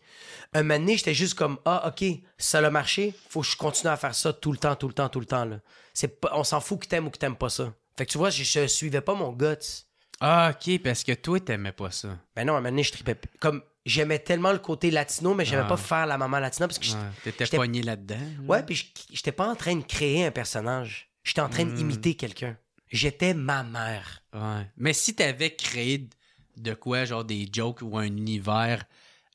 un 0.54 0.64
moment 0.64 0.80
donné, 0.80 0.98
j'étais 0.98 1.14
juste 1.14 1.34
comme 1.36 1.58
ah 1.66 1.88
ok, 1.88 2.06
ça 2.38 2.60
a 2.60 2.70
marché, 2.70 3.14
faut 3.30 3.42
que 3.42 3.48
je 3.48 3.56
continue 3.58 3.92
à 3.92 3.98
faire 3.98 4.14
ça 4.16 4.34
tout 4.34 4.52
le 4.52 4.58
temps, 4.58 4.76
tout 4.76 4.88
le 4.88 4.94
temps, 4.94 5.10
tout 5.10 5.20
le 5.20 5.26
temps 5.26 5.46
là. 5.46 5.60
C'est 5.94 6.20
pas, 6.20 6.32
on 6.34 6.44
s'en 6.44 6.60
fout 6.62 6.80
que 6.82 6.88
t'aimes 6.88 7.08
ou 7.08 7.10
que 7.10 7.18
t'aimes 7.18 7.36
pas 7.38 7.50
ça. 7.50 7.74
Fait 7.98 8.06
que 8.06 8.12
tu 8.12 8.18
vois, 8.18 8.30
je, 8.30 8.44
je 8.44 8.68
suivais 8.68 9.02
pas 9.02 9.14
mon 9.16 9.32
guts. 9.32 9.86
Ah, 10.20 10.54
OK, 10.54 10.82
parce 10.82 11.04
que 11.04 11.12
toi, 11.14 11.40
t'aimais 11.40 11.72
pas 11.72 11.92
ça. 11.92 12.18
Ben 12.36 12.46
non, 12.46 12.54
à 12.54 12.58
un 12.58 12.60
moment 12.60 12.70
donné, 12.72 12.84
je 12.84 12.92
tripais 12.92 13.16
comme 13.40 13.62
j'aimais 13.86 14.20
tellement 14.20 14.52
le 14.52 14.60
côté 14.60 14.92
latino, 14.92 15.34
mais 15.34 15.46
j'aimais 15.46 15.64
Ah. 15.66 15.70
pas 15.70 15.78
faire 15.78 16.06
la 16.08 16.18
maman 16.18 16.40
latina 16.40 16.68
parce 16.68 16.80
que 16.80 16.86
j'étais- 16.86 17.32
T'étais 17.32 17.56
pogné 17.58 17.82
là-dedans. 17.84 18.16
là. 18.16 18.44
ouais, 18.48 18.64
puis 18.64 18.76
je- 18.76 18.86
j'étais 19.14 19.32
pas 19.32 19.48
en 19.48 19.56
train 19.56 19.76
de 19.76 19.84
créer 19.84 20.26
un 20.26 20.32
personnage. 20.32 21.10
J'étais 21.26 21.42
en 21.42 21.50
train 21.50 21.66
Hmm. 21.66 21.74
d'imiter 21.74 22.16
quelqu'un. 22.16 22.56
J'étais 22.90 23.34
ma 23.34 23.64
mère. 23.64 24.22
Ouais. 24.34 24.66
Mais 24.78 24.94
si 24.94 25.14
t'avais 25.16 25.54
créé 25.56 26.08
de 26.56 26.74
quoi, 26.74 27.04
genre 27.04 27.26
des 27.26 27.50
jokes 27.52 27.82
ou 27.82 27.98
un 27.98 28.04
univers 28.06 28.86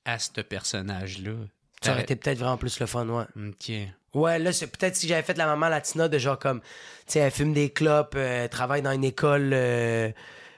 à 0.07 0.19
ce 0.19 0.41
personnage-là... 0.41 1.33
Ça 1.83 1.93
aurait 1.93 2.03
été 2.03 2.15
peut-être 2.17 2.39
vraiment 2.39 2.57
plus 2.59 2.79
le 2.81 2.87
fun, 2.87 3.07
ouais. 3.09 3.25
OK. 3.37 3.73
Ouais, 4.15 4.39
là, 4.39 4.53
c'est 4.53 4.67
peut-être 4.67 4.97
si 4.97 5.09
j'avais 5.09 5.23
fait 5.23 5.37
la 5.39 5.47
maman 5.47 5.69
latina 5.69 6.09
de 6.09 6.19
genre 6.19 6.39
comme, 6.39 6.61
tu 6.61 6.67
sais, 7.09 7.19
elle 7.21 7.31
fume 7.31 7.53
des 7.53 7.71
clopes, 7.71 8.15
euh, 8.17 8.45
elle 8.45 8.49
travaille 8.51 8.83
dans 8.83 8.93
une 8.93 9.05
école, 9.05 9.51
euh, 9.53 10.11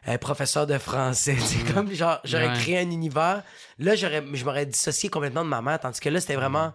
elle 0.05 0.15
est 0.15 0.19
professeur 0.19 0.67
de 0.67 0.79
français. 0.79 1.37
C'est 1.39 1.73
comme, 1.73 1.93
genre, 1.93 2.19
j'aurais 2.25 2.49
Ouais. 2.49 2.55
créé 2.59 2.79
un 2.79 2.91
univers. 2.91 3.43
Là, 3.79 3.95
j'aurais, 3.95 4.25
je 4.33 4.45
m'aurais 4.45 4.67
dissocié 4.67 5.11
complètement 5.11 5.45
de 5.45 5.49
ma 5.51 5.63
mère, 5.63 5.79
tandis 5.81 6.01
que 6.01 6.09
là, 6.09 6.21
c'était 6.21 6.35
vraiment. 6.37 6.73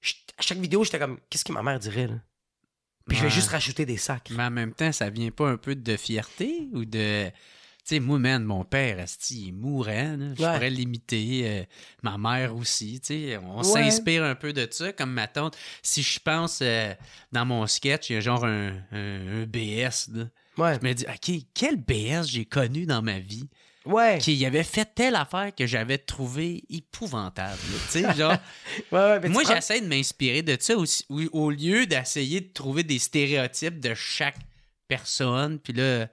je- 0.00 0.14
à 0.38 0.42
chaque 0.42 0.58
vidéo, 0.58 0.82
j'étais 0.84 0.98
comme, 0.98 1.18
qu'est-ce 1.30 1.44
que 1.44 1.52
ma 1.52 1.62
mère 1.62 1.78
dirait, 1.78 2.06
là? 2.06 2.14
Puis 3.08 3.16
je 3.18 3.22
vais 3.24 3.30
juste 3.30 3.50
rajouter 3.50 3.84
des 3.86 3.96
sacs. 3.98 4.30
Mais 4.30 4.44
en 4.44 4.50
même 4.50 4.72
temps, 4.72 4.92
ça 4.92 5.10
vient 5.10 5.30
pas 5.30 5.48
un 5.50 5.56
peu 5.56 5.74
de 5.74 5.96
fierté 5.96 6.68
ou 6.72 6.84
de. 6.84 7.26
Tu 7.86 7.96
sais, 7.96 8.00
moi, 8.00 8.18
man, 8.18 8.42
mon 8.44 8.64
père, 8.64 8.98
asti, 8.98 9.42
il 9.42 9.48
est 9.48 9.52
mourant. 9.52 10.16
là. 10.16 10.34
Je 10.34 10.42
Ouais. 10.42 10.52
pourrais 10.54 10.70
l'imiter. 10.70 11.42
euh, 11.44 11.62
ma 12.02 12.16
mère 12.16 12.56
aussi. 12.56 12.98
Tu 13.00 13.06
sais, 13.08 13.36
on 13.36 13.58
Ouais. 13.58 13.64
s'inspire 13.64 14.24
un 14.24 14.34
peu 14.34 14.54
de 14.54 14.66
ça. 14.70 14.92
Comme 14.94 15.10
ma 15.12 15.26
tante, 15.26 15.54
si 15.82 16.02
je 16.02 16.18
pense 16.18 16.60
euh, 16.62 16.94
dans 17.30 17.44
mon 17.44 17.66
sketch, 17.66 18.08
il 18.08 18.14
y 18.14 18.16
a 18.16 18.20
genre 18.20 18.46
un, 18.46 18.68
un- 18.90 19.42
un 19.42 19.44
BS. 19.46 20.08
Là. 20.14 20.24
Je 20.56 20.86
me 20.86 20.92
dis, 20.94 21.04
OK, 21.06 21.36
quel 21.52 21.76
BS 21.76 22.26
j'ai 22.26 22.46
connu 22.46 22.86
dans 22.86 23.02
ma 23.02 23.18
vie? 23.18 23.48
Ouais. 23.86 24.18
qui 24.18 24.44
avait 24.46 24.62
fait 24.62 24.88
telle 24.94 25.14
affaire 25.14 25.54
que 25.54 25.66
j'avais 25.66 25.98
trouvé 25.98 26.64
épouvantable. 26.70 27.58
genre. 28.16 28.36
Ouais, 28.92 28.98
ouais, 29.20 29.28
Moi, 29.28 29.42
prends- 29.42 29.54
j'essaie 29.54 29.80
de 29.80 29.86
m'inspirer 29.86 30.42
de 30.42 30.56
ça 30.58 30.76
aussi, 30.76 31.04
au, 31.08 31.20
au 31.32 31.50
lieu 31.50 31.86
d'essayer 31.86 32.40
de 32.40 32.52
trouver 32.52 32.82
des 32.82 32.98
stéréotypes 32.98 33.80
de 33.80 33.94
chaque 33.94 34.38
personne, 34.88 35.58
puis 35.58 35.72
là, 35.72 36.06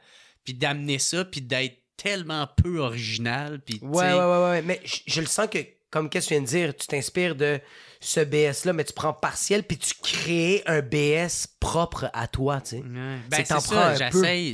puis 0.43 0.53
d'amener 0.53 0.99
ça, 0.99 1.23
puis 1.25 1.41
d'être 1.41 1.77
tellement 1.97 2.47
peu 2.61 2.79
original, 2.79 3.59
puis 3.65 3.79
Ouais, 3.81 4.11
ouais, 4.13 4.19
ouais, 4.19 4.49
ouais. 4.49 4.61
Mais 4.63 4.81
je, 4.83 4.97
je 5.05 5.21
le 5.21 5.27
sens 5.27 5.47
que, 5.47 5.59
comme 5.89 6.09
qu'est-ce 6.09 6.29
que 6.29 6.29
tu 6.29 6.33
viens 6.35 6.41
de 6.43 6.47
dire, 6.47 6.75
tu 6.75 6.87
t'inspires 6.87 7.35
de 7.35 7.59
ce 7.99 8.19
BS-là, 8.21 8.73
mais 8.73 8.83
tu 8.83 8.93
prends 8.93 9.13
partiel, 9.13 9.63
puis 9.63 9.77
tu 9.77 9.93
crées 10.01 10.63
un 10.65 10.81
BS 10.81 11.47
propre 11.59 12.09
à 12.13 12.27
toi, 12.27 12.59
tu 12.61 12.71
sais. 12.71 12.77
Ouais. 12.77 13.17
C'est 13.23 13.29
Ben, 13.29 13.37
c'est 13.45 13.59
ça, 13.59 13.95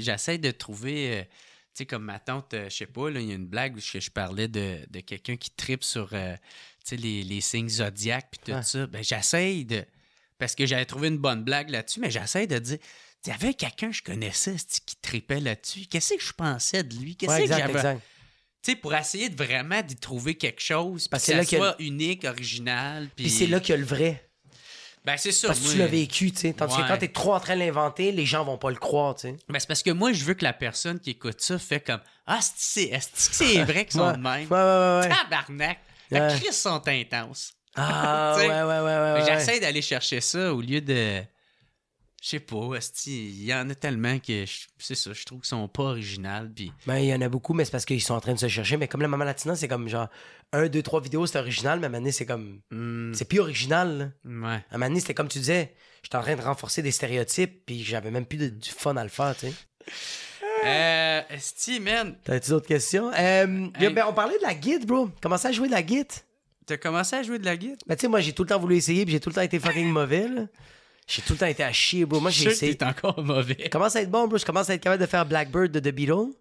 j'essaie, 0.02 0.38
de 0.38 0.52
trouver, 0.52 1.20
euh, 1.20 1.24
sais, 1.78 1.86
comme 1.86 2.04
ma 2.04 2.20
tante, 2.20 2.54
euh, 2.54 2.70
je 2.70 2.76
sais 2.76 2.86
pas, 2.86 3.10
il 3.10 3.22
y 3.22 3.32
a 3.32 3.36
une 3.36 3.48
blague 3.48 3.76
où 3.76 3.80
je, 3.80 4.00
je 4.00 4.10
parlais 4.12 4.48
de, 4.48 4.80
de 4.90 5.00
quelqu'un 5.00 5.36
qui 5.38 5.52
tripe 5.52 5.84
sur, 5.84 6.10
euh, 6.14 6.36
les, 6.92 7.24
les 7.24 7.42
signes 7.42 7.70
zodiaques, 7.70 8.30
puis 8.32 8.40
tout 8.54 8.64
ça. 8.64 8.88
Ben, 8.88 9.04
j'essaie 9.04 9.64
de, 9.64 9.84
parce 10.38 10.56
que 10.56 10.66
j'avais 10.66 10.86
trouvé 10.86 11.10
une 11.10 11.18
bonne 11.18 11.44
blague 11.44 11.70
là-dessus, 11.70 12.00
mais 12.00 12.12
j'essaie 12.12 12.48
de 12.48 12.60
dire, 12.60 12.78
il 13.26 13.30
y 13.30 13.34
avait 13.34 13.54
quelqu'un 13.54 13.90
que 13.90 13.96
je 13.96 14.04
connaissais 14.04 14.56
qui 14.86 14.96
tripait 15.02 15.40
là-dessus. 15.40 15.86
Qu'est-ce 15.88 16.14
que 16.14 16.24
je 16.24 16.34
pensais 16.34 16.84
de 16.84 16.96
lui? 16.96 17.16
Qu'est-ce 17.16 17.32
Ouais, 17.32 17.48
que 17.48 17.48
j'avais? 17.48 17.96
Tu 18.64 18.72
sais, 18.72 18.76
pour 18.76 18.94
essayer 18.96 19.30
de 19.30 19.36
vraiment 19.36 19.82
d'y 19.82 19.96
trouver 19.96 20.36
quelque 20.36 20.62
chose, 20.62 21.08
Parce 21.08 21.26
que 21.26 21.34
là 21.34 21.44
soit 21.44 21.76
unique, 21.80 22.26
original. 22.26 23.10
Puis 23.16 23.26
Puis 23.26 23.34
c'est 23.34 23.48
là 23.48 23.60
qu'il 23.60 23.72
y 23.72 23.74
a 23.74 23.78
le 23.78 23.86
vrai. 23.86 24.27
Ben, 25.08 25.16
c'est 25.18 25.32
ça. 25.32 25.48
Parce 25.48 25.60
que 25.60 25.64
moi- 25.64 25.74
tu 25.74 25.80
l'as 25.80 25.88
vécu, 25.88 26.32
tu 26.34 26.38
sais. 26.42 26.54
Tandis 26.54 26.76
que 26.76 26.88
quand 26.88 26.98
t'es 26.98 27.08
trop 27.08 27.34
en 27.34 27.40
train 27.40 27.56
de 27.56 27.60
l'inventer, 27.62 28.12
les 28.12 28.26
gens 28.26 28.44
vont 28.44 28.58
pas 28.58 28.70
le 28.70 28.76
croire, 28.76 29.16
tu 29.16 29.22
sais. 29.30 29.36
Ben, 29.48 29.58
c'est 29.60 29.68
parce 29.68 29.82
que 29.82 29.90
moi, 29.92 30.12
je 30.12 30.24
veux 30.26 30.34
que 30.34 30.44
la 30.44 30.52
personne 30.54 31.00
qui 31.00 31.12
écoute 31.12 31.40
ça 31.42 31.58
fait 31.58 31.80
comme 31.80 32.02
Ah, 32.28 32.40
c'est 32.58 32.84
est-ce 32.84 33.30
que 33.30 33.36
c'est 33.36 33.64
vrai 33.64 33.86
qu'ils 33.86 34.00
sont 34.00 34.12
de 34.12 34.18
même? 34.18 34.48
Ouais, 34.52 34.58
ouais, 34.58 34.58
ouais, 34.58 35.00
ouais. 35.04 35.10
Tabarnak! 35.10 35.78
La 36.12 36.28
Ouais. 36.28 36.36
crise 36.40 36.58
sont 36.58 36.82
intenses. 36.88 37.54
Ah, 37.76 38.36
ouais, 38.38 38.48
ouais, 38.48 38.64
ouais. 38.64 39.22
ouais. 39.22 39.24
J'essaie 39.26 39.60
d'aller 39.62 39.82
chercher 39.82 40.20
ça 40.22 40.54
au 40.54 40.60
lieu 40.62 40.82
de. 40.82 41.22
Je 42.22 42.30
sais 42.30 42.40
pas, 42.40 42.74
esti, 42.76 43.30
il 43.30 43.44
y 43.46 43.54
en 43.54 43.70
a 43.70 43.76
tellement 43.76 44.18
que 44.18 44.46
je- 44.46 44.66
c'est 44.80 44.96
ça, 44.96 45.14
je 45.14 45.24
trouve 45.24 45.40
qu'ils 45.42 45.50
sont 45.50 45.68
pas 45.68 45.84
originales. 45.84 46.52
Ben, 46.88 46.98
il 46.98 47.06
y 47.06 47.14
en 47.14 47.22
a 47.22 47.30
beaucoup, 47.30 47.54
mais 47.54 47.64
c'est 47.64 47.70
parce 47.72 47.86
qu'ils 47.86 48.02
sont 48.02 48.16
en 48.16 48.20
train 48.20 48.34
de 48.34 48.40
se 48.40 48.48
chercher. 48.48 48.76
Mais 48.78 48.88
comme 48.88 49.02
la 49.04 49.08
Maman 49.08 49.24
Latina, 49.24 49.56
c'est 49.56 49.68
comme 49.68 49.88
genre, 49.88 50.08
un, 50.52 50.68
deux, 50.68 50.82
trois 50.82 51.00
vidéos, 51.00 51.28
c'est 51.28 51.38
original, 51.38 51.80
mais 51.80 51.86
à 51.86 51.88
un 51.88 51.92
moment 51.92 52.00
donné, 52.02 52.12
c'est 52.12 52.26
comme. 52.26 52.60
hmm, 52.72 53.14
C'est 53.14 53.26
plus 53.26 53.40
original, 53.40 53.98
là. 54.26 54.32
ouais. 54.50 54.56
À 54.56 54.64
un 54.72 54.78
moment 54.78 54.88
donné, 54.88 55.00
c'était 55.00 55.14
comme 55.14 55.28
tu 55.28 55.38
disais, 55.38 55.76
j'étais 56.02 56.16
en 56.16 56.22
train 56.24 56.36
de 56.36 56.42
renforcer 56.42 56.82
des 56.82 56.92
stéréotypes, 56.92 57.66
puis 57.68 57.84
j'avais 57.84 58.10
même 58.10 58.26
plus 58.26 58.38
de- 58.38 58.50
du 58.50 58.70
fun 58.72 58.96
à 58.98 59.04
le 59.04 59.10
faire, 59.10 59.36
tu 59.38 59.48
sais. 59.48 59.54
Euh, 60.66 61.22
esti, 61.30 61.80
man, 61.80 62.18
T'as-tu 62.24 62.50
d'autres 62.50 62.68
questions? 62.68 63.12
Euh, 63.14 63.68
Hey. 63.80 63.94
ben, 63.94 64.06
on 64.10 64.14
parlait 64.14 64.38
de 64.40 64.44
la 64.44 64.56
guide, 64.56 64.86
bro. 64.88 65.10
Commencer 65.22 65.48
à 65.50 65.52
jouer 65.52 65.68
de 65.68 65.74
la 65.74 65.84
guide? 65.84 66.12
t'as 66.66 66.76
commencé 66.78 67.16
à 67.16 67.24
jouer 67.24 67.40
de 67.40 67.46
la 67.46 67.56
guitare? 67.56 67.78
Ben, 67.88 67.96
tu 67.96 68.02
sais, 68.02 68.08
moi, 68.10 68.20
j'ai 68.20 68.34
tout 68.34 68.44
le 68.44 68.50
temps 68.50 68.60
voulu 68.60 68.76
essayer, 68.76 69.06
puis 69.06 69.14
j'ai 69.14 69.22
tout 69.22 69.30
le 69.30 69.36
temps 69.36 69.42
été 69.42 69.58
fucking 69.60 69.88
mauvais, 69.90 70.28
là. 70.28 70.42
J'ai 71.08 71.22
tout 71.22 71.34
le 71.34 71.40
temps 71.40 71.46
été 71.46 71.64
à 71.64 71.72
chier, 71.72 72.06
bro. 72.06 72.20
Moi, 72.20 72.32
j'ai 72.32 72.50
essayé. 72.50 72.78
encore 72.84 73.24
mauvais. 73.24 73.58
Je 73.64 73.70
commence 73.70 73.96
à 73.96 74.02
être 74.02 74.12
bon, 74.12 74.28
bro? 74.28 74.38
Je 74.38 74.46
commence 74.46 74.70
à 74.70 74.74
être 74.76 74.84
capable 74.84 75.02
de 75.02 75.08
faire 75.08 75.26
Blackbird 75.26 75.72
de 75.72 75.80
The 75.80 75.94
Beatles. 75.94 76.34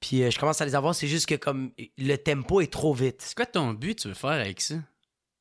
Puis 0.00 0.22
euh, 0.22 0.30
je 0.30 0.38
commence 0.38 0.60
à 0.60 0.64
les 0.64 0.76
avoir. 0.76 0.94
C'est 0.94 1.08
juste 1.08 1.26
que 1.26 1.34
comme 1.34 1.72
le 1.96 2.16
tempo 2.16 2.60
est 2.60 2.72
trop 2.72 2.94
vite. 2.94 3.22
C'est 3.22 3.34
quoi 3.34 3.46
ton 3.46 3.72
but 3.72 3.98
tu 3.98 4.08
veux 4.08 4.14
faire 4.14 4.30
avec 4.30 4.60
ça? 4.60 4.76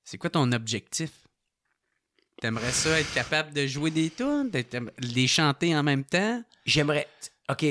C'est 0.03 0.17
quoi 0.17 0.31
ton 0.31 0.51
objectif? 0.51 1.11
T'aimerais 2.41 2.71
ça 2.71 2.99
être 2.99 3.13
capable 3.13 3.53
de 3.53 3.67
jouer 3.67 3.91
des 3.91 4.09
tunes, 4.09 4.49
de 4.49 4.63
les 4.99 5.27
chanter 5.27 5.75
en 5.75 5.83
même 5.83 6.03
temps? 6.03 6.43
J'aimerais. 6.65 7.07
Ok. 7.49 7.65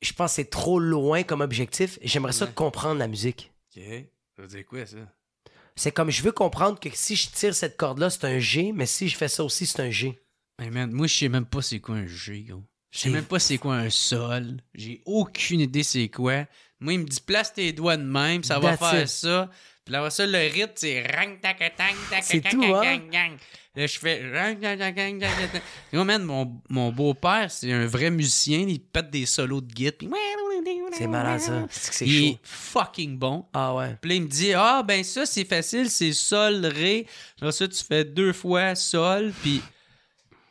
Je 0.00 0.12
pense 0.12 0.30
que 0.30 0.36
c'est 0.36 0.50
trop 0.50 0.78
loin 0.78 1.24
comme 1.24 1.40
objectif. 1.40 1.98
J'aimerais 2.02 2.32
ça 2.32 2.46
comprendre 2.46 3.00
la 3.00 3.08
musique. 3.08 3.52
Ok. 3.76 3.82
Ça 4.36 4.42
veut 4.42 4.48
dire 4.48 4.66
quoi, 4.66 4.86
ça? 4.86 4.98
C'est 5.78 5.92
comme 5.92 6.10
je 6.10 6.22
veux 6.22 6.32
comprendre 6.32 6.80
que 6.80 6.88
si 6.92 7.14
je 7.14 7.28
tire 7.30 7.54
cette 7.54 7.76
corde-là, 7.76 8.10
c'est 8.10 8.24
un 8.24 8.38
G, 8.40 8.72
mais 8.74 8.84
si 8.86 9.08
je 9.08 9.16
fais 9.16 9.28
ça 9.28 9.44
aussi, 9.44 9.64
c'est 9.64 9.80
un 9.80 9.90
G. 9.90 10.18
Hey 10.60 10.70
man, 10.70 10.90
moi, 10.90 11.06
je 11.06 11.14
sais 11.14 11.28
même 11.28 11.46
pas 11.46 11.62
c'est 11.62 11.78
quoi 11.78 11.94
un 11.94 12.06
G, 12.06 12.40
gros. 12.48 12.64
Je 12.90 12.98
sais 12.98 13.10
même 13.10 13.24
pas 13.24 13.38
c'est 13.38 13.58
quoi 13.58 13.76
un 13.76 13.90
sol. 13.90 14.56
J'ai 14.74 15.02
aucune 15.06 15.60
idée 15.60 15.82
c'est 15.84 16.08
quoi. 16.08 16.46
Moi, 16.80 16.94
il 16.94 17.00
me 17.00 17.04
dit 17.04 17.20
place 17.20 17.52
tes 17.52 17.72
doigts 17.72 17.96
de 17.96 18.02
même, 18.02 18.42
ça 18.42 18.58
va 18.58 18.76
That's 18.76 18.90
faire 18.90 19.02
it. 19.02 19.08
ça. 19.08 19.50
Puis 19.84 19.92
là, 19.92 20.10
ça, 20.10 20.26
le 20.26 20.38
rythme, 20.52 20.72
c'est 20.74 21.02
rang 21.02 21.36
tac 21.40 21.58
tang 21.76 21.94
tac 22.10 22.24
C'est 22.24 22.40
tac, 22.40 22.52
tout, 22.52 22.62
hein? 22.64 23.00
Là, 23.76 23.86
je 23.86 23.98
fais 23.98 24.22
rang 24.36 24.54
tac 24.60 24.78
tac 24.78 24.94
gang, 24.96 25.18
gang. 25.18 25.30
Yo, 25.92 26.02
man, 26.04 26.22
mon, 26.24 26.60
mon 26.68 26.90
beau-père, 26.90 27.50
c'est 27.50 27.72
un 27.72 27.86
vrai 27.86 28.10
musicien. 28.10 28.64
Il 28.68 28.80
pète 28.80 29.10
des 29.10 29.26
solos 29.26 29.60
de 29.60 29.72
guitare. 29.72 29.96
puis- 29.98 30.08
C'est 30.92 31.06
malade, 31.06 31.40
ça. 31.40 31.66
C'est 31.70 31.88
que 31.90 31.94
c'est 31.94 32.06
Il 32.06 32.18
chaud. 32.28 32.32
est 32.34 32.38
fucking 32.42 33.18
bon. 33.18 33.44
Ah 33.52 33.74
ouais. 33.74 33.96
Puis 34.00 34.08
là, 34.10 34.14
il 34.16 34.22
me 34.22 34.28
dit 34.28 34.52
Ah, 34.54 34.82
ben 34.86 35.02
ça, 35.04 35.26
c'est 35.26 35.44
facile, 35.44 35.90
c'est 35.90 36.12
Sol, 36.12 36.64
Ré. 36.66 37.06
Là, 37.40 37.52
ça, 37.52 37.68
tu 37.68 37.82
fais 37.84 38.04
deux 38.04 38.32
fois 38.32 38.74
Sol, 38.74 39.32
puis. 39.42 39.60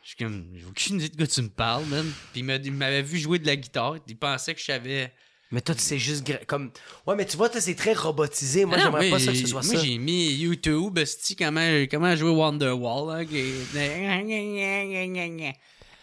Je 0.02 0.14
suis 0.14 0.24
comme, 0.24 0.46
j'ai 0.56 0.64
aucune 0.64 0.96
idée 0.96 1.10
de 1.10 1.16
quoi 1.16 1.26
tu 1.26 1.42
me 1.42 1.50
parles, 1.50 1.84
man. 1.84 2.10
Puis 2.32 2.40
il 2.40 2.44
m'a- 2.44 2.54
il 2.56 2.72
m'avait 2.72 3.02
vu 3.02 3.18
jouer 3.18 3.38
de 3.38 3.46
la 3.46 3.56
guitare. 3.56 3.96
Il 4.06 4.16
pensait 4.16 4.54
que 4.54 4.60
je 4.60 4.64
savais. 4.64 5.12
Mais 5.50 5.60
toi, 5.60 5.74
tu 5.74 5.82
sais 5.82 5.98
juste. 5.98 6.26
gra- 6.26 6.44
comme... 6.46 6.70
Ouais, 7.06 7.14
mais 7.14 7.26
tu 7.26 7.36
vois, 7.36 7.50
toi, 7.50 7.60
c'est 7.60 7.74
très 7.74 7.92
robotisé. 7.92 8.64
Moi, 8.64 8.76
Ah 8.78 8.84
non, 8.84 8.84
j'aimerais 8.86 9.08
moi, 9.10 9.18
pas 9.18 9.24
ça 9.24 9.32
que 9.32 9.36
ce 9.36 9.40
j'ai- 9.42 9.46
soit 9.46 9.62
Moi, 9.66 9.74
ça. 9.76 9.84
j'ai 9.84 9.98
mis 9.98 10.30
YouTube, 10.34 10.96
esti, 10.98 11.36
comment, 11.36 11.84
comment 11.90 12.16
jouer 12.16 12.30
Wonderwall. 12.30 13.18
Là, 13.18 13.24
qui- 13.26 13.52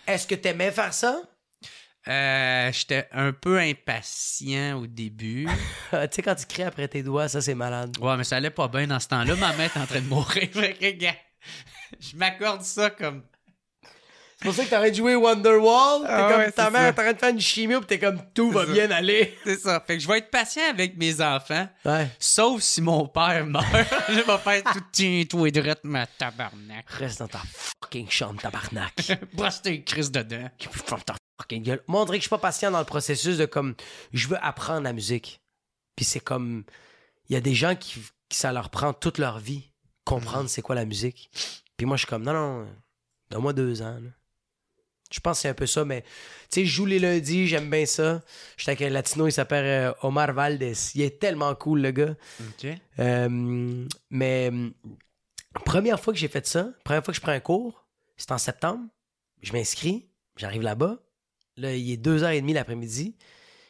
Est-ce 0.07 0.27
que 0.27 0.35
t'aimais 0.35 0.71
faire 0.71 0.93
ça? 0.93 1.21
Euh, 2.07 2.71
J'étais 2.71 3.07
un 3.11 3.31
peu 3.33 3.59
impatient 3.59 4.77
au 4.79 4.85
début. 4.87 5.47
tu 5.91 5.97
sais, 6.11 6.21
quand 6.21 6.35
tu 6.35 6.45
cries 6.45 6.63
après 6.63 6.87
tes 6.87 7.01
doigts, 7.03 7.27
ça, 7.27 7.41
c'est 7.41 7.55
malade. 7.55 7.97
Ouais, 7.99 8.15
mais 8.17 8.23
ça 8.23 8.37
allait 8.37 8.49
pas 8.51 8.67
bien 8.67 8.85
dans 8.87 8.99
ce 8.99 9.07
temps-là. 9.07 9.35
Ma 9.35 9.53
main 9.53 9.65
est 9.65 9.77
en 9.77 9.85
train 9.85 10.01
de 10.01 10.07
mourir. 10.07 10.47
Fait 10.53 10.73
que, 10.73 10.91
gars, 10.91 11.15
je 11.99 12.15
m'accorde 12.15 12.61
ça 12.61 12.89
comme 12.91 13.23
C'est 14.39 14.45
pour 14.45 14.53
ça 14.53 14.65
que 14.65 14.69
t'arrêtes 14.69 14.91
de 14.93 14.97
jouer 14.97 15.15
Wonderwall. 15.15 16.01
T'es 16.03 16.07
Ah 16.11 16.27
comme 16.31 16.39
ouais, 16.41 16.51
ta 16.51 16.69
mère 16.69 16.81
ça. 16.87 16.93
t'arrêtes 16.93 17.15
de 17.15 17.19
faire 17.21 17.29
une 17.33 17.41
chimio 17.41 17.79
pis 17.81 17.87
t'es 17.87 17.99
comme 17.99 18.21
tout 18.35 18.51
va 18.51 18.65
ça. 18.67 18.71
bien 18.71 18.91
aller. 18.91 19.35
C'est 19.43 19.57
ça. 19.59 19.83
Fait 19.85 19.97
que 19.97 20.03
je 20.03 20.07
vais 20.07 20.19
être 20.19 20.29
patient 20.29 20.63
avec 20.69 20.97
mes 20.97 21.19
enfants. 21.21 21.67
Ouais. 21.85 22.07
Sauf 22.19 22.61
si 22.61 22.81
mon 22.81 23.07
père 23.07 23.45
meurt. 23.47 23.65
je 24.09 24.15
vais 24.21 24.37
faire 24.37 24.63
tout 24.73 24.81
tiens, 24.91 25.23
toi, 25.27 25.49
drette, 25.49 25.83
ma 25.83 26.05
tabarnak. 26.05 26.85
Reste 26.87 27.19
dans 27.19 27.27
ta 27.27 27.41
fucking 27.81 28.09
chambre, 28.11 28.39
tabarnak. 28.41 28.93
Brosse 29.33 29.61
tes 29.63 29.83
crises 29.83 30.11
dedans. 30.11 30.49
Fucking 31.37 31.63
gueule. 31.63 31.83
Moi, 31.87 32.01
on 32.01 32.05
dirait 32.05 32.17
que 32.17 32.21
je 32.23 32.27
suis 32.27 32.29
pas 32.29 32.37
patient 32.37 32.71
dans 32.71 32.79
le 32.79 32.85
processus 32.85 33.37
de 33.37 33.45
comme, 33.45 33.75
je 34.13 34.27
veux 34.27 34.43
apprendre 34.43 34.81
la 34.81 34.93
musique. 34.93 35.41
Puis 35.95 36.05
c'est 36.05 36.19
comme, 36.19 36.63
il 37.29 37.33
y 37.33 37.35
a 37.35 37.41
des 37.41 37.55
gens 37.55 37.75
qui, 37.75 38.01
qui 38.29 38.37
ça 38.37 38.53
leur 38.53 38.69
prend 38.69 38.93
toute 38.93 39.17
leur 39.17 39.39
vie 39.39 39.69
comprendre 40.05 40.49
c'est 40.49 40.61
quoi 40.61 40.75
la 40.75 40.85
musique. 40.85 41.29
Puis 41.77 41.85
moi, 41.85 41.97
je 41.97 42.01
suis 42.01 42.07
comme, 42.07 42.23
non, 42.23 42.33
non, 42.33 42.67
donne-moi 43.29 43.53
deux 43.53 43.81
ans. 43.81 43.99
là. 44.01 44.09
Je 45.11 45.19
pense 45.19 45.37
que 45.37 45.41
c'est 45.43 45.49
un 45.49 45.53
peu 45.53 45.67
ça, 45.67 45.85
mais 45.85 46.01
tu 46.01 46.07
sais, 46.49 46.65
je 46.65 46.71
joue 46.71 46.85
les 46.85 46.99
lundis, 46.99 47.47
j'aime 47.47 47.69
bien 47.69 47.85
ça. 47.85 48.21
J'étais 48.57 48.71
avec 48.71 48.81
un 48.81 48.89
latino, 48.89 49.27
il 49.27 49.31
s'appelle 49.31 49.65
euh, 49.65 49.93
Omar 50.01 50.33
Valdez. 50.33 50.73
Il 50.95 51.01
est 51.01 51.19
tellement 51.19 51.53
cool, 51.55 51.81
le 51.81 51.91
gars. 51.91 52.15
Euh, 52.99 53.87
mais 54.09 54.51
première 55.63 55.99
fois 55.99 56.11
que 56.11 56.19
j'ai 56.19 56.27
fait 56.27 56.45
ça, 56.47 56.69
première 56.83 57.03
fois 57.03 57.13
que 57.13 57.17
je 57.17 57.21
prends 57.21 57.31
un 57.31 57.39
cours, 57.39 57.85
c'est 58.17 58.31
en 58.31 58.37
septembre. 58.37 58.83
Je 59.41 59.53
m'inscris, 59.53 60.07
j'arrive 60.37 60.63
là-bas. 60.63 60.97
Là, 61.57 61.73
il 61.75 61.91
est 61.91 62.03
2h30 62.03 62.53
l'après-midi. 62.53 63.15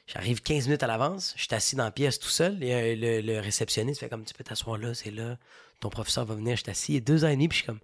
J'arrive 0.07 0.41
15 0.41 0.65
minutes 0.67 0.83
à 0.83 0.87
l'avance. 0.87 1.33
Je 1.35 1.43
suis 1.43 1.55
assis 1.55 1.75
dans 1.75 1.83
la 1.83 1.91
pièce 1.91 2.19
tout 2.19 2.29
seul. 2.29 2.61
Et 2.63 2.73
euh, 2.73 2.95
le, 2.95 3.21
le 3.21 3.39
réceptionniste 3.39 3.99
fait 3.99 4.09
comme 4.09 4.23
tu 4.23 4.33
peux 4.33 4.43
t'asseoir 4.43 4.77
là, 4.77 4.93
c'est 4.93 5.11
là. 5.11 5.37
Ton 5.79 5.89
professeur 5.89 6.25
va 6.25 6.35
venir, 6.35 6.55
je 6.55 6.61
suis 6.61 6.71
assis. 6.71 6.93
Il 6.93 6.97
est 6.97 7.07
2h30, 7.07 7.37
puis 7.37 7.49
je 7.49 7.55
suis 7.55 7.65
comme. 7.65 7.79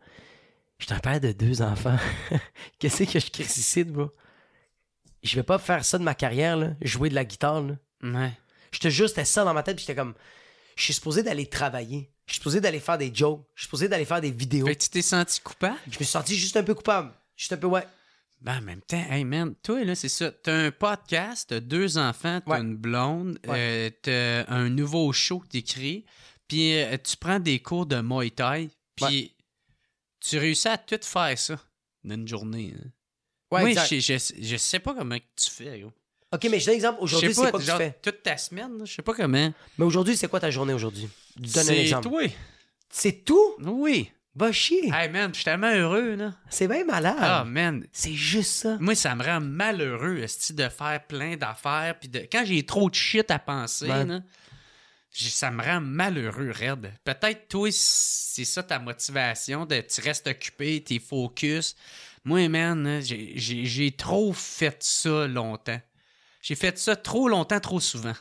Je 0.79 0.85
suis 0.85 0.93
un 0.93 0.99
père 0.99 1.19
de 1.19 1.31
deux 1.31 1.61
enfants. 1.61 1.97
Qu'est-ce 2.79 3.03
que 3.03 3.19
je 3.19 3.29
crie 3.29 3.43
ici, 3.43 3.83
bro? 3.83 4.09
Je 5.21 5.35
vais 5.35 5.43
pas 5.43 5.59
faire 5.59 5.85
ça 5.85 5.99
de 5.99 6.03
ma 6.03 6.15
carrière, 6.15 6.57
là. 6.57 6.71
Jouer 6.81 7.09
de 7.09 7.15
la 7.15 7.25
guitare, 7.25 7.61
là. 7.61 7.75
Ouais. 8.01 8.31
Je 8.71 8.79
te 8.79 8.87
jure, 8.87 9.07
c'était 9.07 9.25
ça 9.25 9.43
dans 9.43 9.53
ma 9.53 9.61
tête. 9.61 9.75
Puis 9.75 9.85
j'étais 9.85 9.99
comme, 9.99 10.15
je 10.75 10.83
suis 10.83 10.93
supposé 10.93 11.21
d'aller 11.21 11.45
travailler. 11.45 12.11
Je 12.25 12.33
suis 12.33 12.39
supposé 12.39 12.61
d'aller 12.61 12.79
faire 12.79 12.97
des 12.97 13.13
jokes. 13.13 13.43
Je 13.53 13.61
suis 13.61 13.67
supposé 13.67 13.87
d'aller 13.87 14.05
faire 14.05 14.21
des 14.21 14.31
vidéos. 14.31 14.65
Fait 14.65 14.75
que 14.75 14.83
tu 14.83 14.89
t'es 14.89 15.01
senti 15.01 15.39
coupable? 15.41 15.77
Je 15.85 15.91
me 15.91 15.95
suis 15.95 16.05
senti 16.05 16.35
juste 16.35 16.57
un 16.57 16.63
peu 16.63 16.73
coupable. 16.73 17.11
Juste 17.35 17.53
un 17.53 17.57
peu, 17.57 17.67
ouais. 17.67 17.85
Ben, 18.41 18.57
en 18.57 18.61
même 18.61 18.81
temps, 18.81 19.03
hey 19.11 19.23
man, 19.23 19.53
toi, 19.61 19.83
là, 19.83 19.93
c'est 19.93 20.09
ça. 20.09 20.31
T'as 20.31 20.53
un 20.65 20.71
podcast, 20.71 21.49
t'as 21.49 21.59
deux 21.59 21.97
enfants, 21.99 22.41
t'as 22.43 22.51
Ouais. 22.53 22.59
une 22.61 22.75
blonde, 22.75 23.37
Ouais. 23.47 23.55
euh, 23.57 23.89
t'as 24.01 24.51
un 24.51 24.69
nouveau 24.69 25.13
show 25.13 25.39
que 25.39 25.47
t'écris, 25.47 26.05
puis 26.47 26.73
euh, 26.81 26.97
tu 26.97 27.17
prends 27.17 27.39
des 27.39 27.59
cours 27.59 27.85
de 27.85 28.01
Muay 28.01 28.31
Thai, 28.31 28.69
puis 28.95 29.35
tu 30.19 30.39
réussis 30.39 30.67
à 30.69 30.77
tout 30.79 30.99
faire 31.03 31.37
ça 31.37 31.59
dans 32.03 32.15
une 32.15 32.27
journée. 32.27 32.73
hein. 32.75 32.87
Ouais, 33.51 33.73
Moi, 33.73 33.83
je, 33.85 33.99
je, 33.99 34.33
je 34.41 34.55
sais 34.57 34.79
pas 34.79 34.95
comment 34.95 35.17
tu 35.35 35.51
fais, 35.51 35.79
gros. 35.81 35.91
Ok, 36.33 36.47
mais 36.49 36.59
je 36.59 36.65
donne 36.65 36.73
un 36.73 36.75
exemple. 36.77 36.99
Aujourd'hui, 37.01 37.33
c'est 37.35 37.41
quoi 37.41 37.51
que 37.51 37.57
tu 37.65 37.71
fais? 37.71 37.99
toute 38.01 38.23
ta 38.23 38.37
semaine, 38.37 38.85
je 38.85 38.91
sais 38.93 39.01
pas 39.01 39.13
comment. 39.13 39.53
Mais 39.77 39.85
aujourd'hui, 39.85 40.15
c'est 40.17 40.29
quoi 40.29 40.39
ta 40.39 40.49
journée 40.49 40.73
aujourd'hui? 40.73 41.09
Donne 41.35 41.49
un 41.59 41.63
C'est 41.65 41.77
exemple. 41.81 42.07
toi. 42.09 42.23
C'est 42.89 43.23
tout? 43.25 43.55
Oui. 43.59 44.09
Va 44.33 44.51
chier. 44.53 44.89
Hey 44.93 45.09
man, 45.09 45.29
je 45.31 45.35
suis 45.35 45.43
tellement 45.43 45.71
heureux, 45.73 46.15
là. 46.15 46.33
C'est 46.49 46.67
bien 46.67 46.85
malade. 46.85 47.17
Ah, 47.19 47.43
man. 47.45 47.85
C'est 47.91 48.13
juste 48.13 48.51
ça. 48.51 48.77
Moi, 48.79 48.95
ça 48.95 49.13
me 49.13 49.23
rend 49.23 49.41
malheureux, 49.41 50.19
esti, 50.19 50.53
de 50.53 50.69
faire 50.69 51.05
plein 51.05 51.35
d'affaires. 51.35 51.99
Puis 51.99 52.07
de... 52.07 52.19
quand 52.31 52.43
j'ai 52.45 52.65
trop 52.65 52.89
de 52.89 52.95
shit 52.95 53.29
à 53.29 53.39
penser, 53.39 53.87
là, 53.87 54.21
ça 55.13 55.51
me 55.51 55.61
rend 55.61 55.81
malheureux, 55.81 56.51
raide. 56.51 56.93
Peut-être, 57.03 57.49
toi, 57.49 57.67
c'est 57.73 58.45
ça 58.45 58.63
ta 58.63 58.79
motivation, 58.79 59.65
de 59.65 59.81
tu 59.81 59.99
restes 59.99 60.27
occupé, 60.27 60.81
t'es 60.81 60.99
focus. 60.99 61.75
Moi, 62.23 62.47
man, 62.47 63.01
j'ai- 63.01 63.91
trop 63.97 64.31
fait 64.31 64.77
ça 64.81 65.27
longtemps. 65.27 65.81
J'ai 66.41 66.55
fait 66.55 66.77
ça 66.79 66.95
trop 66.95 67.27
longtemps, 67.27 67.59
trop 67.59 67.81
souvent. 67.81 68.13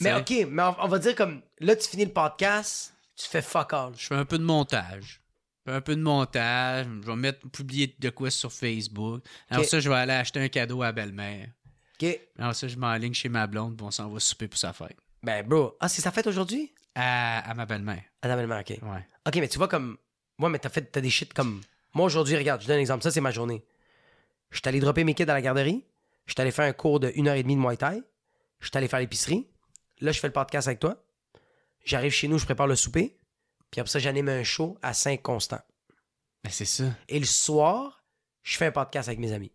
Mais 0.00 0.22
T'sais, 0.22 0.42
ok, 0.44 0.48
mais 0.50 0.62
on, 0.62 0.76
on 0.84 0.88
va 0.88 0.98
dire 1.00 1.16
comme, 1.16 1.42
là, 1.58 1.74
tu 1.74 1.88
finis 1.88 2.04
le 2.04 2.12
podcast, 2.12 2.94
tu 3.16 3.26
fais 3.26 3.42
fuck 3.42 3.72
all. 3.72 3.92
Je 3.98 4.06
fais 4.06 4.14
un 4.14 4.24
peu 4.24 4.38
de 4.38 4.44
montage. 4.44 5.20
Un 5.66 5.80
peu 5.80 5.96
de 5.96 6.00
montage. 6.02 6.86
Je 7.02 7.06
vais 7.06 7.16
mettre, 7.16 7.48
publier 7.48 7.94
de 7.98 8.10
quoi 8.10 8.30
sur 8.30 8.52
Facebook. 8.52 9.22
Alors 9.50 9.64
ça, 9.64 9.80
je 9.80 9.88
vais 9.88 9.96
aller 9.96 10.12
acheter 10.12 10.40
un 10.40 10.48
cadeau 10.48 10.82
à 10.82 10.92
belle-mère. 10.92 11.48
Ok. 12.00 12.18
Alors 12.38 12.54
ça, 12.54 12.68
je 12.68 12.76
m'enligne 12.76 13.14
chez 13.14 13.28
ma 13.28 13.46
blonde, 13.46 13.76
puis 13.76 13.86
on 13.86 13.90
s'en 13.90 14.08
va 14.08 14.20
souper 14.20 14.48
pour 14.48 14.58
sa 14.58 14.72
fête. 14.72 14.96
Ben, 15.22 15.44
bro. 15.46 15.76
Ah, 15.80 15.88
c'est 15.88 16.02
sa 16.02 16.12
fête 16.12 16.26
aujourd'hui? 16.26 16.72
À, 16.94 17.50
à 17.50 17.54
ma 17.54 17.66
belle-mère. 17.66 18.02
Ah, 18.22 18.28
non, 18.28 18.46
mais, 18.46 18.60
ok. 18.60 18.78
Ouais. 18.82 19.06
Ok, 19.26 19.36
mais 19.36 19.48
tu 19.48 19.58
vois 19.58 19.68
comme. 19.68 19.96
Moi, 20.38 20.50
mais 20.50 20.58
t'as 20.58 20.68
fait 20.68 20.82
t'as 20.82 21.00
des 21.00 21.10
shit 21.10 21.32
comme. 21.32 21.60
Moi, 21.94 22.06
aujourd'hui, 22.06 22.36
regarde, 22.36 22.60
je 22.62 22.66
donne 22.66 22.76
un 22.76 22.80
exemple. 22.80 23.02
Ça, 23.02 23.10
c'est 23.10 23.20
ma 23.20 23.30
journée. 23.30 23.64
Je 24.50 24.58
suis 24.58 24.68
allé 24.68 24.80
dropper 24.80 25.02
mes 25.04 25.14
kids 25.14 25.24
à 25.24 25.34
la 25.34 25.42
garderie. 25.42 25.84
Je 26.26 26.32
suis 26.32 26.40
allé 26.40 26.50
faire 26.50 26.66
un 26.66 26.72
cours 26.72 27.00
de 27.00 27.08
1h30 27.08 27.42
de 27.42 27.60
Muay 27.60 27.76
Thai. 27.76 28.02
Je 28.60 28.66
suis 28.68 28.76
allé 28.76 28.88
faire 28.88 29.00
l'épicerie. 29.00 29.48
Là, 30.00 30.12
je 30.12 30.20
fais 30.20 30.26
le 30.26 30.32
podcast 30.32 30.68
avec 30.68 30.80
toi. 30.80 31.02
J'arrive 31.84 32.12
chez 32.12 32.28
nous, 32.28 32.38
je 32.38 32.44
prépare 32.44 32.66
le 32.66 32.76
souper. 32.76 33.16
Puis 33.76 33.82
après 33.82 33.90
ça, 33.90 33.98
j'anime 33.98 34.30
un 34.30 34.42
show 34.42 34.78
à 34.80 34.94
Saint-Constant. 34.94 35.60
Ben, 36.42 36.48
c'est 36.50 36.64
ça. 36.64 36.84
Et 37.10 37.18
le 37.18 37.26
soir, 37.26 38.02
je 38.42 38.56
fais 38.56 38.64
un 38.64 38.72
podcast 38.72 39.06
avec 39.06 39.18
mes 39.18 39.34
amis. 39.34 39.52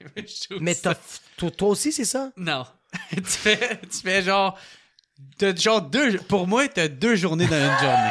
Mais 0.58 0.74
toi, 0.74 0.94
toi 1.36 1.68
aussi, 1.68 1.92
c'est 1.92 2.06
ça? 2.06 2.32
Non. 2.34 2.64
tu, 3.10 3.22
fais, 3.24 3.78
tu 3.82 3.98
fais 3.98 4.22
genre. 4.22 4.58
T'as 5.36 5.54
genre 5.54 5.82
deux. 5.82 6.16
Pour 6.20 6.46
moi, 6.46 6.66
t'as 6.66 6.88
deux 6.88 7.14
journées 7.14 7.46
dans 7.46 7.60
une 7.60 7.78
journée. 7.78 8.10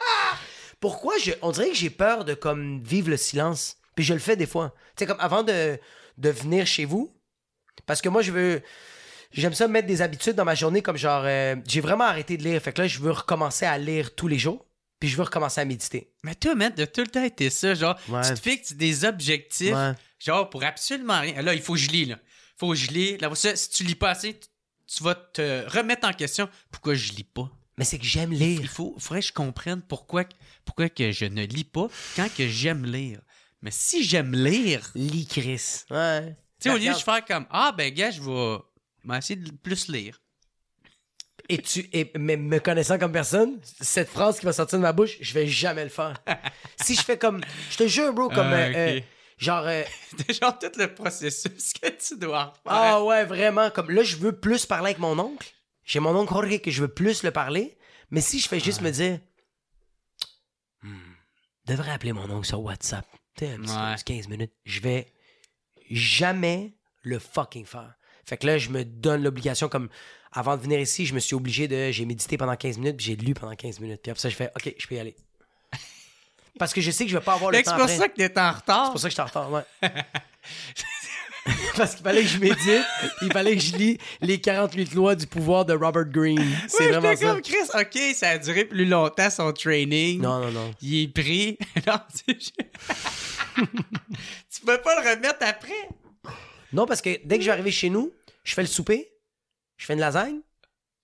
Pourquoi 0.80 1.16
je, 1.16 1.30
on 1.40 1.50
dirait 1.52 1.70
que 1.70 1.74
j'ai 1.74 1.88
peur 1.88 2.26
de 2.26 2.34
comme 2.34 2.82
vivre 2.82 3.08
le 3.08 3.16
silence. 3.16 3.78
Puis 3.94 4.04
je 4.04 4.12
le 4.12 4.20
fais 4.20 4.36
des 4.36 4.44
fois. 4.46 4.74
Tu 4.96 5.04
sais, 5.04 5.06
comme 5.06 5.20
avant 5.20 5.42
de, 5.42 5.80
de 6.18 6.28
venir 6.28 6.66
chez 6.66 6.84
vous, 6.84 7.10
parce 7.86 8.02
que 8.02 8.10
moi, 8.10 8.20
je 8.20 8.32
veux. 8.32 8.62
J'aime 9.30 9.52
ça 9.54 9.68
mettre 9.68 9.86
des 9.86 10.00
habitudes 10.02 10.34
dans 10.34 10.44
ma 10.44 10.54
journée, 10.54 10.80
comme 10.82 10.96
genre. 10.96 11.22
euh, 11.24 11.54
j'ai 11.66 11.80
vraiment 11.80 12.04
arrêté 12.04 12.36
de 12.36 12.42
lire. 12.44 12.60
Fait 12.62 12.72
que 12.72 12.80
là, 12.82 12.88
je 12.88 12.98
veux 12.98 13.10
recommencer 13.10 13.66
à 13.66 13.76
lire 13.78 14.14
tous 14.14 14.28
les 14.28 14.38
jours. 14.38 14.64
Puis 15.00 15.08
je 15.08 15.16
veux 15.16 15.22
recommencer 15.22 15.60
à 15.60 15.64
méditer. 15.64 16.10
Mais 16.24 16.34
toi, 16.34 16.54
man, 16.56 16.72
t'as 16.74 16.86
tout 16.86 17.02
le 17.02 17.06
temps 17.06 17.22
été 17.22 17.50
ça. 17.50 17.74
Genre, 17.74 17.96
Ouais. 18.08 18.22
tu 18.22 18.34
te 18.34 18.40
fixes 18.40 18.72
des 18.72 19.04
objectifs. 19.04 19.72
Ouais. 19.74 19.92
Genre, 20.18 20.50
pour 20.50 20.64
absolument 20.64 21.20
rien. 21.20 21.40
Là, 21.42 21.54
il 21.54 21.60
faut 21.62 21.74
que 21.74 21.78
je 21.78 21.90
lis, 21.90 22.06
là. 22.06 22.18
faut 22.56 22.70
que 22.70 22.74
je 22.74 22.88
lis. 22.90 23.16
Là, 23.18 23.32
ça, 23.36 23.54
si 23.54 23.70
tu 23.70 23.84
lis 23.84 23.94
pas 23.94 24.10
assez, 24.10 24.40
tu, 24.88 25.02
vas 25.04 25.14
te 25.14 25.68
remettre 25.68 26.08
en 26.08 26.12
question. 26.12 26.48
Pourquoi 26.72 26.94
je 26.94 27.12
lis 27.12 27.22
pas? 27.22 27.48
Mais 27.76 27.84
c'est 27.84 27.98
que 27.98 28.04
j'aime 28.04 28.32
lire. 28.32 28.58
Il 28.60 28.66
faut, 28.66 28.96
faudrait 28.98 29.20
que 29.20 29.26
je 29.28 29.32
comprenne 29.32 29.82
pourquoi, 29.82 30.24
pourquoi 30.64 30.88
que 30.88 31.12
je 31.12 31.26
ne 31.26 31.44
lis 31.44 31.62
pas 31.62 31.86
quand 32.16 32.28
que 32.34 32.48
j'aime 32.48 32.84
lire. 32.84 33.20
Mais 33.62 33.70
si 33.70 34.02
j'aime 34.02 34.34
lire, 34.34 34.90
Lis 34.96 35.26
Chris. 35.26 35.82
Ouais. 35.90 36.34
tu 36.60 36.68
sais, 36.68 36.74
au 36.74 36.78
lieu 36.78 36.92
de 36.92 36.98
faire 36.98 37.24
comme 37.24 37.46
Ah, 37.50 37.72
ben, 37.76 37.92
gars, 37.94 38.10
je 38.10 38.20
vais 38.20 38.56
vais 39.08 39.18
essayer 39.18 39.36
de 39.40 39.50
plus 39.50 39.88
lire. 39.88 40.20
Et 41.48 41.58
tu, 41.58 41.88
et, 41.92 42.10
mais 42.18 42.36
me 42.36 42.58
connaissant 42.60 42.98
comme 42.98 43.12
personne, 43.12 43.58
cette 43.80 44.08
phrase 44.10 44.38
qui 44.38 44.44
va 44.44 44.52
sortir 44.52 44.78
de 44.78 44.82
ma 44.82 44.92
bouche, 44.92 45.16
je 45.20 45.32
vais 45.32 45.46
jamais 45.46 45.82
le 45.84 45.88
faire. 45.90 46.14
si 46.82 46.94
je 46.94 47.00
fais 47.02 47.16
comme, 47.16 47.40
je 47.70 47.76
te 47.78 47.86
jure, 47.88 48.12
bro, 48.12 48.28
comme, 48.28 48.52
Ah, 48.52 48.66
euh, 48.68 48.72
euh, 48.96 49.00
genre, 49.38 49.64
euh, 49.66 49.82
genre 50.42 50.58
tout 50.58 50.70
le 50.76 50.92
processus 50.94 51.72
que 51.72 51.88
tu 51.88 52.18
dois 52.18 52.52
faire. 52.62 52.72
ah 52.72 53.02
ouais, 53.02 53.24
vraiment, 53.24 53.70
comme 53.70 53.90
là, 53.90 54.02
je 54.02 54.16
veux 54.16 54.38
plus 54.38 54.66
parler 54.66 54.88
avec 54.90 54.98
mon 54.98 55.18
oncle. 55.18 55.54
J'ai 55.84 56.00
mon 56.00 56.14
oncle 56.14 56.34
Jorge 56.34 56.60
que 56.60 56.70
je 56.70 56.82
veux 56.82 56.92
plus 56.92 57.22
le 57.22 57.30
parler. 57.30 57.78
Mais 58.10 58.20
si 58.20 58.40
je 58.40 58.48
fais 58.48 58.60
juste 58.60 58.82
me 58.82 58.90
dire, 58.90 59.18
Hmm, 60.82 60.96
devrais 61.66 61.90
appeler 61.92 62.12
mon 62.12 62.30
oncle 62.30 62.46
sur 62.46 62.60
WhatsApp. 62.60 63.06
Ouais. 63.40 63.48
un 63.68 63.94
petit 63.94 64.04
15 64.04 64.28
minutes. 64.28 64.52
Je 64.64 64.80
vais 64.80 65.12
jamais 65.90 66.76
le 67.02 67.18
fucking 67.18 67.64
faire. 67.64 67.94
Fait 68.28 68.36
que 68.36 68.46
là, 68.46 68.58
je 68.58 68.68
me 68.68 68.84
donne 68.84 69.22
l'obligation 69.22 69.68
comme 69.70 69.88
avant 70.32 70.56
de 70.58 70.62
venir 70.62 70.78
ici, 70.78 71.06
je 71.06 71.14
me 71.14 71.18
suis 71.18 71.34
obligé 71.34 71.66
de. 71.66 71.90
J'ai 71.90 72.04
médité 72.04 72.36
pendant 72.36 72.54
15 72.56 72.76
minutes, 72.76 72.98
puis 72.98 73.06
j'ai 73.06 73.16
lu 73.16 73.32
pendant 73.32 73.54
15 73.54 73.80
minutes. 73.80 74.00
Puis 74.02 74.10
après 74.10 74.20
ça, 74.20 74.28
je 74.28 74.36
fais 74.36 74.50
OK, 74.54 74.74
je 74.78 74.86
peux 74.86 74.96
y 74.96 74.98
aller. 74.98 75.16
Parce 76.58 76.74
que 76.74 76.82
je 76.82 76.90
sais 76.90 77.04
que 77.04 77.10
je 77.10 77.16
vais 77.16 77.24
pas 77.24 77.34
avoir 77.34 77.50
le 77.50 77.62
temps. 77.62 77.70
c'est 77.70 77.80
pour 77.80 77.88
ça 77.88 78.08
que 78.08 78.14
t'es 78.26 78.38
en 78.38 78.52
retard. 78.52 78.84
C'est 78.86 78.90
pour 78.92 79.00
ça 79.00 79.08
que 79.08 79.10
je 79.10 79.14
suis 79.14 79.22
en 79.22 79.26
retard, 79.26 79.50
ouais. 79.50 79.62
Parce 81.78 81.94
qu'il 81.94 82.04
fallait 82.04 82.22
que 82.22 82.28
je 82.28 82.38
médite, 82.38 82.84
il 83.22 83.32
fallait 83.32 83.56
que 83.56 83.62
je 83.62 83.74
lis 83.74 83.98
les 84.20 84.38
48 84.38 84.92
lois 84.92 85.14
du 85.14 85.26
pouvoir 85.26 85.64
de 85.64 85.72
Robert 85.72 86.04
Greene. 86.04 86.44
C'est 86.68 86.84
Ouais, 86.90 86.92
vraiment 86.92 87.16
ça. 87.16 87.26
comme 87.26 87.40
Chris, 87.40 87.56
ok, 87.74 87.98
ça 88.14 88.30
a 88.30 88.38
duré 88.38 88.66
plus 88.66 88.84
longtemps 88.84 89.30
son 89.30 89.50
training. 89.52 90.20
Non, 90.20 90.40
non, 90.40 90.50
non. 90.50 90.70
Il 90.82 91.04
est 91.04 91.08
pris. 91.08 91.56
non, 91.86 91.98
tu 92.26 92.36
tu 92.36 92.52
peux 94.66 94.78
pas 94.82 95.02
le 95.02 95.10
remettre 95.10 95.38
après. 95.40 95.88
Non, 96.72 96.86
parce 96.86 97.00
que 97.02 97.18
dès 97.24 97.36
que 97.36 97.42
je 97.42 97.46
vais 97.46 97.52
arriver 97.52 97.70
chez 97.70 97.90
nous, 97.90 98.12
je 98.44 98.54
fais 98.54 98.62
le 98.62 98.68
souper, 98.68 99.12
je 99.76 99.86
fais 99.86 99.94
une 99.94 100.00
lasagne, 100.00 100.40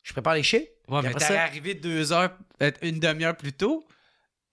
je 0.03 0.13
prépare 0.13 0.35
les. 0.35 0.43
Ouais, 0.43 1.01
puis 1.01 1.09
mais 1.09 1.15
t'es 1.15 1.25
ça- 1.25 1.43
arrivé 1.43 1.75
deux 1.75 2.13
heures, 2.13 2.37
peut-être 2.59 2.79
une 2.83 3.01
demi-heure 3.01 3.37
plus 3.37 3.53
tôt. 3.53 3.87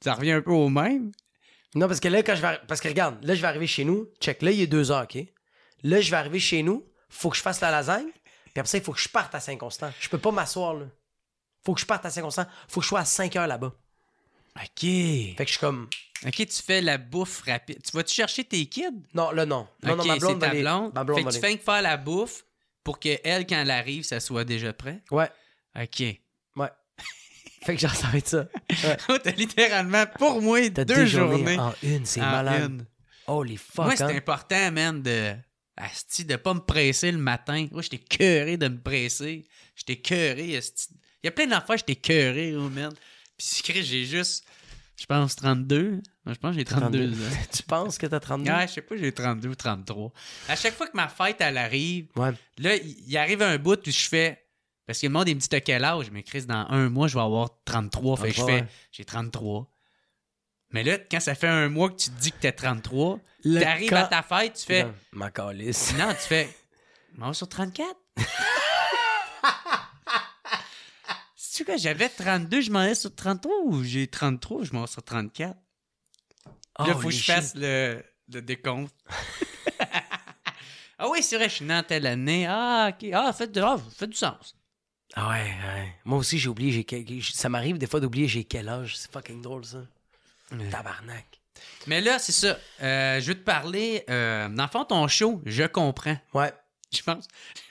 Ça 0.04 0.14
revient 0.14 0.32
un 0.32 0.42
peu 0.42 0.52
au 0.52 0.70
même. 0.70 1.12
Non, 1.76 1.88
parce 1.88 2.00
que 2.00 2.08
là, 2.08 2.24
quand 2.24 2.36
je 2.36 2.42
vais. 2.42 2.60
Parce 2.68 2.82
que 2.82 2.88
regarde, 2.88 3.24
là, 3.24 3.36
je 3.36 3.42
vais 3.42 3.48
arriver 3.48 3.68
chez 3.68 3.84
nous. 3.86 4.10
Check, 4.20 4.42
là, 4.42 4.52
il 4.52 4.62
est 4.62 4.68
deux 4.68 4.92
heures, 4.92 5.04
OK? 5.04 5.18
Là, 5.84 6.02
je 6.02 6.10
vais 6.12 6.18
arriver 6.18 6.40
chez 6.40 6.64
nous. 6.64 6.86
Faut 7.10 7.30
que 7.30 7.38
je 7.38 7.42
fasse 7.42 7.62
la 7.62 7.72
lasagne. 7.72 8.10
Puis 8.46 8.60
après 8.60 8.68
ça, 8.68 8.78
il 8.78 8.84
faut 8.84 8.92
que 8.94 9.00
je 9.00 9.10
parte 9.10 9.34
à 9.36 9.40
Saint-Constant. 9.40 9.92
Je 10.00 10.10
peux 10.10 10.18
pas 10.18 10.32
m'asseoir, 10.32 10.74
là. 10.74 10.86
Faut 11.66 11.74
que 11.74 11.80
je 11.82 11.86
parte 11.86 12.06
à 12.06 12.10
Saint-Constant. 12.10 12.46
Faut 12.68 12.80
que 12.80 12.84
je 12.84 12.90
sois 12.90 13.00
à 13.02 13.06
5 13.06 13.36
heures 13.36 13.48
là-bas. 13.48 13.74
OK. 14.56 14.82
Fait 14.82 15.36
que 15.38 15.46
je 15.46 15.52
suis 15.52 15.60
comme, 15.60 15.88
OK, 16.26 16.36
tu 16.36 16.64
fais 16.64 16.82
la 16.82 16.98
bouffe 16.98 17.42
rapide. 17.42 17.82
Tu 17.84 17.92
vas-tu 17.96 18.14
chercher 18.14 18.44
tes 18.44 18.66
kids? 18.66 19.04
non, 19.14 19.32
là, 19.32 19.46
non. 19.46 19.68
Non, 19.84 19.96
non, 19.96 20.06
ma 20.06 20.18
blonde 20.18 20.40
ta 20.40 20.50
blonde. 20.50 20.94
Ma 20.94 21.04
blonde 21.04 21.20
fait 21.20 21.26
que 21.26 21.34
tu 21.34 21.40
fais 21.40 21.58
que 21.58 21.64
faire 21.64 21.82
la 21.82 21.98
bouffe 21.98 22.46
pour 22.84 23.00
que 23.00 23.18
elle, 23.24 23.46
quand 23.48 23.62
elle 23.62 23.72
arrive, 23.72 24.04
ça 24.04 24.20
soit 24.20 24.44
déjà 24.44 24.74
prêt? 24.74 25.02
Ouais, 25.12 25.30
OK. 25.76 26.00
ouais. 26.00 26.20
fait 27.64 27.76
que 27.76 27.82
genre, 27.82 27.96
ça 27.96 28.08
va 28.08 28.18
être 28.18 28.28
ça. 28.28 28.48
Ouais. 28.84 29.20
T'as 29.24 29.32
littéralement, 29.32 30.06
pour 30.18 30.42
moi, 30.42 30.70
T'as 30.70 30.86
deux 30.86 31.06
journées. 31.06 31.58
en 31.58 31.74
une, 31.84 32.06
c'est 32.06 32.22
malade. 32.22 32.72
une. 32.72 32.86
Holy 33.28 33.58
fuck, 33.58 33.86
Moi, 33.86 33.96
c'est 33.96 34.04
hein. 34.04 34.16
important, 34.16 34.72
man, 34.72 35.02
de. 35.02 35.34
Asti, 35.78 36.26
de 36.26 36.36
pas 36.36 36.54
me 36.54 36.60
presser 36.60 37.12
le 37.12 37.18
matin. 37.18 37.68
Moi, 37.72 37.82
j'étais 37.82 37.98
cœuré 37.98 38.58
de 38.58 38.68
me 38.68 38.80
presser. 38.80 39.48
J'étais 39.76 40.58
asti. 40.58 40.90
Il 41.24 41.28
y 41.28 41.30
a 41.30 41.32
plein 41.32 41.48
d'affaires, 41.48 41.78
j'étais 41.78 41.96
cœuré, 41.96 42.56
oh, 42.56 42.70
man. 42.70 42.94
Puis 43.64 43.84
j'ai 43.84 44.06
juste. 44.06 44.46
Je 45.00 45.06
pense 45.08 45.36
32. 45.36 46.02
Moi, 46.26 46.34
Je 46.34 46.40
pense 46.40 46.52
que 46.52 46.60
j'ai 46.60 46.66
32 46.66 47.14
ans. 47.14 47.30
tu 47.52 47.64
penses 47.64 47.98
que 47.98 48.06
t'as 48.06 48.20
32? 48.20 48.52
Ouais, 48.52 48.68
je 48.68 48.74
sais 48.74 48.82
pas, 48.82 48.96
j'ai 48.98 49.12
32 49.12 49.50
ou 49.50 49.56
33. 49.56 50.12
À 50.48 50.56
chaque 50.56 50.76
fois 50.76 50.88
que 50.88 50.96
ma 50.96 51.08
fête, 51.08 51.38
elle 51.40 51.58
arrive, 51.58 52.08
Ouais. 52.16 52.32
là, 52.60 52.76
il 52.76 53.18
arrive 53.18 53.42
un 53.42 53.58
bout 53.58 53.80
où 53.88 53.92
je 53.92 54.08
fais. 54.08 54.46
Parce 54.86 55.00
que 55.00 55.08
le 55.08 55.14
monde, 55.14 55.28
il 55.30 55.36
me 55.36 55.40
dit, 55.40 55.50
t'as 55.50 55.60
quel 55.62 55.84
âge? 55.84 56.12
Mais 56.12 56.22
Chris, 56.22 56.46
dans 56.46 56.68
un 56.70 56.90
mois, 56.90 57.08
je 57.08 57.16
vais 57.16 57.22
avoir 57.24 57.50
33. 57.66 58.18
Fait 58.18 58.24
que 58.24 58.30
je 58.30 58.34
33, 58.36 58.56
fais, 58.58 58.62
ouais. 58.64 58.68
j'ai 58.92 59.06
33. 59.06 59.68
Mais 60.72 60.84
là, 60.84 60.98
quand 61.00 61.20
ça 61.20 61.34
fait 61.36 61.48
un 61.48 61.70
mois 61.70 61.90
que 61.90 61.96
tu 61.96 62.10
te 62.12 62.20
dis 62.22 62.32
que 62.32 62.38
t'as 62.42 62.52
33, 62.52 63.20
Le 63.44 63.60
t'arrives 63.60 63.90
quand- 63.90 63.96
à 63.98 64.08
ta 64.08 64.22
fête, 64.22 64.54
tu 64.54 64.66
fais, 64.66 64.84
Non, 64.84 64.94
Ma 65.14 65.32
calice. 65.32 65.94
non, 65.98 66.10
tu 66.12 66.28
fais, 66.28 66.50
vais 67.18 67.34
sur 67.34 67.48
34. 67.50 67.96
C'est-tu 71.52 71.66
que 71.70 71.78
j'avais 71.78 72.08
32, 72.08 72.62
je 72.62 72.72
m'en 72.72 72.86
vais 72.86 72.96
sur 72.96 73.14
33 73.14 73.52
ou 73.66 73.84
j'ai 73.84 74.08
33, 74.08 74.64
je 74.64 74.72
m'en 74.72 74.82
vais 74.84 74.88
sur 74.88 75.04
34? 75.04 75.54
Là, 76.80 76.86
faut 76.96 77.10
que 77.10 77.12
je 77.12 77.24
fasse 77.26 77.56
le, 77.56 78.02
le 78.34 78.42
décompte. 78.42 78.96
ah 80.98 81.10
oui, 81.10 81.22
c'est 81.22 81.36
vrai, 81.36 81.50
je 81.50 81.56
suis 81.56 81.66
né 81.66 81.76
en 81.76 81.84
telle 81.84 82.08
année. 82.08 82.46
Ah, 82.48 82.92
ok. 82.94 83.10
Ah, 83.14 83.34
fait, 83.34 83.58
ah, 83.58 83.76
fait 83.98 84.08
du 84.08 84.16
sens. 84.16 84.56
Ah 85.14 85.28
ouais, 85.32 85.44
ouais. 85.44 85.94
Moi 86.06 86.20
aussi, 86.20 86.40
j'ai 86.40 86.48
oublié. 86.48 86.72
J'ai 86.72 86.86
quel- 86.86 87.22
Ça 87.22 87.50
m'arrive 87.50 87.78
des 87.78 87.86
fois 87.88 88.00
d'oublier 88.00 88.30
j'ai 88.30 88.46
quel 88.46 88.70
âge. 88.70 88.96
C'est 88.96 89.12
fucking 89.12 89.42
drôle, 89.42 89.66
ça. 89.66 89.80
Tabarnak. 90.72 91.42
Mais 91.86 92.00
là, 92.00 92.18
c'est 92.18 92.32
ça. 92.32 92.58
Euh, 92.82 93.20
je 93.20 93.28
veux 93.28 93.36
te 93.36 93.44
parler. 93.44 94.06
Euh, 94.10 94.48
dans 94.48 94.64
le 94.64 94.70
fond, 94.70 94.86
ton 94.86 95.06
show, 95.10 95.42
je 95.46 95.64
comprends. 95.64 96.18
Ouais. 96.34 96.54
Je 96.96 97.02
pense. 97.04 97.28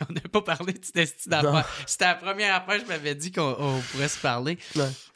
On 0.08 0.12
n'a 0.12 0.20
pas 0.22 0.40
parlé 0.42 0.72
de 0.72 0.80
cette 0.82 1.28
d'affaires. 1.28 1.68
C'était 1.86 2.06
la 2.06 2.14
première 2.14 2.54
affaire 2.54 2.76
que 2.78 2.84
je 2.84 2.88
m'avais 2.88 3.14
dit 3.14 3.30
qu'on 3.30 3.54
on 3.58 3.80
pourrait 3.92 4.08
se 4.08 4.18
parler. 4.18 4.58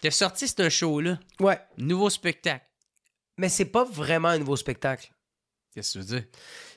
T'as 0.00 0.10
sorti 0.10 0.46
ce 0.46 0.68
show-là. 0.68 1.18
Ouais. 1.40 1.58
Nouveau 1.78 2.10
spectacle. 2.10 2.66
Mais 3.38 3.48
c'est 3.48 3.64
pas 3.64 3.84
vraiment 3.84 4.28
un 4.28 4.38
nouveau 4.38 4.56
spectacle. 4.56 5.10
Qu'est-ce 5.74 5.98
que 5.98 6.04
tu 6.04 6.10
veux 6.12 6.20
dire? 6.20 6.28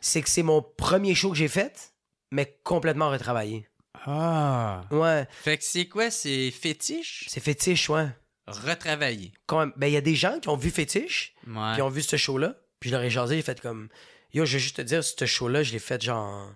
C'est 0.02 0.22
que 0.22 0.30
c'est 0.30 0.42
mon 0.44 0.62
premier 0.62 1.14
show 1.16 1.30
que 1.32 1.36
j'ai 1.38 1.50
fait, 1.50 1.94
mais 2.32 2.60
complètement 2.64 3.10
retravaillé. 3.10 3.68
Ah. 4.06 4.82
Ouais. 4.90 5.28
Fait 5.30 5.58
que 5.58 5.64
c'est 5.64 5.88
quoi? 5.88 6.10
C'est 6.10 6.50
fétiche? 6.52 7.26
C'est 7.28 7.42
fétiche, 7.42 7.90
ouais. 7.90 8.08
Retravaillé. 8.48 9.34
Quand 9.46 9.60
même. 9.60 9.74
Ben, 9.76 9.88
il 9.88 9.94
y 9.94 9.98
a 9.98 10.02
des 10.02 10.16
gens 10.16 10.40
qui 10.40 10.48
ont 10.50 10.56
vu 10.56 10.72
fétiche, 10.72 11.36
Ouais. 11.46 11.76
qui 11.76 11.82
ont 11.82 11.90
vu 11.90 12.02
ce 12.02 12.16
show-là. 12.16 12.56
Puis 12.80 12.90
je 12.90 12.96
leur 12.96 13.04
ai 13.04 13.10
jasé, 13.10 13.36
j'ai 13.36 13.42
fait 13.42 13.60
comme. 13.60 13.90
Yo, 14.34 14.46
je 14.46 14.54
vais 14.54 14.60
juste 14.60 14.78
te 14.78 14.82
dire, 14.82 15.04
ce 15.04 15.26
show-là, 15.26 15.64
je 15.64 15.74
l'ai 15.74 15.80
fait 15.80 16.02
genre 16.02 16.50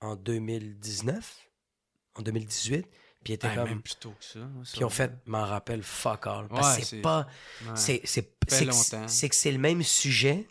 en, 0.00 0.08
en 0.12 0.16
2019, 0.16 1.36
en 2.16 2.22
2018. 2.22 2.86
Puis 3.24 3.32
était 3.32 3.46
Ah, 3.50 3.54
comme. 3.54 3.68
même 3.70 3.82
plus 3.82 3.94
tôt 3.96 4.10
que 4.18 4.24
ça. 4.24 4.40
ça 4.64 4.72
Puis 4.74 4.84
on 4.84 4.90
fait, 4.90 5.10
m'en 5.24 5.44
rappelle, 5.46 5.82
fuck 5.82 6.26
all. 6.26 6.46
Parce 6.48 6.74
Ouais, 6.76 6.80
que 6.80 6.86
c'est 6.86 6.96
c'est- 6.96 7.00
pas. 7.02 7.26
Ouais. 7.62 7.76
C'est 7.76 9.28
que 9.30 9.34
c'est 9.34 9.52
le 9.52 9.58
même 9.58 9.82
sujet, 9.82 10.46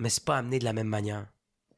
mais 0.00 0.08
c'est 0.10 0.24
pas 0.24 0.38
amené 0.38 0.58
de 0.58 0.64
la 0.64 0.72
même 0.72 0.88
manière. 0.88 1.26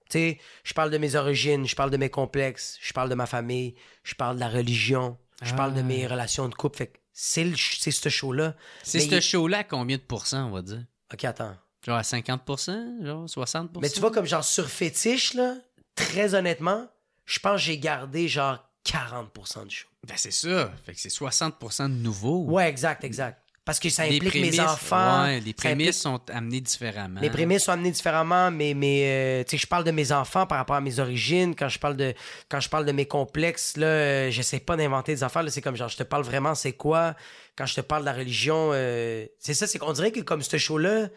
Tu 0.09 0.19
sais, 0.19 0.41
je 0.65 0.73
parle 0.73 0.91
de 0.91 0.97
mes 0.99 1.15
origines, 1.15 1.67
je 1.67 1.77
parle 1.77 1.91
de 1.91 1.99
mes 1.99 2.09
complexes, 2.11 2.79
je 2.81 2.93
parle 2.95 3.11
de 3.11 3.15
ma 3.15 3.27
famille, 3.27 3.75
je 4.03 4.15
parle 4.15 4.37
de 4.37 4.41
la 4.41 4.49
religion, 4.49 5.19
je 5.43 5.55
parle 5.55 5.75
de 5.75 5.81
Ah. 5.81 5.85
mes 5.85 6.07
relations 6.07 6.49
de 6.49 6.55
couple. 6.55 6.79
Fait 6.79 6.87
que 6.89 6.99
c'est 7.13 7.55
ce 7.55 8.09
show-là. 8.09 8.57
C'est 8.83 8.99
ce 9.01 9.15
il- 9.17 9.21
show-là 9.23 9.59
à 9.59 9.65
combien 9.65 9.99
de 9.99 10.03
pourcents, 10.03 10.47
on 10.49 10.53
va 10.53 10.63
dire? 10.63 10.85
Ok, 11.13 11.23
attends. 11.25 11.55
Genre 11.87 11.97
à 11.99 12.03
50%? 12.03 13.05
Genre 13.05 13.29
60%? 13.29 13.81
Mais 13.83 13.91
tu 13.91 14.01
vois, 14.01 14.11
comme 14.11 14.27
genre 14.27 14.43
sur 14.45 14.69
fétiche, 14.69 15.35
là, 15.35 15.57
très 15.95 16.35
honnêtement, 16.35 16.89
je 17.31 17.39
pense 17.39 17.57
que 17.61 17.67
j'ai 17.67 17.79
gardé 17.79 18.29
genre 18.29 18.59
40% 18.85 19.67
du 19.67 19.75
show. 19.77 19.89
Ben 20.07 20.15
c'est 20.17 20.31
ça. 20.33 20.73
Fait 20.85 20.95
que 20.95 21.01
c'est 21.01 21.11
60% 21.13 21.85
de 21.89 21.95
nouveau. 21.95 22.45
Ouais, 22.45 22.69
exact, 22.69 23.05
exact. 23.05 23.39
Parce 23.65 23.79
que 23.79 23.91
ça 23.91 24.07
Les 24.07 24.17
implique 24.17 24.35
mes 24.37 24.59
enfants. 24.59 25.25
ouais, 25.25 25.39
les 25.41 25.53
prémices 25.53 26.05
implique- 26.07 26.27
sont 26.29 26.31
amenées 26.33 26.61
différemment. 26.63 27.21
Mes 27.21 27.31
prémices 27.31 27.65
sont 27.65 27.73
amenées 27.73 27.91
différemment, 27.91 28.51
mais, 28.51 28.75
mais 28.75 29.03
euh, 29.05 29.45
tu 29.45 29.51
sais, 29.51 29.59
je 29.59 29.67
parle 29.67 29.85
de 29.85 29.91
mes 29.91 30.11
enfants 30.13 30.47
par 30.47 30.59
rapport 30.59 30.77
à 30.77 30.81
mes 30.81 30.99
origines. 30.99 31.55
Quand 31.55 31.69
je 31.69 31.79
parle 31.79 31.97
de, 31.97 32.15
quand 32.49 32.59
je 32.59 32.69
parle 32.69 32.87
de 32.87 32.93
mes 32.93 33.07
complexes, 33.07 33.77
là, 33.77 33.87
euh, 33.87 34.31
j'essaie 34.31 34.59
pas 34.61 34.77
d'inventer 34.77 35.15
des 35.15 35.23
affaires. 35.23 35.43
là, 35.43 35.51
C'est 35.51 35.61
comme 35.61 35.77
genre, 35.77 35.91
je 35.91 35.99
te 35.99 36.03
parle 36.03 36.25
vraiment, 36.25 36.55
c'est 36.55 36.73
quoi? 36.73 37.15
Quand 37.55 37.67
je 37.67 37.75
te 37.77 37.81
parle 37.83 38.03
de 38.03 38.07
la 38.07 38.15
religion, 38.15 38.71
euh, 38.73 39.27
c'est 39.39 39.55
ça, 39.55 39.67
c'est 39.67 39.79
qu'on 39.79 39.93
dirait 39.93 40.11
que 40.11 40.21
comme 40.21 40.43
ce 40.43 40.57
show-là, 40.57 41.09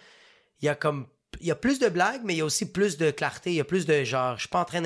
il 0.61 0.65
y 0.65 0.69
a 0.69 0.75
comme, 0.75 1.07
il 1.39 1.47
y 1.47 1.51
a 1.51 1.55
plus 1.55 1.79
de 1.79 1.87
blagues, 1.87 2.21
mais 2.25 2.33
il 2.35 2.37
y 2.37 2.41
a 2.41 2.45
aussi 2.45 2.71
plus 2.71 2.97
de 2.97 3.09
clarté. 3.09 3.51
Il 3.51 3.55
y 3.55 3.61
a 3.61 3.65
plus 3.65 3.85
de 3.87 4.03
genre, 4.03 4.35
je 4.35 4.41
suis 4.41 4.49
pas 4.49 4.59
en 4.59 4.65
train 4.65 4.81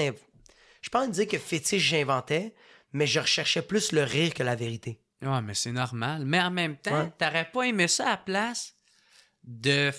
je 0.87 0.91
pas 0.91 1.05
de 1.05 1.11
dire 1.11 1.27
que 1.27 1.37
fétiche 1.37 1.83
j'inventais, 1.83 2.53
mais 2.93 3.05
je 3.07 3.19
recherchais 3.19 3.61
plus 3.61 3.91
le 3.91 4.03
rire 4.03 4.33
que 4.33 4.41
la 4.43 4.55
vérité. 4.55 5.01
Ouais, 5.21 5.41
mais 5.41 5.53
c'est 5.53 5.71
normal. 5.73 6.23
Mais 6.25 6.39
en 6.39 6.49
même 6.51 6.77
temps, 6.77 7.03
Ouais. 7.03 7.11
t'aurais 7.17 7.49
pas 7.51 7.63
aimé 7.63 7.87
ça 7.89 8.05
à 8.07 8.09
la 8.11 8.17
place 8.17 8.75
de, 9.43 9.91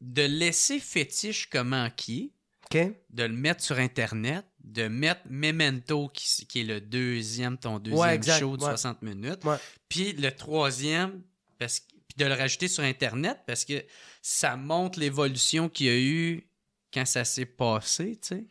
de 0.00 0.22
laisser 0.22 0.78
fétiche 0.78 1.48
comment 1.50 1.90
qui? 1.90 2.32
De 2.72 3.24
le 3.24 3.28
mettre 3.34 3.62
sur 3.64 3.78
Internet, 3.78 4.46
de 4.62 4.86
mettre 4.86 5.22
Memento, 5.28 6.08
qui, 6.08 6.46
qui 6.46 6.60
est 6.60 6.64
le 6.64 6.80
deuxième, 6.80 7.58
ton 7.58 7.80
deuxième 7.80 8.00
Ouais, 8.00 8.14
exact, 8.14 8.38
show 8.38 8.56
de 8.56 8.62
ouais. 8.62 8.70
60 8.70 9.02
minutes, 9.02 9.44
Ouais. 9.44 9.56
puis 9.88 10.12
le 10.12 10.30
troisième, 10.30 11.20
parce, 11.58 11.80
puis 11.80 12.14
de 12.16 12.24
le 12.26 12.34
rajouter 12.34 12.68
sur 12.68 12.84
Internet, 12.84 13.38
parce 13.46 13.64
que 13.64 13.84
ça 14.22 14.56
montre 14.56 15.00
l'évolution 15.00 15.68
qu'il 15.68 15.86
y 15.86 15.88
a 15.90 15.98
eu 15.98 16.46
quand 16.94 17.04
ça 17.06 17.24
s'est 17.24 17.44
passé, 17.46 18.18
tu 18.22 18.28
sais. 18.36 18.44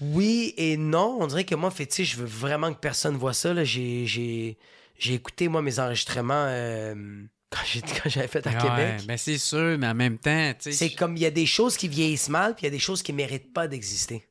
Oui 0.00 0.54
et 0.56 0.76
non. 0.76 1.18
On 1.20 1.26
dirait 1.26 1.44
que 1.44 1.54
moi, 1.54 1.70
fétiche, 1.70 2.12
je 2.12 2.16
veux 2.16 2.26
vraiment 2.26 2.72
que 2.72 2.78
personne 2.78 3.16
voit 3.16 3.32
ça. 3.32 3.52
J'ai, 3.64 4.56
écouté, 5.06 5.48
moi, 5.48 5.62
mes 5.62 5.78
enregistrements 5.78 6.46
euh, 6.48 6.94
quand, 7.50 8.08
j'avais 8.08 8.28
fait 8.28 8.46
à 8.46 8.50
Ouais, 8.50 8.56
Québec. 8.58 9.06
ben 9.06 9.16
c'est 9.16 9.38
sûr, 9.38 9.78
mais 9.78 9.86
en 9.86 9.94
même 9.94 10.18
temps, 10.18 10.52
tu 10.54 10.72
sais. 10.72 10.72
C'est 10.72 10.94
comme, 10.94 11.16
il 11.16 11.22
y 11.22 11.26
a 11.26 11.30
des 11.30 11.46
choses 11.46 11.76
qui 11.76 11.88
vieillissent 11.88 12.28
mal, 12.28 12.54
puis 12.54 12.62
il 12.62 12.66
y 12.66 12.68
a 12.68 12.70
des 12.72 12.78
choses 12.78 13.02
qui 13.02 13.12
méritent 13.12 13.52
pas 13.52 13.68
d'exister. 13.68 14.26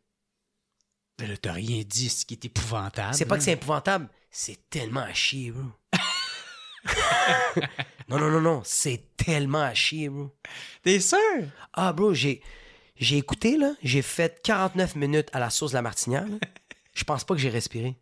Ben 1.17 1.29
là, 1.29 1.37
t'as 1.37 1.53
rien 1.53 1.83
dit, 1.85 2.09
ce 2.09 2.25
qui 2.25 2.33
est 2.33 2.45
épouvantable. 2.45 3.13
c'est 3.13 3.25
pas 3.25 3.37
que 3.37 3.43
c'est 3.43 3.53
épouvantable, 3.53 4.09
c'est 4.31 4.69
tellement 4.69 5.01
à 5.01 5.13
chier, 5.13 5.51
bro. 5.51 5.63
non, 8.09 8.19
non, 8.19 8.29
non, 8.31 8.41
non, 8.41 8.61
c'est 8.65 9.15
tellement 9.15 9.61
à 9.61 9.73
chier, 9.73 10.09
bro. 10.09 10.35
T'es 10.81 10.99
sûr? 10.99 11.17
Ah, 11.71 11.93
bro, 11.93 12.13
j'ai, 12.13 12.41
j'ai 12.95 13.17
écouté, 13.17 13.57
là, 13.57 13.73
j'ai 13.83 14.01
fait 14.01 14.41
49 14.43 14.95
minutes 14.95 15.29
à 15.33 15.39
la 15.39 15.49
sauce 15.49 15.71
de 15.71 15.75
la 15.77 15.81
martinière. 15.81 16.25
là. 16.27 16.37
Je 16.93 17.03
pense 17.05 17.23
pas 17.23 17.33
que 17.33 17.41
j'ai 17.41 17.49
respiré 17.49 17.95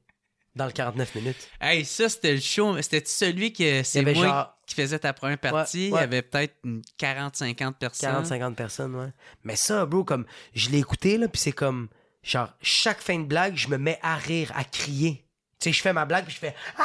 dans 0.53 0.65
le 0.65 0.73
49 0.73 1.15
minutes. 1.15 1.49
Hey, 1.61 1.85
ça, 1.85 2.09
c'était 2.09 2.33
le 2.33 2.41
show. 2.41 2.75
C'était 2.81 3.01
celui 3.05 3.53
que 3.53 3.83
c'est 3.83 4.01
moi 4.01 4.13
genre- 4.13 4.57
qui 4.67 4.75
faisait 4.75 4.99
ta 4.99 5.13
première 5.13 5.37
partie. 5.37 5.87
Ouais, 5.87 5.93
ouais. 5.93 5.99
Il 5.99 6.01
y 6.01 6.03
avait 6.03 6.21
peut-être 6.21 6.55
une 6.65 6.81
40-50 6.99 7.73
personnes. 7.75 8.23
40-50 8.23 8.55
personnes, 8.55 8.95
ouais. 8.95 9.13
Mais 9.45 9.55
ça, 9.55 9.85
bro, 9.85 10.03
comme, 10.03 10.25
je 10.53 10.69
l'ai 10.71 10.79
écouté, 10.79 11.17
là, 11.17 11.29
puis 11.29 11.39
c'est 11.39 11.53
comme, 11.53 11.87
genre, 12.21 12.49
chaque 12.61 12.99
fin 12.99 13.17
de 13.17 13.23
blague, 13.23 13.55
je 13.55 13.69
me 13.69 13.77
mets 13.77 13.97
à 14.01 14.17
rire, 14.17 14.51
à 14.55 14.65
crier. 14.65 15.25
Tu 15.59 15.69
sais, 15.69 15.71
je 15.71 15.81
fais 15.81 15.93
ma 15.93 16.03
blague, 16.03 16.25
puis 16.25 16.33
je 16.33 16.39
fais 16.39 16.53
Ah! 16.77 16.83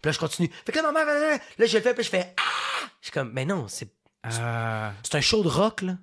Puis 0.00 0.08
là, 0.08 0.12
je 0.12 0.18
continue. 0.18 0.50
Fait 0.64 0.72
que 0.72 0.78
là, 0.78 0.90
maman, 0.90 1.04
là, 1.04 1.38
je 1.66 1.76
le 1.76 1.82
fais, 1.82 1.92
puis 1.92 2.02
je 2.04 2.08
fais 2.08 2.34
Ah! 2.38 2.86
Je 3.02 3.06
suis 3.08 3.12
comme, 3.12 3.30
mais 3.34 3.44
non, 3.44 3.68
c'est 3.68 3.92
Ah, 4.22 4.94
c'est 5.02 5.16
un 5.16 5.20
show 5.20 5.42
de 5.42 5.48
rock, 5.48 5.82
là. 5.82 5.98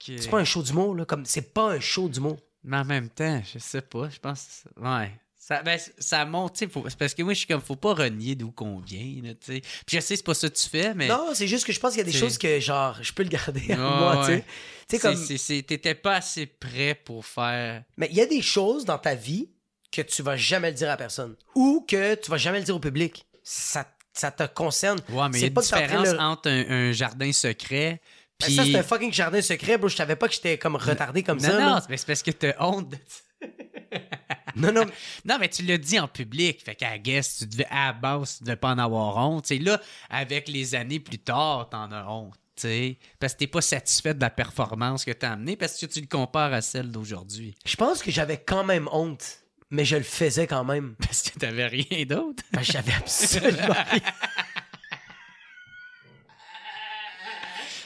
C'est 0.00 0.30
pas 0.30 0.38
un 0.38 0.44
show 0.44 0.62
d'humour, 0.62 0.94
là. 0.94 1.04
Comme, 1.04 1.24
c'est 1.24 1.52
pas 1.54 1.72
un 1.72 1.80
show 1.80 2.08
d'humour. 2.08 2.38
Mais 2.64 2.76
en 2.76 2.84
même 2.84 3.08
temps, 3.08 3.42
je 3.52 3.58
sais 3.58 3.82
pas. 3.82 4.08
Je 4.08 4.18
pense. 4.18 4.64
Ouais. 4.80 5.10
Ça, 5.36 5.60
ben, 5.64 5.76
ça 5.98 6.24
monte, 6.24 6.64
faut- 6.70 6.86
Parce 6.96 7.14
que 7.14 7.22
moi, 7.24 7.32
je 7.32 7.38
suis 7.38 7.48
comme, 7.48 7.60
faut 7.60 7.74
pas 7.74 7.94
renier 7.94 8.36
d'où 8.36 8.52
qu'on 8.52 8.78
vient, 8.78 9.20
là, 9.24 9.30
tu 9.34 9.54
sais. 9.54 9.60
Puis 9.60 9.96
je 9.96 10.00
sais, 10.00 10.14
c'est 10.14 10.22
pas 10.24 10.34
ça 10.34 10.48
que 10.48 10.54
tu 10.54 10.68
fais, 10.68 10.94
mais. 10.94 11.08
Non, 11.08 11.30
c'est 11.34 11.48
juste 11.48 11.66
que 11.66 11.72
je 11.72 11.80
pense 11.80 11.90
qu'il 11.94 11.98
y 11.98 12.02
a 12.02 12.04
des 12.04 12.12
choses 12.16 12.38
que, 12.38 12.60
genre, 12.60 12.96
je 13.02 13.12
peux 13.12 13.24
le 13.24 13.28
garder 13.28 13.72
à 13.72 13.76
moi, 13.76 14.18
tu 14.20 14.26
sais. 14.26 14.32
ouais. 14.34 14.40
Tu 14.42 14.46
sais, 14.46 14.46
c'est- 14.88 14.98
comme. 15.00 15.16
c'est- 15.16 15.38
c'est- 15.38 15.62
T'étais 15.66 15.96
pas 15.96 16.14
assez 16.16 16.46
prêt 16.46 16.94
pour 16.94 17.26
faire. 17.26 17.82
Mais 17.96 18.06
il 18.12 18.16
y 18.16 18.20
a 18.20 18.26
des 18.26 18.40
choses 18.42 18.84
dans 18.84 18.98
ta 18.98 19.16
vie 19.16 19.48
que 19.90 20.00
tu 20.02 20.22
vas 20.22 20.36
jamais 20.36 20.70
le 20.70 20.76
dire 20.76 20.90
à 20.90 20.96
personne. 20.96 21.34
Ou 21.56 21.84
que 21.88 22.14
tu 22.14 22.30
vas 22.30 22.36
jamais 22.38 22.60
le 22.60 22.64
dire 22.64 22.76
au 22.76 22.80
public. 22.80 23.26
Ça, 23.42 23.84
ça 24.12 24.30
te 24.30 24.44
concerne. 24.46 25.00
Ouais, 25.08 25.28
mais 25.28 25.38
il 25.38 25.42
y 25.42 25.44
a 25.44 25.48
une 25.48 25.54
différence 25.60 26.08
le- 26.12 26.20
entre 26.20 26.48
un, 26.50 26.70
un 26.70 26.92
jardin 26.92 27.32
secret. 27.32 28.00
Ben, 28.42 28.46
Puis... 28.46 28.54
Ça, 28.56 28.64
c'est 28.64 28.76
un 28.78 28.82
fucking 28.82 29.12
jardin 29.12 29.40
secret, 29.40 29.78
bro. 29.78 29.88
Je 29.88 29.96
savais 29.96 30.16
pas 30.16 30.28
que 30.28 30.34
j'étais 30.34 30.58
comme 30.58 30.76
retardé 30.76 31.22
comme 31.22 31.38
non, 31.38 31.48
ça. 31.48 31.60
non, 31.60 31.78
c'est 31.80 31.88
mais 31.88 31.96
c'est 31.96 32.06
parce 32.06 32.22
que 32.22 32.30
t'as 32.30 32.54
honte 32.60 32.90
de 32.90 32.96
Non, 34.56 34.72
non. 34.72 34.84
Non, 35.24 35.38
mais 35.40 35.48
tu 35.48 35.62
l'as 35.62 35.78
dit 35.78 35.98
en 35.98 36.08
public. 36.08 36.62
Fait 36.64 36.74
qu'à 36.74 36.98
guess, 36.98 37.38
tu 37.38 37.46
devais, 37.46 37.66
à 37.70 37.86
la 37.86 37.92
base, 37.94 38.38
tu 38.38 38.44
devais 38.44 38.56
pas 38.56 38.70
en 38.70 38.78
avoir 38.78 39.16
honte. 39.16 39.46
C'est 39.46 39.58
là, 39.58 39.80
avec 40.10 40.48
les 40.48 40.74
années 40.74 41.00
plus 41.00 41.18
tard, 41.18 41.68
t'en 41.70 41.90
as 41.90 42.04
honte. 42.06 42.34
tu 42.56 42.62
sais, 42.62 42.98
parce 43.18 43.32
que 43.32 43.38
t'es 43.38 43.46
pas 43.46 43.62
satisfait 43.62 44.14
de 44.14 44.20
la 44.20 44.30
performance 44.30 45.04
que 45.04 45.10
t'as 45.12 45.32
amenée 45.32 45.56
parce 45.56 45.78
que 45.78 45.86
tu 45.86 46.00
le 46.00 46.06
compares 46.06 46.52
à 46.52 46.60
celle 46.60 46.90
d'aujourd'hui. 46.90 47.54
Je 47.64 47.76
pense 47.76 48.02
que 48.02 48.10
j'avais 48.10 48.36
quand 48.38 48.64
même 48.64 48.88
honte, 48.92 49.38
mais 49.70 49.86
je 49.86 49.96
le 49.96 50.02
faisais 50.02 50.46
quand 50.46 50.64
même. 50.64 50.94
Parce 51.00 51.22
que 51.22 51.38
t'avais 51.38 51.66
rien 51.66 52.04
d'autre. 52.04 52.42
Parce 52.52 52.66
que 52.66 52.72
j'avais 52.74 52.92
absolument 52.92 53.74
rien. 53.90 54.00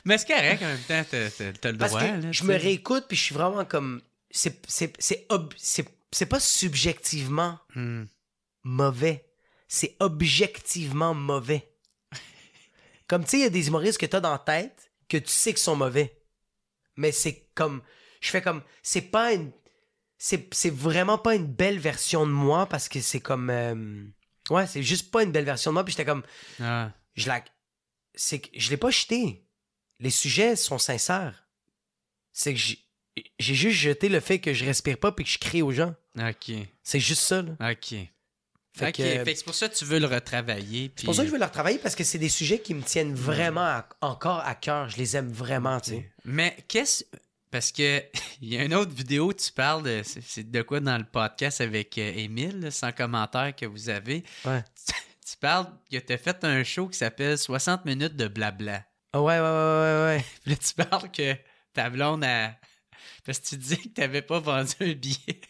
Mais 0.07 0.19
c'est 0.19 0.29
correct, 0.29 0.63
en 0.63 0.67
même 0.67 0.79
temps, 0.79 1.05
t'as, 1.61 1.71
le 1.73 1.77
droit. 1.77 2.01
là, 2.01 2.33
je 2.33 2.45
me 2.45 2.55
réécoute, 2.57 3.07
puis 3.09 3.17
je 3.17 3.23
suis 3.25 3.35
vraiment 3.35 3.65
comme. 3.65 4.01
C'est, 4.31 4.63
pas 6.29 6.41
subjectivement 6.41 7.59
Hmm. 7.75 8.05
mauvais. 8.63 9.29
C'est 9.69 9.97
objectivement 10.01 11.13
mauvais. 11.13 11.73
Comme, 13.09 13.25
tu 13.25 13.31
sais, 13.31 13.39
il 13.39 13.43
y 13.43 13.47
a 13.47 13.51
des 13.51 13.67
humoristes 13.69 13.99
que 13.99 14.07
t'as 14.07 14.21
dans 14.21 14.31
la 14.33 14.39
tête 14.39 14.93
que 15.09 15.17
tu 15.17 15.29
sais 15.31 15.53
qu'ils 15.53 15.63
sont 15.63 15.77
mauvais. 15.77 16.21
Mais 16.97 17.13
c'est 17.13 17.49
comme. 17.55 17.83
Je 18.21 18.31
fais 18.31 18.43
comme. 18.43 18.63
C'est 18.83 19.03
pas 19.03 19.33
une. 19.33 19.51
C'est, 20.19 20.53
c'est 20.55 20.71
vraiment 20.73 21.19
pas 21.19 21.35
une 21.35 21.47
belle 21.47 21.79
version 21.79 22.27
de 22.27 22.33
moi 22.33 22.67
parce 22.67 22.89
que 22.89 23.01
c'est 23.01 23.21
comme. 23.21 23.51
euh, 23.51 24.05
ouais, 24.51 24.67
c'est 24.67 24.83
juste 24.83 25.11
pas 25.11 25.23
une 25.25 25.33
belle 25.33 25.45
version 25.45 25.73
de 25.73 25.75
moi. 25.75 25.85
Puis 25.85 25.93
j'étais 25.93 26.05
comme. 26.05 26.23
Ah. 26.61 26.93
Je 27.15 27.29
la. 27.29 27.45
C'est 28.15 28.39
que 28.39 28.49
je 28.57 28.71
l'ai 28.71 28.77
pas 28.77 28.91
jeté. 28.91 29.46
Les 30.01 30.11
sujets 30.11 30.57
sont 30.57 30.79
sincères. 30.79 31.47
C'est 32.33 32.53
que 32.53 32.61
j'ai, 32.61 33.55
juste 33.55 33.79
jeté 33.79 34.09
le 34.09 34.21
fait 34.21 34.41
que 34.41 34.53
je 34.53 34.65
respire 34.65 34.99
pas 34.99 35.13
puis 35.13 35.25
que 35.25 35.31
je 35.31 35.39
crie 35.39 35.63
aux 35.63 35.73
gens. 35.73 35.95
OK. 36.19 36.53
C'est 36.83 37.01
juste 37.01 37.23
ça, 37.23 37.43
là. 37.43 37.53
OK. 37.71 37.95
Fait 38.77 38.93
que 38.93 39.03
c'est 39.03 39.45
pour 39.45 39.55
ça 39.55 39.71
que 39.71 39.75
tu 39.75 39.87
veux 39.87 39.99
le 39.99 40.07
retravailler. 40.07 40.93
C'est 40.97 41.07
pour 41.07 41.15
ça 41.15 41.23
que 41.23 41.29
je 41.29 41.33
veux 41.33 41.39
le 41.39 41.47
retravailler 41.47 41.79
parce 41.79 41.95
que 41.95 42.05
c'est 42.05 42.19
des 42.19 42.29
sujets 42.29 42.61
qui 42.61 42.75
me 42.75 42.83
tiennent 42.83 43.15
vraiment 43.15 43.63
à- 43.65 43.89
encore 44.03 44.41
à 44.41 44.55
cœur. 44.55 44.91
Je 44.91 44.99
les 44.99 45.17
aime 45.17 45.33
vraiment, 45.33 45.81
tu 45.81 45.93
sais. 45.93 46.13
Mais 46.27 46.55
qu'est-ce. 46.69 47.05
Parce 47.51 47.73
que 47.73 48.03
il 48.43 48.53
y 48.53 48.59
a 48.59 48.65
une 48.65 48.75
autre 48.75 48.93
vidéo, 48.93 49.33
tu 49.33 49.51
parles 49.51 49.83
de. 49.83 50.03
C'est 50.05 50.51
de 50.51 50.61
quoi 50.61 50.81
dans 50.81 50.99
le 50.99 51.05
podcast 51.05 51.63
avec 51.63 51.97
euh, 51.97 52.13
Émile, 52.17 52.71
sans 52.71 52.93
commentaire 52.93 53.57
que 53.57 53.65
vous 53.65 53.89
avez. 53.89 54.25
Ouais. 54.45 54.63
Tu, 54.87 55.33
tu 55.33 55.37
parles 55.39 55.67
que 55.91 55.97
tu 55.97 56.13
as 56.13 56.19
fait 56.19 56.45
un 56.45 56.63
show 56.63 56.87
qui 56.87 56.99
s'appelle 56.99 57.37
60 57.37 57.85
minutes 57.85 58.15
de 58.15 58.29
blabla. 58.29 58.85
Ah 59.13 59.23
ouais, 59.23 59.39
ouais, 59.39 59.41
ouais, 59.41 59.41
ouais, 59.41 60.17
ouais. 60.17 60.25
Puis 60.43 60.51
là, 60.51 60.57
tu 60.57 60.89
parles 60.89 61.11
que 61.11 61.37
ta 61.73 61.91
blonde 61.91 62.25
a. 62.25 62.55
Parce 63.25 63.41
que 63.41 63.47
tu 63.49 63.57
disais 63.57 63.77
que 63.77 63.89
t'avais 63.89 64.23
pas 64.23 64.39
vendu 64.41 64.75
un 64.81 64.93
billet. 64.93 65.41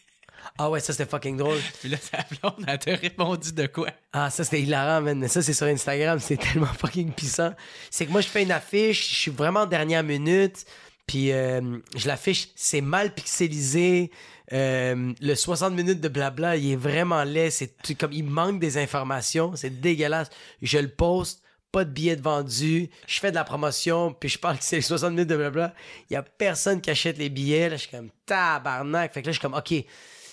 Ah 0.57 0.69
ouais, 0.69 0.79
ça 0.79 0.93
c'était 0.93 1.09
fucking 1.09 1.37
drôle. 1.37 1.59
Puis 1.81 1.89
là, 1.89 1.97
ta 1.97 2.25
blonde, 2.35 2.65
elle 2.67 2.79
t'a 2.79 2.95
répondu 2.95 3.53
de 3.53 3.67
quoi? 3.67 3.89
Ah, 4.13 4.29
ça 4.29 4.43
c'était 4.43 4.61
hilarant, 4.61 5.01
man. 5.01 5.19
Mais 5.19 5.27
ça, 5.27 5.41
c'est 5.41 5.53
sur 5.53 5.67
Instagram. 5.67 6.19
C'est 6.27 6.37
tellement 6.37 6.65
fucking 6.65 7.11
puissant. 7.11 7.53
C'est 7.89 8.05
que 8.05 8.11
moi, 8.11 8.21
je 8.21 8.27
fais 8.27 8.43
une 8.43 8.51
affiche. 8.51 9.09
Je 9.09 9.15
suis 9.15 9.31
vraiment 9.31 9.61
en 9.61 9.65
dernière 9.65 10.03
minute. 10.03 10.65
Puis 11.05 11.31
euh, 11.31 11.79
je 11.95 12.07
l'affiche. 12.07 12.49
C'est 12.55 12.81
mal 12.81 13.13
pixelisé. 13.13 14.11
Euh, 14.53 15.13
le 15.19 15.35
60 15.35 15.73
minutes 15.73 16.01
de 16.01 16.07
blabla, 16.07 16.55
il 16.57 16.71
est 16.71 16.77
vraiment 16.77 17.23
laid. 17.23 17.51
C'est 17.51 17.95
comme 17.97 18.13
il 18.13 18.23
manque 18.23 18.59
des 18.59 18.77
informations. 18.77 19.55
C'est 19.55 19.81
dégueulasse. 19.81 20.29
Je 20.61 20.79
le 20.79 20.89
poste. 20.89 21.43
Pas 21.71 21.85
de 21.85 21.89
billets 21.91 22.15
de 22.15 22.21
vendus. 22.21 22.89
Je 23.07 23.19
fais 23.19 23.31
de 23.31 23.35
la 23.35 23.43
promotion. 23.43 24.13
Puis 24.13 24.29
je 24.29 24.39
parle 24.39 24.57
que 24.57 24.63
c'est 24.63 24.77
les 24.77 24.81
60 24.81 25.11
minutes 25.11 25.29
de 25.29 25.37
blabla. 25.37 25.73
Il 26.09 26.13
y 26.13 26.15
a 26.15 26.23
personne 26.23 26.81
qui 26.81 26.89
achète 26.89 27.17
les 27.17 27.29
billets. 27.29 27.69
Là, 27.69 27.75
je 27.75 27.81
suis 27.81 27.91
comme 27.91 28.09
tabarnak. 28.25 29.13
Fait 29.13 29.21
que 29.21 29.27
là, 29.27 29.31
je 29.31 29.39
suis 29.39 29.41
comme, 29.41 29.57
OK, 29.57 29.73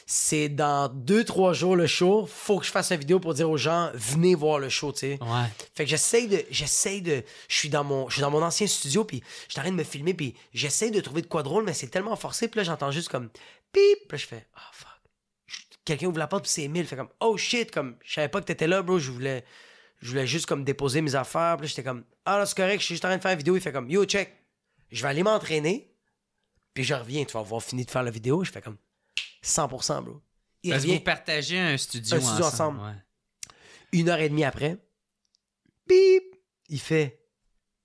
c'est 0.07 0.49
dans 0.49 0.89
deux, 0.89 1.25
trois 1.25 1.53
jours 1.53 1.77
le 1.77 1.87
show. 1.87 2.27
Faut 2.27 2.59
que 2.59 2.67
je 2.67 2.71
fasse 2.71 2.93
une 2.93 2.99
vidéo 2.99 3.21
pour 3.21 3.35
dire 3.35 3.49
aux 3.49 3.57
gens, 3.57 3.91
venez 3.95 4.35
voir 4.35 4.59
le 4.59 4.69
show, 4.69 4.93
tu 4.93 5.01
sais. 5.01 5.19
Ouais. 5.21 5.47
Fait 5.75 5.85
que 5.85 5.91
j'essaye 5.91 6.29
de, 6.29 6.45
j'essaye 6.51 7.03
de, 7.03 7.23
je 7.49 7.57
suis 7.57 7.69
dans 7.69 7.85
mon, 7.85 8.09
je 8.09 8.15
suis 8.15 8.23
dans 8.23 8.31
mon 8.31 8.43
ancien 8.43 8.67
studio, 8.67 9.05
puis 9.05 9.23
je 9.49 9.55
train 9.55 9.71
de 9.71 9.77
me 9.77 9.85
filmer, 9.85 10.15
puis 10.15 10.35
j'essaye 10.53 10.91
de 10.91 11.01
trouver 11.01 11.23
de 11.23 11.27
quoi 11.27 11.43
drôle, 11.43 11.65
mais 11.65 11.75
c'est 11.75 11.89
tellement 11.89 12.17
forcé, 12.17 12.49
puis 12.49 12.59
là, 12.59 12.65
j'entends 12.65 12.91
juste 12.91 13.09
comme, 13.09 13.31
pip, 13.73 13.99
puis 14.09 14.13
là, 14.13 14.19
je 14.19 14.27
fais, 14.27 14.47
oh 14.57 14.61
fuck. 14.73 14.91
Quelqu'un 15.85 16.07
ouvre 16.07 16.19
la 16.19 16.27
porte, 16.27 16.45
puis 16.45 16.53
c'est 16.53 16.63
Emile, 16.63 16.87
fait 16.87 16.97
comme, 16.97 17.11
oh 17.21 17.37
shit, 17.37 17.71
comme, 17.71 17.97
je 18.05 18.15
savais 18.15 18.29
pas 18.29 18.41
que 18.41 18.47
t'étais 18.47 18.67
là, 18.67 18.83
bro, 18.83 18.99
je 18.99 19.11
voulais, 19.11 19.45
je 20.05 20.11
voulais 20.11 20.27
juste 20.27 20.45
comme 20.45 20.65
déposer 20.65 21.01
mes 21.01 21.15
affaires, 21.15 21.57
puis 21.57 21.67
j'étais 21.67 21.83
comme, 21.83 22.05
ah 22.27 22.37
là, 22.39 22.45
c'est 22.45 22.55
correct, 22.57 22.81
je 22.81 22.85
suis 22.85 22.95
juste 22.95 23.05
en 23.07 23.09
train 23.09 23.17
de 23.17 23.23
faire 23.23 23.33
une 23.33 23.39
vidéo, 23.39 23.57
il 23.57 23.61
fait 23.63 23.73
comme, 23.73 23.91
yo, 23.91 24.05
check, 24.05 24.37
je 24.93 25.03
vais 25.03 25.09
aller 25.09 25.23
m'entraîner, 25.23 25.91
puis 26.75 26.85
je 26.85 26.93
reviens, 26.93 27.25
tu 27.25 27.33
vas 27.33 27.41
avoir 27.41 27.63
fini 27.63 27.87
de 27.87 27.91
faire 27.91 28.03
la 28.03 28.11
vidéo, 28.11 28.45
je 28.45 28.53
fais 28.53 28.61
comme, 28.61 28.77
100%, 29.43 30.03
bro. 30.05 30.21
Il 30.63 30.71
Parce 30.71 30.83
que 30.83 30.89
revient 30.89 30.99
vous 30.99 31.05
partagez 31.05 31.59
un 31.59 31.77
studio, 31.79 32.17
Un 32.17 32.21
studio 32.21 32.45
ensemble. 32.45 32.79
ensemble. 32.81 32.81
ouais. 32.81 33.99
une 33.99 34.09
heure 34.11 34.21
et 34.21 34.29
demie 34.29 34.45
après, 34.45 34.77
bip, 35.87 36.25
il 36.69 36.81
fait 36.81 37.21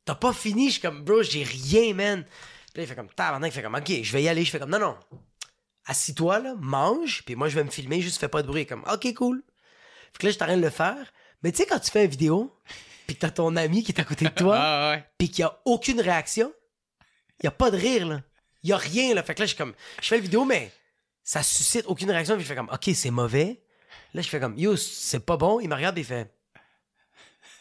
T'as 0.06 0.16
pas 0.16 0.34
fini? 0.34 0.68
Je 0.68 0.72
suis 0.74 0.82
comme, 0.82 1.04
bro, 1.04 1.22
j'ai 1.24 1.44
rien, 1.44 1.94
man. 1.94 2.24
Puis 2.24 2.78
là, 2.78 2.84
il 2.84 2.88
fait 2.88 2.96
comme, 2.96 3.10
tabarnak, 3.10 3.52
il 3.52 3.56
fait 3.56 3.62
comme, 3.62 3.76
ok, 3.76 3.92
je 4.02 4.12
vais 4.12 4.24
y 4.24 4.28
aller. 4.28 4.44
Je 4.44 4.50
fais 4.50 4.58
comme, 4.60 4.72
non, 4.72 4.80
non, 4.80 4.98
assis-toi, 5.86 6.40
là, 6.40 6.56
mange, 6.58 7.24
puis 7.26 7.36
moi, 7.36 7.48
je 7.48 7.56
vais 7.56 7.64
me 7.64 7.70
filmer, 7.70 8.02
juste 8.02 8.18
fais 8.20 8.28
pas 8.28 8.42
de 8.42 8.48
bruit. 8.48 8.66
Comme, 8.66 8.84
ok, 8.92 9.14
cool. 9.14 9.44
Fait 10.14 10.20
que 10.20 10.26
là, 10.26 10.32
je 10.32 10.36
suis 10.36 10.44
en 10.44 10.48
train 10.48 10.58
de 10.58 10.62
le 10.64 10.70
faire. 10.72 11.14
Mais 11.44 11.52
tu 11.52 11.58
sais, 11.58 11.66
quand 11.66 11.80
tu 11.80 11.90
fais 11.92 12.06
une 12.06 12.12
vidéo, 12.12 12.56
puis 13.08 13.16
que 13.16 13.22
t'as 13.22 13.32
ton 13.32 13.56
ami 13.56 13.84
qui 13.84 13.92
est 13.92 14.00
à 14.00 14.04
côté 14.04 14.26
de 14.26 14.30
toi, 14.32 14.58
Ah 14.60 14.92
ouais. 14.92 15.04
puis 15.18 15.30
qu'il 15.30 15.40
y 15.40 15.44
a 15.44 15.60
aucune 15.66 16.02
réaction, 16.02 16.54
il 17.42 17.46
y 17.46 17.48
a 17.48 17.52
pas 17.52 17.72
de 17.72 17.78
rire, 17.78 18.08
là. 18.08 18.22
Il 18.64 18.70
y 18.70 18.74
a 18.74 18.78
rien, 18.78 19.14
là. 19.14 19.24
Fait 19.24 19.34
que 19.36 19.40
là, 19.40 19.46
je 19.46 19.50
suis 19.50 19.58
comme, 19.58 19.74
je 20.02 20.08
fais 20.08 20.16
la 20.16 20.22
vidéo, 20.22 20.44
mais 20.44 20.72
ça 21.24 21.42
suscite 21.44 21.86
aucune 21.88 22.12
réaction. 22.12 22.36
Puis 22.36 22.44
je 22.44 22.50
fais 22.50 22.56
comme, 22.56 22.70
ok, 22.70 22.90
c'est 22.94 23.10
mauvais. 23.12 23.64
Là, 24.14 24.22
je 24.22 24.28
fais 24.28 24.40
comme, 24.40 24.58
yo, 24.58 24.76
c'est 24.76 25.26
pas 25.26 25.38
bon. 25.38 25.60
Il 25.62 25.70
me 25.70 25.76
regarde, 25.76 25.96
puis 25.96 26.02
il 26.02 26.06
fait. 26.06 26.30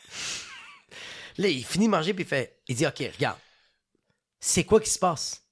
là, 1.38 1.48
il 1.48 1.64
finit 1.64 1.86
de 1.86 1.90
manger, 1.90 2.14
puis 2.14 2.24
il 2.24 2.28
fait, 2.28 2.58
il 2.66 2.74
dit, 2.74 2.86
ok, 2.86 2.98
regarde. 3.14 3.38
C'est 4.40 4.64
quoi 4.64 4.80
qui 4.80 4.90
se 4.90 4.98
passe? 4.98 5.42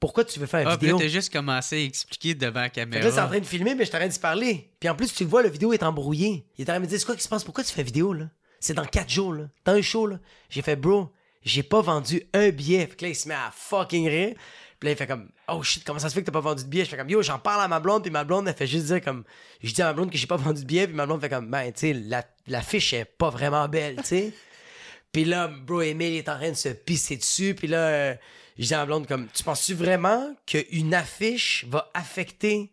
Pourquoi 0.00 0.24
tu 0.24 0.40
veux 0.40 0.46
faire 0.46 0.60
une 0.60 0.68
Ah, 0.68 0.76
vidéo? 0.76 0.98
t'as 0.98 1.08
juste 1.08 1.32
commencé 1.32 1.76
à 1.76 1.84
expliquer 1.84 2.34
devant 2.34 2.60
la 2.60 2.64
Fait 2.66 2.70
caméra. 2.70 3.00
que 3.02 3.06
là, 3.06 3.12
c'est 3.12 3.20
en 3.20 3.28
train 3.28 3.38
de 3.38 3.44
filmer, 3.44 3.74
mais 3.74 3.84
je 3.84 3.90
t'arrête 3.90 4.08
de 4.08 4.14
se 4.14 4.20
parler. 4.20 4.70
Puis 4.80 4.88
en 4.88 4.94
plus, 4.94 5.12
tu 5.12 5.24
le 5.24 5.28
vois, 5.30 5.42
la 5.42 5.50
vidéo 5.50 5.72
est 5.74 5.82
embrouillée. 5.82 6.46
Il 6.56 6.62
est 6.62 6.64
en 6.70 6.72
train 6.72 6.80
de 6.80 6.84
me 6.84 6.88
dire, 6.88 6.98
c'est 6.98 7.04
quoi 7.06 7.16
qui 7.16 7.22
se 7.22 7.28
passe? 7.28 7.44
Pourquoi 7.44 7.62
tu 7.64 7.72
fais 7.72 7.82
une 7.82 7.86
vidéo, 7.86 8.12
là? 8.14 8.24
C'est 8.60 8.74
dans 8.74 8.84
quatre 8.86 9.10
jours, 9.10 9.34
là. 9.34 9.44
T'as 9.64 9.72
un 9.74 9.82
show, 9.82 10.06
là. 10.06 10.18
J'ai 10.48 10.62
fait, 10.62 10.76
bro, 10.76 11.10
j'ai 11.42 11.62
pas 11.62 11.80
vendu 11.82 12.22
un 12.32 12.48
billet. 12.50 12.86
Fait 12.86 12.96
que 12.96 13.04
là, 13.04 13.08
il 13.10 13.14
se 13.14 13.28
met 13.28 13.34
à 13.34 13.50
fucking 13.54 14.08
rire. 14.08 14.34
Puis 14.78 14.86
là, 14.86 14.92
il 14.92 14.96
fait 14.96 15.06
comme, 15.06 15.28
oh 15.48 15.62
shit, 15.62 15.84
comment 15.84 15.98
ça 15.98 16.08
se 16.08 16.14
fait 16.14 16.22
que 16.22 16.26
t'as 16.26 16.32
pas 16.32 16.40
vendu 16.40 16.64
de 16.64 16.68
billet? 16.70 16.84
Je 16.86 16.90
fais 16.90 16.96
comme, 16.96 17.10
yo, 17.10 17.20
j'en 17.20 17.38
parle 17.38 17.60
à 17.62 17.68
ma 17.68 17.80
blonde, 17.80 18.02
puis 18.02 18.10
ma 18.10 18.24
blonde, 18.24 18.48
elle 18.48 18.54
fait 18.54 18.66
juste 18.66 18.86
dire 18.86 19.02
comme, 19.02 19.24
je 19.62 19.72
dis 19.74 19.82
à 19.82 19.86
ma 19.86 19.92
blonde 19.92 20.10
que 20.10 20.16
j'ai 20.16 20.26
pas 20.26 20.36
vendu 20.38 20.62
de 20.62 20.66
billet, 20.66 20.86
puis 20.86 20.96
ma 20.96 21.04
blonde 21.04 21.20
fait 21.20 21.28
comme, 21.28 21.50
ben, 21.50 21.70
tu 21.72 21.80
sais, 21.80 21.92
la, 21.92 22.24
la 22.46 22.62
fiche 22.62 22.94
est 22.94 23.04
pas 23.04 23.28
vraiment 23.28 23.68
belle, 23.68 23.96
tu 23.96 24.04
sais. 24.04 24.32
Puis 25.12 25.24
là, 25.24 25.48
bro, 25.48 25.82
Emile 25.82 26.14
est 26.14 26.28
en 26.28 26.36
train 26.36 26.50
de 26.50 26.54
se 26.54 26.68
pisser 26.68 27.16
dessus. 27.16 27.54
Puis 27.56 27.66
là, 27.66 27.78
euh, 27.88 28.14
je 28.60 28.66
dis 28.66 28.74
à 28.74 28.78
ma 28.78 28.86
blonde 28.86 29.06
comme, 29.06 29.26
tu 29.32 29.42
penses-tu 29.42 29.74
vraiment 29.74 30.36
qu'une 30.46 30.94
affiche 30.94 31.64
va 31.68 31.90
affecter 31.94 32.70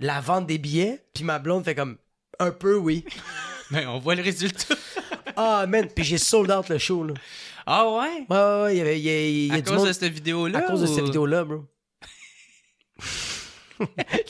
la 0.00 0.20
vente 0.20 0.46
des 0.46 0.58
billets? 0.58 1.04
Puis 1.14 1.22
ma 1.22 1.38
blonde 1.38 1.64
fait 1.64 1.74
comme, 1.74 1.98
un 2.38 2.50
peu, 2.50 2.76
oui. 2.76 3.04
Ben, 3.70 3.88
on 3.88 3.98
voit 3.98 4.14
le 4.14 4.22
résultat. 4.22 4.74
Ah, 5.34 5.64
man. 5.66 5.88
Puis 5.88 6.04
j'ai 6.04 6.18
sold 6.18 6.50
out 6.50 6.68
le 6.68 6.76
show, 6.76 7.04
là. 7.04 7.14
Ah 7.64 7.88
ouais? 7.88 8.26
Ouais, 8.28 8.36
ouais, 8.36 8.62
ouais. 8.64 8.74
Il 8.74 8.78
y 8.78 8.80
avait, 8.82 9.00
il 9.00 9.04
y 9.04 9.08
a, 9.08 9.28
y 9.46 9.50
a 9.50 9.54
À 9.54 9.60
du 9.62 9.70
cause 9.70 9.78
monde 9.78 9.86
de 9.88 9.92
cette 9.94 10.12
vidéo-là? 10.12 10.58
à 10.58 10.62
cause 10.62 10.82
de 10.82 10.86
cette 10.86 11.04
vidéo-là, 11.04 11.44
bro. 11.44 11.64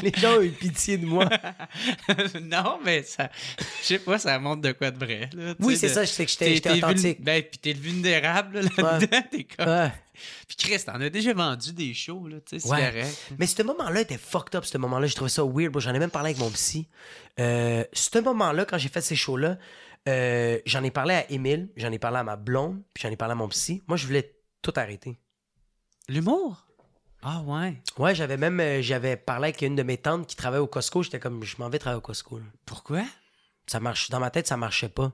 Les 0.02 0.12
gens 0.16 0.38
ont 0.38 0.42
eu 0.42 0.50
pitié 0.50 0.98
de 0.98 1.06
moi. 1.06 1.28
non, 2.42 2.78
mais 2.84 3.02
ça. 3.02 3.30
Je 3.80 3.86
sais 3.86 3.98
pas, 3.98 4.18
ça 4.18 4.38
montre 4.38 4.62
de 4.62 4.72
quoi 4.72 4.90
de 4.90 5.04
vrai. 5.04 5.30
là, 5.34 5.54
Oui, 5.60 5.76
c'est 5.76 5.88
ça, 5.88 6.04
je 6.04 6.10
sais 6.10 6.24
que 6.26 6.30
j'étais 6.30 6.74
vul- 6.74 6.84
authentique. 6.84 7.22
Ben, 7.22 7.42
puis 7.42 7.58
t'es 7.58 7.72
le 7.72 7.80
vulnérable 7.80 8.60
là, 8.60 8.68
là-dedans. 8.76 9.22
T'es 9.30 9.44
comme. 9.44 9.68
Ouais. 9.68 9.92
Puis 10.46 10.56
Chris, 10.56 10.82
t'en 10.84 11.00
as 11.00 11.08
déjà 11.10 11.32
vendu 11.32 11.72
des 11.72 11.94
shows, 11.94 12.28
là, 12.28 12.36
tu 12.44 12.60
sais, 12.60 12.68
Ouais. 12.68 12.78
correct. 12.90 13.32
Mais 13.38 13.46
ce 13.46 13.62
moment-là 13.62 14.00
était 14.02 14.18
fucked 14.18 14.54
up, 14.54 14.64
ce 14.64 14.78
moment-là. 14.78 15.06
J'ai 15.06 15.14
trouvé 15.14 15.30
ça 15.30 15.42
weird. 15.44 15.78
J'en 15.80 15.94
ai 15.94 15.98
même 15.98 16.10
parlé 16.10 16.30
avec 16.30 16.38
mon 16.38 16.50
psy. 16.50 16.88
Euh, 17.40 17.84
ce 17.92 18.18
moment-là, 18.18 18.64
quand 18.64 18.78
j'ai 18.78 18.88
fait 18.90 19.00
ces 19.00 19.16
shows-là, 19.16 19.56
euh, 20.08 20.58
j'en 20.66 20.82
ai 20.84 20.90
parlé 20.90 21.14
à 21.14 21.30
Émile, 21.30 21.68
j'en 21.76 21.90
ai 21.92 21.98
parlé 21.98 22.18
à 22.18 22.24
ma 22.24 22.36
blonde, 22.36 22.82
puis 22.92 23.02
j'en 23.02 23.10
ai 23.10 23.16
parlé 23.16 23.32
à 23.32 23.36
mon 23.36 23.48
psy. 23.48 23.82
Moi, 23.88 23.96
je 23.96 24.06
voulais 24.06 24.34
tout 24.60 24.72
arrêter. 24.76 25.18
L'humour? 26.08 26.66
Ah 27.22 27.40
ouais. 27.42 27.80
Ouais, 27.98 28.14
j'avais 28.14 28.36
même 28.36 28.58
euh, 28.60 28.82
j'avais 28.82 29.16
parlé 29.16 29.48
avec 29.48 29.62
une 29.62 29.76
de 29.76 29.82
mes 29.82 29.96
tantes 29.98 30.26
qui 30.26 30.36
travaille 30.36 30.60
au 30.60 30.66
Costco. 30.66 31.02
J'étais 31.02 31.20
comme, 31.20 31.44
je 31.44 31.56
m'en 31.58 31.68
vais 31.68 31.78
travailler 31.78 31.98
au 31.98 32.02
Costco. 32.02 32.38
là. 32.38 32.44
Pourquoi? 32.66 33.02
Ça 33.66 33.78
marche. 33.80 34.10
Dans 34.10 34.18
ma 34.20 34.30
tête, 34.30 34.48
ça 34.48 34.56
marchait 34.56 34.88
pas. 34.88 35.12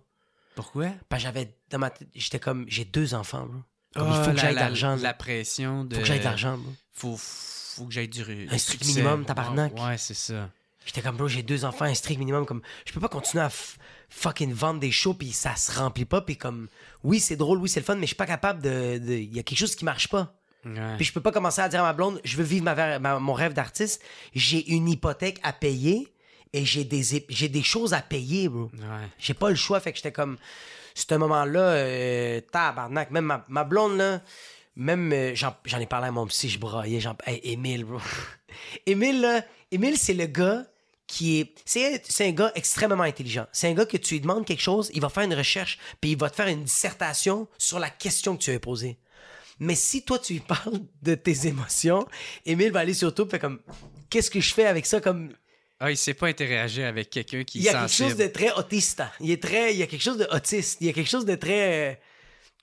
Pourquoi? 0.54 0.88
Parce 1.08 1.22
que 1.22 1.28
j'avais 1.28 1.54
dans 1.70 1.78
ma 1.78 1.90
tête, 1.90 2.08
j'étais 2.14 2.38
comme, 2.40 2.64
j'ai 2.68 2.84
deux 2.84 3.14
enfants. 3.14 3.46
Comme, 3.94 4.06
Ah, 4.10 4.18
il 4.20 4.24
faut 4.24 4.30
que 4.32 4.36
j'aille 4.38 4.50
de 4.50 4.56
la- 4.56 4.66
l'argent. 4.68 4.96
là. 4.96 5.02
La 5.02 5.14
pression 5.14 5.84
de. 5.84 5.94
Faut 5.96 6.00
que 6.00 6.06
j'aille 6.06 6.18
de 6.20 6.24
l'argent, 6.24 6.58
bro. 6.58 6.72
Faut, 6.92 7.16
faut 7.18 7.84
que 7.86 7.92
j'aille 7.92 8.08
du. 8.08 8.22
Un 8.50 8.58
strict 8.58 8.84
minimum, 8.86 9.24
tabarnak. 9.24 9.74
Ouais, 9.74 9.82
ouais, 9.82 9.98
c'est 9.98 10.14
ça. 10.14 10.50
J'étais 10.86 11.02
comme, 11.02 11.16
bro, 11.18 11.28
j'ai 11.28 11.42
deux 11.42 11.66
enfants, 11.66 11.84
un 11.84 11.94
strict 11.94 12.18
minimum. 12.18 12.46
Comme, 12.46 12.62
je 12.86 12.92
peux 12.94 13.00
pas 13.00 13.08
continuer 13.08 13.44
à 13.44 13.48
f- 13.48 13.76
fucking 14.08 14.52
vendre 14.54 14.80
des 14.80 14.90
shows 14.90 15.12
puis 15.12 15.32
ça 15.32 15.54
se 15.56 15.78
remplit 15.78 16.06
pas. 16.06 16.22
Puis 16.22 16.38
comme, 16.38 16.68
oui, 17.04 17.20
c'est 17.20 17.36
drôle, 17.36 17.58
oui, 17.58 17.68
c'est 17.68 17.80
le 17.80 17.84
fun, 17.84 17.96
mais 17.96 18.02
je 18.02 18.06
suis 18.08 18.16
pas 18.16 18.26
capable 18.26 18.62
de. 18.62 18.96
de- 18.98 19.12
Il 19.12 19.36
y 19.36 19.38
a 19.38 19.42
quelque 19.42 19.58
chose 19.58 19.76
qui 19.76 19.84
marche 19.84 20.08
pas. 20.08 20.37
Ouais. 20.64 20.96
Puis 20.96 21.04
je 21.06 21.12
peux 21.12 21.20
pas 21.20 21.32
commencer 21.32 21.60
à 21.60 21.68
dire 21.68 21.80
à 21.80 21.84
ma 21.84 21.92
blonde, 21.92 22.20
je 22.24 22.36
veux 22.36 22.44
vivre 22.44 22.64
ma, 22.64 22.74
ver- 22.74 23.00
ma- 23.00 23.18
mon 23.18 23.32
rêve 23.32 23.52
d'artiste. 23.54 24.02
J'ai 24.34 24.68
une 24.72 24.88
hypothèque 24.88 25.38
à 25.42 25.52
payer 25.52 26.08
et 26.52 26.64
j'ai 26.64 26.84
des, 26.84 27.02
j'ai 27.28 27.48
des 27.48 27.62
choses 27.62 27.94
à 27.94 28.00
payer, 28.02 28.48
bro. 28.48 28.70
Ouais. 28.74 29.08
J'ai 29.18 29.34
pas 29.34 29.50
le 29.50 29.56
choix, 29.56 29.80
fait 29.80 29.92
que 29.92 29.96
j'étais 29.98 30.12
comme. 30.12 30.36
ce 30.94 31.14
moment-là, 31.14 31.60
euh, 31.60 32.40
tabarnak, 32.52 33.10
même 33.10 33.24
ma, 33.26 33.44
ma 33.48 33.64
blonde, 33.64 33.96
là, 33.96 34.20
même, 34.76 35.12
euh, 35.12 35.32
j'en 35.34 35.78
ai 35.80 35.86
parlé 35.86 36.08
à 36.08 36.10
mon 36.12 36.26
psy, 36.26 36.48
je 36.48 36.58
broyais, 36.58 37.00
j'en... 37.00 37.16
Hey, 37.26 37.40
Émile, 37.44 37.84
bro. 37.84 37.98
Émile, 38.86 39.20
là, 39.20 39.42
Émile, 39.70 39.96
c'est 39.98 40.14
le 40.14 40.26
gars 40.26 40.64
qui 41.06 41.40
est... 41.40 41.54
C'est 41.64 42.26
un 42.26 42.32
gars 42.32 42.52
extrêmement 42.54 43.02
intelligent. 43.02 43.46
C'est 43.52 43.68
un 43.68 43.74
gars 43.74 43.86
que 43.86 43.96
tu 43.96 44.14
lui 44.14 44.20
demandes 44.20 44.44
quelque 44.44 44.62
chose, 44.62 44.90
il 44.94 45.00
va 45.00 45.08
faire 45.08 45.22
une 45.24 45.34
recherche, 45.34 45.78
puis 46.00 46.12
il 46.12 46.18
va 46.18 46.30
te 46.30 46.36
faire 46.36 46.48
une 46.48 46.64
dissertation 46.64 47.48
sur 47.58 47.78
la 47.78 47.90
question 47.90 48.36
que 48.36 48.42
tu 48.42 48.52
as 48.52 48.58
posée. 48.60 48.98
Mais 49.60 49.74
si 49.74 50.02
toi, 50.04 50.18
tu 50.18 50.34
lui 50.34 50.40
parles 50.40 50.80
de 51.02 51.14
tes 51.14 51.46
émotions, 51.46 52.06
Émile 52.46 52.70
va 52.72 52.80
aller 52.80 52.94
sur 52.94 53.08
YouTube, 53.08 53.28
fait 53.30 53.38
comme... 53.38 53.60
Qu'est-ce 54.10 54.30
que 54.30 54.40
je 54.40 54.54
fais 54.54 54.66
avec 54.66 54.86
ça? 54.86 55.00
Comme 55.00 55.32
Ah, 55.80 55.90
il 55.90 55.96
sait 55.96 56.14
pas 56.14 56.28
interagir 56.28 56.86
avec 56.86 57.10
quelqu'un 57.10 57.44
qui 57.44 57.58
il 57.58 57.64
y 57.64 57.68
a 57.68 57.72
quelque 57.80 57.92
chose 57.92 58.16
de 58.16 58.26
très 58.26 58.52
autiste. 58.52 59.02
Il 59.20 59.30
est 59.30 59.42
très, 59.42 59.74
il 59.74 59.78
y 59.78 59.82
a 59.82 59.86
quelque 59.86 60.02
chose 60.02 60.18
de 60.18 60.26
autiste. 60.34 60.78
Il 60.80 60.86
y 60.86 60.90
a 60.90 60.92
quelque 60.92 61.10
chose 61.10 61.24
de 61.26 61.34
très 61.34 61.92
euh, 61.92 61.94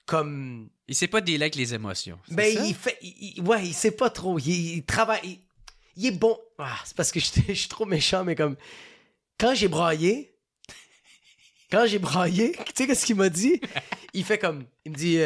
comme. 0.06 0.68
Il 0.88 0.94
sait 0.94 1.08
pas 1.08 1.18
avec 1.18 1.54
les 1.54 1.74
émotions. 1.74 2.18
Ben 2.30 2.52
ça? 2.52 2.64
il 2.64 2.74
fait, 2.74 2.98
il- 3.02 3.42
ouais, 3.42 3.66
il 3.66 3.74
sait 3.74 3.90
pas 3.90 4.10
trop. 4.10 4.38
Il, 4.38 4.48
il 4.76 4.84
travaille. 4.84 5.20
Il, 5.24 5.38
il 5.96 6.06
est 6.06 6.10
bon. 6.12 6.38
Ah, 6.58 6.78
c'est 6.84 6.96
parce 6.96 7.10
que 7.12 7.20
je 7.20 7.26
je 7.48 7.52
suis 7.54 7.68
trop 7.68 7.86
méchant, 7.86 8.24
mais 8.24 8.34
comme 8.34 8.56
quand 9.38 9.54
j'ai 9.54 9.68
braillé, 9.68 10.35
quand 11.70 11.86
j'ai 11.86 11.98
braillé, 11.98 12.52
tu 12.66 12.72
sais 12.74 12.86
qu'est-ce 12.86 13.06
qu'il 13.06 13.16
m'a 13.16 13.28
dit? 13.28 13.60
Il 14.12 14.24
fait 14.24 14.38
comme, 14.38 14.64
il 14.84 14.92
me 14.92 14.96
dit, 14.96 15.18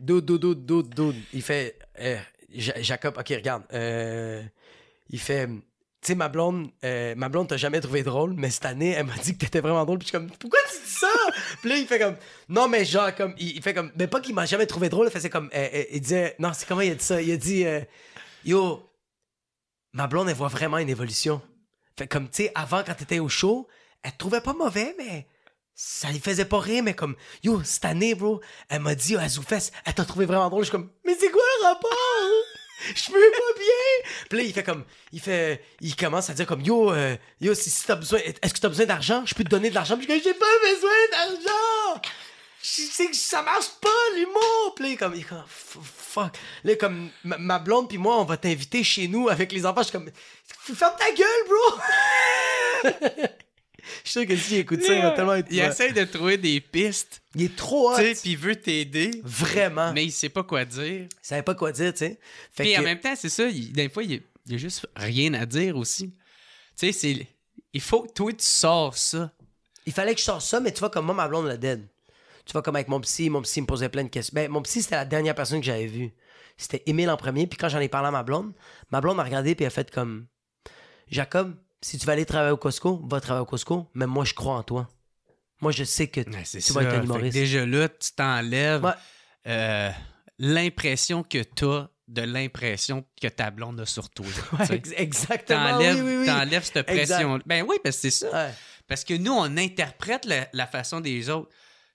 dude, 0.00 0.24
dude, 0.24 0.94
dude. 0.94 1.16
Il 1.32 1.42
fait, 1.42 1.78
euh, 2.00 2.18
Ja- 2.54 2.80
Jacob, 2.82 3.16
ok, 3.18 3.28
regarde. 3.28 3.62
Euh, 3.72 4.42
il 5.10 5.20
fait, 5.20 5.46
tu 5.46 5.52
sais, 6.02 6.14
ma 6.14 6.28
blonde, 6.28 6.70
euh, 6.84 7.14
ma 7.16 7.28
blonde 7.28 7.48
t'a 7.48 7.56
jamais 7.56 7.80
trouvé 7.80 8.02
drôle, 8.02 8.32
mais 8.34 8.50
cette 8.50 8.64
année, 8.64 8.90
elle 8.92 9.06
m'a 9.06 9.16
dit 9.16 9.34
que 9.34 9.38
t'étais 9.44 9.60
vraiment 9.60 9.84
drôle. 9.84 9.98
Puis 9.98 10.06
je 10.06 10.10
suis 10.10 10.18
comme, 10.18 10.30
pourquoi 10.38 10.58
tu 10.70 10.78
dis 10.84 10.90
ça? 10.92 11.06
Puis 11.60 11.68
là, 11.70 11.76
il 11.76 11.86
fait 11.86 11.98
comme, 11.98 12.16
non, 12.48 12.68
mais 12.68 12.84
genre, 12.84 13.14
comme, 13.14 13.34
il, 13.38 13.60
fait 13.62 13.74
comme, 13.74 13.92
mais 13.96 14.06
pas 14.06 14.20
qu'il 14.20 14.34
m'a 14.34 14.46
jamais 14.46 14.66
trouvé 14.66 14.88
drôle, 14.88 15.08
il 15.08 15.12
faisait 15.12 15.30
comme, 15.30 15.50
il 15.92 16.00
disait, 16.00 16.34
non, 16.38 16.52
c'est 16.54 16.66
comment 16.66 16.80
il 16.80 16.92
a 16.92 16.94
dit 16.94 17.04
ça? 17.04 17.20
Il 17.20 17.30
a 17.30 17.36
dit, 17.36 17.64
yo, 18.44 18.82
ma 19.92 20.06
blonde, 20.06 20.28
elle 20.28 20.34
voit 20.36 20.48
vraiment 20.48 20.78
une 20.78 20.88
évolution. 20.90 21.40
Fait 21.98 22.06
comme, 22.06 22.28
tu 22.28 22.44
sais, 22.44 22.52
avant, 22.54 22.82
quand 22.84 22.94
t'étais 22.94 23.18
au 23.18 23.28
show, 23.28 23.66
elle 24.02 24.12
te 24.12 24.18
trouvait 24.18 24.40
pas 24.40 24.52
mauvais, 24.54 24.94
mais 24.98 25.26
ça 25.78 26.10
lui 26.10 26.20
faisait 26.20 26.46
pas 26.46 26.58
rire, 26.58 26.82
mais 26.82 26.94
comme, 26.94 27.14
yo, 27.44 27.62
cette 27.62 27.84
année, 27.84 28.14
bro, 28.14 28.40
elle 28.70 28.80
m'a 28.80 28.94
dit, 28.94 29.14
à 29.14 29.28
Zoufest, 29.28 29.72
elle 29.84 29.92
t'a 29.92 30.06
trouvé 30.06 30.24
vraiment 30.24 30.48
drôle. 30.48 30.62
Je 30.64 30.70
suis 30.70 30.72
comme, 30.72 30.90
mais 31.04 31.14
c'est 31.20 31.30
quoi 31.30 31.42
le 31.60 31.66
rapport? 31.66 31.92
Je 32.94 33.10
me 33.10 33.30
pas 33.30 33.58
bien. 33.58 34.10
Puis 34.28 34.38
là, 34.38 34.44
il 34.44 34.52
fait 34.54 34.62
comme, 34.62 34.84
il 35.12 35.20
fait, 35.20 35.62
il 35.80 35.94
commence 35.94 36.30
à 36.30 36.34
dire 36.34 36.46
comme, 36.46 36.62
yo, 36.62 36.92
euh, 36.92 37.16
yo, 37.42 37.54
si, 37.54 37.68
si 37.68 37.84
t'as 37.86 37.94
besoin, 37.94 38.20
est-ce 38.20 38.54
que 38.54 38.58
t'as 38.58 38.68
besoin 38.68 38.86
d'argent? 38.86 39.24
Je 39.26 39.34
peux 39.34 39.44
te 39.44 39.50
donner 39.50 39.68
de 39.68 39.74
l'argent? 39.74 39.98
Puis 39.98 40.06
je 40.08 40.12
dis, 40.14 40.22
j'ai 40.24 40.34
pas 40.34 40.46
besoin 40.62 40.90
d'argent. 41.12 42.02
Je 42.62 43.06
que 43.06 43.14
ça 43.14 43.42
marche 43.42 43.68
pas, 43.80 43.88
l'humour. 44.16 44.74
Puis 44.74 44.84
là, 44.84 44.90
il 44.90 44.96
comme, 44.96 45.22
comme, 45.24 45.44
fuck. 45.48 46.38
Là, 46.64 46.74
comme, 46.76 47.10
ma, 47.22 47.36
ma 47.36 47.58
blonde 47.58 47.88
puis 47.88 47.98
moi, 47.98 48.18
on 48.18 48.24
va 48.24 48.38
t'inviter 48.38 48.82
chez 48.82 49.08
nous 49.08 49.28
avec 49.28 49.52
les 49.52 49.64
enfants. 49.66 49.82
Je 49.82 49.88
suis 49.88 49.92
comme, 49.92 50.10
ferme 50.48 50.96
ta 50.98 51.12
gueule, 51.12 51.44
bro. 51.46 53.22
Je 54.04 54.10
suis 54.10 54.20
sûr 54.20 54.26
que 54.26 54.36
s'il 54.36 54.58
écoute 54.58 54.82
ça, 54.82 54.94
il 54.94 55.02
va 55.02 55.10
tellement 55.12 55.34
être. 55.34 55.48
Il 55.50 55.58
essaie 55.58 55.92
de 55.92 56.04
trouver 56.04 56.36
des 56.38 56.60
pistes, 56.60 57.22
Il 57.34 57.42
est 57.44 57.56
trop 57.56 57.92
hot. 57.92 57.96
tu 57.96 58.02
sais, 58.04 58.14
puis 58.20 58.30
il 58.32 58.36
veut 58.38 58.56
t'aider, 58.56 59.20
Vraiment. 59.24 59.92
mais 59.92 60.04
il 60.04 60.10
sait 60.12 60.28
pas 60.28 60.42
quoi 60.42 60.64
dire. 60.64 60.84
Il 61.02 61.08
savait 61.22 61.42
pas 61.42 61.54
quoi 61.54 61.72
dire, 61.72 61.92
tu 61.92 61.98
sais. 62.00 62.18
Puis 62.56 62.74
que- 62.74 62.80
en 62.80 62.82
même 62.82 63.00
temps, 63.00 63.14
c'est 63.16 63.28
ça, 63.28 63.44
il, 63.48 63.72
des 63.72 63.88
fois, 63.88 64.02
il 64.02 64.22
il 64.48 64.54
a 64.54 64.58
juste 64.58 64.86
rien 64.94 65.34
à 65.34 65.44
dire 65.46 65.76
aussi. 65.76 66.10
Tu 66.78 66.86
sais, 66.86 66.92
c'est. 66.92 67.26
Il 67.72 67.80
faut 67.80 68.02
que 68.02 68.12
toi, 68.12 68.32
tu 68.32 68.44
sors 68.44 68.96
ça. 68.96 69.32
il 69.86 69.92
fallait 69.92 70.14
que 70.14 70.20
je 70.20 70.24
sorte 70.24 70.42
ça, 70.42 70.60
mais 70.60 70.72
tu 70.72 70.80
vois, 70.80 70.90
comme 70.90 71.06
moi, 71.06 71.14
ma 71.14 71.26
blonde 71.28 71.46
l'a 71.46 71.56
dead. 71.56 71.86
Tu 72.44 72.52
vois, 72.52 72.62
comme 72.62 72.76
avec 72.76 72.86
mon 72.88 73.00
psy, 73.00 73.28
mon 73.28 73.42
psy 73.42 73.60
me 73.60 73.66
posait 73.66 73.88
plein 73.88 74.04
de 74.04 74.08
questions. 74.08 74.32
Ben, 74.34 74.48
mon 74.50 74.62
psy, 74.62 74.82
c'était 74.82 74.94
la 74.94 75.04
dernière 75.04 75.34
personne 75.34 75.58
que 75.60 75.66
j'avais 75.66 75.86
vue. 75.86 76.12
C'était 76.56 76.82
Émile 76.86 77.10
en 77.10 77.16
premier, 77.16 77.46
puis 77.48 77.58
quand 77.58 77.68
j'en 77.68 77.80
ai 77.80 77.88
parlé 77.88 78.08
à 78.08 78.10
ma 78.12 78.22
blonde, 78.22 78.52
ma 78.92 79.00
blonde 79.00 79.16
m'a 79.16 79.24
regardé, 79.24 79.54
puis 79.56 79.64
elle 79.64 79.68
a 79.68 79.70
fait 79.70 79.90
comme 79.90 80.26
Jacob, 81.10 81.54
si 81.82 81.98
tu 81.98 82.06
veux 82.06 82.12
aller 82.12 82.26
travailler 82.26 82.52
au 82.52 82.56
Costco, 82.56 83.00
va 83.08 83.20
travailler 83.20 83.42
au 83.42 83.46
Costco, 83.46 83.88
mais 83.94 84.06
moi, 84.06 84.24
je 84.24 84.34
crois 84.34 84.54
en 84.56 84.62
toi. 84.62 84.88
Moi, 85.60 85.72
je 85.72 85.84
sais 85.84 86.08
que 86.08 86.20
Ouais, 86.20 86.42
tu 86.42 86.60
ça. 86.60 86.74
vas 86.74 86.82
être 86.82 86.94
un 86.94 87.02
humoriste. 87.02 87.32
déjà 87.34 87.64
là, 87.64 87.88
tu 87.88 88.12
t'enlèves 88.12 88.84
Ouais. 88.84 88.92
euh, 89.46 89.90
l'impression 90.38 91.22
que 91.22 91.42
t'as 91.42 91.88
de 92.08 92.22
l'impression 92.22 93.04
que 93.20 93.26
ta 93.26 93.50
blonde 93.50 93.80
a 93.80 93.86
sur 93.86 94.08
toi. 94.10 94.26
tu 94.66 94.72
Ouais, 94.72 94.82
exactement. 94.96 95.70
T'enlèves 95.70 95.96
oui, 95.96 96.02
oui, 96.02 96.16
oui. 96.20 96.26
t'enlèves 96.26 96.62
cette 96.64 96.86
pression. 96.86 97.40
Ben 97.46 97.64
oui, 97.68 97.76
parce 97.82 97.96
que 97.96 98.02
c'est 98.02 98.10
ça. 98.10 98.50
Parce 98.86 99.02
que 99.02 99.14
nous, 99.14 99.32
on 99.32 99.56
interprète 99.56 100.24
la, 100.24 100.46
la 100.52 100.66
façon 100.68 101.00
des 101.00 101.28
autres. 101.30 101.50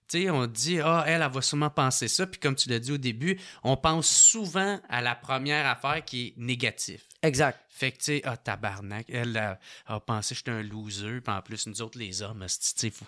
Tu 0.09 0.23
sais, 0.23 0.29
on 0.29 0.45
dit, 0.47 0.81
ah, 0.81 1.05
elle, 1.07 1.21
elle 1.21 1.31
va 1.31 1.41
sûrement 1.41 1.69
penser 1.69 2.09
ça. 2.09 2.27
Puis 2.27 2.41
comme 2.41 2.55
tu 2.55 2.67
l'as 2.67 2.79
dit 2.79 2.91
au 2.91 2.97
début, 2.97 3.39
on 3.63 3.77
pense 3.77 4.07
souvent 4.09 4.81
à 4.89 5.01
la 5.01 5.15
première 5.15 5.65
affaire 5.65 6.03
qui 6.03 6.27
est 6.27 6.33
négative. 6.35 7.01
Exact. 7.23 7.59
Fait 7.69 7.91
que, 7.91 7.97
tu 7.97 8.03
sais, 8.05 8.21
ah, 8.25 8.35
tabarnak, 8.37 9.05
elle 9.09 9.37
a, 9.37 9.59
a 9.85 9.99
pensé 9.99 10.33
que 10.33 10.39
j'étais 10.39 10.51
un 10.51 10.63
loser. 10.63 11.21
Puis 11.21 11.33
en 11.33 11.41
plus, 11.41 11.67
nous 11.67 11.81
autres, 11.81 11.97
les 11.99 12.21
hommes, 12.21 12.43
tu 12.47 12.55
sais, 12.59 12.89
faut, 12.89 13.05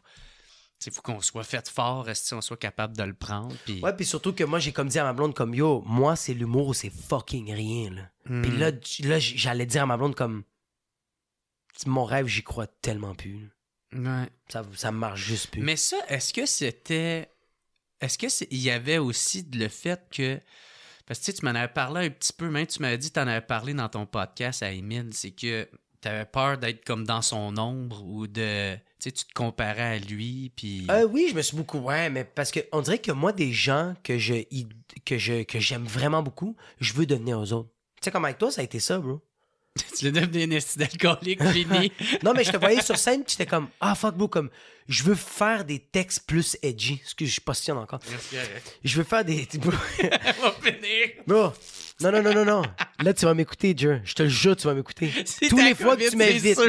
sais, 0.80 0.92
faut 0.92 1.02
qu'on 1.02 1.20
soit 1.22 1.44
fait 1.44 1.68
fort, 1.68 2.08
si 2.14 2.34
on 2.34 2.42
soit 2.42 2.58
capable 2.58 2.96
de 2.96 3.04
le 3.04 3.14
prendre. 3.14 3.56
Puis, 3.66 3.80
Ouais, 3.82 3.94
puis 3.96 4.06
surtout 4.06 4.34
que 4.34 4.44
moi, 4.44 4.60
j'ai 4.60 4.72
comme 4.72 4.88
dit 4.90 5.00
à 5.00 5.04
ma 5.04 5.14
blonde, 5.14 5.34
comme 5.34 5.54
yo, 5.56 5.82
moi, 5.86 6.16
c'est 6.16 6.34
l'humour 6.34 6.68
ou 6.68 6.74
c'est 6.74 6.92
fucking 6.92 7.52
rien, 7.54 7.90
là. 7.92 8.10
Hmm. 8.26 8.42
Puis 8.44 8.52
là, 8.58 8.72
j- 8.82 9.04
là, 9.04 9.18
j- 9.20 9.38
j'allais 9.38 9.66
dire 9.66 9.84
à 9.84 9.86
ma 9.88 9.98
blonde, 9.98 10.16
comme, 10.16 10.44
mon 11.86 12.06
rêve, 12.06 12.28
j'y 12.28 12.44
crois 12.44 12.68
tellement 12.68 13.16
plus. 13.16 13.50
là. 13.92 14.22
Ouais. 14.24 14.30
Ça, 14.50 14.64
ça 14.76 14.92
marche 14.92 15.22
juste 15.22 15.50
plus. 15.52 15.62
Mais 15.62 15.76
ça, 15.76 15.98
est-ce 16.08 16.34
que 16.34 16.46
c'était. 16.46 17.30
Est-ce 18.02 18.18
que 18.18 18.28
il 18.52 18.60
y 18.60 18.70
avait 18.70 18.98
aussi 18.98 19.48
le 19.54 19.68
fait 19.70 20.02
que. 20.12 20.40
Parce 21.06 21.20
que 21.20 21.32
tu 21.32 21.46
m'en 21.46 21.52
avais 21.52 21.72
parlé 21.72 22.08
un 22.08 22.10
petit 22.10 22.34
peu, 22.34 22.50
même 22.50 22.68
tu 22.68 22.82
m'avais 22.82 22.98
dit 22.98 23.10
que 23.10 23.14
tu 23.16 23.20
en 23.20 23.28
avais 23.28 23.42
parlé 23.42 23.74
dans 23.74 23.90
ton 23.90 24.06
podcast 24.06 24.64
à 24.64 24.72
Émile, 24.72 25.10
c'est 25.12 25.32
que 25.32 25.68
tu 26.02 26.08
avais 26.08 26.26
peur 26.26 26.58
d'être 26.58 26.86
comme 26.86 27.06
dans 27.06 27.22
son 27.22 27.58
ombre 27.58 28.04
ou 28.06 28.28
de. 28.28 28.76
Tu 28.76 28.82
sais, 29.00 29.12
tu 29.12 29.26
te 29.26 29.34
comparais 29.34 29.96
à 29.96 30.00
lui, 30.00 30.52
puis. 30.56 30.88
Euh, 30.90 31.06
oui, 31.06 31.28
je 31.30 31.36
me 31.36 31.42
suis 31.42 31.58
beaucoup. 31.58 31.80
Ouais, 31.80 32.10
mais 32.10 32.24
parce 32.24 32.52
que 32.52 32.62
on 32.72 32.82
dirait 32.82 33.00
que 33.00 33.12
moi, 33.12 33.34
des 33.34 33.52
gens 33.52 33.96
que 34.04 34.18
je 34.18 34.44
que 35.06 35.18
je 35.18 35.44
que 35.44 35.60
j'aime 35.60 35.86
vraiment 35.86 36.24
beaucoup, 36.24 36.56
je 36.80 36.94
veux 36.94 37.06
devenir 37.06 37.40
aux 37.40 37.52
autres. 37.54 37.70
Tu 37.96 38.06
sais, 38.06 38.12
comme 38.12 38.26
avec 38.26 38.38
toi, 38.38 38.52
ça 38.52 38.62
a 38.62 38.64
été 38.64 38.80
ça, 38.80 39.00
bro. 39.00 39.22
tu 39.98 40.06
l'as 40.06 40.12
devenu 40.12 40.56
un 40.56 40.60
d'alcoolique 40.76 41.44
fini. 41.50 41.92
Non, 42.24 42.34
mais 42.34 42.44
je 42.44 42.52
te 42.52 42.58
voyais 42.58 42.82
sur 42.82 42.98
scène, 42.98 43.24
puis 43.24 43.32
j'étais 43.38 43.50
comme, 43.50 43.70
ah, 43.82 43.96
fuck, 43.96 44.16
bro, 44.16 44.28
comme, 44.28 44.50
je 44.88 45.04
veux 45.04 45.16
faire 45.16 45.66
des 45.66 45.80
textes 45.80 46.28
plus 46.28 46.58
edgy. 46.62 46.98
Parce 46.98 47.14
que 47.14 47.26
je 47.26 47.42
passionne 47.42 47.78
encore. 47.78 48.00
Je 48.84 48.98
veux 48.98 49.04
faire 49.04 49.26
des. 49.26 49.48
On 49.66 49.70
va 49.70 50.52
finir. 50.62 51.10
Bro, 51.26 51.54
non, 52.02 52.12
non, 52.12 52.22
non, 52.22 52.34
non, 52.34 52.46
non. 52.46 52.62
Là, 53.00 53.14
tu 53.14 53.26
vas 53.26 53.34
m'écouter, 53.34 53.74
Jer. 53.78 54.02
Je 54.04 54.14
te 54.14 54.24
le 54.24 54.30
jure, 54.30 54.56
tu 54.56 54.68
vas 54.68 54.74
m'écouter. 54.74 55.12
Tous 55.50 55.58
les 55.58 55.74
fois 55.74 55.96
que 55.96 56.10
tu 56.10 56.18
m'invites. 56.18 56.60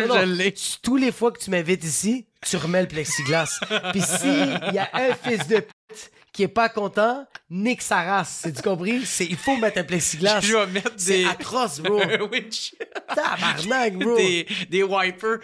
Tous 0.82 0.96
les 0.96 1.12
fois 1.12 1.32
que 1.32 1.38
tu 1.40 1.50
m'invites 1.50 1.84
ici, 1.84 2.26
tu 2.46 2.56
remets 2.56 2.82
le 2.82 2.88
plexiglas. 2.88 3.58
Puis 3.92 4.02
s'il 4.02 4.60
y 4.72 4.78
a 4.78 4.88
un 4.92 5.14
fils 5.14 5.46
de 5.48 5.60
pute 5.60 6.10
qui 6.34 6.42
est 6.42 6.48
pas 6.48 6.68
content, 6.68 7.24
nique 7.48 7.80
sa 7.80 8.02
race. 8.02 8.40
C'est 8.42 8.50
du 8.52 8.60
compris? 8.60 9.06
C'est, 9.06 9.24
il 9.24 9.36
faut 9.36 9.56
mettre 9.56 9.78
un 9.78 9.84
plexiglas. 9.84 10.40
Je 10.40 10.54
vais 10.56 10.66
mettre 10.66 10.92
C'est 10.96 11.18
des. 11.18 11.24
atroce, 11.26 11.78
bro. 11.80 12.00
Tabarnak, 13.14 13.94
bro. 13.94 14.16
des, 14.16 14.46
des 14.68 14.82
wipers 14.82 15.38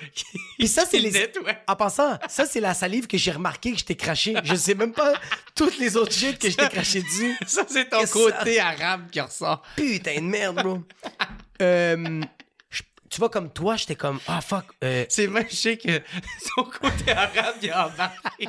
Puis 0.59 0.69
ça, 0.69 0.85
c'est 0.91 0.99
les. 0.99 1.13
nettoient. 1.13 1.55
En 1.69 1.77
passant, 1.77 2.19
ça, 2.29 2.45
c'est 2.45 2.61
la 2.61 2.75
salive 2.75 3.07
que 3.07 3.17
j'ai 3.17 3.31
remarqué 3.31 3.73
que 3.73 3.79
je 3.79 3.85
t'ai 3.85 3.95
craché. 3.97 4.35
Je 4.43 4.55
sais 4.57 4.75
même 4.75 4.93
pas 4.93 5.15
toutes 5.55 5.79
les 5.79 5.97
autres 5.97 6.13
shit 6.13 6.39
que 6.39 6.51
je 6.51 6.57
t'ai 6.57 6.69
craché 6.69 7.03
dessus. 7.03 7.37
Ça, 7.47 7.63
c'est 7.69 7.89
ton 7.89 8.01
Qu'est-ce 8.01 8.13
côté 8.13 8.59
arabe 8.61 9.11
qui 9.11 9.21
ressort. 9.21 9.63
Putain 9.77 10.17
de 10.17 10.21
merde, 10.27 10.57
bro. 10.63 10.81
Euh, 11.63 12.21
tu 13.09 13.19
vois, 13.19 13.29
comme 13.29 13.53
toi, 13.53 13.77
j'étais 13.77 13.97
comme, 13.97 14.21
ah, 14.27 14.41
fuck. 14.41 14.65
euh, 14.85 15.05
C'est 15.09 15.27
même, 15.27 15.47
je 15.51 15.55
sais 15.57 15.77
que 15.77 16.01
son 16.57 16.65
côté 16.65 17.11
arabe, 17.13 17.55
il 17.63 17.71
a 17.71 17.87
embarqué. 17.89 18.49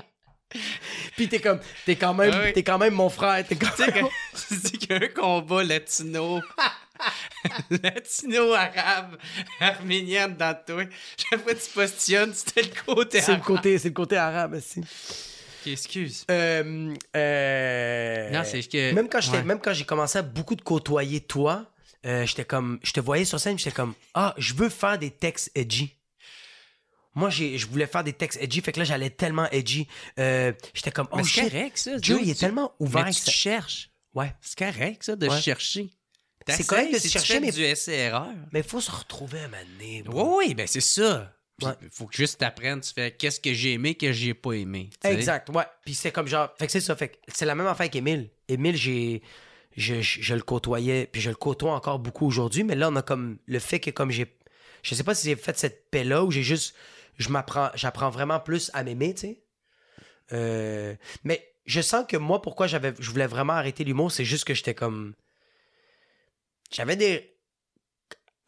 Puis 1.16 1.28
t'es 1.30 1.40
comme, 1.40 1.60
t'es 1.86 1.96
quand 1.96 2.14
même, 2.14 2.34
oui. 2.44 2.54
t'es 2.54 2.64
quand 2.64 2.78
même 2.78 2.94
mon 2.94 3.10
frère. 3.10 3.46
T'es 3.48 3.56
quand 3.56 3.70
Tu 3.76 3.84
sais, 3.84 3.92
même... 3.92 4.06
que 4.08 4.38
tu 4.48 4.56
dis 4.60 4.72
qu'il 4.78 4.90
y 4.92 4.94
a 4.94 5.04
un 5.04 5.08
combat 5.10 5.64
latino. 5.64 6.42
Latino-arabe, 7.70 9.18
arménienne 9.60 10.36
dans 10.36 10.56
toi. 10.66 10.84
Chaque 11.18 11.44
fois 11.44 11.54
que 11.54 11.60
tu 11.60 11.70
postionnes, 11.74 12.34
c'était 12.34 12.62
le 12.62 12.94
côté 12.94 13.22
C'est 13.22 13.34
le 13.36 13.42
côté, 13.42 13.78
c'est 13.80 13.88
le 13.90 13.94
côté 13.94 14.18
arabe 14.18 14.54
aussi. 14.54 14.82
Excuse. 15.66 16.26
Euh, 16.30 16.94
euh, 17.16 18.30
Non, 18.32 18.42
c'est 18.44 18.62
que- 18.70 18.94
Même 18.94 19.10
quand 19.10 19.20
ouais. 19.32 19.44
même 19.44 19.60
quand 19.60 19.74
j'ai 19.74 19.86
commencé 19.86 20.18
à 20.20 20.22
beaucoup 20.22 20.56
de 20.56 20.62
côtoyer 20.62 21.22
toi, 21.22 21.66
euh, 22.06 22.26
j'étais 22.26 22.46
comme, 22.46 22.80
je 22.84 22.92
te 22.94 23.00
voyais 23.00 23.26
sur 23.26 23.40
scène, 23.40 23.58
j'étais 23.58 23.72
comme, 23.76 23.94
ah, 24.14 24.34
je 24.38 24.54
veux 24.54 24.70
faire 24.70 24.98
des 24.98 25.12
textes 25.12 25.52
edgy. 25.56 25.96
Moi, 27.14 27.30
j'ai, 27.30 27.58
je 27.58 27.68
voulais 27.68 27.88
faire 27.88 28.04
des 28.04 28.14
textes 28.14 28.40
edgy, 28.42 28.62
fait 28.62 28.72
que 28.72 28.80
là, 28.80 28.86
j'allais 28.86 29.10
tellement 29.10 29.50
edgy. 29.52 29.88
Euh, 30.18 30.54
j'étais 30.74 30.92
comme, 30.92 31.08
oh 31.12 31.18
Mais 31.18 31.24
c'est 31.24 31.30
shit, 31.30 31.52
correct, 31.52 31.78
ça. 31.78 31.92
Joe, 32.02 32.20
il 32.24 32.30
est 32.30 32.40
tellement 32.40 32.74
ouvert. 32.80 33.04
Mais 33.06 33.12
que 33.12 33.16
tu 33.18 33.24
ça- 33.24 33.32
cherches. 33.32 33.92
Ouais. 34.14 34.34
C'est 34.42 34.58
correct, 34.58 35.04
ça, 35.04 35.16
de 35.16 35.28
Ouais. 35.28 35.42
chercher. 35.42 35.90
C'est 36.48 36.66
correct 36.66 36.94
de 36.94 37.00
si 37.00 37.10
chercher, 37.10 37.40
mais- 37.40 37.52
du 37.52 37.64
SRR. 37.64 38.26
Mais 38.52 38.60
il 38.62 38.66
faut 38.66 38.82
se 38.82 38.90
retrouver 38.92 39.40
à 39.40 39.44
un 39.44 39.48
moment 39.48 39.64
donné. 39.78 40.04
Oui, 40.08 40.24
oui, 40.48 40.54
ben 40.56 40.68
c'est 40.68 40.82
ça. 40.82 41.34
Ouais. 41.62 41.74
faut 41.92 42.08
que 42.08 42.16
juste 42.18 42.40
t'apprennes, 42.40 42.82
tu 42.82 42.92
fais 42.92 43.12
qu'est-ce 43.12 43.40
que 43.40 43.54
j'ai 43.54 43.74
aimé, 43.74 43.94
que 43.94 44.12
j'ai 44.12 44.34
pas 44.34 44.54
aimé. 44.54 44.90
Exact, 45.04 45.48
ouais. 45.50 45.64
Puis 45.86 45.94
c'est 45.94 46.12
comme 46.12 46.28
genre. 46.28 46.50
Fait 46.58 46.66
que 46.66 46.72
c'est 46.72 46.80
ça. 46.82 46.96
Fait 46.96 47.10
que 47.10 47.18
c'est 47.28 47.46
la 47.46 47.54
même 47.54 47.68
affaire 47.68 47.88
qu'Émile. 47.90 48.32
Émile, 48.48 48.76
j'ai. 48.76 49.22
Je, 49.78 50.02
je, 50.02 50.22
je 50.22 50.34
le 50.34 50.42
côtoyais, 50.42 51.08
puis 51.12 51.22
je 51.22 51.30
le 51.30 51.36
côtoie 51.36 51.74
encore 51.74 52.00
beaucoup 52.00 52.26
aujourd'hui, 52.26 52.64
mais 52.64 52.76
là, 52.76 52.90
on 52.90 52.96
a 52.96 53.02
comme 53.04 53.38
le 53.46 53.60
fait 53.60 53.80
que 53.80 53.92
comme 53.92 54.10
j'ai. 54.10 54.36
Je 54.82 54.96
sais 54.96 55.04
pas 55.04 55.14
si 55.14 55.28
j'ai 55.28 55.36
fait 55.36 55.56
cette 55.60 55.92
paix-là 55.92 56.24
ou 56.24 56.32
j'ai 56.32 56.42
juste. 56.44 56.74
J'apprends 57.22 58.10
vraiment 58.10 58.40
plus 58.40 58.72
à 58.74 58.84
m'aimer, 58.84 59.14
tu 59.14 59.22
sais. 59.22 59.44
Euh, 60.34 60.96
mais 61.24 61.54
je 61.66 61.82
sens 61.82 62.06
que 62.08 62.18
moi, 62.18 62.42
pourquoi 62.42 62.68
j'avais, 62.68 62.94
je 63.00 63.10
voulais 63.12 63.28
vraiment 63.28 63.54
arrêter 63.54 63.84
l'humour, 63.84 64.12
c'est 64.12 64.26
juste 64.26 64.46
que 64.46 64.54
j'étais 64.54 64.76
comme. 64.76 65.14
J'avais 66.72 66.96
des. 66.96 67.38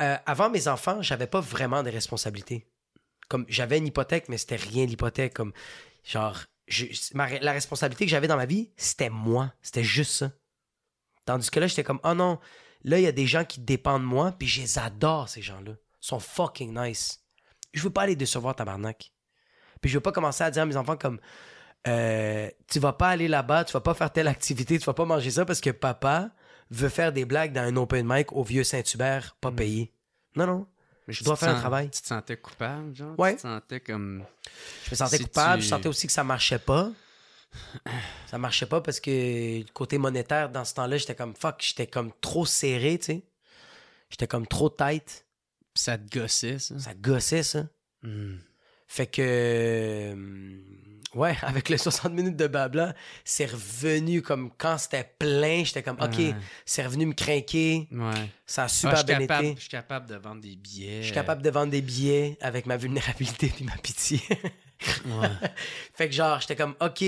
euh, 0.01 0.17
avant 0.25 0.49
mes 0.49 0.67
enfants, 0.67 1.01
j'avais 1.01 1.27
pas 1.27 1.41
vraiment 1.41 1.83
des 1.83 1.91
responsabilités. 1.91 2.69
Comme 3.29 3.45
j'avais 3.49 3.77
une 3.77 3.87
hypothèque, 3.87 4.29
mais 4.29 4.37
c'était 4.37 4.55
rien 4.55 4.85
l'hypothèque. 4.85 5.33
Comme 5.33 5.53
la 7.13 7.51
responsabilité 7.51 8.05
que 8.05 8.11
j'avais 8.11 8.27
dans 8.27 8.37
ma 8.37 8.45
vie, 8.45 8.71
c'était 8.77 9.09
moi. 9.09 9.53
C'était 9.61 9.83
juste 9.83 10.11
ça. 10.11 10.31
Tandis 11.25 11.49
que 11.49 11.59
là, 11.59 11.67
j'étais 11.67 11.83
comme, 11.83 12.01
oh 12.03 12.13
non, 12.13 12.39
là, 12.83 12.99
il 12.99 13.03
y 13.03 13.07
a 13.07 13.11
des 13.13 13.27
gens 13.27 13.45
qui 13.45 13.59
dépendent 13.61 14.01
de 14.01 14.07
moi, 14.07 14.33
puis 14.33 14.47
je 14.47 14.61
les 14.61 14.77
adore, 14.79 15.29
ces 15.29 15.41
gens-là. 15.41 15.71
Ils 15.71 16.05
sont 16.05 16.19
fucking 16.19 16.77
nice. 16.77 17.22
Je 17.73 17.81
veux 17.83 17.89
pas 17.89 18.05
les 18.05 18.15
décevoir, 18.15 18.55
tabarnak. 18.55 19.11
Puis 19.81 19.89
je 19.91 19.97
veux 19.97 20.01
pas 20.01 20.11
commencer 20.11 20.43
à 20.43 20.51
dire 20.51 20.63
à 20.63 20.65
mes 20.65 20.77
enfants 20.77 20.95
comme, 20.97 21.19
euh, 21.87 22.49
tu 22.67 22.79
vas 22.79 22.93
pas 22.93 23.09
aller 23.09 23.27
là-bas, 23.27 23.65
tu 23.65 23.73
vas 23.73 23.81
pas 23.81 23.93
faire 23.93 24.11
telle 24.11 24.27
activité, 24.27 24.79
tu 24.79 24.85
vas 24.85 24.93
pas 24.93 25.05
manger 25.05 25.31
ça 25.31 25.43
parce 25.45 25.59
que 25.59 25.69
papa 25.71 26.29
veut 26.71 26.89
faire 26.89 27.11
des 27.11 27.25
blagues 27.25 27.51
dans 27.51 27.61
un 27.61 27.75
open 27.75 28.05
mic 28.07 28.31
au 28.31 28.43
vieux 28.43 28.63
Saint-Hubert, 28.63 29.35
pas 29.41 29.51
payé. 29.51 29.91
Non, 30.35 30.47
non. 30.47 30.67
Mais 31.07 31.13
Je 31.13 31.23
dois 31.25 31.35
faire 31.35 31.49
un 31.49 31.59
travail. 31.59 31.89
Tu 31.89 32.01
te 32.01 32.07
sentais 32.07 32.37
coupable, 32.37 32.95
genre? 32.95 33.19
Ouais. 33.19 33.31
Tu 33.31 33.37
te 33.37 33.41
sentais 33.41 33.79
comme. 33.81 34.23
Je 34.85 34.91
me 34.91 34.95
sentais 34.95 35.17
Si 35.17 35.23
coupable, 35.25 35.57
tu- 35.57 35.63
je 35.65 35.69
sentais 35.69 35.89
aussi 35.89 36.07
que 36.07 36.13
ça 36.13 36.23
marchait 36.23 36.59
pas. 36.59 36.91
Ça 38.27 38.39
marchait 38.39 38.65
pas 38.65 38.81
parce 38.81 38.99
que 38.99 39.61
côté 39.73 39.99
monétaire, 39.99 40.49
dans 40.49 40.65
ce 40.65 40.73
temps-là, 40.73 40.97
j'étais 40.97 41.13
comme 41.13 41.35
fuck, 41.35 41.57
j'étais 41.59 41.85
comme 41.85 42.11
trop 42.19 42.45
serré, 42.47 42.97
tu 42.97 43.05
sais. 43.05 43.23
J'étais 44.09 44.25
comme 44.25 44.47
trop 44.47 44.69
tight. 44.71 45.25
Ça 45.75 45.97
te 45.97 46.19
gossait, 46.19 46.59
ça? 46.59 46.77
Ça 46.79 46.93
gossait, 46.93 47.43
ça? 47.43 47.67
Hmm. 48.03 48.35
Fait 48.87 49.07
que. 49.07 49.21
euh, 49.21 50.57
Ouais, 51.15 51.37
avec 51.43 51.69
les 51.69 51.77
60 51.77 52.11
minutes 52.13 52.35
de 52.35 52.47
blabla, 52.47 52.95
c'est 53.23 53.45
revenu 53.45 54.23
comme 54.23 54.49
quand 54.57 54.79
c'était 54.79 55.07
plein, 55.19 55.63
j'étais 55.63 55.83
comme 55.83 55.97
OK, 56.01 56.17
Ouais. 56.17 56.35
c'est 56.65 56.83
revenu 56.83 57.05
me 57.05 57.13
craquer. 57.13 57.87
Ouais. 57.91 58.29
Ça 58.47 58.63
a 58.63 58.65
Ah, 58.65 58.67
super 58.67 59.03
bien 59.05 59.19
capable, 59.19 59.45
été. 59.45 59.55
je 59.55 59.61
suis 59.61 59.69
capable 59.69 60.07
de 60.07 60.15
vendre 60.15 60.41
des 60.41 60.55
billets. 60.55 61.01
Je 61.01 61.05
suis 61.05 61.13
capable 61.13 61.43
de 61.43 61.49
vendre 61.51 61.71
des 61.71 61.81
billets 61.83 62.35
avec 62.41 62.65
ma 62.65 62.77
vulnérabilité 62.77 63.47
puis 63.55 63.63
ma 63.63 63.77
pitié. 63.77 64.21
Ouais. 65.05 65.29
Fait 65.93 66.09
que 66.09 66.15
genre, 66.15 66.39
j'étais 66.41 66.55
comme, 66.55 66.75
OK. 66.81 67.03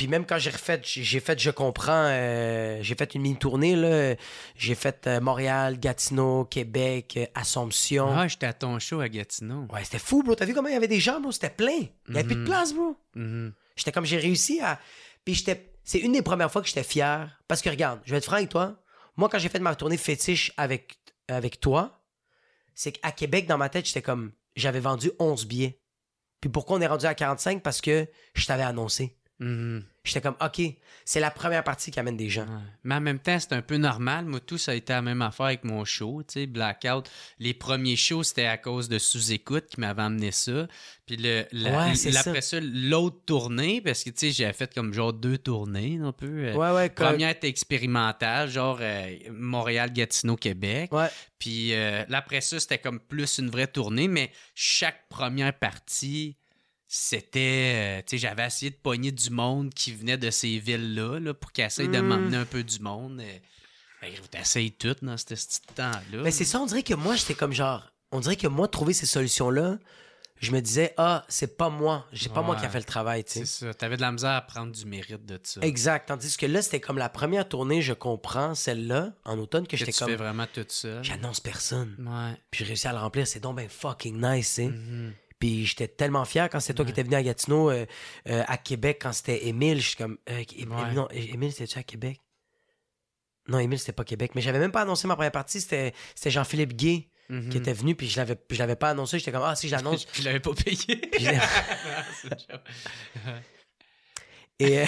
Puis 0.00 0.08
même 0.08 0.24
quand 0.24 0.38
j'ai 0.38 0.48
refait, 0.48 0.80
j'ai 0.82 1.20
fait 1.20 1.38
Je 1.38 1.50
comprends, 1.50 2.06
euh, 2.06 2.78
j'ai 2.80 2.94
fait 2.94 3.14
une 3.14 3.20
mini-tournée, 3.20 3.76
là. 3.76 4.14
J'ai 4.56 4.74
fait 4.74 5.06
euh, 5.06 5.20
Montréal, 5.20 5.78
Gatineau, 5.78 6.46
Québec, 6.46 7.18
euh, 7.18 7.26
Assomption. 7.34 8.08
Ah, 8.10 8.26
j'étais 8.26 8.46
à 8.46 8.54
ton 8.54 8.78
show 8.78 9.00
à 9.00 9.10
Gatineau. 9.10 9.66
Ouais, 9.70 9.84
c'était 9.84 9.98
fou, 9.98 10.22
bro. 10.22 10.34
T'as 10.34 10.46
vu 10.46 10.54
comment 10.54 10.68
il 10.68 10.72
y 10.72 10.76
avait 10.78 10.88
des 10.88 11.00
gens, 11.00 11.20
bro? 11.20 11.32
C'était 11.32 11.50
plein. 11.50 11.80
Il 12.08 12.12
n'y 12.14 12.18
avait 12.18 12.24
plus 12.26 12.36
de 12.36 12.40
Mhm. 12.40 12.46
place, 12.46 12.72
bro. 12.72 12.96
Mhm. 13.14 13.52
J'étais 13.76 13.92
comme, 13.92 14.06
j'ai 14.06 14.16
réussi 14.16 14.58
à... 14.62 14.80
Puis 15.26 15.34
j'étais... 15.34 15.70
C'est 15.84 15.98
une 15.98 16.12
des 16.12 16.22
premières 16.22 16.50
fois 16.50 16.62
que 16.62 16.68
j'étais 16.68 16.82
fier. 16.82 17.38
Parce 17.46 17.60
que 17.60 17.68
regarde, 17.68 18.00
je 18.06 18.12
vais 18.12 18.16
être 18.16 18.24
franc 18.24 18.36
avec 18.36 18.48
toi. 18.48 18.80
Moi, 19.18 19.28
quand 19.28 19.38
j'ai 19.38 19.50
fait 19.50 19.58
ma 19.58 19.74
tournée 19.74 19.98
fétiche 19.98 20.50
avec, 20.56 20.96
avec 21.28 21.60
toi, 21.60 22.02
c'est 22.74 22.92
qu'à 22.92 23.12
Québec, 23.12 23.46
dans 23.46 23.58
ma 23.58 23.68
tête, 23.68 23.84
j'étais 23.84 24.00
comme... 24.00 24.32
J'avais 24.56 24.80
vendu 24.80 25.10
11 25.18 25.44
billets. 25.44 25.78
Puis 26.40 26.48
pourquoi 26.48 26.78
on 26.78 26.80
est 26.80 26.86
rendu 26.86 27.04
à 27.04 27.12
45? 27.14 27.62
Parce 27.62 27.82
que 27.82 28.08
je 28.32 28.46
t'avais 28.46 28.62
annoncé. 28.62 29.18
Mhm. 29.40 29.84
J'étais 30.02 30.22
comme, 30.22 30.36
OK, 30.40 30.62
c'est 31.04 31.20
la 31.20 31.30
première 31.30 31.62
partie 31.62 31.90
qui 31.90 32.00
amène 32.00 32.16
des 32.16 32.30
gens. 32.30 32.44
Ouais. 32.46 32.62
Mais 32.84 32.94
en 32.94 33.00
même 33.02 33.18
temps, 33.18 33.38
c'est 33.38 33.52
un 33.52 33.60
peu 33.60 33.76
normal. 33.76 34.24
Moi, 34.24 34.40
tout 34.40 34.56
ça 34.56 34.72
a 34.72 34.74
été 34.74 34.94
la 34.94 35.02
même 35.02 35.20
affaire 35.20 35.46
avec 35.46 35.62
mon 35.62 35.84
show, 35.84 36.22
tu 36.26 36.32
sais, 36.40 36.46
Blackout. 36.46 37.10
Les 37.38 37.52
premiers 37.52 37.96
shows, 37.96 38.22
c'était 38.22 38.46
à 38.46 38.56
cause 38.56 38.88
de 38.88 38.98
sous-écoute 38.98 39.66
qui 39.68 39.78
m'avait 39.78 40.00
amené 40.02 40.32
ça. 40.32 40.66
Puis 41.04 41.16
le, 41.18 41.44
la- 41.52 41.88
Ouais, 41.88 41.92
l- 42.06 42.16
après 42.16 42.40
ça, 42.40 42.58
l'autre 42.62 43.18
tournée, 43.26 43.82
parce 43.82 44.02
que, 44.02 44.08
tu 44.10 44.16
sais, 44.18 44.30
j'avais 44.32 44.54
fait 44.54 44.72
comme 44.72 44.94
genre 44.94 45.12
deux 45.12 45.36
tournées, 45.36 45.98
un 46.02 46.12
peu. 46.12 46.46
euh, 46.46 46.54
Ouais, 46.54 46.72
ouais, 46.74 46.88
comme- 46.88 47.08
Première 47.08 47.28
était 47.30 47.48
expérimentale, 47.48 48.48
genre 48.48 48.78
euh, 48.80 49.14
Montréal, 49.32 49.92
Gatineau, 49.92 50.36
Québec. 50.36 50.92
Ouais. 50.92 51.08
Puis 51.38 51.74
euh, 51.74 52.04
après 52.10 52.40
ça, 52.40 52.58
c'était 52.58 52.78
comme 52.78 53.00
plus 53.00 53.38
une 53.38 53.50
vraie 53.50 53.66
tournée, 53.66 54.08
mais 54.08 54.30
chaque 54.54 55.08
première 55.10 55.58
partie, 55.58 56.36
c'était. 56.92 57.98
euh, 58.00 58.02
tu 58.04 58.10
sais, 58.10 58.18
j'avais 58.18 58.44
essayé 58.44 58.70
de 58.70 58.76
pogner 58.76 59.12
du 59.12 59.30
monde 59.30 59.72
qui 59.72 59.92
venait 59.92 60.18
de 60.18 60.28
ces 60.30 60.58
villes-là 60.58 61.20
là, 61.20 61.32
pour 61.34 61.52
qu'ils 61.52 61.64
essayent 61.64 61.88
de 61.88 62.00
Mm. 62.00 62.06
m'emmener 62.06 62.36
un 62.36 62.44
peu 62.44 62.64
du 62.64 62.80
monde. 62.80 63.20
euh. 63.20 63.38
Ben, 64.02 64.10
t'essayes 64.30 64.72
tout 64.72 64.96
dans 65.02 65.16
ce 65.16 65.24
petit 65.26 65.60
temps-là. 65.76 66.22
Mais 66.24 66.30
c'est 66.32 66.44
ça, 66.44 66.58
on 66.60 66.66
dirait 66.66 66.82
que 66.82 66.94
moi, 66.94 67.14
j'étais 67.14 67.34
comme 67.34 67.52
genre. 67.52 67.84
On 68.10 68.18
dirait 68.20 68.34
que 68.36 68.48
moi, 68.48 68.66
trouver 68.66 68.92
ces 68.92 69.06
solutions-là, 69.06 69.78
je 70.40 70.50
me 70.52 70.60
disais, 70.60 70.94
ah, 70.96 71.24
c'est 71.28 71.56
pas 71.58 71.68
moi. 71.68 72.08
C'est 72.14 72.32
pas 72.32 72.40
moi 72.42 72.56
qui 72.56 72.64
a 72.64 72.70
fait 72.70 72.78
le 72.78 72.84
travail, 72.84 73.22
tu 73.24 73.32
C'est 73.34 73.44
sais. 73.44 73.66
ça. 73.66 73.74
T'avais 73.74 73.96
de 73.96 74.00
la 74.00 74.10
misère 74.10 74.30
à 74.30 74.40
prendre 74.40 74.72
du 74.72 74.84
mérite 74.86 75.24
de 75.26 75.38
ça. 75.44 75.60
Exact. 75.60 76.08
Tandis 76.08 76.36
que 76.36 76.46
là, 76.46 76.62
c'était 76.62 76.80
comme 76.80 76.96
la 76.98 77.10
première 77.10 77.46
tournée, 77.46 77.82
je 77.82 77.92
comprends, 77.92 78.54
celle-là, 78.56 79.12
en 79.26 79.38
automne, 79.38 79.64
que 79.66 79.72
Que 79.72 79.76
j'étais 79.76 79.92
tu 79.92 79.98
comme. 79.98 80.08
fais 80.08 80.16
vraiment 80.16 80.46
tout 80.52 80.64
ça. 80.66 81.02
J'annonce 81.02 81.38
personne. 81.40 81.94
Ouais. 82.00 82.36
Puis 82.50 82.60
j'ai 82.60 82.64
réussi 82.64 82.88
à 82.88 82.92
le 82.92 82.98
remplir. 82.98 83.26
C'est 83.28 83.38
donc 83.40 83.56
ben 83.56 83.68
fucking 83.68 84.16
nice, 84.20 84.48
tu 84.48 84.54
sais. 84.54 84.68
Mhm. 84.68 85.12
Puis 85.40 85.66
j'étais 85.66 85.88
tellement 85.88 86.24
fier 86.24 86.48
quand 86.48 86.60
c'était 86.60 86.74
toi 86.74 86.84
qui 86.84 86.92
étais 86.92 87.02
venu 87.02 87.16
à 87.16 87.22
Gatineau, 87.22 87.70
euh, 87.70 87.86
euh, 88.28 88.44
à 88.46 88.56
Québec, 88.58 88.98
quand 89.02 89.12
c'était 89.12 89.46
Émile. 89.48 89.80
Je 89.80 89.88
suis 89.88 89.96
comme. 89.96 90.18
euh, 90.28 90.44
Ouais. 90.58 90.92
Non, 90.94 91.08
Émile, 91.10 91.50
c'était-tu 91.50 91.78
à 91.78 91.82
Québec? 91.82 92.20
Non, 93.48 93.58
Émile, 93.58 93.78
c'était 93.78 93.92
pas 93.92 94.04
Québec. 94.04 94.32
Mais 94.34 94.42
j'avais 94.42 94.58
même 94.60 94.70
pas 94.70 94.82
annoncé 94.82 95.08
ma 95.08 95.14
première 95.16 95.32
partie. 95.32 95.60
C'était 95.60 95.94
c'était 96.14 96.30
Jean-Philippe 96.30 96.74
Gay 96.76 97.08
qui 97.50 97.58
était 97.58 97.72
venu, 97.72 97.94
puis 97.94 98.08
je 98.08 98.16
l'avais 98.18 98.36
je 98.50 98.58
l'avais 98.58 98.74
pas 98.76 98.90
annoncé. 98.90 99.18
J'étais 99.18 99.32
comme, 99.32 99.44
ah, 99.44 99.54
si, 99.56 99.68
je 99.68 99.74
l'annonce. 99.76 100.06
Je 100.14 100.22
l'avais 100.24 100.40
pas 100.40 100.52
payé. 100.52 101.00
Et. 104.58 104.84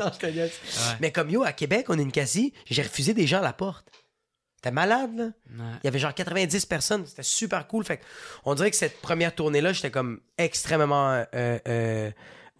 non, 0.00 0.10
je 0.12 0.18
te 0.18 0.26
laisse. 0.26 0.60
Ouais. 0.64 0.96
Mais 1.00 1.12
comme 1.12 1.30
yo, 1.30 1.44
à 1.44 1.52
Québec, 1.52 1.86
on 1.88 1.98
est 1.98 2.02
une 2.02 2.10
cassie, 2.10 2.52
j'ai 2.66 2.82
refusé 2.82 3.14
des 3.14 3.26
gens 3.28 3.38
à 3.38 3.42
la 3.42 3.52
porte. 3.52 3.86
T'es 4.60 4.70
malade, 4.72 5.10
là? 5.16 5.24
Ouais. 5.24 5.64
Il 5.82 5.84
y 5.84 5.88
avait 5.88 5.98
genre 6.00 6.12
90 6.14 6.66
personnes. 6.66 7.06
C'était 7.06 7.22
super 7.22 7.66
cool. 7.68 7.84
Fait 7.84 8.00
on 8.44 8.54
dirait 8.54 8.70
que 8.70 8.76
cette 8.76 9.00
première 9.00 9.34
tournée-là, 9.34 9.72
j'étais 9.72 9.90
comme 9.92 10.20
extrêmement 10.36 11.12
euh, 11.12 11.58
euh, 11.68 12.10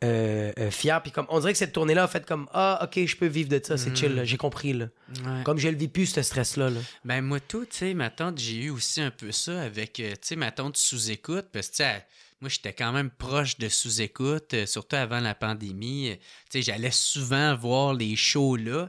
euh, 0.04 0.70
fier. 0.70 1.02
Puis 1.02 1.10
comme 1.10 1.26
on 1.28 1.40
dirait 1.40 1.52
que 1.52 1.58
cette 1.58 1.72
tournée-là 1.72 2.04
a 2.04 2.06
fait 2.08 2.24
comme 2.24 2.46
Ah, 2.52 2.78
ok, 2.84 3.04
je 3.04 3.16
peux 3.16 3.26
vivre 3.26 3.48
de 3.48 3.60
ça, 3.62 3.76
c'est 3.76 3.90
Mm. 3.90 3.96
chill, 3.96 4.20
j'ai 4.24 4.36
compris. 4.36 4.72
Là. 4.74 4.86
Ouais. 5.24 5.42
Comme 5.44 5.58
je 5.58 5.68
le 5.68 5.76
vis 5.76 5.88
plus, 5.88 6.06
ce 6.06 6.22
stress-là. 6.22 6.70
Là. 6.70 6.80
Ben 7.04 7.20
moi 7.20 7.40
tout, 7.40 7.64
tu 7.66 7.78
sais, 7.78 7.94
ma 7.94 8.10
tante, 8.10 8.38
j'ai 8.38 8.56
eu 8.64 8.70
aussi 8.70 9.00
un 9.00 9.10
peu 9.10 9.32
ça 9.32 9.60
avec, 9.62 9.94
tu 9.94 10.04
sais, 10.20 10.36
ma 10.36 10.52
tante 10.52 10.76
sous-écoute, 10.76 11.46
parce 11.52 11.66
que, 11.68 11.72
tu 11.78 11.82
sais, 11.82 12.06
moi, 12.40 12.48
j'étais 12.48 12.72
quand 12.72 12.92
même 12.92 13.10
proche 13.10 13.58
de 13.58 13.68
sous-écoute, 13.68 14.54
surtout 14.66 14.94
avant 14.94 15.18
la 15.18 15.34
pandémie. 15.34 16.16
Tu 16.16 16.22
sais, 16.50 16.62
j'allais 16.62 16.92
souvent 16.92 17.56
voir 17.56 17.92
les 17.94 18.14
shows 18.14 18.54
là. 18.54 18.88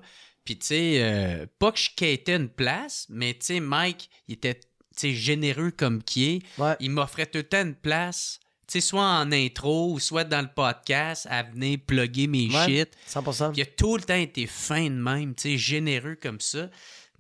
Puis, 0.50 0.58
tu 0.58 0.66
sais, 0.66 0.98
euh, 1.04 1.46
pas 1.60 1.72
que 1.72 1.78
je 1.78 1.92
quittais 1.96 2.36
une 2.36 2.50
place, 2.50 3.06
mais, 3.08 3.36
tu 3.36 3.46
sais, 3.46 3.60
Mike, 3.60 4.10
il 4.28 4.34
était, 4.34 4.60
généreux 5.00 5.70
comme 5.70 6.02
qui 6.02 6.26
est. 6.32 6.60
Ouais. 6.60 6.76
Il 6.80 6.90
m'offrait 6.90 7.28
tout 7.28 7.38
le 7.38 7.44
temps 7.44 7.62
une 7.62 7.76
place, 7.76 8.40
tu 8.66 8.72
sais, 8.74 8.82
soit 8.82 9.06
en 9.06 9.32
intro 9.32 9.94
ou 9.94 10.00
soit 10.00 10.24
dans 10.24 10.42
le 10.42 10.52
podcast, 10.52 11.28
à 11.30 11.44
venir 11.44 11.78
plugger 11.86 12.26
mes 12.26 12.50
Ouais. 12.52 12.66
shit. 12.66 12.98
100%. 13.08 13.52
Puis 13.52 13.62
il 13.62 13.62
a 13.62 13.68
tout 13.68 13.96
le 13.96 14.02
temps 14.02 14.16
été 14.16 14.48
fin 14.48 14.86
de 14.86 14.96
même, 14.96 15.36
tu 15.36 15.52
sais, 15.52 15.58
généreux 15.60 16.18
comme 16.20 16.40
ça. 16.40 16.68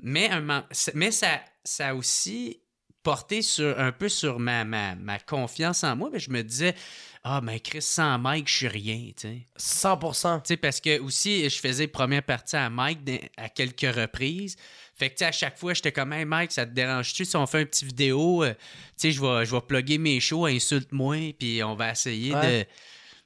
Mais, 0.01 0.27
un 0.31 0.65
mais 0.95 1.11
ça, 1.11 1.39
ça 1.63 1.89
a 1.89 1.93
aussi 1.93 2.59
porté 3.03 3.41
sur, 3.41 3.79
un 3.79 3.91
peu 3.91 4.09
sur 4.09 4.39
ma, 4.39 4.65
ma, 4.65 4.95
ma 4.95 5.19
confiance 5.19 5.83
en 5.83 5.95
moi. 5.95 6.09
Ben, 6.11 6.19
je 6.19 6.29
me 6.29 6.41
disais, 6.43 6.75
ah, 7.23 7.41
mais 7.41 7.59
Chris, 7.59 7.81
sans 7.81 8.17
Mike, 8.19 8.47
je 8.49 8.53
suis 8.55 8.67
rien, 8.67 9.11
tu 9.15 9.27
sais. 9.27 9.47
100%. 9.57 10.41
Tu 10.41 10.47
sais, 10.49 10.57
parce 10.57 10.79
que 10.81 10.99
aussi, 10.99 11.49
je 11.49 11.59
faisais 11.59 11.87
première 11.87 12.23
partie 12.23 12.55
à 12.55 12.69
Mike 12.69 12.99
à 13.37 13.49
quelques 13.49 13.95
reprises. 13.95 14.55
Fait 14.95 15.09
que, 15.09 15.15
tu 15.15 15.19
sais, 15.19 15.25
à 15.25 15.31
chaque 15.31 15.57
fois, 15.57 15.73
j'étais 15.73 15.91
comme, 15.93 16.11
hey 16.13 16.25
Mike, 16.25 16.51
ça 16.51 16.65
te 16.65 16.71
dérange-tu 16.71 17.23
si 17.25 17.35
on 17.37 17.47
fait 17.47 17.61
une 17.61 17.67
petite 17.67 17.85
vidéo? 17.87 18.43
euh, 18.43 18.53
tu 18.53 18.59
sais, 18.97 19.11
je 19.11 19.21
vais, 19.21 19.45
je 19.45 19.51
vais 19.55 19.61
plugger 19.61 19.97
mes 19.97 20.19
shows, 20.19 20.45
insulte-moi, 20.45 21.33
puis 21.39 21.63
on 21.63 21.75
va 21.75 21.91
essayer 21.91 22.35
Ouais. 22.35 22.63
de. 22.63 22.69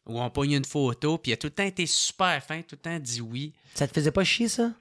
Ou 0.05 0.19
on 0.21 0.29
pogne 0.29 0.51
une 0.51 0.65
photo, 0.65 1.17
puis 1.17 1.31
il 1.31 1.33
a 1.33 1.37
tout 1.37 1.47
le 1.47 1.51
temps 1.53 1.63
été 1.63 1.85
super 1.85 2.43
fin, 2.43 2.61
tout 2.61 2.75
le 2.75 2.81
temps 2.81 2.99
dit 2.99 3.21
oui. 3.21 3.53
Ça 3.73 3.87
te 3.87 3.93
faisait 3.93 4.11
pas 4.11 4.25
chier, 4.25 4.49
ça? 4.49 4.73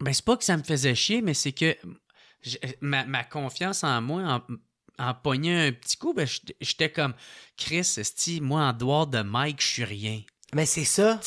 Ben, 0.00 0.12
c'est 0.12 0.24
pas 0.24 0.36
que 0.36 0.44
ça 0.44 0.54
me 0.56 0.62
faisait 0.62 0.94
chier, 0.94 1.22
mais 1.22 1.32
c'est 1.32 1.52
que 1.52 1.74
j- 2.42 2.58
ma, 2.80 3.04
ma 3.04 3.24
confiance 3.24 3.84
en 3.84 4.00
moi, 4.02 4.22
en, 4.98 5.04
en 5.08 5.14
pognant 5.14 5.56
un 5.58 5.72
petit 5.72 5.96
coup, 5.96 6.14
ben, 6.14 6.26
j'étais- 6.60 6.90
comme, 6.92 7.14
Chris, 7.56 7.94
esti, 7.98 8.40
moi, 8.40 8.62
en 8.62 8.72
dehors 8.72 9.06
de 9.06 9.22
Mike, 9.22 9.60
je 9.60 9.66
suis 9.66 9.84
rien. 9.84 10.22
Mais 10.54 10.64
c'est 10.66 10.84
ça. 10.84 11.18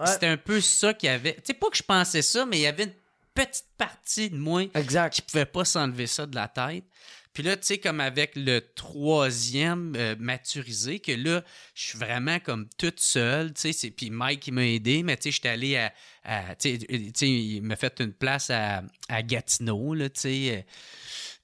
Ouais. 0.00 0.06
C'était 0.06 0.26
un 0.26 0.36
peu 0.36 0.60
ça 0.60 0.92
qu'il 0.94 1.08
y 1.08 1.12
avait. 1.12 1.34
Tu 1.36 1.42
sais, 1.46 1.54
pas 1.54 1.70
que 1.70 1.76
je 1.76 1.82
pensais 1.82 2.22
ça, 2.22 2.44
mais 2.44 2.58
il 2.58 2.62
y 2.62 2.66
avait 2.66 2.84
une 2.84 2.94
petite 3.32 3.66
partie 3.78 4.30
de 4.30 4.36
moi 4.36 4.62
Exact. 4.74 5.14
qui 5.14 5.22
pouvait 5.22 5.46
pas 5.46 5.64
s'enlever 5.64 6.06
ça 6.08 6.26
de 6.26 6.34
la 6.34 6.48
tête. 6.48 6.84
Puis 7.32 7.42
là, 7.42 7.56
tu 7.56 7.66
sais, 7.66 7.78
comme 7.78 8.00
avec 8.00 8.32
le 8.36 8.60
troisième 8.74 9.94
euh, 9.96 10.16
maturisé, 10.18 10.98
que 11.00 11.12
là, 11.12 11.44
je 11.74 11.82
suis 11.88 11.98
vraiment 11.98 12.40
comme 12.40 12.68
toute 12.78 13.00
seule, 13.00 13.52
tu 13.54 13.72
sais. 13.72 13.90
Puis 13.90 14.10
Mike, 14.10 14.46
il 14.48 14.52
m'a 14.54 14.66
aidé, 14.66 15.02
mais 15.02 15.16
tu 15.16 15.24
sais, 15.24 15.30
j'étais 15.32 15.48
allé 15.48 15.76
à. 15.76 15.92
à- 16.24 16.54
tu 16.56 16.78
sais, 16.78 17.10
sais, 17.14 17.28
il 17.28 17.62
m'a 17.62 17.76
fait 17.76 18.00
une 18.00 18.12
place 18.12 18.50
à, 18.50 18.82
à 19.08 19.22
Gatineau, 19.22 19.94
là, 19.94 20.08
tu 20.10 20.20
sais. 20.20 20.56
euh, 20.58 20.62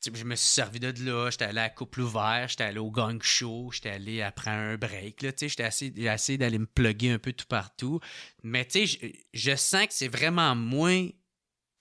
tu 0.03 0.11
sais, 0.11 0.19
Je 0.19 0.25
me 0.25 0.35
suis 0.37 0.49
servi 0.49 0.81
de 0.81 0.93
là, 1.05 1.31
j'étais 1.31 1.45
allé 1.47 1.61
à 1.61 1.71
Couple 1.71 2.01
Ouvert, 2.03 2.47
j'étais 2.49 2.65
allé 2.65 2.79
au 2.79 2.91
Gang 2.91 3.23
Show, 3.23 3.71
j'étais 3.73 3.91
allé 3.91 4.23
après 4.23 4.51
un 4.51 4.77
break, 4.77 5.23
là, 5.23 5.33
tu 5.33 5.49
sais, 5.49 5.71
j'étais 5.71 5.93
j'ai 5.97 6.13
essayé 6.13 6.39
d'aller 6.39 6.59
me 6.59 6.67
plugger 6.67 7.11
un 7.13 7.19
peu 7.19 7.33
tout 7.33 7.47
partout. 7.49 8.01
Mais 8.43 8.65
tu 8.67 8.87
sais, 8.87 9.13
je 9.33 9.57
sens 9.57 9.87
que 9.87 9.93
c'est 9.95 10.09
vraiment 10.09 10.55
moins 10.55 11.09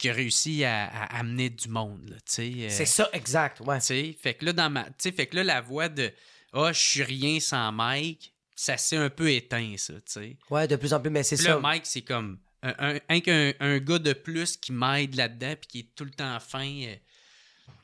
qui 0.04 0.10
a 0.10 0.14
réussi 0.14 0.66
à, 0.66 0.86
à 0.88 1.20
amener 1.20 1.50
du 1.50 1.70
monde, 1.70 2.10
là, 2.10 2.18
euh, 2.18 2.68
C'est 2.70 2.86
ça, 2.86 3.08
exact, 3.14 3.62
ouais. 3.62 3.80
fait 3.80 4.34
que 4.34 4.44
là, 4.44 4.52
dans 4.52 4.70
ma. 4.70 4.86
Fait 5.02 5.28
que 5.28 5.38
là, 5.38 5.46
la 5.46 5.62
voix 5.62 5.88
de 5.88 6.12
Ah, 6.52 6.74
je 6.74 6.80
suis 6.80 7.04
rien 7.04 7.40
sans 7.40 7.72
Mike, 7.72 8.34
ça 8.54 8.76
s'est 8.76 8.98
un 8.98 9.10
peu 9.10 9.32
éteint, 9.32 9.76
ça, 9.78 9.94
tu 9.94 10.02
sais. 10.08 10.38
Ouais, 10.50 10.68
de 10.68 10.76
plus 10.76 10.92
en 10.94 11.00
plus, 11.00 11.10
mais 11.10 11.24
c'est 11.24 11.38
ça. 11.38 11.52
là, 11.52 11.60
Mike, 11.60 11.86
c'est 11.86 12.02
comme 12.02 12.38
un, 12.64 12.74
un, 12.80 13.00
un, 13.08 13.20
qu'un- 13.22 13.54
un 13.62 13.78
gars 13.80 14.00
de 14.00 14.12
plus 14.12 14.58
qui 14.58 14.74
m'aide 14.74 15.16
là-dedans, 15.16 15.54
puis 15.62 15.68
qui 15.70 15.80
est 15.80 15.96
tout 15.96 16.04
le 16.04 16.12
temps 16.12 16.38
fin. 16.42 16.68
euh, 16.68 16.96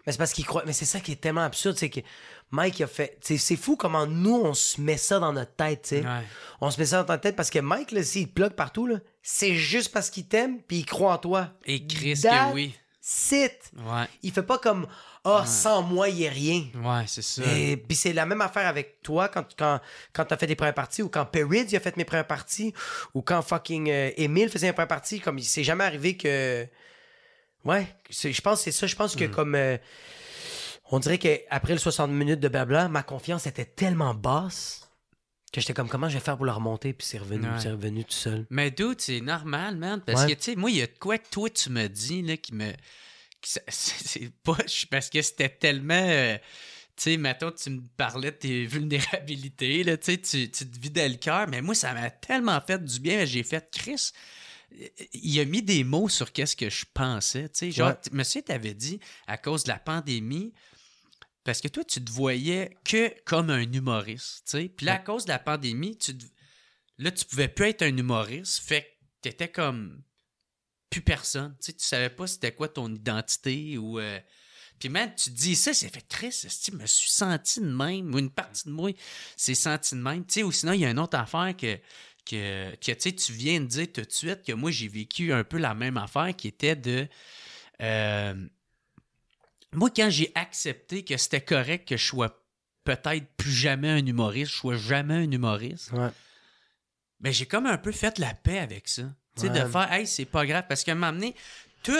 Mais 0.06 0.14
c'est 0.14 0.18
parce 0.18 0.34
qu'il 0.34 0.45
croit. 0.45 0.64
Mais 0.65 0.73
c'est 0.73 0.85
ça 0.85 0.99
qui 0.99 1.11
est 1.11 1.22
tellement 1.22 1.43
absurde, 1.43 1.77
c'est 1.77 1.89
que 1.89 1.99
Mike 2.51 2.81
a 2.81 2.88
fait. 2.88 3.18
C'est 3.22 3.56
fou 3.56 3.76
comment 3.76 4.07
nous, 4.07 4.35
on 4.35 4.53
se 4.53 4.80
met 4.81 4.97
ça 4.97 5.19
dans 5.19 5.34
notre 5.34 5.53
tête, 5.56 5.84
tu 5.84 5.89
sais. 5.89 6.01
Ouais. 6.01 6.23
On 6.61 6.72
se 6.72 6.80
met 6.80 6.85
ça 6.85 7.03
dans 7.03 7.14
notre 7.14 7.22
tête 7.22 7.35
parce 7.35 7.49
que 7.49 7.60
Mike, 7.60 7.91
là, 7.91 8.01
s'il 8.03 8.27
te 8.30 8.34
plug 8.34 8.53
partout, 8.53 8.88
là, 8.88 8.95
c'est 9.22 9.56
juste 9.56 9.91
parce 9.91 10.10
qu'il 10.10 10.26
t'aime 10.26 10.61
puis 10.64 10.77
il 10.80 10.85
croit 10.85 11.14
en 11.14 11.18
toi. 11.18 11.49
Et 11.65 11.85
Chris, 11.85 12.15
que 12.15 12.53
oui. 12.53 12.76
Sit! 13.01 13.51
Ouais, 13.77 14.06
Il 14.23 14.31
fait 14.31 14.43
pas 14.43 14.57
comme 14.60 14.88
Ah, 15.23 15.43
sans 15.45 15.81
moi, 15.81 16.10
il 16.10 16.22
est 16.23 16.30
rien. 16.30 16.64
ouais, 16.76 17.03
c'est 17.07 17.22
ça. 17.23 17.41
Et 17.57 17.76
puis 17.77 17.95
c'est 17.95 18.14
la 18.14 18.26
même 18.26 18.41
affaire 18.41 18.68
avec 18.68 19.01
toi 19.01 19.30
quand, 19.30 19.45
quand, 19.57 19.80
quand 20.14 20.26
t'as 20.26 20.38
fait 20.38 20.47
des 20.47 20.56
premières 20.56 20.73
parties 20.76 21.01
ou 21.01 21.10
quand 21.10 21.26
Perrids 21.26 21.65
il 21.69 21.76
a 21.76 21.80
fait 21.80 21.97
mes 21.97 22.06
premières 22.06 22.27
parties 22.27 22.73
ou 23.14 23.22
quand 23.22 23.41
fucking 23.41 23.89
euh, 23.89 24.11
Emile 24.18 24.49
faisait 24.49 24.68
mes 24.68 24.73
premières 24.73 24.88
parties. 24.89 25.19
Comme 25.19 25.38
il 25.39 25.43
s'est 25.45 25.64
jamais 25.64 25.84
arrivé 25.84 26.18
que. 26.18 26.68
Ouais, 27.65 27.88
je 28.10 28.41
pense 28.41 28.60
que 28.60 28.64
c'est 28.65 28.72
ça. 28.72 28.88
Je 28.88 28.95
pense 28.95 29.15
Mm. 29.15 29.19
que 29.19 29.26
comme. 29.26 29.56
euh, 29.56 29.77
on 30.91 30.99
dirait 30.99 31.18
qu'après 31.19 31.73
le 31.73 31.80
60 31.80 32.10
minutes 32.11 32.40
de 32.40 32.48
blabla, 32.48 32.88
ma 32.90 33.03
confiance 33.03 33.45
était 33.45 33.65
tellement 33.65 34.15
basse 34.15 34.90
que 35.53 35.61
j'étais 35.61 35.73
comme 35.73 35.90
comment 35.90 36.10
je 36.10 36.15
vais 36.15 36.23
faire 36.23 36.36
pour 36.38 36.45
la 36.45 36.53
remonter? 36.53 36.94
Puis 36.94 37.06
c'est 37.07 37.18
revenu, 37.19 37.45
Ouais. 37.48 37.60
c'est 37.60 37.72
revenu 37.72 38.03
tout 38.06 38.11
seul. 38.14 38.45
Mais 38.49 38.72
dude, 38.72 38.99
c'est 39.02 39.22
normal, 39.22 39.76
man. 39.76 40.02
Parce 40.06 40.22
Ouais. 40.23 40.30
que, 40.30 40.34
tu 40.34 40.44
sais, 40.52 40.56
moi, 40.56 40.72
il 40.72 40.77
y 40.77 40.81
a 40.81 40.88
de 40.88 40.98
quoi 40.99 41.18
que 41.19 41.27
toi, 41.30 41.49
tu 41.49 41.69
me 41.69 41.88
dis, 41.88 42.22
là, 42.23 42.38
qui 42.38 42.53
me. 42.56 42.72
c'est 43.68 44.22
je- 44.23 44.86
Parce 44.88 45.10
que 45.10 45.22
c'était 45.22 45.49
tellement. 45.49 45.94
euh, 45.94 46.38
tu 46.95 47.03
sais, 47.03 47.18
mettons, 47.18 47.52
tu 47.52 47.69
me 47.69 47.81
parlais 47.95 48.31
de 48.31 48.36
tes 48.38 48.65
vulnérabilités, 48.65 49.84
là, 49.84 49.95
tu 49.98 50.11
sais, 50.14 50.18
tu 50.18 50.49
te 50.49 50.80
vidais 50.80 51.07
le 51.07 51.15
cœur, 51.15 51.48
mais 51.48 51.61
moi, 51.61 51.73
ça 51.76 51.94
m'a 51.94 52.10
tellement 52.10 52.60
fait 52.61 52.84
du 52.84 52.99
bien. 52.99 53.26
J'ai 53.26 53.44
fait, 53.44 53.69
Chris, 53.72 54.11
il 55.13 55.39
a 55.39 55.45
mis 55.45 55.61
des 55.61 55.83
mots 55.83 56.09
sur 56.09 56.31
qu'est-ce 56.31 56.55
que 56.55 56.69
je 56.69 56.85
pensais, 56.93 57.49
tu 57.49 57.57
sais. 57.59 57.71
Genre, 57.71 57.89
Ouais. 57.89 57.97
monsieur 58.11 58.41
t'avait 58.41 58.73
dit, 58.73 58.99
à 59.27 59.37
cause 59.37 59.63
de 59.63 59.69
la 59.69 59.79
pandémie, 59.79 60.53
parce 61.43 61.61
que 61.61 61.67
toi, 61.67 61.83
tu 61.83 62.03
te 62.03 62.11
voyais 62.11 62.77
que 62.85 63.13
comme 63.23 63.49
un 63.49 63.61
humoriste, 63.71 64.43
tu 64.45 64.51
sais. 64.51 64.69
Puis 64.69 64.85
là, 64.85 64.95
à 64.95 64.99
cause 64.99 65.25
de 65.25 65.29
la 65.29 65.39
pandémie, 65.39 65.97
tu 65.97 66.17
te- 66.17 66.25
là, 66.97 67.11
tu 67.11 67.25
pouvais 67.25 67.47
plus 67.47 67.65
être 67.67 67.81
un 67.81 67.95
humoriste, 67.97 68.59
fait 68.59 68.81
que 68.83 68.87
t'étais 69.29 69.49
comme 69.49 70.01
plus 70.89 71.01
personne. 71.01 71.55
Tu 71.61 71.67
sais, 71.67 71.73
tu 71.73 71.85
savais 71.85 72.09
pas 72.09 72.27
c'était 72.27 72.53
quoi 72.53 72.67
ton 72.67 72.93
identité 72.93 73.77
ou. 73.77 73.99
euh, 73.99 74.19
Puis 74.79 74.89
même, 74.89 75.13
tu 75.15 75.29
dis 75.31 75.55
ça, 75.55 75.73
c'est 75.73 75.93
fait 75.93 76.01
triste. 76.07 76.47
Je 76.71 76.71
me 76.77 76.85
suis 76.85 77.09
senti 77.09 77.59
de 77.59 77.65
même, 77.65 78.13
ou 78.13 78.17
une 78.19 78.31
partie 78.31 78.63
de 78.65 78.71
moi 78.71 78.91
s'est 79.35 79.53
senti 79.53 79.93
de 79.95 79.99
même? 79.99 80.25
Tu 80.25 80.35
sais, 80.35 80.43
ou 80.43 80.51
sinon, 80.51 80.71
il 80.73 80.79
y 80.79 80.85
a 80.85 80.89
une 80.89 80.99
autre 80.99 81.17
affaire 81.17 81.53
que. 81.57 81.77
Que, 82.30 82.76
que 82.76 82.91
tu 82.91 82.95
sais, 82.99 83.11
tu 83.14 83.34
viens 83.34 83.60
de 83.60 83.65
dire 83.65 83.88
tout 83.91 84.01
de 84.01 84.11
suite 84.11 84.43
que 84.43 84.51
moi, 84.53 84.69
j'ai 84.72 84.88
vécu 84.88 85.34
un 85.34 85.43
peu 85.43 85.57
la 85.57 85.73
même 85.73 85.97
affaire 85.97 86.35
qui 86.35 86.47
était 86.47 86.76
de. 86.76 87.07
euh, 87.81 88.34
moi, 89.73 89.89
quand 89.95 90.10
j'ai 90.10 90.31
accepté 90.35 91.03
que 91.03 91.15
c'était 91.18 91.41
correct 91.41 91.88
que 91.88 91.97
je 91.97 92.06
sois 92.06 92.43
peut-être 92.84 93.26
plus 93.38 93.51
jamais 93.51 93.89
un 93.89 94.06
humoriste, 94.06 94.51
je 94.51 94.57
sois 94.57 94.77
jamais 94.77 95.14
un 95.15 95.31
humoriste, 95.31 95.91
Ouais. 95.91 96.10
ben 97.19 97.31
j'ai 97.31 97.45
comme 97.45 97.65
un 97.68 97.77
peu 97.77 97.91
fait 97.91 98.18
la 98.19 98.34
paix 98.34 98.60
avec 98.60 98.88
ça. 98.88 99.03
Tu 99.35 99.41
sais, 99.41 99.49
Ouais. 99.49 99.64
de 99.64 99.68
faire, 99.68 99.91
hey, 99.93 100.07
c'est 100.07 100.26
pas 100.26 100.45
grave. 100.45 100.65
Parce 100.68 100.84
qu'à 100.84 100.93
un 100.93 100.95
moment 100.95 101.14
donné, 101.14 101.35
tout, 101.84 101.93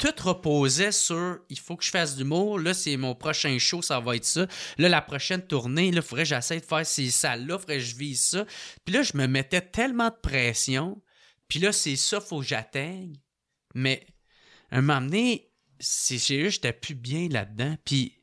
tout 0.00 0.14
reposait 0.22 0.92
sur, 0.92 1.38
il 1.50 1.58
faut 1.58 1.76
que 1.76 1.84
je 1.84 1.90
fasse 1.90 2.16
du 2.16 2.22
l'humour. 2.22 2.58
Là, 2.58 2.72
c'est 2.72 2.96
mon 2.96 3.14
prochain 3.14 3.58
show, 3.58 3.82
ça 3.82 4.00
va 4.00 4.16
être 4.16 4.24
ça. 4.24 4.46
Là, 4.78 4.88
la 4.88 5.02
prochaine 5.02 5.42
tournée, 5.46 5.92
là, 5.92 6.00
faudrait 6.00 6.22
que 6.22 6.30
j'essaie 6.30 6.58
de 6.58 6.64
faire 6.64 6.86
ces 6.86 7.10
salles-là, 7.10 7.58
faudrait 7.58 7.76
que 7.76 7.84
je 7.84 7.96
vise 7.96 8.22
ça. 8.22 8.46
Puis 8.84 8.94
là, 8.94 9.02
je 9.02 9.16
me 9.16 9.26
mettais 9.26 9.60
tellement 9.60 10.08
de 10.08 10.16
pression. 10.22 11.00
Puis 11.48 11.58
là, 11.58 11.70
c'est 11.72 11.96
ça, 11.96 12.20
faut 12.20 12.40
que 12.40 12.46
j'atteigne. 12.46 13.12
Mais, 13.74 14.06
à 14.70 14.78
un 14.78 14.80
moment 14.80 15.02
donné, 15.02 15.52
c'est 15.78 16.18
juste, 16.18 16.62
j'étais 16.62 16.72
plus 16.72 16.94
bien 16.94 17.28
là-dedans. 17.28 17.76
Puis, 17.84 18.19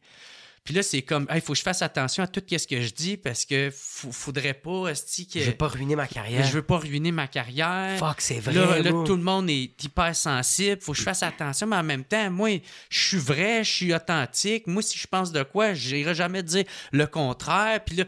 puis 0.68 0.76
là, 0.76 0.84
c'est 0.84 1.02
comme, 1.02 1.28
il 1.34 1.40
faut 1.40 1.54
que 1.54 1.60
je 1.60 1.64
fasse 1.64 1.82
attention 1.82 2.24
à 2.24 2.28
tout 2.28 2.44
ce 2.46 2.68
que 2.68 2.82
je 2.82 2.94
dis 2.94 3.16
parce 3.16 3.46
que 3.46 3.70
faudrait 3.72 4.54
pas, 4.54 4.92
que. 4.92 5.40
Je 5.40 5.46
vais 5.46 5.54
pas 5.54 5.70
ruiner 5.70 5.96
ma 5.96 6.08
carrière. 6.08 6.46
je 6.46 6.52
veux 6.52 6.62
pas 6.62 6.78
ruiner 6.78 7.14
ma 7.14 7.28
carrière. 7.28 7.98
Fuck, 7.98 8.20
c'est 8.20 8.42
vrai. 8.42 8.54
Là, 8.54 8.80
là, 8.80 8.92
tout 9.06 9.16
le 9.16 9.24
monde 9.24 9.50
est 9.50 9.82
hyper 9.82 10.14
sensible. 10.14 10.82
Faut 10.82 10.92
que 10.92 10.98
je 10.98 11.04
fasse 11.04 11.24
attention, 11.24 11.68
mais 11.68 11.78
en 11.78 11.84
même 11.84 12.04
temps, 12.04 12.30
moi, 12.32 12.62
je 12.90 13.00
suis 13.00 13.18
vrai, 13.18 13.64
je 13.64 13.72
suis 13.72 13.94
authentique. 13.94 14.68
Moi, 14.68 14.82
si 14.82 15.00
je 15.00 15.08
pense 15.08 15.32
de 15.32 15.42
quoi, 15.42 15.74
j'irai 15.74 16.14
jamais 16.14 16.44
dire 16.44 16.66
le 16.92 17.08
contraire. 17.08 17.82
Puis 17.86 17.96
là, 17.96 18.04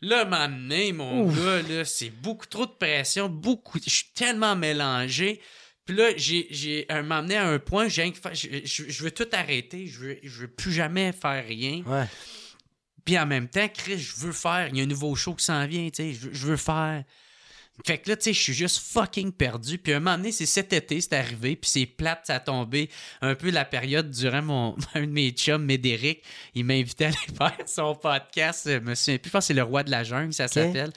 là, 0.00 0.24
m'amener, 0.24 0.94
mon 0.94 1.26
Ouf. 1.26 1.36
gars, 1.36 1.60
là, 1.60 1.84
c'est 1.84 2.08
beaucoup 2.08 2.46
trop 2.46 2.64
de 2.64 2.70
pression, 2.70 3.28
beaucoup. 3.28 3.78
Je 3.84 3.90
suis 3.90 4.08
tellement 4.14 4.56
mélangé. 4.56 5.42
Puis 5.88 5.96
là, 5.96 6.10
j'ai, 6.18 6.86
m'amener 7.02 7.36
à 7.38 7.48
un 7.48 7.58
point, 7.58 7.88
j'ai 7.88 8.12
je, 8.34 8.48
je- 8.62 8.90
je 8.90 9.02
veux 9.02 9.10
tout 9.10 9.26
arrêter. 9.32 9.86
Je 9.86 9.98
veux, 10.00 10.18
je 10.22 10.40
veux 10.42 10.48
plus 10.48 10.70
jamais 10.70 11.12
faire 11.12 11.42
rien. 11.46 11.82
Ouais. 11.86 12.04
Puis 13.06 13.18
en 13.18 13.24
même 13.24 13.48
temps, 13.48 13.66
Chris, 13.72 13.98
je 13.98 14.14
veux 14.16 14.32
faire. 14.32 14.68
Il 14.70 14.76
y 14.76 14.80
a 14.80 14.84
un 14.84 14.86
nouveau 14.86 15.14
show 15.14 15.34
qui 15.34 15.46
s'en 15.46 15.66
vient, 15.66 15.86
tu 15.88 15.94
sais. 15.96 16.12
Je, 16.12 16.26
veux- 16.26 16.34
je 16.34 16.46
veux 16.46 16.56
faire. 16.58 17.04
Fait 17.86 17.96
que 17.96 18.10
là, 18.10 18.16
tu 18.16 18.24
sais, 18.24 18.32
je 18.34 18.42
suis 18.42 18.52
juste 18.52 18.80
fucking 18.92 19.32
perdu. 19.32 19.78
Puis 19.78 19.94
à 19.94 19.96
un 19.96 20.00
moment 20.00 20.18
donné, 20.18 20.30
c'est 20.32 20.44
cet 20.44 20.74
été, 20.74 21.00
c'est 21.00 21.14
arrivé. 21.14 21.56
Puis 21.56 21.70
c'est 21.70 21.86
plate, 21.86 22.22
ça 22.26 22.34
a 22.34 22.40
tombé 22.40 22.90
un 23.22 23.34
peu 23.34 23.48
la 23.50 23.64
période 23.64 24.10
durant 24.10 24.42
mon. 24.42 24.76
Un 24.94 25.02
de 25.06 25.06
mes 25.12 25.30
chums, 25.30 25.64
Médéric, 25.64 26.22
il 26.54 26.66
m'a 26.66 26.74
invité 26.74 27.06
à 27.06 27.08
aller 27.08 27.16
faire 27.38 27.56
son 27.66 27.94
podcast. 27.94 28.66
euh, 28.66 28.78
Je 28.84 28.90
me 28.90 28.94
souviens 28.94 29.16
plus, 29.18 29.28
je 29.28 29.32
pense 29.32 29.44
que 29.44 29.46
c'est 29.46 29.54
Le 29.54 29.62
Roi 29.62 29.84
de 29.84 29.90
la 29.90 30.04
Jungle, 30.04 30.34
ça 30.34 30.48
s'appelle. 30.48 30.92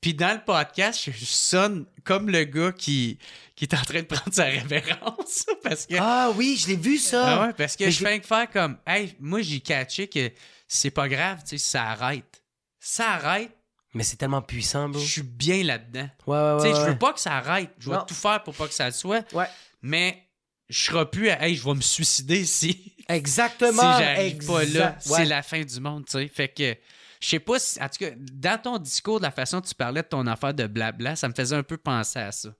Puis 0.00 0.14
dans 0.14 0.32
le 0.32 0.44
podcast, 0.44 1.10
je, 1.10 1.24
sonne 1.24 1.86
comme 2.04 2.30
le 2.30 2.44
gars 2.44 2.72
qui, 2.72 3.18
qui 3.56 3.64
est 3.64 3.74
en 3.74 3.82
train 3.82 4.00
de 4.00 4.06
prendre 4.06 4.32
sa 4.32 4.44
révérence. 4.44 5.44
Parce 5.62 5.86
que. 5.86 5.96
Ah 5.98 6.30
oui, 6.36 6.56
je 6.60 6.68
l'ai 6.68 6.76
vu 6.76 6.98
ça. 6.98 7.26
Ah 7.26 7.46
ouais, 7.46 7.52
parce 7.52 7.76
que 7.76 7.84
Mais 7.84 7.90
je 7.90 8.04
fais 8.04 8.20
que 8.20 8.26
faire 8.26 8.48
comme, 8.50 8.78
hey, 8.86 9.14
moi 9.18 9.42
j'ai 9.42 9.60
catché 9.60 10.06
que 10.06 10.30
c'est 10.68 10.90
pas 10.90 11.08
grave, 11.08 11.40
tu 11.42 11.58
sais, 11.58 11.58
ça 11.58 11.84
arrête. 11.84 12.42
Ça 12.78 13.10
arrête, 13.10 13.50
Mais 13.92 14.04
c'est 14.04 14.16
tellement 14.16 14.40
puissant, 14.40 14.88
bro. 14.88 15.00
je 15.00 15.06
suis 15.06 15.22
bien 15.22 15.64
là-dedans. 15.64 16.08
Ouais, 16.26 16.36
ouais, 16.36 16.52
ouais. 16.52 16.70
tu 16.70 16.76
sais, 16.76 16.80
je 16.80 16.90
veux 16.90 16.98
pas 16.98 17.12
que 17.12 17.20
ça 17.20 17.36
arrête. 17.36 17.70
Je 17.78 17.90
vais 17.90 17.96
tout 18.06 18.14
faire 18.14 18.42
pour 18.44 18.54
pas 18.54 18.68
que 18.68 18.74
ça 18.74 18.86
le 18.86 18.92
soit. 18.92 19.24
Ouais. 19.34 19.48
Mais 19.82 20.28
je 20.68 20.84
serai 20.84 21.10
plus 21.10 21.30
à, 21.30 21.44
hey, 21.44 21.56
je 21.56 21.64
vais 21.64 21.74
me 21.74 21.80
suicider 21.80 22.44
si, 22.44 22.94
Exactement. 23.08 23.72
si 23.96 24.02
j'arrive 24.02 24.46
pas 24.46 24.64
là. 24.64 24.96
C'est 25.00 25.24
la 25.24 25.42
fin 25.42 25.62
du 25.62 25.80
monde, 25.80 26.04
tu 26.06 26.12
sais. 26.12 26.28
Fait 26.28 26.48
que, 26.48 26.76
je 27.20 27.28
sais 27.28 27.38
pas 27.40 27.58
si, 27.58 27.80
en 27.82 27.88
tout 27.88 27.98
cas, 28.04 28.10
dans 28.16 28.60
ton 28.60 28.78
discours, 28.78 29.18
de 29.18 29.24
la 29.24 29.30
façon 29.30 29.58
dont 29.58 29.66
tu 29.66 29.74
parlais 29.74 30.02
de 30.02 30.08
ton 30.08 30.26
affaire 30.26 30.54
de 30.54 30.66
blabla, 30.66 31.16
ça 31.16 31.28
me 31.28 31.34
faisait 31.34 31.56
un 31.56 31.62
peu 31.62 31.76
penser 31.76 32.18
à 32.18 32.32
ça. 32.32 32.50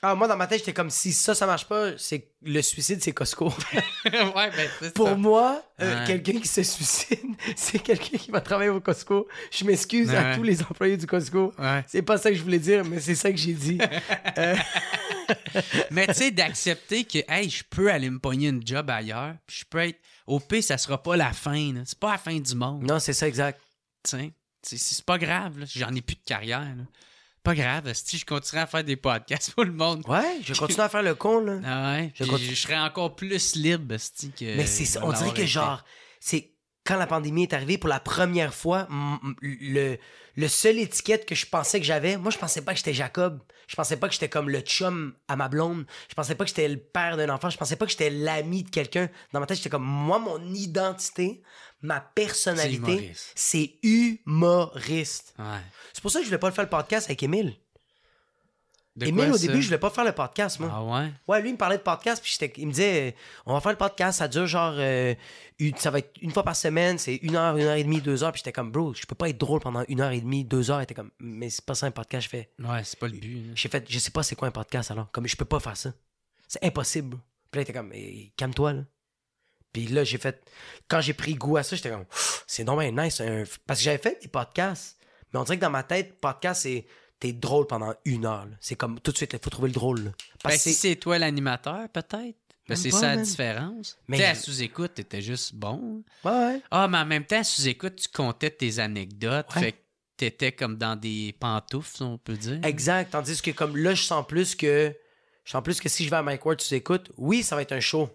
Ah, 0.00 0.14
moi, 0.14 0.28
dans 0.28 0.36
ma 0.36 0.46
tête, 0.46 0.60
j'étais 0.60 0.72
comme 0.72 0.90
si 0.90 1.12
ça, 1.12 1.34
ça 1.34 1.44
marche 1.44 1.64
pas, 1.66 1.98
c'est 1.98 2.28
le 2.42 2.62
suicide, 2.62 3.02
c'est 3.02 3.10
Costco. 3.12 3.48
ouais, 4.04 4.32
ben, 4.34 4.70
c'est 4.80 4.94
Pour 4.94 5.08
ça. 5.08 5.14
moi, 5.16 5.60
euh, 5.80 6.00
Ouais. 6.02 6.06
quelqu'un 6.06 6.40
qui 6.40 6.46
se 6.46 6.62
suicide, 6.62 7.18
c'est 7.56 7.80
quelqu'un 7.80 8.16
qui 8.16 8.30
va 8.30 8.40
travailler 8.40 8.70
au 8.70 8.80
Costco. 8.80 9.26
Je 9.50 9.64
m'excuse 9.64 10.14
à 10.14 10.36
tous 10.36 10.44
les 10.44 10.62
employés 10.62 10.96
du 10.96 11.04
Costco. 11.06 11.52
Ouais. 11.58 11.84
C'est 11.88 12.02
pas 12.02 12.16
ça 12.16 12.30
que 12.30 12.36
je 12.36 12.42
voulais 12.44 12.60
dire, 12.60 12.84
mais 12.84 13.00
c'est 13.00 13.16
ça 13.16 13.28
que 13.32 13.36
j'ai 13.36 13.54
dit. 13.54 13.78
Mais 15.90 16.06
tu 16.06 16.14
sais, 16.14 16.30
d'accepter 16.30 17.04
que, 17.04 17.18
hey, 17.28 17.50
je 17.50 17.64
peux 17.68 17.90
aller 17.90 18.08
me 18.10 18.18
pogner 18.18 18.48
une 18.48 18.64
job 18.66 18.88
ailleurs, 18.90 19.34
puis 19.46 19.58
je 19.60 19.64
peux 19.64 19.78
être. 19.78 19.98
Au 20.26 20.38
pire, 20.40 20.62
ça 20.62 20.76
sera 20.78 21.02
pas 21.02 21.16
la 21.16 21.32
fin. 21.32 21.72
C'est 21.86 21.98
pas 21.98 22.12
la 22.12 22.18
fin 22.18 22.38
du 22.38 22.54
monde. 22.54 22.82
non, 22.84 22.98
c'est 23.00 23.14
ça, 23.14 23.26
exact. 23.26 23.60
Tu 24.02 24.10
sais. 24.10 24.32
C'est- 24.62 25.04
pas 25.04 25.18
grave. 25.18 25.54
J'en 25.74 25.94
ai 25.94 26.00
plus 26.02 26.16
de 26.16 26.24
carrière, 26.24 26.60
là. 26.60 26.84
Pas 27.44 27.54
grave, 27.54 27.90
si 27.94 28.18
je 28.18 28.26
continuerai 28.26 28.64
à 28.64 28.66
faire 28.66 28.84
des 28.84 28.96
podcasts 28.96 29.52
pour 29.54 29.64
le 29.64 29.72
monde. 29.72 30.02
Ouais, 30.08 30.38
je 30.42 30.52
continue 30.54 30.80
à 30.80 30.88
faire 30.88 31.02
le 31.02 31.14
con, 31.14 31.40
là. 31.40 31.60
Ah 31.64 31.92
ouais, 31.92 32.12
Je 32.14 32.24
continue. 32.24 32.50
je 32.50 32.54
serais 32.54 32.76
encore 32.78 33.14
plus 33.16 33.54
libre, 33.54 33.94
que. 33.96 34.56
Mais 34.56 34.66
c'est 34.66 34.84
ça. 34.84 35.00
On 35.04 35.12
dirait 35.12 35.30
que, 35.30 35.36
été. 35.36 35.46
genre, 35.46 35.84
c'est 36.20 36.52
quand 36.84 36.96
la 36.96 37.06
pandémie 37.06 37.44
est 37.44 37.52
arrivée 37.54 37.78
pour 37.78 37.88
la 37.88 38.00
première 38.00 38.52
fois, 38.52 38.88
le, 39.40 39.96
le 40.36 40.48
seul 40.48 40.78
étiquette 40.78 41.26
que 41.26 41.34
je 41.34 41.46
pensais 41.46 41.78
que 41.80 41.86
j'avais, 41.86 42.16
moi, 42.16 42.30
je 42.30 42.38
pensais 42.38 42.62
pas 42.62 42.72
que 42.72 42.78
j'étais 42.78 42.94
Jacob. 42.94 43.40
Je 43.66 43.76
pensais 43.76 43.98
pas 43.98 44.08
que 44.08 44.14
j'étais 44.14 44.30
comme 44.30 44.48
le 44.48 44.60
chum 44.60 45.14
à 45.28 45.36
ma 45.36 45.48
blonde. 45.48 45.84
Je 46.08 46.14
pensais 46.14 46.34
pas 46.34 46.44
que 46.44 46.48
j'étais 46.48 46.66
le 46.68 46.78
père 46.78 47.16
d'un 47.18 47.28
enfant. 47.28 47.50
Je 47.50 47.58
pensais 47.58 47.76
pas 47.76 47.84
que 47.84 47.90
j'étais 47.92 48.08
l'ami 48.10 48.62
de 48.64 48.70
quelqu'un. 48.70 49.10
Dans 49.32 49.40
ma 49.40 49.46
tête, 49.46 49.58
j'étais 49.58 49.68
comme, 49.68 49.84
moi, 49.84 50.18
mon 50.18 50.42
identité, 50.54 51.42
ma 51.82 52.00
personnalité, 52.00 53.12
c'est 53.34 53.74
humoriste. 53.82 55.34
C'est 55.92 56.00
pour 56.02 56.10
ça 56.10 56.18
que 56.18 56.24
je 56.24 56.28
voulais 56.30 56.38
pas 56.38 56.48
le 56.48 56.54
faire 56.54 56.64
le 56.64 56.70
podcast 56.70 57.06
avec 57.08 57.22
Émile. 57.22 57.54
De 58.96 59.06
Émile, 59.06 59.26
quoi, 59.26 59.34
au 59.36 59.38
début, 59.38 59.62
je 59.62 59.66
voulais 59.68 59.78
pas 59.78 59.90
faire 59.90 60.04
le 60.04 60.10
podcast, 60.10 60.58
moi. 60.58 60.70
Ah 60.72 60.82
ouais? 60.82 61.12
Ouais, 61.28 61.40
lui, 61.40 61.50
il 61.50 61.52
me 61.52 61.56
parlait 61.56 61.76
de 61.78 61.82
podcast, 61.82 62.20
puis 62.20 62.36
il 62.56 62.66
me 62.66 62.72
disait, 62.72 63.10
euh, 63.10 63.12
on 63.46 63.54
va 63.54 63.60
faire 63.60 63.70
le 63.70 63.78
podcast, 63.78 64.18
ça 64.18 64.26
dure 64.26 64.46
genre, 64.48 64.74
euh, 64.76 65.14
une- 65.60 65.76
ça 65.76 65.92
va 65.92 66.00
être 66.00 66.10
une 66.20 66.32
fois 66.32 66.42
par 66.42 66.56
semaine, 66.56 66.98
c'est 66.98 67.14
une 67.16 67.36
heure, 67.36 67.56
une 67.56 67.62
heure 67.62 67.76
et 67.76 67.84
demie, 67.84 68.00
deux 68.00 68.24
heures, 68.24 68.32
puis 68.32 68.40
j'étais 68.40 68.50
comme, 68.50 68.72
bro, 68.72 68.92
je 68.94 69.06
peux 69.06 69.14
pas 69.14 69.28
être 69.28 69.38
drôle 69.38 69.60
pendant 69.60 69.84
une 69.86 70.00
heure 70.00 70.10
et 70.10 70.20
demie, 70.20 70.44
deux 70.44 70.72
heures, 70.72 70.80
était 70.80 70.94
comme, 70.94 71.12
mais 71.20 71.48
c'est 71.48 71.64
pas 71.64 71.76
ça 71.76 71.86
un 71.86 71.92
podcast, 71.92 72.24
je 72.24 72.28
fais, 72.28 72.50
Ouais, 72.58 72.82
c'est 72.82 72.98
pas 72.98 73.06
le 73.06 73.12
but. 73.18 73.34
là. 73.46 73.52
j'ai 73.54 73.68
fait, 73.68 73.86
je 73.88 73.98
sais 74.00 74.10
pas 74.10 74.24
c'est 74.24 74.34
quoi 74.34 74.48
un 74.48 74.52
podcast 74.52 74.90
alors, 74.90 75.08
comme, 75.12 75.28
je 75.28 75.36
peux 75.36 75.44
pas 75.44 75.60
faire 75.60 75.76
ça. 75.76 75.92
C'est 76.48 76.64
impossible. 76.64 77.18
Puis 77.52 77.58
là, 77.58 77.60
il 77.60 77.62
était 77.62 77.72
comme, 77.72 77.92
calme-toi, 78.36 78.72
là. 78.72 78.82
Puis 79.72 79.86
là, 79.86 80.04
j'ai 80.04 80.18
fait, 80.18 80.42
quand 80.88 81.00
j'ai 81.00 81.12
pris 81.12 81.34
goût 81.34 81.56
à 81.56 81.62
ça, 81.62 81.76
j'étais 81.76 81.90
comme, 81.90 82.04
c'est 82.46 82.64
non 82.64 82.76
mais 82.76 82.90
nice, 82.90 83.20
un- 83.20 83.44
parce 83.66 83.80
que 83.80 83.84
j'avais 83.84 83.98
fait 83.98 84.18
des 84.22 84.28
podcasts, 84.28 84.96
mais 85.32 85.38
on 85.40 85.44
dirait 85.44 85.56
que 85.56 85.62
dans 85.62 85.70
ma 85.70 85.82
tête, 85.82 86.20
podcast, 86.20 86.62
c'est, 86.62 86.86
t'es 87.20 87.32
drôle 87.32 87.66
pendant 87.66 87.94
une 88.04 88.24
heure. 88.26 88.46
C'est 88.60 88.76
comme, 88.76 88.98
tout 89.00 89.12
de 89.12 89.16
suite, 89.16 89.32
il 89.34 89.38
faut 89.38 89.50
trouver 89.50 89.68
le 89.68 89.74
drôle, 89.74 90.04
là. 90.04 90.10
Parce 90.42 90.54
Ben, 90.54 90.58
que 90.58 90.62
si 90.62 90.74
c'est- 90.74 90.96
toi 90.96 91.18
l'animateur, 91.18 91.88
peut-être. 91.90 92.36
Ben, 92.68 92.76
c'est 92.76 92.90
ça 92.90 93.14
la 93.16 93.22
différence. 93.22 93.96
Mais 94.08 94.18
Tu 94.18 94.22
sais, 94.24 94.28
à 94.28 94.34
sous-écoute, 94.34 94.92
t'étais 94.94 95.22
juste 95.22 95.54
bon. 95.54 96.02
Ouais, 96.22 96.30
ouais. 96.30 96.60
Ah, 96.70 96.86
mais 96.86 96.98
en 96.98 97.06
même 97.06 97.24
temps, 97.24 97.40
à 97.40 97.44
sous-écoute, 97.44 97.96
tu 97.96 98.08
comptais 98.08 98.50
tes 98.50 98.78
anecdotes. 98.78 99.46
Ouais. 99.56 99.60
Fait 99.62 99.72
que 99.72 99.78
t'étais 100.18 100.52
comme 100.52 100.76
dans 100.76 100.94
des 100.94 101.34
pantoufles, 101.40 102.02
on 102.02 102.18
peut 102.18 102.36
dire. 102.36 102.60
Exact. 102.64 103.10
Tandis 103.12 103.40
que 103.40 103.52
comme 103.52 103.74
là, 103.76 103.94
je 103.94 104.02
sens 104.02 104.26
plus 104.26 104.54
que. 104.54 104.94
Je 105.44 105.50
sens 105.52 105.62
plus 105.62 105.80
que 105.80 105.88
si 105.88 106.04
je 106.04 106.10
vais 106.10 106.16
à 106.16 106.22
Mike 106.22 106.44
Ward, 106.44 106.58
tu 106.58 106.74
écoutes, 106.74 107.10
oui, 107.16 107.42
ça 107.42 107.56
va 107.56 107.62
être 107.62 107.72
un 107.72 107.80
show. 107.80 108.10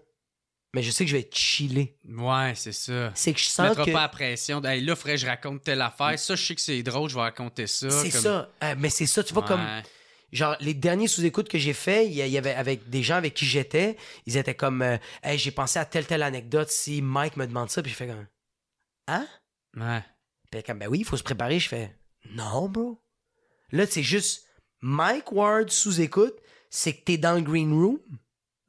Mais 0.74 0.82
je 0.82 0.90
sais 0.92 1.06
que 1.06 1.12
je 1.12 1.16
vais 1.16 1.22
être 1.22 1.36
chillé. 1.38 1.96
Ouais, 2.08 2.54
c'est 2.56 2.72
ça. 2.72 3.12
C'est 3.14 3.32
que 3.34 3.40
je 3.40 3.44
Tu 3.46 3.52
sens 3.52 3.76
que. 3.78 3.92
pas 3.92 4.02
la 4.02 4.10
pression. 4.10 4.60
de, 4.60 4.68
Hey, 4.68 4.82
là, 4.82 4.96
faudrait 4.96 5.14
que 5.16 5.22
je 5.22 5.28
raconte 5.28 5.64
telle 5.64 5.82
affaire. 5.82 6.18
Ça, 6.18 6.36
je 6.36 6.44
sais 6.44 6.56
que 6.56 6.62
c'est 6.62 6.82
drôle, 6.82 7.10
je 7.10 7.16
vais 7.16 7.22
raconter 7.22 7.68
ça. 7.68 7.90
C'est 7.92 8.10
comme- 8.10 8.22
ça. 8.22 8.52
Euh, 8.64 8.76
mais 8.80 8.90
c'est 8.90 9.06
ça, 9.06 9.24
tu 9.24 9.34
vois, 9.34 9.44
comme. 9.44 9.62
Genre, 10.32 10.56
les 10.62 10.74
derniers 10.74 11.08
sous-écoutes 11.08 11.48
que 11.48 11.60
j'ai 11.60 11.74
fait, 11.74 12.08
il 12.08 12.14
y, 12.14 12.22
a- 12.24 12.26
il 12.26 12.32
y 12.34 12.40
avait 12.40 12.56
avec 12.56 12.90
des 12.90 13.04
gens 13.04 13.18
avec 13.18 13.36
qui 13.36 13.46
j'étais, 13.46 13.98
ils 14.26 14.36
étaient 14.36 14.56
comme. 14.56 14.82
euh, 14.82 14.98
hey, 15.22 15.38
j'ai 15.38 15.52
pensé 15.52 15.78
à 15.78 15.86
telle, 15.86 16.08
telle 16.08 16.24
anecdote. 16.24 16.70
Si 16.72 17.04
Mike 17.04 17.38
me 17.38 17.46
demande 17.46 17.70
ça, 17.70 17.84
puis 17.84 17.92
je 17.92 17.96
fais 17.96 18.08
comme. 18.08 18.26
Hein? 19.08 19.28
Ouais. 19.78 20.04
Puis 20.50 20.64
comme, 20.64 20.80
ben 20.80 20.88
oui, 20.88 21.00
il 21.02 21.06
faut 21.06 21.18
se 21.18 21.24
préparer. 21.24 21.60
Je 21.60 21.68
fais, 21.70 21.96
non, 22.32 22.68
bro. 22.68 23.00
Là, 23.72 23.86
c'est 23.86 24.02
juste 24.02 24.48
Mike 24.82 25.32
Ward 25.32 25.70
sous-écoute, 25.70 26.36
c'est 26.72 26.94
que 26.96 27.04
t'es 27.04 27.18
dans 27.18 27.36
le 27.36 27.42
green 27.42 27.72
room, 27.72 28.00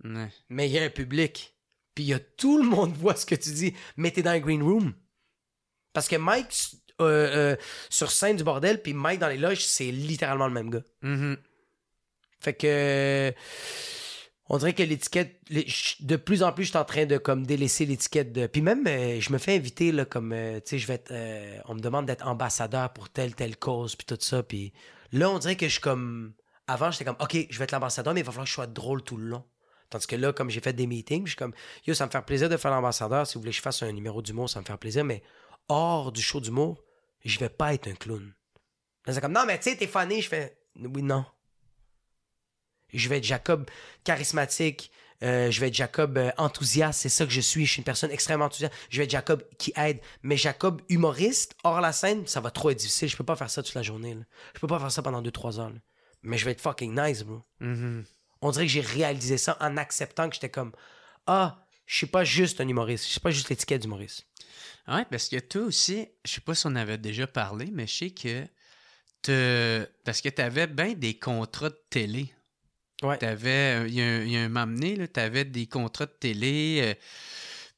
Ouais. 0.05 0.29
mais 0.51 0.69
il 0.69 0.73
y 0.73 0.79
a 0.79 0.83
un 0.83 0.91
public. 0.91 1.54
Puis 1.95 2.05
il 2.05 2.09
y 2.09 2.15
a 2.15 2.19
tout 2.19 2.59
le 2.63 2.69
monde 2.69 2.93
voit 2.99 3.17
ce 3.17 3.27
que 3.27 3.35
tu 3.35 3.51
dis, 3.51 3.75
mais 3.97 4.11
t'es 4.11 4.23
dans 4.23 4.33
le 4.33 4.41
green 4.41 4.63
room. 4.63 4.95
Parce 5.93 6.09
que 6.09 6.17
Mike 6.17 6.77
euh, 7.01 7.55
euh, 7.55 7.57
sur 7.91 8.11
scène 8.11 8.37
du 8.37 8.45
bordel, 8.45 8.83
puis 8.83 8.95
Mike 8.95 9.21
dans 9.21 9.29
les 9.29 9.39
loges, 9.39 9.65
c'est 9.65 9.91
littéralement 9.91 10.47
le 10.47 10.53
même 10.53 10.71
gars. 10.71 10.85
Mhm. 11.03 11.37
Fait 12.41 12.55
que 12.55 13.33
on 14.49 14.59
dirait 14.59 14.75
que 14.75 14.83
l'étiquette, 14.83 15.41
de 16.01 16.17
plus 16.17 16.43
en 16.43 16.53
plus, 16.53 16.65
je 16.65 16.69
suis 16.71 16.79
en 16.79 16.85
train 16.85 17.07
de 17.07 17.17
comme 17.17 17.47
délaisser 17.47 17.87
l'étiquette 17.87 18.33
de. 18.33 18.47
Puis 18.47 18.61
même, 18.61 18.87
euh, 18.87 19.19
je 19.21 19.33
me 19.33 19.39
fais 19.39 19.57
inviter 19.57 19.91
là, 19.91 20.05
comme, 20.05 20.33
euh, 20.33 20.57
tu 20.57 20.71
sais, 20.71 20.79
je 20.79 20.87
vais 20.87 20.95
être, 20.95 21.13
euh, 21.13 21.59
on 21.67 21.75
me 21.75 21.81
demande 21.81 22.07
d'être 22.07 22.27
ambassadeur 22.27 22.93
pour 22.93 23.09
telle 23.09 23.35
telle 23.35 23.57
cause, 23.57 23.97
puis 23.97 24.05
tout 24.05 24.19
ça, 24.21 24.43
puis 24.43 24.73
là, 25.13 25.31
on 25.31 25.39
dirait 25.39 25.57
que 25.57 25.67
je 25.67 25.73
suis 25.73 25.81
comme, 25.81 26.35
avant, 26.67 26.91
j'étais 26.91 27.07
comme, 27.07 27.17
ok, 27.21 27.47
je 27.49 27.59
vais 27.59 27.65
être 27.65 27.73
l'ambassadeur, 27.73 28.13
mais 28.13 28.21
il 28.21 28.25
va 28.25 28.33
falloir 28.33 28.45
que 28.45 28.51
je 28.51 28.55
sois 28.55 28.67
drôle 28.67 29.03
tout 29.03 29.17
le 29.17 29.27
long. 29.29 29.45
Tandis 29.95 30.09
que 30.09 30.17
là, 30.17 30.33
comme 30.33 30.51
j'ai 30.51 30.61
fait 30.61 30.73
des 30.73 30.89
meetings, 30.89 31.25
je 31.25 31.31
suis 31.31 31.37
comme, 31.37 31.55
yo, 31.87 31.95
ça 31.95 32.05
me 32.05 32.11
fait 32.11 32.21
plaisir 32.23 32.49
de 32.49 32.57
faire 32.57 32.73
l'ambassadeur. 32.73 33.29
Si 33.29 33.35
vous 33.35 33.43
voulez 33.43 33.53
que 33.53 33.57
je 33.59 33.63
fasse 33.63 33.81
un 33.85 33.93
numéro 33.93 34.23
d'humour, 34.23 34.51
ça 34.51 34.59
me 34.59 34.65
fait 34.65 34.77
plaisir, 34.77 35.05
mais 35.05 35.23
hors 35.69 36.11
du 36.11 36.21
show 36.21 36.41
d'humour, 36.41 36.83
je 37.25 37.39
vais 37.39 37.49
pas 37.49 37.75
être 37.75 37.87
un 37.87 37.95
clown. 37.95 38.35
Là, 39.07 39.15
c'est 39.15 39.21
comme, 39.21 39.31
non, 39.31 39.45
mais 39.47 39.57
tu 39.57 39.71
sais, 39.71 39.77
t'es 39.77 39.87
fané. 39.87 40.21
Je 40.21 40.29
fais, 40.29 40.59
oui, 40.81 41.01
non. 41.05 41.25
Je 42.93 43.09
vais 43.09 43.19
être 43.19 43.25
Jacob 43.25 43.71
charismatique. 44.03 44.91
euh, 45.23 45.49
je 45.53 45.61
vais 45.61 45.69
être 45.69 45.75
Jacob 45.75 46.19
euh, 46.19 46.33
enthousiaste. 46.39 47.03
C'est 47.03 47.09
ça 47.09 47.25
que 47.25 47.31
je 47.31 47.41
suis. 47.41 47.65
Je 47.65 47.71
suis 47.71 47.79
une 47.79 47.85
personne 47.85 48.11
extrêmement 48.11 48.47
enthousiaste. 48.47 48.75
Je 48.91 48.99
vais 48.99 49.05
être 49.05 49.11
Jacob 49.13 49.45
qui 49.59 49.73
aide. 49.77 50.01
Mais 50.25 50.37
Jacob 50.37 50.83
humoriste, 50.89 51.55
hors 51.63 51.81
la 51.81 51.93
scène, 51.93 52.27
ça 52.27 52.41
va 52.41 52.51
trop 52.51 52.71
être 52.71 52.79
difficile. 52.81 53.09
Je 53.09 53.17
peux 53.17 53.23
pas 53.23 53.37
faire 53.37 53.49
ça 53.49 53.63
toute 53.63 53.75
la 53.77 53.83
journée. 53.85 54.15
Là. 54.15 54.23
Je 54.57 54.59
peux 54.59 54.67
pas 54.67 54.81
faire 54.81 54.91
ça 54.91 55.03
pendant 55.03 55.23
2-3 55.23 55.61
heures. 55.61 55.73
Mais 56.23 56.37
je 56.37 56.45
vais 56.45 56.51
être 56.51 56.61
fucking 56.61 57.01
nice, 57.01 57.23
bro. 57.23 57.43
Mhm. 57.61 58.05
On 58.45 58.51
dirait 58.51 58.67
que 58.67 58.71
j'ai 58.73 58.81
réalisé 58.83 59.39
ça 59.39 59.57
en 59.61 59.77
acceptant 59.79 60.29
que 60.29 60.35
j'étais 60.35 60.51
comme 60.51 60.73
Ah, 61.27 61.65
je 61.87 61.97
suis 61.97 62.07
pas 62.07 62.25
juste 62.25 62.61
un 62.61 62.69
humoriste. 62.69 63.05
Je 63.07 63.11
suis 63.13 63.21
pas 63.21 63.31
juste 63.31 63.49
l'étiquette 63.49 63.83
d'humoriste. 63.83 64.27
Ouais, 64.87 65.05
parce 65.11 65.29
que 65.31 65.39
toi 65.39 65.63
aussi, 65.63 66.07
je 66.25 66.33
sais 66.33 66.41
pas 66.43 66.55
si 66.55 66.67
on 66.67 66.75
avait 66.77 66.99
déjà 66.99 67.27
parlé, 67.27 67.71
mais 67.73 67.87
je 67.87 67.95
sais 67.95 68.11
que 68.11 68.45
te... 69.23 69.89
parce 70.05 70.21
que 70.21 70.29
tu 70.29 70.43
avais 70.43 70.67
bien 70.67 70.93
des 70.93 71.19
contrats 71.19 71.71
de 71.71 71.81
télé. 71.89 72.33
Ouais. 73.03 73.17
T'avais, 73.19 73.89
il 73.89 73.95
y, 73.95 74.03
a 74.03 74.05
un- 74.05 74.23
il 74.23 74.33
y 74.33 74.37
a 74.37 74.43
un 74.43 74.49
moment 74.49 74.67
donné, 74.67 75.09
tu 75.09 75.21
avais 75.21 75.45
des 75.45 75.67
contrats 75.67 76.07
de 76.07 76.13
télé, 76.21 76.81
euh, 76.83 76.95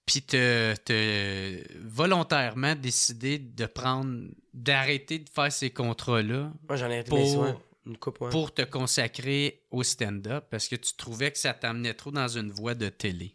puis 0.05 0.23
te, 0.23 0.75
te 0.85 1.63
volontairement 1.85 2.75
décidé 2.75 3.39
de 3.39 3.67
prendre, 3.67 4.29
d'arrêter 4.53 5.21
de 5.21 5.29
faire 5.29 5.51
ces 5.53 5.71
contrats-là 5.71 6.53
Moi, 6.69 6.77
j'en 6.77 6.91
ai 6.91 7.03
Pour- 7.05 7.19
ouais, 7.39 7.55
une 7.87 7.97
coupe, 7.97 8.21
ouais. 8.21 8.31
pour 8.31 8.53
te 8.53 8.63
consacrer 8.63 9.63
au 9.71 9.83
stand-up 9.83 10.45
parce 10.51 10.69
que 10.69 10.77
tu 10.77 10.95
trouvais 10.97 11.31
que 11.31 11.39
ça 11.39 11.55
t'amenait 11.55 11.95
trop 11.95 12.11
dans 12.11 12.29
une 12.29 12.51
voie 12.51 12.75
de 12.75 12.89
télé. 12.89 13.35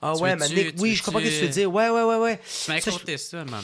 Ah 0.00 0.14
Tu 0.16 0.22
ouais, 0.22 0.34
mais 0.34 0.48
tu 0.48 0.72
oui, 0.78 0.94
je 0.94 1.02
comprends 1.02 1.20
ce 1.20 1.26
que 1.26 1.30
tu 1.30 1.42
veux 1.42 1.48
dire. 1.48 1.70
Ouais, 1.70 1.90
ouais, 1.90 2.02
ouais, 2.02 2.16
ouais. 2.16 2.38
Tu 2.64 2.70
m'as 2.70 2.78
raconté 2.78 3.18
ça, 3.18 3.44
donné. 3.44 3.58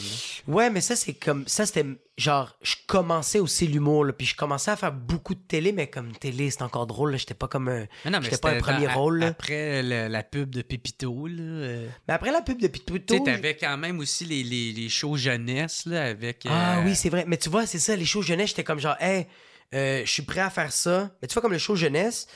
Ouais, 0.47 0.69
mais 0.69 0.83
ça, 0.83 0.97
c'est 0.97 1.15
comme. 1.15 1.49
Ça, 1.49 1.65
c'était. 1.65 1.87
Genre, 2.19 2.55
je 2.61 2.75
commençais 2.87 3.41
aussi 3.41 3.67
l'humour. 3.67 4.05
Puis 4.19 4.27
je 4.27 4.37
commençais 4.37 4.71
à 4.71 4.77
faire 4.77 4.93
beaucoup 4.93 5.35
de 5.35 5.41
télé, 5.41 5.73
mais 5.73 5.89
comme 5.89 6.13
télé, 6.15 6.51
c'était 6.51 6.63
encore 6.65 6.87
drôle, 6.87 7.13
là. 7.13 7.17
J'étais 7.17 7.33
pas 7.33 7.49
comme 7.49 7.69
un. 7.69 7.87
Mais 8.05 8.11
non, 8.11 8.19
mais 8.19 8.25
J'étais 8.25 8.37
pas 8.37 8.51
un 8.51 8.59
premier 8.61 8.85
dans- 8.87 8.93
rôle. 8.93 9.23
Après 9.23 9.83
le- 9.83 10.09
la 10.09 10.23
pub 10.23 10.51
de 10.51 10.61
Pépito, 10.61 11.27
là. 11.27 11.41
euh, 11.43 11.89
Mais 12.07 12.13
après 12.13 12.33
la 12.33 12.43
pub 12.43 12.59
de 12.61 12.67
Tu 12.67 12.73
Pituito. 12.73 13.15
sais, 13.17 13.23
t'avais 13.25 13.57
quand 13.57 13.79
même 13.79 13.99
aussi 13.99 14.27
les, 14.27 14.43
les, 14.43 14.73
les 14.73 14.89
shows 14.91 15.17
jeunesse, 15.17 15.87
là, 15.87 16.05
avec... 16.05 16.43
Ah 16.51 16.81
euh, 16.81 16.85
oui, 16.85 16.95
c'est 16.95 17.09
vrai. 17.09 17.25
Mais 17.27 17.39
tu 17.39 17.49
vois, 17.49 17.65
c'est 17.67 17.79
ça, 17.79 17.97
les 17.97 18.05
shows 18.05 18.21
jeunesse, 18.21 18.51
j'étais 18.51 18.63
comme 18.65 18.79
genre, 18.79 18.97
hey, 19.01 19.27
euh, 19.73 20.05
je 20.05 20.11
suis 20.11 20.23
prêt 20.23 20.41
à 20.41 20.51
faire 20.51 20.73
ça. 20.73 21.11
Mais 21.21 21.29
tu 21.29 21.35
vois, 21.35 21.43
comme 21.43 21.53
le 21.53 21.59
show 21.59 21.77
jeunesse, 21.77 22.27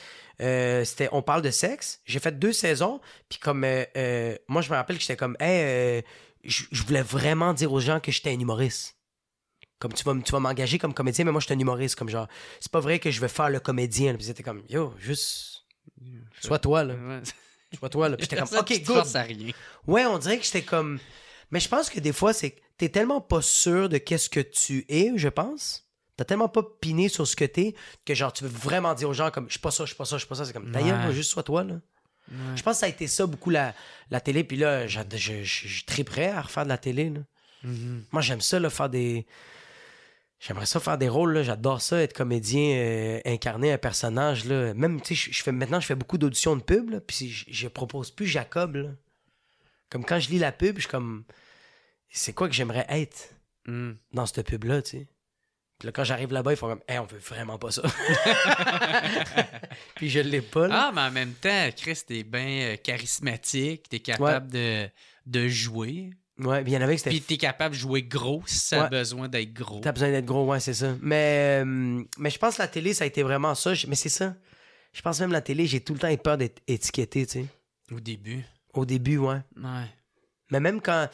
euh, 0.41 0.83
c'était 0.85 1.09
On 1.11 1.21
parle 1.21 1.41
de 1.41 1.51
sexe. 1.51 2.01
J'ai 2.05 2.19
fait 2.19 2.37
deux 2.37 2.53
saisons. 2.53 3.01
Puis 3.29 3.39
comme, 3.39 3.63
euh, 3.65 4.35
moi, 4.47 4.61
je 4.61 4.69
me 4.69 4.75
rappelle 4.75 4.97
que 4.97 5.01
j'étais 5.01 5.17
comme, 5.17 5.35
hey, 5.39 6.03
je 6.43 6.83
voulais 6.83 7.01
vraiment 7.01 7.53
dire 7.53 7.71
aux 7.71 7.79
gens 7.79 7.99
que 7.99 8.11
j'étais 8.11 8.31
un 8.31 8.39
humoriste. 8.39 8.95
Comme 9.79 9.93
tu 9.93 10.03
vas, 10.03 10.13
tu 10.13 10.31
vas 10.33 10.39
m'engager 10.39 10.77
comme 10.77 10.93
comédien, 10.93 11.23
mais 11.23 11.31
moi, 11.31 11.39
je 11.39 11.45
suis 11.45 11.53
un 11.55 11.59
humoriste. 11.59 11.95
Comme 11.95 12.09
genre, 12.09 12.27
c'est 12.59 12.71
pas 12.71 12.81
vrai 12.81 12.99
que 12.99 13.11
je 13.11 13.21
vais 13.21 13.29
faire 13.29 13.49
le 13.49 13.59
comédien. 13.59 14.13
Puis 14.15 14.25
c'était 14.25 14.43
comme, 14.43 14.63
yo, 14.69 14.93
juste. 14.97 15.63
Sois 16.41 16.59
toi, 16.59 16.83
là. 16.83 16.95
Sois 17.77 17.89
toi, 17.89 18.09
là. 18.09 18.17
Puis 18.17 18.27
j'étais 18.29 18.41
comme, 18.41 18.59
ok, 18.59 18.83
good. 18.83 19.05
rien. 19.15 19.51
Ouais, 19.87 20.05
on 20.05 20.17
dirait 20.17 20.37
que 20.37 20.43
j'étais 20.43 20.63
comme. 20.63 20.99
Mais 21.51 21.59
je 21.59 21.69
pense 21.69 21.89
que 21.89 21.99
des 21.99 22.13
fois, 22.13 22.33
c'est 22.33 22.61
t'es 22.77 22.89
tellement 22.89 23.21
pas 23.21 23.41
sûr 23.41 23.89
de 23.89 23.97
qu'est-ce 23.97 24.29
que 24.29 24.39
tu 24.39 24.85
es, 24.89 25.11
je 25.15 25.29
pense. 25.29 25.88
T'as 26.19 26.25
tellement 26.25 26.49
pas 26.49 26.63
piné 26.81 27.07
sur 27.07 27.25
ce 27.25 27.33
que 27.37 27.45
t'es 27.45 27.75
que 28.05 28.13
genre 28.13 28.33
tu 28.33 28.43
veux 28.43 28.49
vraiment 28.49 28.93
dire 28.93 29.07
aux 29.07 29.13
gens 29.13 29.31
comme 29.31 29.45
je 29.47 29.51
suis 29.51 29.59
pas 29.61 29.71
ça, 29.71 29.85
je 29.85 29.91
suis 29.91 29.95
pas 29.95 30.03
ça, 30.03 30.17
je 30.17 30.19
suis 30.19 30.27
pas 30.27 30.35
ça. 30.35 30.43
C'est 30.43 30.51
comme 30.51 30.69
d'ailleurs, 30.69 31.07
Ouais. 31.07 31.13
juste 31.13 31.31
sois 31.31 31.43
toi 31.43 31.63
là. 31.63 31.75
Ouais. 31.75 32.37
Je 32.57 32.61
pense 32.61 32.73
que 32.75 32.79
ça 32.81 32.85
a 32.87 32.89
été 32.89 33.07
ça 33.07 33.25
beaucoup 33.25 33.49
la, 33.49 33.73
la 34.11 34.19
télé. 34.19 34.43
Puis 34.43 34.57
là, 34.57 34.85
je, 34.85 34.99
je, 35.13 35.17
je, 35.17 35.43
je 35.43 35.73
suis 35.75 35.83
très 35.85 36.03
prêt 36.03 36.27
à 36.27 36.41
refaire 36.41 36.65
de 36.65 36.69
la 36.69 36.77
télé. 36.77 37.09
Là. 37.09 37.21
Mhm. 37.63 38.03
Moi, 38.11 38.21
j'aime 38.21 38.41
ça, 38.41 38.59
là, 38.59 38.69
faire 38.69 38.89
des. 38.89 39.25
J'aimerais 40.41 40.65
ça 40.65 40.79
faire 40.79 40.97
des 40.97 41.09
rôles, 41.09 41.33
là. 41.33 41.43
J'adore 41.43 41.81
ça, 41.81 42.01
être 42.01 42.13
comédien, 42.13 42.75
euh, 42.77 43.19
incarner 43.25 43.71
un 43.71 43.77
personnage, 43.77 44.43
là. 44.45 44.73
Même, 44.73 45.01
tu 45.01 45.15
sais, 45.15 45.31
je- 45.31 45.37
je 45.37 45.41
fais 45.43 45.51
maintenant, 45.51 45.79
je 45.79 45.85
fais 45.87 45.95
beaucoup 45.95 46.17
d'auditions 46.17 46.55
de 46.55 46.61
pub, 46.61 46.89
là. 46.91 46.99
Puis 47.01 47.29
je, 47.47 47.67
propose 47.69 48.11
plus 48.11 48.25
Jacob, 48.27 48.75
là. 48.75 48.89
Comme 49.89 50.05
quand 50.05 50.19
je 50.19 50.29
lis 50.29 50.39
la 50.39 50.51
pub, 50.51 50.75
je 50.75 50.81
suis 50.81 50.89
comme. 50.89 51.23
C'est 52.09 52.33
quoi 52.33 52.47
que 52.49 52.53
j'aimerais 52.55 52.85
être 52.89 53.33
Mhm. 53.67 53.97
dans 54.13 54.25
cette 54.25 54.45
pub-là, 54.45 54.81
tu 54.81 54.91
sais? 54.91 55.07
Puis 55.79 55.87
là, 55.87 55.91
quand 55.93 56.03
j'arrive 56.03 56.33
là-bas, 56.33 56.51
ils 56.51 56.57
font 56.57 56.67
comme, 56.67 56.81
hey, 56.87 56.99
on 56.99 57.05
veut 57.05 57.19
vraiment 57.19 57.57
pas 57.57 57.71
ça. 57.71 57.81
Puis 59.95 60.09
je 60.09 60.19
l'ai 60.19 60.41
pas, 60.41 60.67
là. 60.67 60.87
Ah, 60.87 60.91
mais 60.93 61.01
en 61.01 61.11
même 61.11 61.33
temps, 61.33 61.69
Chris, 61.75 62.01
t'es 62.05 62.23
bien 62.23 62.73
euh, 62.73 62.75
charismatique, 62.75 63.87
t'es 63.87 63.99
capable 63.99 64.51
de, 64.51 64.89
de 65.25 65.47
jouer, 65.47 66.11
Ouais, 66.39 66.63
puis 66.63 66.71
il 66.71 66.75
y 66.75 66.77
en 66.77 66.81
avait 66.81 66.97
c'était 66.97 67.09
puis 67.09 67.21
t'es 67.21 67.37
capable 67.37 67.75
de 67.75 67.79
jouer 67.79 68.01
gros 68.01 68.41
si 68.45 68.59
ça 68.59 68.85
a 68.85 68.89
besoin 68.89 69.27
d'être 69.27 69.53
gros. 69.53 69.81
T'as 69.81 69.91
besoin 69.91 70.09
d'être 70.09 70.25
gros, 70.25 70.45
ouais, 70.45 70.61
c'est 70.61 70.73
ça. 70.73 70.95
Mais, 71.01 71.61
euh, 71.65 72.01
mais 72.17 72.29
je 72.29 72.39
pense 72.39 72.55
que 72.55 72.61
la 72.61 72.69
télé, 72.69 72.93
ça 72.93 73.03
a 73.03 73.07
été 73.07 73.23
vraiment 73.23 73.55
ça. 73.55 73.73
Mais 73.87 73.95
c'est 73.95 74.07
ça. 74.07 74.35
Je 74.93 75.01
pense 75.01 75.19
même 75.19 75.33
la 75.33 75.41
télé, 75.41 75.67
j'ai 75.67 75.81
tout 75.81 75.93
le 75.93 75.99
temps 75.99 76.09
eu 76.09 76.17
peur 76.17 76.37
d'être 76.37 76.61
étiqueté, 76.67 77.25
tu 77.25 77.41
sais. 77.41 77.45
Au 77.91 77.99
début. 77.99 78.45
Au 78.73 78.85
début, 78.85 79.17
ouais. 79.17 79.41
Ouais. 79.57 79.85
Mais 80.51 80.59
même 80.59 80.81
quand. 80.81 81.07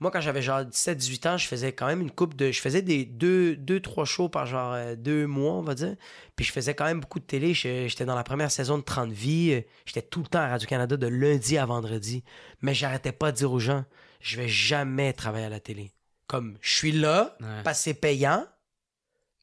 Moi, 0.00 0.10
quand 0.10 0.20
j'avais 0.20 0.42
genre 0.42 0.60
17-18 0.62 1.28
ans, 1.28 1.38
je 1.38 1.46
faisais 1.46 1.72
quand 1.72 1.86
même 1.86 2.00
une 2.02 2.10
coupe 2.10 2.34
de. 2.34 2.50
Je 2.52 2.60
faisais 2.60 2.82
des 2.82 3.04
deux, 3.04 3.56
deux 3.56 3.80
trois 3.80 4.04
shows 4.04 4.28
par 4.28 4.44
genre 4.46 4.72
euh, 4.74 4.96
deux 4.96 5.26
mois, 5.26 5.54
on 5.54 5.62
va 5.62 5.74
dire. 5.74 5.96
Puis 6.36 6.44
je 6.44 6.52
faisais 6.52 6.74
quand 6.74 6.84
même 6.84 7.00
beaucoup 7.00 7.18
de 7.20 7.24
télé. 7.24 7.54
J'étais 7.54 8.04
dans 8.04 8.14
la 8.14 8.24
première 8.24 8.50
saison 8.50 8.76
de 8.78 8.82
30 8.82 9.10
vies. 9.10 9.62
J'étais 9.86 10.02
tout 10.02 10.20
le 10.20 10.26
temps 10.26 10.40
à 10.40 10.48
Radio-Canada 10.48 10.96
de 10.96 11.06
lundi 11.06 11.56
à 11.56 11.64
vendredi. 11.66 12.22
Mais 12.60 12.74
j'arrêtais 12.74 13.12
pas 13.12 13.32
de 13.32 13.36
dire 13.38 13.50
aux 13.52 13.58
gens. 13.60 13.84
je 14.20 14.36
vais 14.36 14.48
jamais 14.48 15.12
travailler 15.12 15.46
à 15.46 15.48
la 15.50 15.58
télé. 15.60 15.90
Comme, 16.26 16.56
je 16.60 16.74
suis 16.76 16.92
là, 16.92 17.36
Ouais. 17.40 17.62
que 17.64 17.72
c'est 17.74 17.94
payant, 17.94 18.46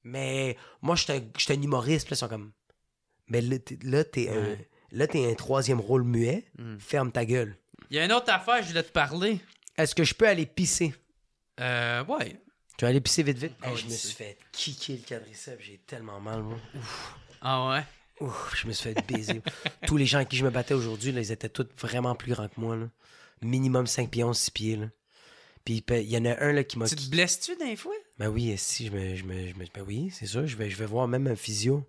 mais 0.04 0.56
moi, 0.82 0.96
je 0.96 1.04
suis 1.04 1.54
un, 1.54 1.62
humoriste. 1.62 2.06
Puis 2.08 2.14
là, 2.14 2.16
ils 2.16 2.20
sont 2.20 2.28
comme, 2.28 2.52
mais 3.28 3.42
là, 3.42 3.60
t'es, 3.60 3.78
là, 3.84 4.04
t'es, 4.04 4.30
un, 4.30 4.34
Ouais. 4.42 4.70
là, 4.92 5.08
t'es 5.08 5.30
un 5.30 5.34
troisième 5.36 5.80
rôle 5.80 6.04
muet, 6.04 6.46
Mm. 6.58 6.78
ferme 6.80 7.12
ta 7.12 7.26
gueule. 7.26 7.56
Il 7.90 7.98
y 7.98 8.00
a 8.00 8.06
une 8.06 8.12
autre 8.12 8.32
affaire, 8.32 8.62
je 8.64 8.70
voulais 8.70 8.84
te 8.84 8.92
parler. 8.92 9.40
Est-ce 9.78 9.96
que 9.96 10.04
je 10.04 10.14
peux 10.14 10.28
aller 10.28 10.46
pisser? 10.46 10.94
Euh, 11.60 12.04
ouais. 12.06 12.40
Tu 12.78 12.86
vas 12.86 12.90
aller 12.90 13.02
pisser 13.02 13.24
vite, 13.24 13.38
vite? 13.38 13.54
Hey, 13.64 13.74
oui, 13.74 13.80
je 13.80 13.86
me 13.86 13.92
suis 13.92 14.14
fait 14.14 14.38
kicker 14.52 14.98
le 14.98 15.04
quadriceps, 15.04 15.62
j'ai 15.64 15.78
tellement 15.86 16.20
mal, 16.20 16.44
moi. 16.44 16.58
Ah 17.42 17.70
ouais? 17.70 17.84
Ouf, 18.22 18.54
je 18.56 18.68
me 18.68 18.74
suis 18.74 18.94
fait 18.94 19.08
baiser. 19.08 19.42
Tous 19.88 19.98
les 19.98 20.06
gens 20.06 20.18
avec 20.18 20.30
qui 20.30 20.38
je 20.38 20.46
me 20.46 20.50
battais 20.50 20.74
aujourd'hui, 20.74 21.12
là, 21.12 21.22
ils 21.22 21.32
étaient 21.32 21.50
tous 21.50 21.68
vraiment 21.78 22.16
plus 22.16 22.34
grands 22.34 22.48
que 22.48 22.60
moi. 22.60 22.76
Là. 22.76 22.90
Minimum 23.42 23.88
5 23.88 24.10
pieds 24.10 24.24
11, 24.24 24.38
6 24.38 24.52
pieds. 24.52 24.76
Là. 24.76 24.88
Puis 25.64 25.84
il 25.90 26.04
y 26.10 26.18
en 26.18 26.26
a 26.26 26.42
un 26.44 26.52
là, 26.52 26.64
qui 26.64 26.78
m'a... 26.78 26.88
Tu 26.88 26.96
te 26.96 27.10
blesses-tu 27.10 27.56
d'un 27.56 27.76
fois? 27.76 27.94
Ben 28.18 28.28
oui, 28.28 28.54
si, 28.58 28.88
je 28.88 28.92
me... 28.92 29.16
Je 29.16 29.24
me, 29.24 29.48
je 29.48 29.54
me- 29.56 29.66
ben 29.74 29.84
oui, 29.88 30.10
c'est 30.14 30.26
sûr, 30.26 30.46
je 30.48 30.58
vais, 30.58 30.70
je 30.70 30.76
vais 30.76 30.86
voir 30.86 31.08
même 31.08 31.28
un 31.28 31.36
physio. 31.36 31.86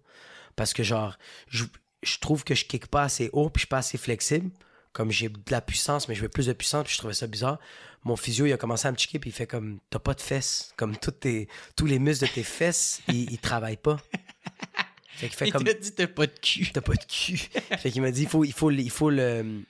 Parce 0.54 0.72
que 0.72 0.82
genre, 0.82 1.18
je, 1.48 1.64
je 2.02 2.18
trouve 2.18 2.44
que 2.44 2.54
je 2.54 2.64
kick 2.64 2.86
pas 2.86 3.02
assez 3.02 3.30
haut, 3.32 3.50
puis 3.50 3.60
je 3.60 3.62
suis 3.62 3.68
pas 3.68 3.78
assez 3.78 3.98
flexible. 3.98 4.50
Comme 4.92 5.10
j'ai 5.12 5.28
de 5.28 5.38
la 5.50 5.60
puissance, 5.60 6.08
mais 6.08 6.14
je 6.16 6.22
veux 6.22 6.28
plus 6.28 6.46
de 6.46 6.52
puissance, 6.52 6.84
puis 6.84 6.92
je 6.94 6.98
trouvais 6.98 7.14
ça 7.14 7.26
bizarre. 7.26 7.58
Mon 8.04 8.16
physio, 8.16 8.46
il 8.46 8.52
a 8.52 8.56
commencé 8.56 8.88
à 8.88 8.92
me 8.92 8.96
checker, 8.96 9.18
puis 9.18 9.30
il 9.30 9.32
fait 9.32 9.46
comme, 9.46 9.78
t'as 9.90 9.98
pas 9.98 10.14
de 10.14 10.20
fesses. 10.20 10.72
Comme 10.76 10.96
toutes 10.96 11.20
tes, 11.20 11.48
tous 11.76 11.86
les 11.86 11.98
muscles 11.98 12.26
de 12.26 12.32
tes 12.32 12.42
fesses, 12.42 13.00
ils, 13.08 13.30
ils 13.30 13.38
travaillent 13.38 13.76
pas. 13.76 13.98
Fait 15.16 15.28
qu'il 15.28 15.36
fait 15.36 15.46
Il 15.48 15.52
comme... 15.52 15.64
t'a 15.64 15.74
dit 15.74 15.92
t'as 15.92 16.06
pas 16.06 16.26
de 16.26 16.32
cul. 16.40 16.70
T'as 16.72 16.80
pas 16.80 16.94
de 16.94 17.04
cul. 17.04 17.36
fait 17.78 17.90
qu'il 17.90 18.00
m'a 18.02 18.10
dit, 18.10 18.22
il 18.22 18.28
faut, 18.28 18.42
il 18.44 18.52
faut, 18.52 18.70
il 18.70 18.90
faut 18.90 19.10
le. 19.10 19.62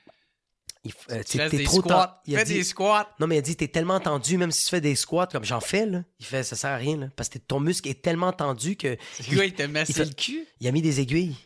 Il 0.85 0.93
faut, 0.93 1.13
euh, 1.13 1.23
Tu 1.29 1.37
t'es- 1.37 1.49
des 1.51 1.65
trop 1.65 1.81
squats. 1.81 2.23
ten- 2.25 2.33
il 2.33 2.39
Fais 2.39 2.45
dit- 2.45 2.55
des 2.55 2.65
squats. 2.65 3.15
Non, 3.21 3.27
mais 3.27 3.35
il 3.35 3.39
a 3.39 3.43
dit, 3.43 3.55
t'es 3.57 3.69
tellement 3.69 4.01
tendu, 4.01 4.39
même 4.39 4.51
si 4.53 4.65
tu 4.65 4.71
fais 4.71 4.81
des 4.81 4.95
squats, 4.95 5.27
comme 5.27 5.45
j'en 5.45 5.61
fais, 5.61 5.85
là. 5.85 6.05
Il 6.21 6.25
fait, 6.25 6.43
ça 6.43 6.57
sert 6.57 6.71
à 6.71 6.77
rien, 6.77 6.97
là. 6.97 7.09
Parce 7.17 7.29
que 7.29 7.37
ton 7.39 7.61
muscle 7.61 7.87
est 7.89 8.01
tellement 8.01 8.33
tendu 8.33 8.77
que. 8.77 8.97
C'est 9.21 9.35
quoi, 9.35 9.45
il 9.45 9.53
t'a 9.53 9.69
massé 9.69 9.93
il 9.93 9.97
fait- 9.97 10.05
le 10.07 10.13
cul? 10.15 10.47
Il 10.61 10.69
a 10.69 10.73
mis 10.73 10.81
des 10.83 11.01
aiguilles. 11.01 11.37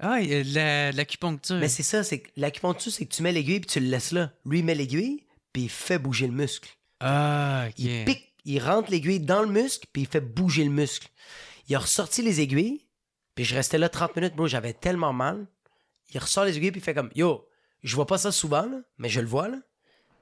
Ah, 0.00 0.20
l'acupuncture. 0.92 1.56
Mais 1.56 1.68
c'est 1.68 1.82
ça, 1.82 2.02
c'est 2.02 2.22
l'acupuncture, 2.36 2.90
c'est 2.90 3.06
que 3.06 3.14
tu 3.14 3.22
mets 3.22 3.32
l'aiguille 3.32 3.60
puis 3.60 3.70
tu 3.70 3.80
le 3.80 3.86
laisses 3.86 4.12
là. 4.12 4.32
Lui, 4.46 4.60
il 4.60 4.64
met 4.64 4.74
l'aiguille 4.74 5.24
puis 5.52 5.64
il 5.64 5.70
fait 5.70 5.98
bouger 5.98 6.26
le 6.26 6.32
muscle. 6.32 6.70
Ah, 7.00 7.66
ok. 7.68 7.78
Il 7.78 8.04
pique, 8.04 8.34
il 8.44 8.60
rentre 8.60 8.90
l'aiguille 8.90 9.20
dans 9.20 9.42
le 9.42 9.48
muscle 9.48 9.86
puis 9.92 10.02
il 10.02 10.08
fait 10.08 10.20
bouger 10.20 10.64
le 10.64 10.70
muscle. 10.70 11.08
Il 11.68 11.74
a 11.74 11.78
ressorti 11.78 12.22
les 12.22 12.40
aiguilles 12.40 12.86
puis 13.34 13.44
je 13.44 13.54
restais 13.54 13.78
là 13.78 13.88
30 13.88 14.16
minutes, 14.16 14.34
bro, 14.34 14.46
j'avais 14.46 14.72
tellement 14.72 15.12
mal. 15.12 15.46
Il 16.12 16.18
ressort 16.18 16.44
les 16.44 16.56
aiguilles 16.56 16.72
puis 16.72 16.80
il 16.80 16.84
fait 16.84 16.94
comme 16.94 17.10
Yo, 17.14 17.46
je 17.82 17.94
vois 17.94 18.06
pas 18.06 18.18
ça 18.18 18.32
souvent, 18.32 18.62
là, 18.62 18.80
mais 18.98 19.08
je 19.08 19.20
le 19.20 19.26
vois 19.26 19.48
là. 19.48 19.58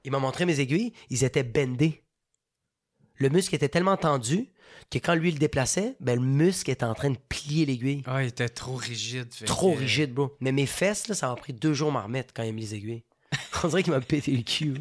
Il 0.03 0.11
m'a 0.11 0.19
montré 0.19 0.45
mes 0.45 0.59
aiguilles, 0.59 0.93
ils 1.09 1.23
étaient 1.23 1.43
bendés. 1.43 2.03
Le 3.19 3.29
muscle 3.29 3.53
était 3.55 3.69
tellement 3.69 3.97
tendu 3.97 4.47
que 4.89 4.97
quand 4.97 5.13
lui 5.13 5.29
il 5.29 5.33
le 5.33 5.39
déplaçait, 5.39 5.95
ben 5.99 6.15
le 6.15 6.25
muscle 6.25 6.71
était 6.71 6.85
en 6.85 6.93
train 6.95 7.11
de 7.11 7.17
plier 7.29 7.65
l'aiguille. 7.65 8.01
Ah, 8.07 8.23
il 8.23 8.29
était 8.29 8.49
trop 8.49 8.75
rigide. 8.75 9.27
Trop 9.45 9.73
que- 9.73 9.79
rigide, 9.79 10.13
bro. 10.13 10.35
Mais 10.39 10.51
mes 10.51 10.65
fesses, 10.65 11.07
là, 11.07 11.15
ça 11.15 11.27
m'a 11.27 11.35
pris 11.35 11.53
deux 11.53 11.73
jours 11.73 11.89
à 11.89 11.91
m'en 11.93 12.03
remettre 12.03 12.33
quand 12.33 12.43
il 12.43 12.49
a 12.49 12.51
mis 12.51 12.61
les 12.61 12.75
aiguilles. 12.75 13.03
On 13.63 13.67
dirait 13.67 13.83
qu'il 13.83 13.93
m'a 13.93 14.01
pété 14.01 14.31
le 14.31 14.41
cul. 14.41 14.75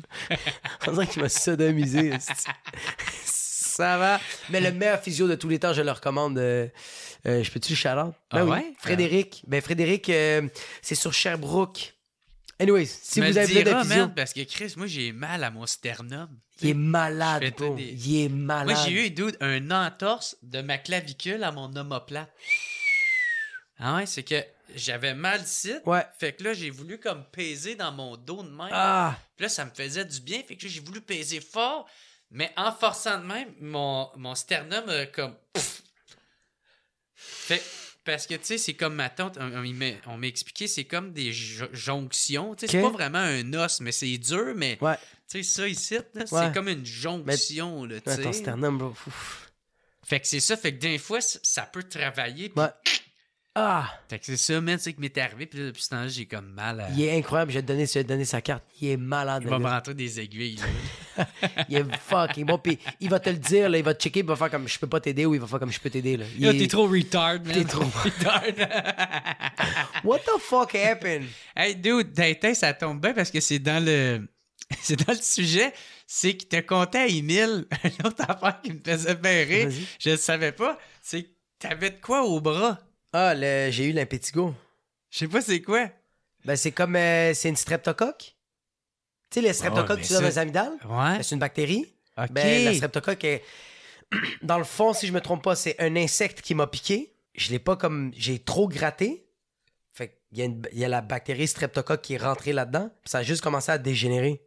On 0.87 0.93
dirait 0.93 1.07
qu'il 1.07 1.21
m'a 1.21 1.29
sodomisé. 1.29 2.13
Ça 3.25 3.97
va. 3.99 4.21
Mais 4.51 4.61
le 4.61 4.73
meilleur 4.73 5.01
physio 5.01 5.29
de 5.29 5.35
tous 5.35 5.49
les 5.49 5.59
temps, 5.59 5.73
je 5.73 5.83
le 5.83 5.91
recommande. 5.93 6.39
euh, 6.39 6.67
euh, 7.27 7.43
je 7.43 7.51
peux-tu 7.51 7.75
le 7.75 7.99
out? 8.03 8.15
Ah 8.31 8.45
ouais? 8.45 8.73
Frédéric. 8.79 9.43
Ben, 9.47 9.61
Frédéric, 9.61 10.09
euh, 10.11 10.49
c'est 10.83 10.95
sur 10.95 11.13
Sherbrooke. 11.13 11.95
Anyways, 12.61 12.87
si 12.87 13.21
me 13.21 13.31
vous 13.31 13.39
avez 13.39 13.63
besoin 13.63 13.83
de 13.85 13.89
physio, 13.89 14.09
parce 14.17 14.33
que 14.33 14.43
Chris, 14.43 14.75
moi, 14.77 14.87
j'ai 14.89 15.13
mal 15.13 15.45
à 15.45 15.51
mon 15.51 15.65
sternum. 15.67 16.29
Il 16.63 16.71
est 16.71 16.75
malade, 16.75 17.55
bro. 17.57 17.75
des- 17.77 17.85
Il 17.93 18.25
est 18.25 18.29
malade. 18.29 18.67
Moi, 18.77 18.85
j'ai 18.87 19.07
eu 19.07 19.11
dude, 19.11 19.37
un 19.41 19.71
entorse 19.71 20.37
de 20.43 20.61
ma 20.61 20.79
clavicule 20.79 21.43
à 21.45 21.53
mon 21.53 21.75
omoplate. 21.77 22.31
Ah 23.79 23.97
ouais, 23.97 24.07
c'est 24.07 24.23
que 24.25 24.43
j'avais 24.75 25.15
mal 25.15 25.41
ici. 25.43 25.73
Ouais. 25.87 26.05
Fait 26.19 26.33
que 26.33 26.43
là, 26.45 26.53
j'ai 26.55 26.71
voulu 26.71 26.99
comme 26.99 27.25
peser 27.31 27.75
dans 27.77 27.93
mon 27.93 28.17
dos 28.17 28.43
de 28.43 28.49
même. 28.51 28.69
Ah! 28.73 29.17
Puis 29.37 29.45
là, 29.45 29.49
ça 29.49 29.65
me 29.65 29.71
faisait 29.71 30.05
du 30.05 30.21
bien. 30.21 30.43
Fait 30.47 30.57
que 30.57 30.65
là, 30.67 30.71
j'ai 30.73 30.81
voulu 30.81 31.01
peser 31.01 31.41
fort. 31.41 31.89
Mais 32.31 32.53
en 32.57 32.73
forçant 32.73 33.19
de 33.19 33.25
même, 33.25 33.55
mon, 33.61 34.11
mon 34.17 34.35
sternum 34.35 34.85
comme. 35.15 35.35
Pff. 35.53 35.83
Fait 37.15 37.63
parce 38.05 38.27
que, 38.27 38.35
tu 38.35 38.45
sais, 38.45 38.59
c'est 38.59 38.73
comme 38.75 38.95
ma 38.95 39.11
tante, 39.11 39.37
on, 39.39 40.17
m'a 40.17 40.27
expliqué, 40.27 40.67
c'est 40.67 40.85
comme 40.85 41.13
des 41.13 41.31
jo- 41.31 41.67
jonctions. 41.73 42.55
Tu 42.55 42.67
sais, 42.67 42.73
c'est 42.73 42.81
pas 42.83 42.89
vraiment 42.91 43.19
un 43.19 43.53
os, 43.53 43.81
mais 43.81 43.93
c'est 43.93 44.17
dur, 44.17 44.55
mais 44.57 44.79
Ouais. 44.81 44.97
Tu 45.31 45.43
sais, 45.43 45.43
ça 45.43 45.69
ici, 45.69 45.95
là, 46.15 46.25
c'est 46.27 46.55
comme 46.55 46.69
une 46.69 46.85
jonction, 46.87 47.85
là, 47.85 48.01
tu 48.01 48.09
Ouais, 48.11 48.17
ton 48.23 48.33
sais. 48.33 48.39
sternum, 48.41 48.79
bro. 48.79 48.89
Ouf. 49.07 49.51
Fait 50.05 50.21
que 50.21 50.27
c'est 50.27 50.41
ça, 50.41 50.57
fait 50.57 50.73
que 50.75 50.79
des 50.81 50.97
fois, 50.99 51.21
ça 51.21 51.63
peut 51.63 51.83
travailler. 51.83 52.51
Ouais. 52.57 52.69
Ah! 53.55 53.91
Fait 54.09 54.21
que 54.21 54.25
c'est 54.27 54.37
ça, 54.37 54.61
man, 54.61 54.79
c'est 54.79 54.93
que 54.93 55.01
m'est 55.01 55.19
arrivé, 55.19 55.47
puis 55.47 55.59
là, 55.59 55.67
depuis 55.67 55.83
ce 55.83 55.89
temps-là, 55.89 56.07
j'ai 56.09 56.27
comme 56.27 56.47
mal 56.53 56.81
à. 56.81 56.91
Il 56.91 57.03
est 57.03 57.17
incroyable. 57.19 57.51
Je 57.51 57.57
vais 57.59 57.63
te 57.63 57.67
donner, 57.67 57.87
je 57.87 57.95
vais 57.95 58.05
te 58.05 58.09
donner 58.09 58.25
sa 58.25 58.41
carte. 58.41 58.63
Il 58.81 58.89
est 58.89 58.97
malade. 58.97 59.43
Il 59.45 59.49
va 59.51 59.59
me 59.59 59.67
rentrer 59.67 59.95
des 59.95 60.21
aiguilles, 60.21 60.57
là. 61.17 61.27
Il 61.69 61.77
est 61.79 61.85
fucking 62.09 62.47
bon. 62.47 62.57
Puis 62.59 62.79
il 63.01 63.11
va 63.11 63.19
te 63.19 63.29
le 63.31 63.37
dire, 63.39 63.69
là, 63.69 63.77
il 63.79 63.83
va 63.83 63.93
te 63.95 64.01
checker, 64.01 64.21
il 64.21 64.27
va 64.27 64.37
faire 64.37 64.51
comme 64.53 64.69
je 64.69 64.79
peux 64.79 64.87
pas 64.87 65.01
t'aider 65.01 65.27
ou 65.27 65.35
il 65.35 65.41
va 65.41 65.49
faire 65.49 65.59
comme 65.59 65.73
je 65.73 65.81
peux 65.81 65.91
t'aider. 65.91 66.17
Là. 66.17 66.25
Il 66.39 66.47
est- 66.47 66.57
t'es 66.57 66.69
trop 66.69 66.87
retard, 66.87 67.35
man. 67.45 67.53
T'es 67.53 67.65
trop- 67.65 67.83
retard. 68.05 68.45
What 70.05 70.21
the 70.21 70.39
fuck 70.41 70.75
happened? 70.77 71.27
hey, 71.57 71.75
dude, 71.75 72.15
ça 72.55 72.73
tombe 72.75 73.01
bien 73.01 73.13
parce 73.13 73.31
que 73.33 73.41
c'est 73.41 73.59
dans 73.59 73.85
le. 73.85 74.29
C'est 74.83 74.97
dans 75.07 75.13
le 75.13 75.19
sujet. 75.19 75.73
C'est 76.07 76.37
qu'il 76.37 76.49
te 76.49 76.61
comptait 76.61 76.99
à 76.99 77.07
Emile 77.07 77.67
une 77.85 78.07
autre 78.07 78.25
affaire 78.29 78.61
qui 78.63 78.73
me 78.73 78.81
faisait 78.85 79.15
bien 79.15 79.45
rire. 79.45 79.71
Je 79.99 80.11
le 80.11 80.17
savais 80.17 80.53
pas. 80.53 80.79
C'est 81.03 81.25
que 81.25 81.29
t'avais 81.59 81.91
de 81.91 82.01
quoi 82.01 82.25
au 82.25 82.41
bras? 82.41 82.79
Ah, 83.13 83.35
le- 83.35 83.71
j'ai 83.71 83.87
eu 83.87 83.93
l'impétigo. 83.93 84.55
Je 85.11 85.19
sais 85.21 85.29
pas 85.29 85.41
c'est 85.41 85.63
quoi. 85.63 85.89
Ben, 86.45 86.57
c'est 86.57 86.73
comme. 86.73 86.97
euh, 86.97 87.33
c'est 87.35 87.49
une 87.49 87.57
streptocoque. 87.57 88.37
Tu 89.31 89.35
sais, 89.35 89.41
les 89.41 89.53
streptocoques 89.53 89.99
mais 90.01 90.07
tu 90.07 90.15
as 90.15 90.21
dans 90.21 90.27
les 90.27 90.39
amygdales? 90.39 90.73
Ouais. 90.85 91.17
Ben, 91.17 91.23
c'est 91.23 91.35
une 91.35 91.41
bactérie. 91.41 91.87
Ok. 92.17 92.31
Ben, 92.31 92.65
la 92.65 92.75
streptocoque 92.75 93.25
est. 93.25 93.43
Dans 94.43 94.57
le 94.57 94.65
fond, 94.65 94.95
si 94.95 95.07
je 95.07 95.13
me 95.13 95.21
trompe 95.21 95.45
pas, 95.45 95.55
c'est 95.55 95.77
un 95.81 95.95
insecte 95.97 96.41
qui 96.41 96.55
m'a 96.55 96.67
piqué. 96.67 97.13
Je 97.35 97.51
l'ai 97.51 97.59
pas 97.59 97.77
comme. 97.77 98.11
J'ai 98.17 98.39
trop 98.39 98.67
gratté. 98.69 99.27
Fait 99.93 100.19
qu'il 100.31 100.39
y, 100.39 100.43
a 100.43 100.45
une- 100.47 100.63
il 100.73 100.79
y 100.79 100.85
a 100.85 100.89
la 100.89 101.03
bactérie 101.03 101.47
streptocoque 101.47 102.01
qui 102.03 102.15
est 102.15 102.19
rentrée 102.19 102.53
là-dedans. 102.55 102.91
Ça 103.05 103.19
a 103.19 103.23
juste 103.23 103.43
commencé 103.43 103.71
à 103.71 103.77
dégénérer. 103.79 104.41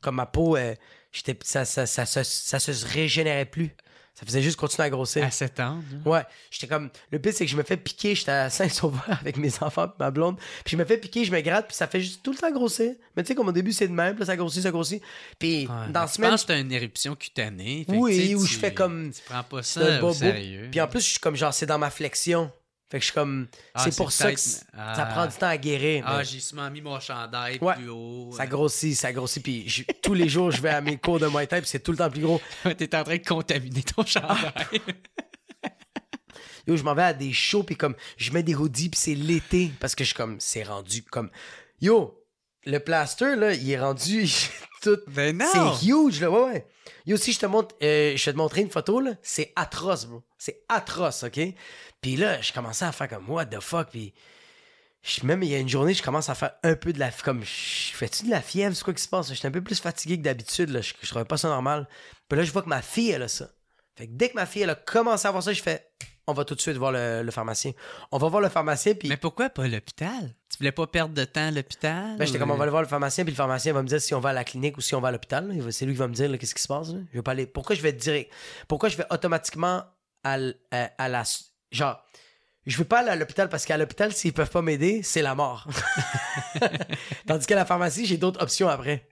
Comme 0.00 0.16
ma 0.16 0.26
peau, 0.26 0.56
euh, 0.56 0.74
j'étais, 1.12 1.36
ça, 1.42 1.64
ça, 1.64 1.86
ça, 1.86 2.06
ça, 2.06 2.24
ça 2.24 2.58
se 2.60 2.86
régénérait 2.86 3.44
plus. 3.46 3.70
Ça 4.14 4.26
faisait 4.26 4.42
juste 4.42 4.56
continuer 4.56 4.84
à 4.86 4.90
grossir. 4.90 5.24
À 5.24 5.30
7 5.30 5.60
ans. 5.60 5.78
là. 6.04 6.10
Ouais, 6.10 6.22
j'étais 6.50 6.66
comme. 6.66 6.90
Le 7.10 7.18
pire, 7.18 7.32
c'est 7.34 7.46
que 7.46 7.50
je 7.50 7.56
me 7.56 7.62
fais 7.62 7.78
piquer. 7.78 8.14
J'étais 8.14 8.32
à 8.32 8.50
Saint-Sauveur 8.50 9.02
avec 9.20 9.38
mes 9.38 9.50
enfants 9.62 9.86
et 9.86 9.90
ma 9.98 10.10
blonde. 10.10 10.36
Puis 10.64 10.72
je 10.72 10.76
me 10.76 10.84
fais 10.84 10.98
piquer, 10.98 11.24
je 11.24 11.32
me 11.32 11.40
gratte, 11.40 11.68
puis 11.68 11.76
ça 11.76 11.86
fait 11.86 12.00
juste 12.02 12.22
tout 12.22 12.32
le 12.32 12.36
temps 12.36 12.50
grossir. 12.52 12.92
Mais 13.16 13.22
tu 13.22 13.28
sais, 13.28 13.34
comme 13.34 13.48
au 13.48 13.52
début, 13.52 13.72
c'est 13.72 13.88
de 13.88 13.94
même, 13.94 14.12
puis 14.14 14.20
là, 14.20 14.26
ça 14.26 14.36
grossit, 14.36 14.62
ça 14.62 14.70
grossit. 14.72 15.02
Puis 15.38 15.60
Ouais. 15.62 15.90
dans 15.90 16.00
la 16.00 16.06
Je 16.06 16.12
semaine, 16.12 16.30
pense 16.32 16.44
que 16.44 16.52
une 16.60 16.72
éruption 16.72 17.14
cutanée. 17.14 17.86
Oui, 17.88 18.34
où 18.34 18.44
tu- 18.46 18.52
je 18.52 18.58
fais 18.58 18.74
comme- 18.74 19.10
Tu 19.10 19.22
prends 19.24 19.42
pas 19.44 19.62
ça 19.62 20.04
au 20.04 20.12
sérieux. 20.12 20.68
Puis 20.70 20.80
en 20.82 20.88
plus, 20.88 21.00
je 21.00 21.08
suis 21.10 21.18
comme 21.20 21.36
genre, 21.36 21.54
c'est 21.54 21.66
dans 21.66 21.78
ma 21.78 21.90
flexion. 21.90 22.52
Fait 22.90 22.98
que 22.98 23.02
je 23.04 23.04
suis 23.06 23.14
comme. 23.14 23.46
Ah, 23.74 23.84
c'est 23.84 23.96
pour 23.96 24.10
ça 24.10 24.32
que 24.34 24.40
Ah. 24.76 24.94
ça 24.96 25.06
prend 25.06 25.26
du 25.26 25.34
temps 25.36 25.46
à 25.46 25.56
guérir. 25.56 26.02
Ah, 26.06 26.18
mais 26.18 26.24
j'ai 26.24 26.40
souvent 26.40 26.68
mis 26.70 26.80
mon 26.80 26.98
chandail 26.98 27.58
Ouais. 27.60 27.74
plus 27.76 27.88
haut. 27.88 28.30
ça 28.36 28.46
grossit, 28.46 28.96
ça 28.96 29.12
grossit. 29.12 29.42
Puis 29.42 29.68
je- 29.68 29.84
tous 30.02 30.14
les 30.14 30.28
jours, 30.28 30.50
je 30.50 30.60
vais 30.60 30.70
à 30.70 30.80
mes 30.80 30.96
cours 30.98 31.20
de 31.20 31.28
Muay 31.28 31.46
Thai, 31.46 31.60
puis 31.60 31.70
c'est 31.70 31.80
tout 31.80 31.92
le 31.92 31.98
temps 31.98 32.10
plus 32.10 32.20
gros. 32.22 32.40
T'es 32.76 32.94
en 32.96 33.04
train 33.04 33.16
de 33.16 33.24
contaminer 33.26 33.82
ton 33.84 34.04
chandail. 34.04 34.40
Yo, 36.66 36.76
je 36.76 36.82
m'en 36.82 36.94
vais 36.94 37.02
à 37.02 37.14
des 37.14 37.32
shows, 37.32 37.62
puis 37.62 37.76
comme, 37.76 37.94
je 38.16 38.32
mets 38.32 38.42
des 38.42 38.54
hoodies, 38.54 38.90
puis 38.90 39.00
c'est 39.00 39.14
l'été. 39.14 39.72
Parce 39.80 39.94
que 39.94 40.04
je 40.04 40.08
suis 40.08 40.16
comme, 40.16 40.36
c'est 40.40 40.62
rendu 40.62 41.02
comme. 41.02 41.30
Yo, 41.80 42.19
le 42.66 42.78
plaster, 42.78 43.36
là, 43.36 43.52
il 43.54 43.70
est 43.70 43.80
rendu 43.80 44.28
tout. 44.82 44.98
ben 45.08 45.36
non! 45.38 45.46
C'est 45.78 45.86
huge, 45.86 46.20
là, 46.20 46.30
ouais, 46.30 46.42
ouais. 46.52 46.66
Yo, 47.06 47.16
si 47.16 47.32
je 47.32 47.38
te 47.38 47.46
montre, 47.46 47.74
euh, 47.82 48.16
je 48.16 48.24
vais 48.24 48.32
te 48.32 48.36
montrer 48.36 48.60
une 48.60 48.70
photo, 48.70 49.00
là, 49.00 49.12
c'est 49.22 49.52
atroce, 49.56 50.06
bro. 50.06 50.22
C'est 50.38 50.62
atroce, 50.68 51.24
OK? 51.24 51.40
Puis 52.00 52.16
là, 52.16 52.40
je 52.40 52.52
commençais 52.52 52.84
à 52.84 52.92
faire 52.92 53.08
comme, 53.08 53.28
what 53.30 53.46
the 53.46 53.60
fuck, 53.60 53.88
puis 53.90 54.12
je- 55.02 55.24
même 55.26 55.42
il 55.42 55.48
y 55.50 55.54
a 55.54 55.58
une 55.58 55.68
journée, 55.68 55.94
je 55.94 56.02
commence 56.02 56.28
à 56.28 56.34
faire 56.34 56.52
un 56.62 56.74
peu 56.74 56.92
de 56.92 56.98
la... 56.98 57.10
Comme, 57.10 57.42
je 57.42 57.94
fais-tu 57.96 58.24
de 58.26 58.30
la 58.30 58.42
fièvre, 58.42 58.74
c'est 58.76 58.84
quoi 58.84 58.92
qui 58.94 59.02
se 59.02 59.08
passe? 59.08 59.32
J'étais 59.32 59.48
un 59.48 59.50
peu 59.50 59.62
plus 59.62 59.80
fatigué 59.80 60.18
que 60.18 60.22
d'habitude, 60.22 60.68
là, 60.70 60.80
je, 60.82 60.92
je 61.00 61.08
trouvais 61.08 61.24
pas 61.24 61.38
ça 61.38 61.48
normal. 61.48 61.88
Puis 62.28 62.38
là, 62.38 62.44
je 62.44 62.52
vois 62.52 62.62
que 62.62 62.68
ma 62.68 62.82
fille, 62.82 63.10
elle 63.10 63.22
a 63.22 63.28
ça. 63.28 63.50
Fait 63.96 64.06
que 64.06 64.12
dès 64.12 64.28
que 64.30 64.34
ma 64.34 64.46
fille, 64.46 64.62
elle 64.62 64.70
a 64.70 64.74
commencé 64.74 65.26
à 65.26 65.30
avoir 65.30 65.42
ça, 65.42 65.52
je 65.52 65.62
fais, 65.62 65.86
on 66.30 66.34
va 66.34 66.44
tout 66.44 66.54
de 66.54 66.60
suite 66.60 66.76
voir 66.76 66.92
le, 66.92 67.22
le 67.22 67.30
pharmacien. 67.30 67.72
On 68.12 68.18
va 68.18 68.28
voir 68.28 68.40
le 68.40 68.48
pharmacien, 68.48 68.94
puis... 68.94 69.08
Mais 69.08 69.16
pourquoi 69.16 69.50
pas 69.50 69.66
l'hôpital? 69.68 70.34
Tu 70.50 70.58
voulais 70.58 70.72
pas 70.72 70.86
perdre 70.86 71.14
de 71.14 71.24
temps 71.24 71.48
à 71.48 71.50
l'hôpital? 71.50 72.16
Ben, 72.18 72.24
j'étais 72.24 72.38
ou- 72.38 72.40
comme, 72.40 72.50
on 72.50 72.56
va 72.56 72.62
aller 72.64 72.70
voir 72.70 72.82
le 72.82 72.88
pharmacien, 72.88 73.24
puis 73.24 73.32
le 73.32 73.36
pharmacien 73.36 73.72
va 73.72 73.82
me 73.82 73.88
dire 73.88 74.00
si 74.00 74.14
on 74.14 74.20
va 74.20 74.30
à 74.30 74.32
la 74.32 74.44
clinique 74.44 74.76
ou 74.76 74.80
si 74.80 74.94
on 74.94 75.00
va 75.00 75.08
à 75.08 75.12
l'hôpital. 75.12 75.48
C'est 75.70 75.84
lui 75.86 75.92
qui 75.94 75.98
va 75.98 76.08
me 76.08 76.14
dire 76.14 76.30
qu'est-ce 76.38 76.54
qui 76.54 76.62
se 76.62 76.68
passe. 76.68 76.88
là. 76.88 76.98
Je 77.12 77.18
vais 77.18 77.22
pas 77.22 77.32
aller. 77.32 77.46
Pourquoi 77.46 77.76
je 77.76 77.82
vais 77.82 77.92
direct? 77.92 78.32
Pourquoi 78.68 78.88
je 78.88 78.96
vais 78.96 79.04
automatiquement 79.10 79.84
à, 80.24 80.34
l- 80.36 80.54
à, 80.70 80.90
à 80.98 81.08
la. 81.08 81.22
Genre, 81.70 82.02
je 82.66 82.76
veux 82.76 82.84
pas 82.84 83.00
aller 83.00 83.08
à 83.10 83.16
l'hôpital 83.16 83.48
parce 83.48 83.64
qu'à 83.64 83.76
l'hôpital, 83.78 84.12
s'ils 84.12 84.32
peuvent 84.32 84.50
pas 84.50 84.62
m'aider, 84.62 85.02
c'est 85.02 85.22
la 85.22 85.34
mort. 85.34 85.66
Tandis 87.26 87.46
qu'à 87.46 87.54
la 87.56 87.64
pharmacie, 87.64 88.06
j'ai 88.06 88.16
d'autres 88.16 88.42
options 88.42 88.68
après. 88.68 89.06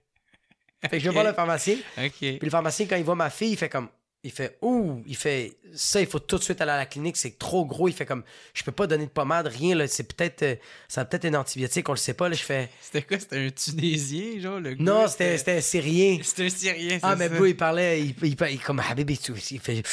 Fait 0.81 0.89
que 0.91 0.99
je 0.99 1.05
vais 1.05 1.13
voir 1.13 1.25
le 1.25 1.33
pharmacien. 1.33 1.75
OK. 1.97 2.11
Puis 2.19 2.39
le 2.41 2.49
pharmacien, 2.49 2.85
quand 2.85 2.95
il 2.95 3.03
voit 3.03 3.15
ma 3.15 3.29
fille, 3.29 3.51
il 3.51 3.57
fait 3.57 3.69
comme. 3.69 3.89
Il 4.21 4.31
fait 4.31 4.57
Ouh, 4.61 5.01
il 5.07 5.15
fait 5.15 5.53
ça, 5.73 6.01
il 6.01 6.07
faut 6.07 6.19
tout 6.19 6.37
de 6.37 6.43
suite 6.43 6.59
aller 6.59 6.71
à 6.73 6.77
la 6.77 6.85
clinique, 6.85 7.15
c'est 7.15 7.39
trop 7.39 7.65
gros. 7.65 7.87
Il 7.87 7.93
fait 7.93 8.05
comme 8.05 8.23
Je 8.53 8.63
peux 8.63 8.71
pas 8.73 8.85
donner 8.85 9.05
de 9.05 9.11
pommade, 9.11 9.47
rien, 9.47 9.75
là. 9.75 9.87
C'est 9.87 10.03
peut-être. 10.13 10.43
euh, 10.43 10.55
ça 10.89 11.01
a 11.01 11.05
peut-être 11.05 11.23
un 11.25 11.35
antibiotique, 11.35 11.87
on 11.87 11.93
le 11.93 11.97
sait 11.97 12.13
pas, 12.13 12.27
là. 12.27 12.35
Je 12.35 12.43
fais 12.43 12.69
C'était 12.81 13.03
quoi? 13.03 13.17
C'était 13.17 13.37
un 13.37 13.49
Tunisien, 13.49 14.41
genre, 14.41 14.59
le 14.59 14.73
gars? 14.73 14.83
Non, 14.83 15.07
c'était 15.07 15.37
c'était 15.37 15.57
un 15.57 15.61
Syrien. 15.61 16.19
C'était 16.23 16.45
un 16.47 16.49
Syrien, 16.49 16.89
c'est 16.99 16.99
Ah, 17.03 17.15
mais 17.15 17.29
bro, 17.29 17.45
il 17.45 17.55
parlait, 17.55 18.01
il, 18.01 18.15
il, 18.23 18.35
il- 18.51 18.59
comme 18.59 18.81
Habib. 18.81 19.09
Il 19.09 19.59
fait. 19.61 19.83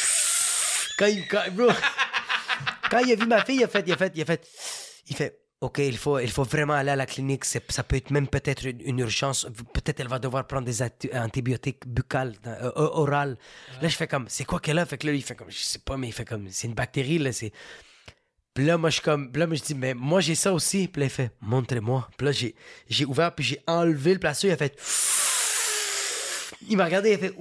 Quand 0.99 1.07
il. 1.07 1.29
Quand, 1.29 1.43
bro, 1.53 1.69
quand 2.91 2.99
il 2.99 3.13
a 3.13 3.15
vu 3.17 3.27
ma 3.27 3.45
fille, 3.45 3.57
il 3.59 3.65
a 3.65 3.69
fait. 3.69 3.85
Il 3.87 3.93
a 3.93 3.97
fait. 3.97 4.13
Il 4.17 4.23
a 4.23 4.25
fait. 4.25 4.49
Il 5.09 5.15
fait 5.15 5.39
OK, 5.63 5.79
il 5.79 5.97
faut, 5.97 6.19
il 6.19 6.31
faut 6.31 6.45
vraiment 6.45 6.75
aller 6.75 6.91
à 6.91 6.97
la 6.97 7.07
clinique. 7.07 7.47
Ça 7.47 7.83
peut 7.83 7.97
être 7.97 8.11
même 8.11 8.29
peut-être 8.29 8.67
une, 8.67 8.99
urgence. 8.99 9.47
Peut-être 9.73 10.01
elle 10.01 10.09
va 10.09 10.19
devoir 10.19 10.47
prendre 10.47 10.67
des 10.67 10.83
antibiotiques 11.15 11.87
buccales, 11.87 12.35
euh, 12.47 12.65
euh, 12.65 12.73
orales. 12.77 13.39
Là, 13.81 13.89
je 13.89 13.97
fais 13.97 14.07
comme, 14.07 14.27
c'est 14.29 14.45
quoi 14.45 14.61
qu'elle 14.61 14.79
a? 14.79 14.85
Fait 14.85 14.99
que 14.99 15.07
là, 15.07 15.15
il 15.15 15.23
fait 15.23 15.35
comme, 15.35 15.51
je 15.51 15.57
sais 15.57 15.79
pas, 15.79 15.97
mais 15.97 16.09
il 16.09 16.13
fait 16.13 16.27
comme, 16.27 16.49
c'est 16.51 16.67
une 16.67 16.75
bactérie, 16.75 17.19
là. 17.19 17.33
C'est. 17.33 17.53
Puis 18.53 18.67
là, 18.67 18.77
moi, 18.77 18.91
je 18.91 19.01
comme, 19.01 19.33
là, 19.35 19.47
moi, 19.47 19.57
je 19.57 19.63
dis, 19.63 19.75
mais 19.75 19.95
moi, 19.95 20.21
j'ai 20.21 20.35
ça 20.35 20.53
aussi. 20.53 20.89
Puis 20.89 21.01
là, 21.01 21.07
il 21.07 21.11
fait, 21.11 21.31
montrez-moi. 21.41 22.07
Puis 22.19 22.27
là, 22.27 22.33
j'ai, 22.33 22.55
j'ai 22.91 23.07
ouvert, 23.07 23.35
puis 23.35 23.45
j'ai 23.45 23.63
enlevé 23.67 24.13
le 24.13 24.21
plaster. 24.21 24.49
Il 24.49 24.53
a 24.53 24.57
fait. 24.59 24.79
Il 26.69 26.77
m'a 26.77 26.85
regardé, 26.85 27.11
il 27.11 27.15
a 27.15 27.19
fait, 27.19 27.35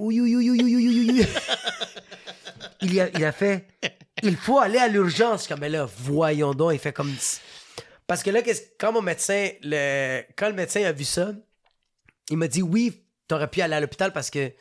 il, 2.80 3.00
a, 3.00 3.08
il 3.10 3.24
a 3.24 3.32
fait, 3.32 3.66
il 4.22 4.36
faut 4.36 4.58
aller 4.58 4.78
à 4.78 4.88
l'urgence. 4.88 5.46
Comme, 5.46 5.60
mais 5.60 5.68
là, 5.68 5.86
voyons 5.98 6.54
donc. 6.54 6.72
Il 6.72 6.78
fait 6.78 6.94
comme. 6.94 7.12
Parce 8.06 8.22
que 8.22 8.30
là, 8.30 8.40
quand 8.78 8.92
mon 8.92 9.02
médecin, 9.02 9.50
le, 9.62 10.22
quand 10.36 10.48
le 10.48 10.54
médecin 10.54 10.82
a 10.84 10.92
vu 10.92 11.04
ça, 11.04 11.32
il 12.30 12.36
m'a 12.36 12.48
dit, 12.48 12.62
oui, 12.62 13.04
t'aurais 13.28 13.48
pu 13.48 13.60
aller 13.60 13.74
à 13.74 13.80
l'hôpital 13.80 14.12
parce 14.12 14.30
que 14.30 14.52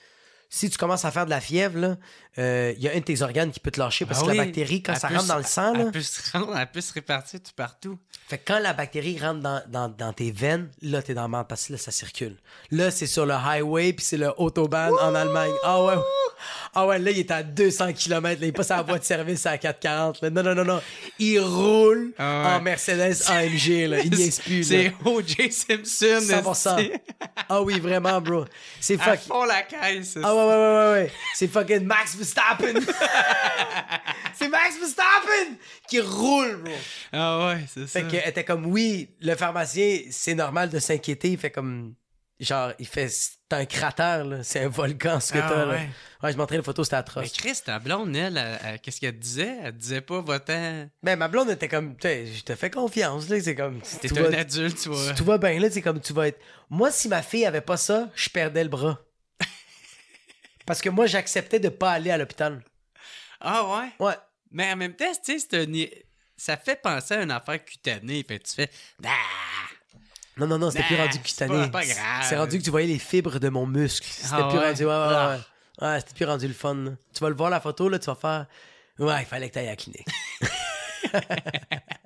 si 0.49 0.69
tu 0.69 0.77
commences 0.77 1.05
à 1.05 1.11
faire 1.11 1.26
de 1.26 1.30
la 1.30 1.41
fièvre, 1.41 1.77
là, 1.77 1.97
euh, 2.38 2.74
il 2.78 2.84
y 2.84 2.90
a 2.90 2.91
un 2.91 2.95
de 2.99 3.03
tes 3.03 3.22
organes 3.22 3.52
qui 3.52 3.60
peut 3.60 3.72
te 3.72 3.80
lâcher 3.80 4.06
parce 4.06 4.20
Ah 4.22 4.26
que 4.26 4.32
oui. 4.32 4.38
la 4.38 4.44
bactérie, 4.45 4.84
quand 4.84 4.95
ça 4.95 5.07
rentre 5.07 5.26
dans 5.28 5.38
le 5.38 5.44
sang, 5.44 5.74
là, 5.74 5.84
Elle 5.86 5.91
peut 5.91 6.02
se 6.02 6.32
rendre, 6.38 6.57
elle 6.57 6.68
peut 6.72 6.82
se 6.82 6.94
répartir 6.94 7.40
tout 7.41 7.52
partout. 7.56 7.98
fait 8.28 8.38
que 8.40 8.44
quand 8.53 8.60
la 8.60 8.74
bactérie 8.74 9.18
rentre 9.20 9.40
dans, 9.40 9.62
dans, 9.68 9.88
dans 9.90 10.12
tes 10.14 10.32
veines, 10.32 10.70
là, 10.82 11.02
t'es 11.02 11.14
dans 11.14 11.22
la 11.24 11.28
merde 11.30 11.48
parce 11.48 11.68
que 11.68 11.74
là, 11.74 11.78
ça 11.80 11.91
circule. 11.91 12.36
Là, 12.72 12.91
c'est 12.91 13.07
sur 13.07 13.26
le 13.26 13.34
highway, 13.34 13.94
puis 13.94 14.06
c'est 14.06 14.18
le 14.18 14.32
Autobahn 14.38 14.91
en 15.02 15.16
Allemagne. 15.16 15.53
Ah 15.64 15.84
ouais. 15.84 15.94
Ah 16.74 16.86
ouais, 16.86 16.99
là, 16.99 17.12
il 17.12 17.20
est 17.20 17.32
à 17.32 17.41
200 17.44 17.94
km. 17.94 18.41
Là, 18.41 18.48
il 18.48 18.52
passe 18.53 18.70
à 18.72 18.78
la 18.78 18.84
voie 18.84 18.99
de 18.99 19.03
service 19.06 19.45
à 19.45 19.57
440. 19.57 20.22
là. 20.22 20.30
Non, 20.30 20.44
non, 20.44 20.53
non, 20.56 20.66
non. 20.66 20.82
Il 21.18 21.40
roule 21.40 22.14
Ah 22.18 22.48
ouais. 22.49 22.53
en 22.56 22.62
Mercedes 22.62 23.16
AMG. 23.30 23.88
Là. 23.88 23.99
Il 24.02 24.12
niaise 24.14 24.40
plus. 24.41 24.64
C'est 24.66 24.84
là. 24.84 24.91
O.J. 25.06 25.52
Simpson. 25.52 26.20
100%. 26.20 26.80
esti. 26.80 26.91
Ah 27.48 27.62
oui, 27.62 27.80
vraiment, 27.80 28.20
bro. 28.20 28.44
C'est 28.82 28.99
À 28.99 29.16
fuck. 29.16 29.20
fond 29.22 29.45
la 29.45 29.62
caisse. 29.64 30.18
Ah 30.22 30.36
ouais, 30.36 30.41
ouais, 30.41 30.48
ouais, 30.48 30.56
ouais, 30.57 30.91
ouais. 31.03 31.12
C'est 31.36 31.48
fucking 31.48 31.86
Max 31.86 32.16
Verstappen. 32.34 32.80
c'est 34.34 34.49
Max 34.49 34.77
Verstappen 34.80 35.56
qui 35.88 35.99
roule, 36.02 36.57
bro. 36.64 36.73
Ah 37.14 37.47
ouais, 37.47 37.65
c'est 37.68 37.88
ça. 37.88 37.99
Fait 38.02 38.07
qu'elle 38.07 38.27
était 38.30 38.43
comme, 38.43 38.65
oui, 38.68 39.10
le 39.22 39.35
pharmacien, 39.35 39.99
c'est 40.11 40.35
normal 40.35 40.69
de 40.69 40.80
s'inquiéter. 40.80 41.30
Il 41.30 41.38
fait 41.38 41.52
comme, 41.52 41.93
genre, 42.39 42.72
il 42.80 42.88
fait, 42.88 43.07
c'est 43.10 43.31
un 43.52 43.65
cratère, 43.65 44.26
là. 44.26 44.43
C'est 44.43 44.61
un 44.64 44.68
volcan, 44.69 45.19
ce 45.19 45.34
que 45.34 45.38
Ah, 45.39 45.47
t'as, 45.49 45.65
là. 45.65 45.73
ouais. 45.73 45.89
Ouais, 46.23 46.31
je 46.31 46.38
montrais 46.38 46.57
les 46.57 46.64
photos, 46.64 46.88
c'était 46.88 46.95
Mais 46.95 46.99
atroce. 47.02 47.31
Chris, 47.34 47.60
ta 47.64 47.77
blonde, 47.80 48.15
elle, 48.15 48.38
elle- 48.38 48.60
elle- 48.65 48.80
qu'est-ce 48.80 48.99
qu'elle 48.99 49.18
disait? 49.19 49.56
Elle 49.64 49.73
te 49.73 49.77
disait 49.77 50.02
pas, 50.02 50.22
va-t'en. 50.22 50.89
Mais 51.03 51.15
ma 51.15 51.27
blonde 51.27 51.49
était 51.52 51.68
comme, 51.68 51.95
tu 51.95 52.07
sais, 52.07 52.26
je 52.26 52.41
te 52.43 52.56
fais 52.56 52.69
confiance, 52.72 53.30
là. 53.30 53.39
C'est 53.39 53.56
comme, 53.56 53.80
T'es 54.02 54.19
un 54.19 54.34
adulte, 54.34 54.81
tu 54.81 54.89
vois. 54.89 55.14
tout 55.14 55.23
va 55.26 55.38
bien, 55.38 55.60
là. 55.60 55.69
C'est 55.69 55.81
comme, 55.84 55.99
tu 56.02 56.14
vas 56.14 56.27
être. 56.30 56.39
Moi, 56.69 56.89
si 56.91 57.07
ma 57.07 57.22
fille 57.22 57.45
avait 57.45 57.61
pas 57.61 57.77
ça, 57.77 58.10
je 58.15 58.27
perdais 58.30 58.64
le 58.64 58.69
bras. 58.69 58.99
Parce 60.65 60.81
que 60.81 60.89
moi, 60.89 61.05
j'acceptais 61.05 61.59
de 61.59 61.69
pas 61.69 61.91
aller 61.91 62.11
à 62.11 62.17
l'hôpital. 62.17 62.63
Ah 63.39 63.63
ouais? 63.63 64.05
Ouais. 64.07 64.15
Mais 64.51 64.71
en 64.71 64.75
même 64.75 64.95
temps, 64.95 65.05
tu 65.23 65.39
sais, 65.39 65.47
c'est 65.49 66.05
ça 66.37 66.57
fait 66.57 66.81
penser 66.81 67.13
à 67.13 67.21
une 67.23 67.31
affaire 67.31 67.63
cutanée. 67.63 68.23
Fait 68.27 68.39
tu 68.39 68.53
fais. 68.53 68.69
Ah! 69.05 69.09
Non, 70.37 70.47
non, 70.47 70.57
non, 70.59 70.69
c'était 70.71 70.83
plus 70.83 70.95
rendu 70.97 71.11
c'est 71.13 71.19
cutané. 71.47 71.53
pas- 71.71 71.79
pas 71.79 71.85
grave. 71.85 72.23
C'est 72.23 72.37
rendu 72.37 72.57
que 72.59 72.63
tu 72.63 72.69
voyais 72.69 72.87
les 72.87 72.99
fibres 72.99 73.39
de 73.39 73.47
mon 73.49 73.65
muscle. 73.65 74.05
C'était 74.09 74.27
Ah 74.33 74.47
plus 74.49 74.57
ouais? 74.57 74.67
rendu. 74.67 74.83
Ouais, 74.85 74.91
ouais, 74.91 74.97
ouais. 75.07 75.13
Ah. 75.15 75.37
ouais. 75.81 75.87
Ouais, 75.87 75.99
c'était 75.99 76.13
plus 76.13 76.25
rendu 76.25 76.47
le 76.47 76.53
fun. 76.53 76.75
là. 76.75 76.91
Tu 77.13 77.19
vas 77.21 77.29
le 77.29 77.35
voir 77.35 77.49
la 77.49 77.61
photo, 77.61 77.87
là, 77.89 77.99
tu 77.99 78.05
vas 78.07 78.15
faire. 78.15 78.45
Ouais, 78.99 79.21
il 79.21 79.25
fallait 79.25 79.47
que 79.49 79.53
tu 79.53 79.59
ailles 79.59 79.67
à 79.67 79.71
la 79.71 79.75
clinique. 79.75 80.07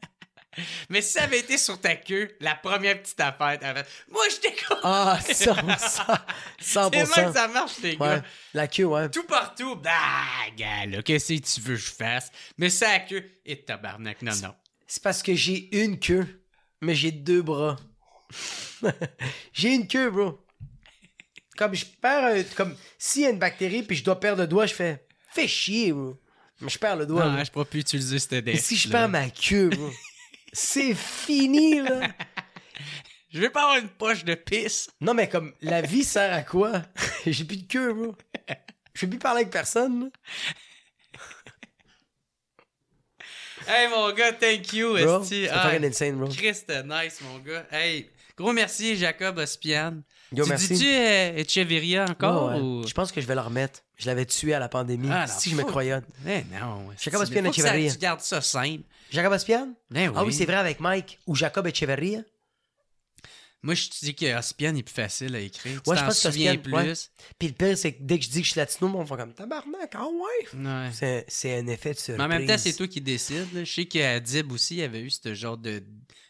Mais 0.89 1.01
si 1.01 1.13
ça 1.13 1.23
avait 1.23 1.39
été 1.39 1.57
sur 1.57 1.79
ta 1.79 1.95
queue, 1.95 2.35
la 2.39 2.55
première 2.55 3.01
petite 3.01 3.19
affaire, 3.19 3.57
t'avais 3.59 3.83
Moi, 4.11 4.23
je 4.31 4.35
t'écoute! 4.37 4.77
Ah, 4.83 5.19
100%. 5.27 6.19
100%. 6.61 7.05
C'est 7.15 7.25
que 7.25 7.33
ça 7.33 7.47
marche, 7.47 7.77
les 7.83 7.95
gars. 7.97 8.15
Ouais. 8.15 8.21
La 8.53 8.67
queue, 8.67 8.85
ouais. 8.85 9.09
Tout 9.09 9.23
partout. 9.23 9.77
Ah, 9.85 10.49
gars, 10.57 10.85
là, 10.85 11.01
qu'est-ce 11.01 11.33
que 11.33 11.39
tu 11.39 11.61
veux 11.61 11.75
que 11.75 11.81
je 11.81 11.91
fasse? 11.91 12.31
Mais 12.57 12.69
ça 12.69 12.89
la 12.89 12.99
queue. 12.99 13.23
Et 13.45 13.63
tabarnak, 13.63 14.21
non, 14.21 14.33
non. 14.43 14.55
C'est 14.87 15.03
parce 15.03 15.21
que 15.21 15.35
j'ai 15.35 15.69
une 15.83 15.99
queue, 15.99 16.43
mais 16.81 16.95
j'ai 16.95 17.11
deux 17.11 17.41
bras. 17.41 17.77
j'ai 19.53 19.73
une 19.73 19.87
queue, 19.87 20.09
bro. 20.09 20.39
Comme 21.57 21.75
je 21.75 21.85
perds 21.85 22.23
un- 22.25 22.43
Comme 22.55 22.75
s'il 22.97 23.23
y 23.23 23.25
a 23.25 23.29
une 23.29 23.39
bactérie 23.39 23.83
puis 23.83 23.95
je 23.97 24.03
dois 24.03 24.19
perdre 24.19 24.41
le 24.41 24.47
doigt, 24.47 24.65
je 24.65 24.73
fais. 24.73 25.05
Fais 25.31 25.47
chier, 25.47 25.91
bro. 25.91 26.17
Mais 26.61 26.69
je 26.69 26.79
perds 26.79 26.95
le 26.97 27.05
doigt. 27.05 27.25
Non, 27.25 27.35
là. 27.35 27.43
je 27.43 27.51
pourrais 27.51 27.65
plus 27.65 27.79
utiliser 27.81 28.19
cette 28.19 28.33
Et 28.33 28.41
desk. 28.41 28.63
si 28.65 28.75
je 28.77 28.89
perds 28.89 29.09
ma 29.09 29.29
queue, 29.29 29.69
bro? 29.69 29.89
C'est 30.53 30.93
fini, 30.93 31.81
là. 31.81 32.01
Je 33.31 33.39
vais 33.39 33.49
pas 33.49 33.63
avoir 33.63 33.77
une 33.77 33.89
poche 33.89 34.25
de 34.25 34.33
pisse. 34.33 34.89
Non, 34.99 35.13
mais 35.13 35.29
comme, 35.29 35.53
la 35.61 35.81
vie 35.81 36.03
sert 36.03 36.33
à 36.33 36.41
quoi? 36.41 36.81
J'ai 37.27 37.43
plus 37.43 37.57
de 37.57 37.67
queue, 37.67 37.93
bro. 37.93 38.15
Je 38.93 39.01
peux 39.01 39.09
plus 39.11 39.19
parler 39.19 39.41
avec 39.41 39.53
personne, 39.53 40.05
là. 40.05 40.09
Hey, 43.67 43.87
mon 43.87 44.11
gars, 44.13 44.31
thank 44.33 44.73
you, 44.73 44.95
Bro, 44.95 45.21
esti. 45.21 45.47
Ah, 45.47 45.69
insane, 45.75 46.15
bro. 46.15 46.27
Chris, 46.29 46.55
c'était 46.55 46.81
nice, 46.81 47.21
mon 47.21 47.37
gars. 47.37 47.67
Hey, 47.69 48.09
gros 48.35 48.51
merci, 48.51 48.95
Jacob 48.95 49.37
Ospian. 49.37 50.01
Yo, 50.31 50.43
tu 50.43 50.49
merci. 50.49 50.73
dis-tu 50.73 50.87
euh, 50.87 51.35
Echeverria 51.35 52.05
encore? 52.09 52.47
Ouais, 52.47 52.55
ouais. 52.55 52.61
ou... 52.61 52.87
Je 52.87 52.93
pense 52.93 53.11
que 53.11 53.21
je 53.21 53.27
vais 53.27 53.35
le 53.35 53.41
remettre. 53.41 53.81
Je 53.99 54.05
l'avais 54.07 54.25
tué 54.25 54.53
à 54.53 54.59
la 54.59 54.69
pandémie. 54.69 55.09
Ah, 55.11 55.27
si 55.27 55.49
je 55.51 55.55
me 55.55 55.63
croyais. 55.63 55.99
Eh 56.25 56.43
non. 56.59 56.87
Jacob 56.97 57.21
que 57.21 57.27
ça- 57.27 57.49
Echeverria. 57.49 57.91
Tu 57.91 57.97
gardes 57.97 58.21
ça 58.21 58.41
simple. 58.41 58.83
Jacob 59.11 59.33
Aspian? 59.33 59.73
Ben 59.91 60.09
oui. 60.09 60.15
Ah 60.17 60.23
oui, 60.23 60.33
c'est 60.33 60.45
vrai 60.45 60.55
avec 60.55 60.79
Mike. 60.79 61.19
Ou 61.27 61.35
Jacob 61.35 61.67
Echeverria? 61.67 62.21
Moi, 63.61 63.73
je 63.73 63.89
te 63.89 64.05
dis 64.05 64.15
que 64.15 64.37
Ospian 64.37 64.73
est 64.77 64.83
plus 64.83 64.93
facile 64.93 65.35
à 65.35 65.39
écrire. 65.39 65.81
Tu 65.83 65.89
Ouais, 65.89 65.97
je 65.97 66.01
pense 66.05 66.23
que 66.23 66.31
souviens 66.31 66.53
ouais. 66.53 66.57
plus. 66.59 67.11
Puis 67.37 67.49
le 67.49 67.53
pire, 67.53 67.77
c'est 67.77 67.91
que 67.91 67.97
dès 68.03 68.17
que 68.17 68.23
je 68.23 68.29
dis 68.29 68.39
que 68.39 68.45
je 68.47 68.51
suis 68.51 68.57
latino, 68.59 68.89
on 68.95 69.05
fait 69.05 69.17
comme 69.17 69.33
tabarnak, 69.33 69.91
ah 69.95 70.05
ouais. 70.07 70.57
Ouais. 70.57 70.89
C'est, 70.93 71.25
c'est 71.27 71.57
un 71.57 71.67
effet 71.67 71.93
de 71.93 71.99
surprise. 71.99 72.17
Mais 72.19 72.23
en 72.23 72.27
même 72.29 72.47
temps, 72.47 72.57
c'est 72.57 72.71
toi 72.71 72.87
qui 72.87 73.01
décides. 73.01 73.53
là. 73.53 73.65
Je 73.65 73.73
sais 73.73 73.85
qu'Adib 73.85 74.53
aussi 74.53 74.77
il 74.77 74.83
avait 74.83 75.01
eu 75.01 75.09
ce 75.09 75.33
genre 75.33 75.57
de 75.57 75.83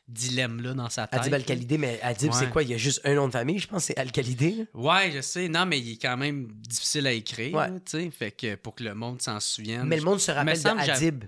dilemme-là 0.09 0.73
dans 0.73 0.89
sa 0.89 1.07
tête. 1.07 1.19
Adib 1.21 1.33
Al-Khalidé, 1.33 1.77
mais 1.77 1.99
Adib, 2.01 2.31
Ouais. 2.31 2.37
c'est 2.39 2.49
quoi? 2.49 2.63
Il 2.63 2.69
y 2.69 2.73
a 2.73 2.77
juste 2.77 3.01
un 3.05 3.13
nom 3.15 3.27
de 3.27 3.31
famille, 3.31 3.59
je 3.59 3.67
pense, 3.67 3.85
c'est 3.85 3.97
Al-Khalidé. 3.97 4.65
Ouais, 4.73 5.11
je 5.13 5.21
sais. 5.21 5.47
Non, 5.47 5.65
mais 5.65 5.79
il 5.79 5.93
est 5.93 6.01
quand 6.01 6.17
même 6.17 6.47
difficile 6.67 7.07
à 7.07 7.11
écrire. 7.11 7.53
Ouais. 7.55 7.69
tu 7.85 7.91
sais. 7.91 8.11
Fait 8.11 8.31
que 8.31 8.55
pour 8.55 8.75
que 8.75 8.83
le 8.83 8.93
monde 8.95 9.21
s'en 9.21 9.39
souvienne. 9.39 9.83
Mais 9.85 9.95
le 9.97 10.03
monde 10.03 10.19
se 10.19 10.31
rappelle 10.31 10.57
semble 10.57 10.81
de 10.81 10.85
que 10.87 10.91
Adib. 10.91 11.23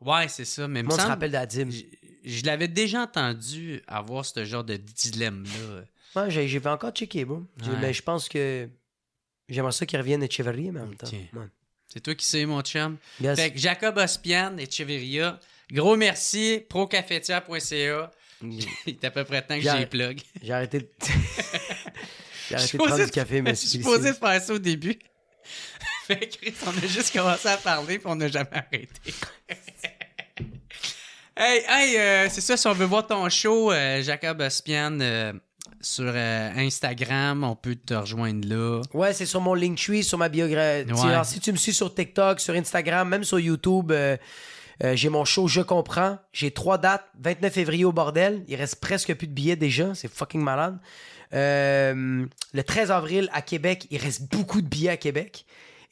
Ouais, 0.00 0.28
c'est 0.28 0.44
ça. 0.44 0.68
Mais 0.68 0.82
Le 0.82 0.88
monde 0.88 1.00
se 1.00 1.06
rappelle 1.06 1.30
d'Adib. 1.30 1.70
Je, 1.70 1.82
je 2.24 2.44
l'avais 2.44 2.68
déjà 2.68 3.02
entendu 3.02 3.80
avoir 3.86 4.24
ce 4.26 4.44
genre 4.44 4.64
de 4.64 4.76
dilemme-là. 4.76 5.84
Ouais, 6.22 6.30
j'ai, 6.30 6.48
j'ai 6.48 6.60
pas 6.60 6.72
encore 6.74 6.90
checké, 6.90 7.24
Ouais. 7.24 7.38
Mais 7.80 7.92
je 7.92 8.02
pense 8.02 8.28
que 8.28 8.68
j'aimerais 9.48 9.72
ça 9.72 9.86
qu'il 9.86 9.98
revienne 9.98 10.22
Echeverria, 10.22 10.72
mais 10.72 10.80
en 10.80 10.86
même 10.86 10.96
temps. 10.96 11.06
C'est 11.88 12.00
toi 12.00 12.14
qui 12.14 12.26
sais, 12.26 12.44
mon 12.44 12.60
chum. 12.62 12.96
Yes. 13.20 13.38
Fait 13.38 13.52
que 13.52 13.58
Jacob 13.58 13.96
Ospian 13.96 14.56
et 14.58 14.68
Cheveria, 14.70 15.38
gros 15.70 15.96
merci. 15.96 16.60
Procafetière.ca. 16.68 18.10
Il 18.42 18.66
est 18.86 19.04
à 19.04 19.10
peu 19.10 19.24
près 19.24 19.42
temps 19.42 19.56
que 19.56 19.62
J'ai- 19.62 19.86
plug. 19.86 20.20
J'ai 20.42 20.52
arrêté 20.52 20.80
de. 20.80 20.88
j'ai 22.48 22.54
arrêté 22.54 22.78
de 22.78 22.82
prendre 22.82 23.04
du 23.04 23.10
café, 23.10 23.42
mais 23.42 23.50
Je 23.50 23.56
suis 23.56 23.68
supposé 23.68 24.12
faire 24.12 24.40
ça 24.42 24.52
au 24.52 24.58
début. 24.58 24.98
fait 26.06 26.28
que 26.28 26.36
Chris, 26.36 26.54
on 26.66 26.70
a 26.70 26.86
juste 26.86 27.12
commencé 27.12 27.48
à 27.48 27.56
parler 27.56 27.98
puis 27.98 28.06
on 28.08 28.16
n'a 28.16 28.28
jamais 28.28 28.48
arrêté. 28.52 29.14
hey, 31.36 31.62
hey, 31.68 31.96
euh, 31.96 32.28
c'est 32.30 32.40
ça, 32.40 32.56
si 32.56 32.66
on 32.66 32.72
veut 32.72 32.84
voir 32.86 33.06
ton 33.06 33.28
show, 33.28 33.72
euh, 33.72 34.02
Jacob 34.02 34.40
Ospian, 34.40 34.98
euh, 35.00 35.32
sur 35.80 36.14
Instagram, 36.14 37.44
on 37.44 37.54
peut 37.54 37.76
te 37.76 37.94
rejoindre 37.94 38.48
là. 38.48 38.80
Ouais, 38.92 39.12
c'est 39.12 39.26
sur 39.26 39.40
mon 39.40 39.54
Linktree, 39.54 40.02
sur 40.02 40.18
ma 40.18 40.28
biographie. 40.28 40.90
Ouais. 40.90 41.24
Si 41.24 41.38
tu 41.38 41.52
me 41.52 41.56
suis 41.56 41.72
sur 41.74 41.94
TikTok, 41.94 42.40
sur 42.40 42.54
Instagram, 42.54 43.08
même 43.08 43.24
sur 43.24 43.38
YouTube, 43.38 43.92
euh, 44.84 44.94
j'ai 44.96 45.08
mon 45.08 45.24
show 45.24 45.48
Je 45.48 45.60
comprends. 45.60 46.18
J'ai 46.32 46.50
trois 46.50 46.78
dates. 46.78 47.06
29 47.20 47.52
février 47.52 47.84
au 47.84 47.92
bordel. 47.92 48.44
Il 48.48 48.56
reste 48.56 48.76
presque 48.76 49.14
plus 49.14 49.26
de 49.26 49.32
billets 49.32 49.56
déjà. 49.56 49.94
C'est 49.94 50.08
fucking 50.12 50.40
malade. 50.40 50.78
Euh, 51.32 52.24
le 52.52 52.62
13 52.62 52.90
avril 52.90 53.28
à 53.32 53.42
Québec, 53.42 53.86
il 53.90 53.98
reste 53.98 54.30
beaucoup 54.30 54.60
de 54.62 54.68
billets 54.68 54.90
à 54.90 54.96
Québec. 54.96 55.44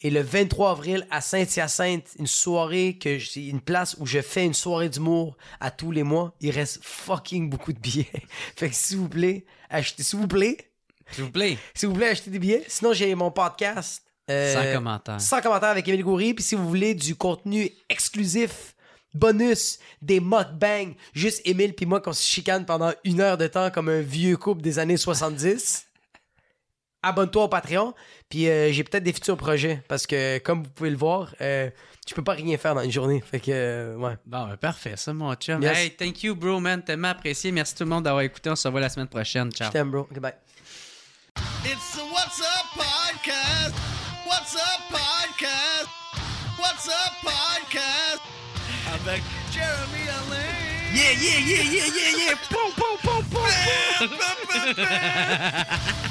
Et 0.02 0.10
le 0.10 0.20
23 0.20 0.72
avril 0.72 1.06
à 1.10 1.20
Saint-Hyacinthe, 1.20 2.08
une 2.18 2.26
soirée 2.26 2.98
que 2.98 3.18
une 3.38 3.60
place 3.60 3.96
où 3.98 4.06
je 4.06 4.20
fais 4.20 4.44
une 4.44 4.52
soirée 4.54 4.88
d'humour 4.90 5.36
à 5.60 5.70
tous 5.70 5.90
les 5.92 6.02
mois. 6.02 6.34
Il 6.40 6.50
reste 6.50 6.80
fucking 6.82 7.48
beaucoup 7.48 7.72
de 7.72 7.78
billets. 7.78 8.06
fait 8.56 8.68
que 8.68 8.74
s'il 8.74 8.98
vous 8.98 9.08
plaît, 9.08 9.46
achetez, 9.70 10.02
s'il 10.02 10.18
vous 10.18 10.28
plaît, 10.28 10.58
S'il 11.10 11.24
vous 11.24 11.30
plaît. 11.30 11.56
S'il 11.74 11.88
vous 11.88 11.94
plaît, 11.94 12.08
achetez 12.08 12.30
des 12.30 12.38
billets. 12.38 12.64
Sinon, 12.68 12.92
j'ai 12.92 13.14
mon 13.14 13.30
podcast. 13.30 14.02
euh, 14.30 14.54
Sans 14.54 14.74
commentaire. 14.74 15.20
Sans 15.20 15.40
commentaire 15.40 15.70
avec 15.70 15.88
Émile 15.88 16.02
Goury. 16.04 16.34
Puis 16.34 16.44
si 16.44 16.54
vous 16.54 16.68
voulez 16.68 16.94
du 16.94 17.14
contenu 17.16 17.70
exclusif, 17.88 18.73
bonus, 19.14 19.78
des 20.02 20.20
mukbangs, 20.20 20.94
juste 21.14 21.40
Émile 21.44 21.74
puis 21.74 21.86
moi 21.86 22.00
qu'on 22.00 22.12
se 22.12 22.26
chicane 22.26 22.66
pendant 22.66 22.92
une 23.04 23.20
heure 23.20 23.38
de 23.38 23.46
temps 23.46 23.70
comme 23.70 23.88
un 23.88 24.00
vieux 24.00 24.36
couple 24.36 24.62
des 24.62 24.78
années 24.78 24.96
70. 24.96 25.86
Abonne-toi 27.02 27.44
au 27.44 27.48
Patreon. 27.48 27.94
Puis 28.28 28.48
euh, 28.48 28.72
j'ai 28.72 28.82
peut-être 28.82 29.04
des 29.04 29.12
futurs 29.12 29.36
projets. 29.36 29.82
Parce 29.88 30.06
que, 30.06 30.38
comme 30.38 30.62
vous 30.62 30.70
pouvez 30.70 30.90
le 30.90 30.96
voir, 30.96 31.34
euh, 31.40 31.70
je 32.08 32.14
peux 32.14 32.24
pas 32.24 32.32
rien 32.32 32.56
faire 32.56 32.74
dans 32.74 32.80
une 32.80 32.90
journée. 32.90 33.20
Fait 33.20 33.40
que, 33.40 33.50
euh, 33.50 33.96
ouais. 33.96 34.16
Bon, 34.24 34.48
ben 34.48 34.56
parfait, 34.56 34.96
ça, 34.96 35.12
mon 35.12 35.34
chum. 35.34 35.62
Yes. 35.62 35.76
Hey, 35.76 35.90
thank 35.90 36.22
you, 36.22 36.34
bro, 36.34 36.60
man. 36.60 36.82
Tellement 36.82 37.08
apprécié. 37.08 37.52
Merci 37.52 37.74
tout 37.74 37.84
le 37.84 37.90
monde 37.90 38.04
d'avoir 38.04 38.22
écouté. 38.22 38.48
On 38.50 38.56
se 38.56 38.66
revoit 38.66 38.80
la 38.80 38.88
semaine 38.88 39.08
prochaine. 39.08 39.52
Ciao. 39.52 39.68
Je 39.68 39.72
t'aime, 39.72 39.90
bro. 39.90 40.08
Goodbye. 40.10 40.34
It's 41.64 41.92
the 41.92 42.02
What's 42.10 42.40
Up 42.40 42.66
Podcast. 42.74 43.74
What's 44.26 44.54
Up 44.54 44.80
Podcast. 44.90 45.88
What's 46.58 46.88
Up 46.88 47.12
Podcast. 47.22 48.43
Avec 48.94 49.22
Jeremy 49.50 50.08
Alain. 50.08 50.94
Yeah, 50.94 51.10
yeah, 51.10 51.38
yeah, 51.40 51.62
yeah, 51.62 51.86
yeah, 51.86 52.16
yeah. 52.16 52.34
Boom, 52.48 52.70
boom, 52.76 52.96
boom, 53.02 53.24
boom, 53.30 53.42
boom. 53.42 54.74
Yeah. 54.76 56.10